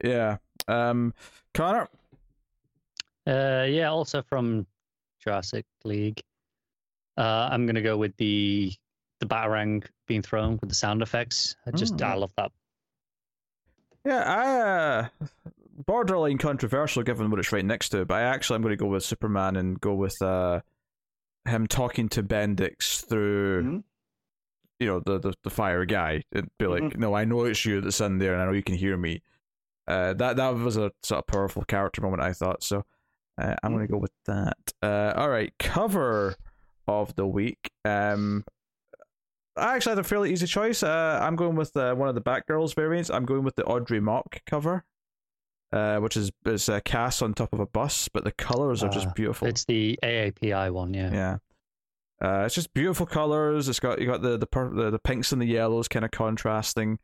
[0.02, 0.39] Yeah.
[0.68, 1.15] Um,
[1.55, 1.89] Connor.
[3.26, 4.66] Uh, yeah, also from
[5.23, 6.23] Jurassic League.
[7.16, 8.73] Uh, I'm gonna go with the
[9.23, 11.55] the batarang being thrown with the sound effects.
[11.67, 12.20] I just I Mm.
[12.20, 12.51] love that.
[14.05, 15.09] Yeah, I uh,
[15.86, 18.86] borderline controversial given what it's right next to, but I actually I'm going to go
[18.89, 20.60] with Superman and go with uh
[21.47, 23.84] him talking to Bendix through Mhm.
[24.81, 27.81] you know the, the the fire guy and be like, no, I know it's you
[27.81, 29.23] that's in there, and I know you can hear me.
[29.86, 32.62] Uh, that that was a sort of powerful character moment, I thought.
[32.65, 32.84] So
[33.41, 34.57] uh, I'm going to go with that.
[34.83, 36.34] Uh, all right, cover
[36.89, 37.70] of the week.
[37.84, 38.44] Um,
[39.56, 40.82] I actually had a fairly easy choice.
[40.82, 43.10] Uh, I'm going with uh, one of the Batgirls variants.
[43.10, 44.84] I'm going with the Audrey Mok cover.
[45.72, 48.90] uh, which is is a Cass on top of a bus, but the colors are
[48.90, 49.48] just Uh, beautiful.
[49.48, 51.10] It's the AAPI one, yeah.
[51.12, 51.36] yeah.
[52.22, 53.68] Uh, it's just beautiful colors.
[53.68, 56.10] It's got you got the the pur- the, the pinks and the yellows kind of
[56.10, 56.98] contrasting.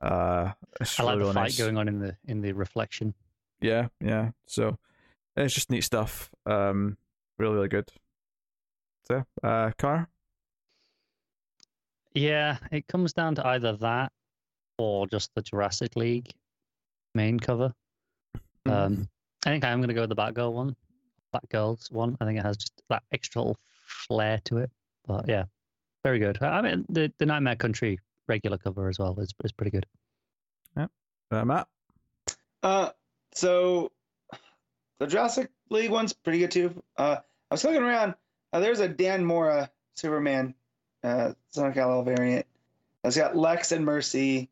[0.00, 1.58] Uh, it's I like really, the fight nice.
[1.58, 3.14] going on in the in the reflection.
[3.60, 4.30] Yeah, yeah.
[4.46, 4.76] So
[5.36, 6.30] it's just neat stuff.
[6.46, 6.98] Um,
[7.38, 7.88] really, really good.
[9.06, 10.08] So, uh, car.
[12.14, 14.12] Yeah, it comes down to either that
[14.78, 16.32] or just the Jurassic League
[17.14, 17.72] main cover.
[18.66, 19.08] Um,
[19.44, 20.74] I think I am going to go with the Batgirl one,
[21.34, 22.16] Batgirls one.
[22.20, 24.70] I think it has just that extra little flair to it.
[25.06, 25.44] But yeah,
[26.02, 26.38] very good.
[26.40, 29.86] I I mean, the the Nightmare Country regular cover as well is is pretty good.
[31.34, 31.66] Uh, Matt.
[32.62, 32.90] Uh,
[33.34, 33.90] so
[34.98, 36.82] the Jurassic League one's pretty good too.
[36.96, 37.16] Uh,
[37.50, 38.14] I was looking around.
[38.52, 40.54] Uh, there's a Dan Mora Superman,
[41.04, 42.46] uh, Son of Kal-El variant.
[43.04, 44.48] It's got Lex and Mercy,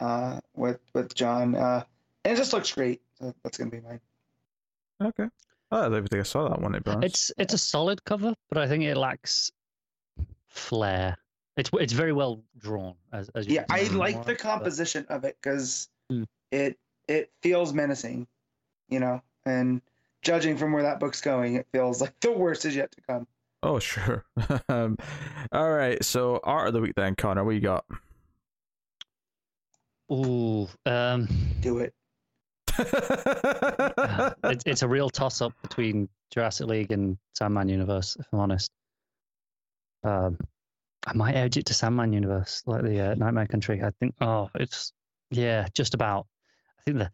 [0.00, 1.54] uh, with with John.
[1.54, 1.84] Uh,
[2.24, 3.00] and it just looks great.
[3.20, 4.00] So that's gonna be mine.
[5.02, 5.28] Okay.
[5.70, 6.72] Oh, I don't think I saw that one.
[6.72, 7.06] To be.
[7.06, 9.52] It's it's a solid cover, but I think it lacks
[10.48, 11.16] flair.
[11.56, 15.06] It's it's very well drawn as as you Yeah, I like more, the but- composition
[15.08, 16.24] of it because Hmm.
[16.50, 18.26] it it feels menacing,
[18.88, 19.22] you know.
[19.44, 19.82] And
[20.22, 23.26] judging from where that book's going, it feels like the worst is yet to come.
[23.62, 24.24] Oh sure.
[24.68, 24.96] um,
[25.52, 26.02] all right.
[26.04, 27.44] So art of the week then, Connor.
[27.44, 27.84] What you got?
[30.12, 31.28] Ooh, um,
[31.60, 31.94] Do it.
[32.78, 38.70] it's it's a real toss up between Jurassic League and Sandman Universe, if I'm honest.
[40.04, 40.38] Um,
[41.06, 43.82] I might edge it to Sandman Universe, like the uh, Nightmare Country.
[43.82, 44.14] I think.
[44.20, 44.92] Oh, it's
[45.30, 46.26] yeah, just about.
[46.78, 47.10] I think the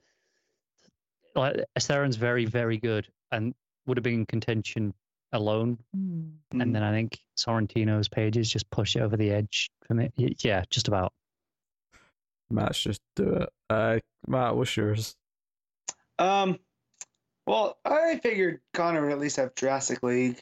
[1.35, 3.55] like Estherren's very very good and
[3.87, 4.93] would have been in contention
[5.33, 6.33] alone, Mm.
[6.53, 10.11] and then I think Sorrentino's pages just push it over the edge for me.
[10.17, 11.13] Yeah, just about.
[12.51, 13.49] Matt's just do it.
[13.69, 15.15] Uh, Matt, what's yours?
[16.19, 16.59] Um,
[17.47, 20.41] well, I figured Connor would at least have Jurassic League,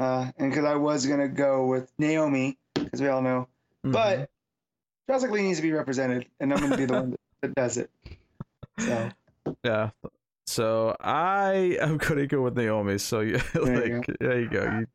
[0.00, 3.48] uh, and because I was gonna go with Naomi, because we all know,
[3.84, 3.92] Mm-hmm.
[3.92, 4.30] but
[5.08, 7.76] Jurassic League needs to be represented, and I'm gonna be the one that, that does
[7.78, 7.90] it.
[8.80, 9.10] So
[9.64, 9.90] Yeah.
[10.48, 12.96] So I am gonna go with Naomi.
[12.98, 14.62] So you There you like there you go.
[14.62, 14.86] You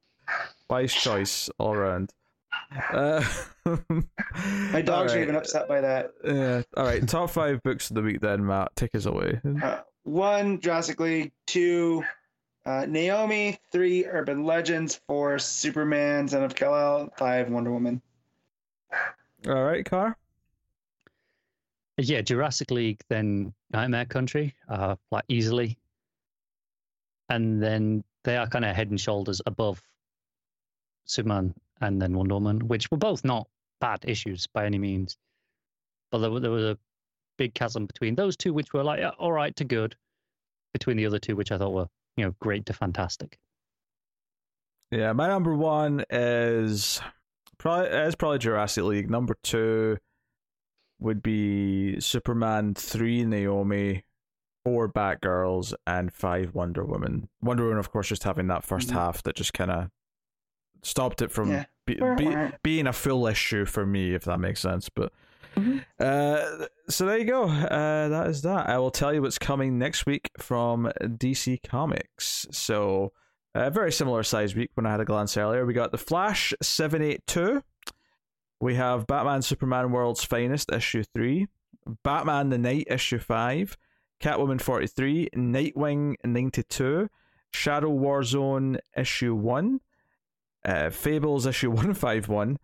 [0.67, 2.11] wise choice all around.
[2.91, 3.23] Uh,
[4.72, 6.11] my dog's are even upset by that.
[6.25, 6.64] Yeah.
[6.75, 7.07] All right.
[7.07, 8.75] Top five books of the week then, Matt.
[8.75, 9.40] Take us away.
[9.61, 12.03] Uh, one Jurassic League, two
[12.65, 18.01] uh, Naomi, three Urban Legends, four Superman, Son of Kal-El, five Wonder Woman.
[19.48, 20.17] All right, Car.
[21.97, 25.77] Yeah, Jurassic League, then Nightmare Country, uh, like easily.
[27.30, 29.81] And then they are kind of head and shoulders above
[31.05, 33.47] Superman and then Wonder Woman, which were both not
[33.80, 35.17] bad issues by any means.
[36.11, 36.77] But there, there was a
[37.38, 39.95] big chasm between those two, which were like, all right to good,
[40.73, 43.38] between the other two, which I thought were, you know, great to fantastic.
[44.91, 47.01] Yeah, my number one is
[47.57, 49.09] probably is probably Jurassic League.
[49.09, 49.97] Number two
[51.03, 54.03] would be Superman three Naomi,
[54.65, 57.30] four Batgirls, and five Wonder Woman.
[57.41, 58.93] Wonder Woman, of course, just having that 1st Mhm.
[58.93, 59.90] half that just kind of
[60.82, 61.65] stopped it from Yeah.
[61.85, 64.90] be, be, being a full issue for me, if that makes sense.
[64.90, 65.11] But
[65.56, 65.83] Mhm.
[65.99, 67.43] uh, so there you go.
[67.49, 68.69] Uh, that is that.
[68.69, 72.48] I will tell you what's coming next week from DC Comics.
[72.51, 73.11] So
[73.53, 75.65] a very similar size week when I had a glance earlier.
[75.65, 77.64] We got the Flash seven eight two.
[78.64, 81.48] We have Batman Superman World's Finest issue three,
[82.01, 83.75] Batman the Knight issue five,
[84.22, 87.09] Catwoman forty three, Nightwing ninety two,
[87.51, 89.82] Shadow Warzone issue one,
[90.64, 92.58] uh, Fables issue one five one,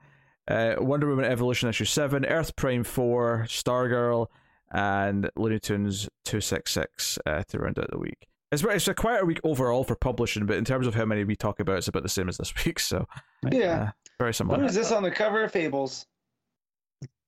[0.48, 4.28] uh, Wonder Woman Evolution issue seven, Earth Prime four, Stargirl,
[4.72, 8.30] and Looney Tunes two six six uh, to round out the week.
[8.54, 11.26] It's it's a quite a week overall for publishing, but in terms of how many
[11.26, 12.80] we talk about, it's about the same as this week.
[12.80, 13.06] So
[13.52, 13.92] Yeah.
[14.20, 14.60] Very similar.
[14.60, 16.06] Who is this on the cover of Fables?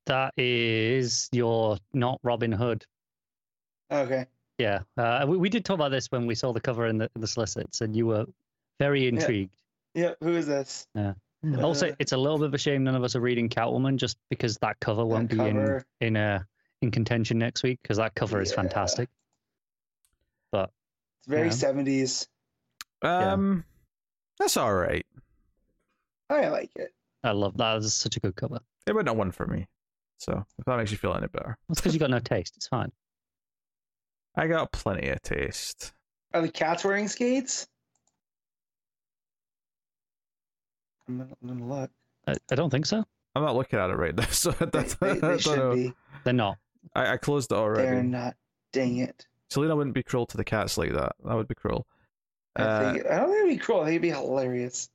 [0.06, 2.86] That is your not Robin Hood.
[3.92, 4.26] Okay.
[4.58, 7.10] Yeah, uh, we, we did talk about this when we saw the cover in the,
[7.16, 8.26] in the solicits, and you were
[8.80, 9.56] very intrigued.
[9.96, 10.12] Yeah.
[10.22, 10.88] Who is this?
[10.94, 11.14] Yeah.
[11.62, 13.96] Also, Uh, it's a little bit of a shame none of us are reading Catwoman
[13.98, 15.86] just because that cover won't that be in cover.
[16.00, 16.44] in uh,
[16.84, 19.10] in contention next week because that cover is fantastic.
[20.52, 20.70] But
[21.20, 21.54] It's very Yeah.
[21.54, 22.28] 70s.
[23.02, 23.64] Um,
[24.38, 25.06] that's all right.
[26.32, 26.94] I like it.
[27.24, 27.78] I love that.
[27.78, 28.60] It's such a good cover.
[28.88, 29.68] It went a one for me.
[30.18, 32.54] So if that makes you feel any better, That's because you got no taste.
[32.58, 32.92] It's fine.
[34.36, 35.94] I got plenty of taste.
[36.34, 37.68] Are the cats wearing skates?
[41.08, 41.92] I'm gonna, I'm gonna look.
[42.28, 43.04] I, I don't think so.
[43.36, 45.76] I'm not looking at it right now, so They, that's, they, I they should know.
[45.76, 45.94] be.
[46.24, 46.58] They're not.
[46.96, 47.84] I, I closed it already.
[47.88, 48.36] They're not.
[48.74, 49.26] Dang it.
[49.50, 51.14] Selina wouldn't be cruel to the cats like that.
[51.26, 51.86] That would be cruel.
[52.56, 53.82] I, Uh, think, I don't think it'd be cruel.
[53.82, 54.90] I think it'd be hilarious.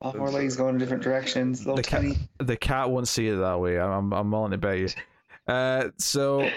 [0.00, 1.60] All four legs going in different directions.
[1.60, 3.78] Little The cat- the cat won't see it that way.
[3.78, 4.88] I'm I'm willing to bet you.
[5.48, 6.48] Uh, so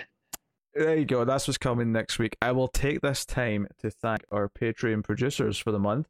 [0.74, 1.26] there you go.
[1.26, 2.36] That's what's coming next week.
[2.42, 6.08] I will take this time to thank our Patreon producers for the month.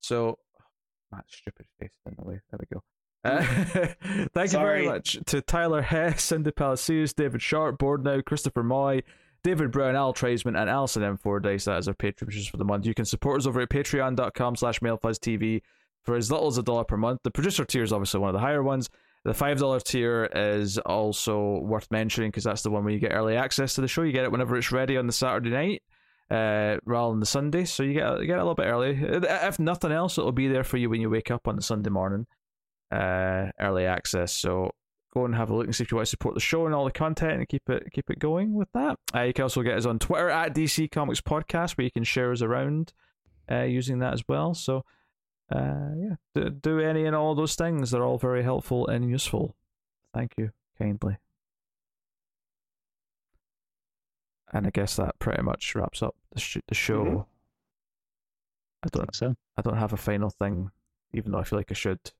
[0.00, 0.38] So,
[1.12, 2.40] Matt's stupid face in the way.
[2.50, 2.82] There we go.
[3.22, 3.44] Uh,
[4.34, 9.02] thank you very much to Tyler Hess, Cindy Palacios, David Sharp, Board Now, Christopher Moy,
[9.42, 11.18] David Brown, Al Tradesman, and Alison M.
[11.18, 11.64] Fordyce.
[11.64, 12.86] That is our Patreon producers for the month.
[12.86, 15.60] You can support us over at patreon.com slash mailfuzztv
[16.04, 17.20] for as little as a dollar per month.
[17.24, 18.88] The producer tier is obviously one of the higher ones.
[19.24, 23.12] The five dollar tier is also worth mentioning because that's the one where you get
[23.12, 24.02] early access to the show.
[24.02, 25.82] You get it whenever it's ready on the Saturday night,
[26.30, 27.64] uh, rather than the Sunday.
[27.64, 28.98] So you get you get a little bit early.
[28.98, 31.90] If nothing else, it'll be there for you when you wake up on the Sunday
[31.90, 32.26] morning.
[32.90, 34.32] Uh, early access.
[34.32, 34.70] So
[35.12, 36.74] go and have a look and see if you want to support the show and
[36.74, 38.96] all the content and keep it keep it going with that.
[39.14, 42.04] Uh, you can also get us on Twitter at DC Comics Podcast where you can
[42.04, 42.92] share us around
[43.50, 44.54] uh, using that as well.
[44.54, 44.84] So
[45.50, 47.90] uh, yeah, do, do any and all those things.
[47.90, 49.54] They're all very helpful and useful.
[50.14, 51.18] Thank you kindly.
[54.52, 57.04] And I guess that pretty much wraps up the, sh- the show.
[57.04, 57.26] Mhm.
[58.82, 59.34] I don't think so.
[59.56, 60.70] I don't have a final thing,
[61.12, 61.98] even though I feel like I should.
[62.04, 62.10] I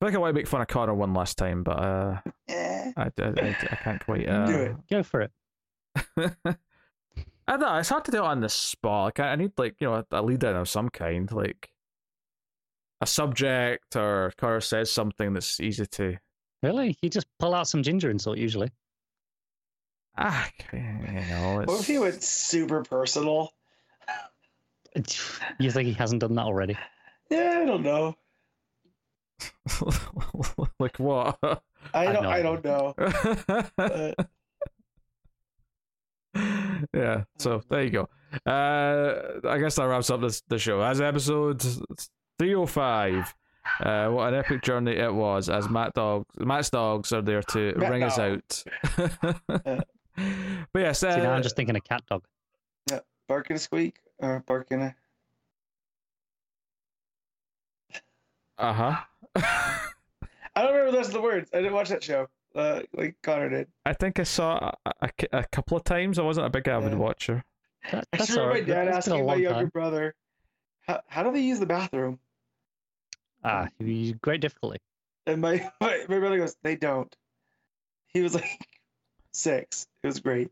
[0.00, 2.92] feel like I want to make fun of Connor one last time, but uh, Eh.
[2.96, 4.28] I, I, I, I can't quite.
[4.28, 4.76] Uh, Do it.
[4.90, 5.30] Go for it.
[6.16, 7.76] I don't know.
[7.76, 9.04] It's hard to do it on the spot.
[9.06, 11.70] Like, I I need like you know a lead in of some kind, like
[13.00, 16.16] a subject or Connor says something that's easy to.
[16.62, 16.96] Really?
[17.02, 18.70] You just pull out some ginger insult usually.
[20.16, 21.62] Ah, you know.
[21.64, 23.50] What if he went super personal?
[25.60, 26.76] You think he hasn't done that already?
[27.30, 28.16] Yeah, I don't know.
[30.80, 31.38] like what?
[31.94, 32.26] I don't.
[32.26, 32.94] I don't know.
[33.78, 34.12] Uh,
[36.94, 37.24] yeah.
[37.38, 38.08] So there you go.
[38.50, 40.80] Uh, I guess that wraps up this the show.
[40.82, 41.62] As episode
[42.38, 43.34] three hundred five.
[43.80, 45.48] Uh, what an epic journey it was!
[45.50, 48.64] As Matt dogs, Matt's dogs are there to Matt ring us out.
[48.96, 49.84] but
[50.74, 52.22] yes, uh, See, now I'm just thinking of CatDog.
[53.28, 54.94] bark and a squeak or bark and a.
[58.58, 58.96] uh huh.
[60.56, 61.50] I don't remember those rest of the words.
[61.52, 62.28] I didn't watch that show.
[62.54, 63.68] Uh, like Connor did.
[63.86, 66.18] I think I saw a, a, a couple of times.
[66.18, 66.98] I wasn't a big avid Yeah.
[66.98, 67.44] watcher.
[67.92, 69.68] That, I that's just remember my dad It's been a asking my younger time.
[69.68, 70.14] brother,
[70.86, 72.18] "How how do they use the bathroom?"
[73.44, 74.78] Ah, you- great difficulty.
[75.26, 77.14] And my, my my brother goes, "They don't."
[78.08, 78.66] He was like
[79.32, 79.86] six.
[80.02, 80.50] It was great.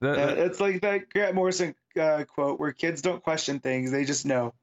[0.00, 4.04] The- Uh, it's like that Grant Morrison uh, quote where kids don't question things; they
[4.04, 4.54] just know,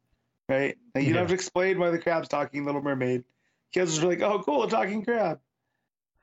[0.49, 0.77] right?
[0.95, 1.13] Like, you Yeah.
[1.13, 3.23] don't have to explain why the crab's talking Little Mermaid.
[3.71, 5.39] Kids are like, "Oh, cool, a talking crab."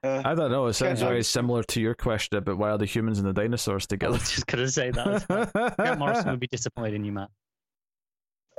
[0.03, 0.67] Uh, I don't know.
[0.67, 1.29] It sounds very dogs.
[1.29, 4.15] similar to your question about why are the humans and the dinosaurs together.
[4.15, 4.21] I together.
[4.21, 5.53] was just gonna say that.
[5.55, 5.71] well.
[5.77, 7.31] Grant Morrison would be disappointed in you, Matt.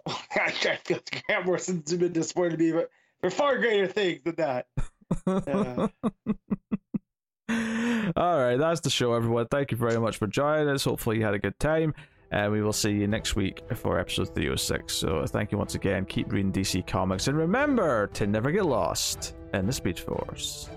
[0.07, 0.51] I
[0.83, 2.89] feel Grant Morrison's been disappointed in me, but
[3.21, 4.67] for far greater things than that.
[5.25, 5.87] Uh,
[8.15, 9.47] All right, that's the show, everyone.
[9.47, 10.83] Thank you very much for joining us.
[10.83, 11.93] Hopefully, you had a good time.
[12.29, 14.93] And we will see you next week for episode 306.
[14.93, 16.03] So, thank you once again.
[16.05, 17.29] Keep reading DC Comics.
[17.29, 20.69] And remember to never get lost in the Speed Force.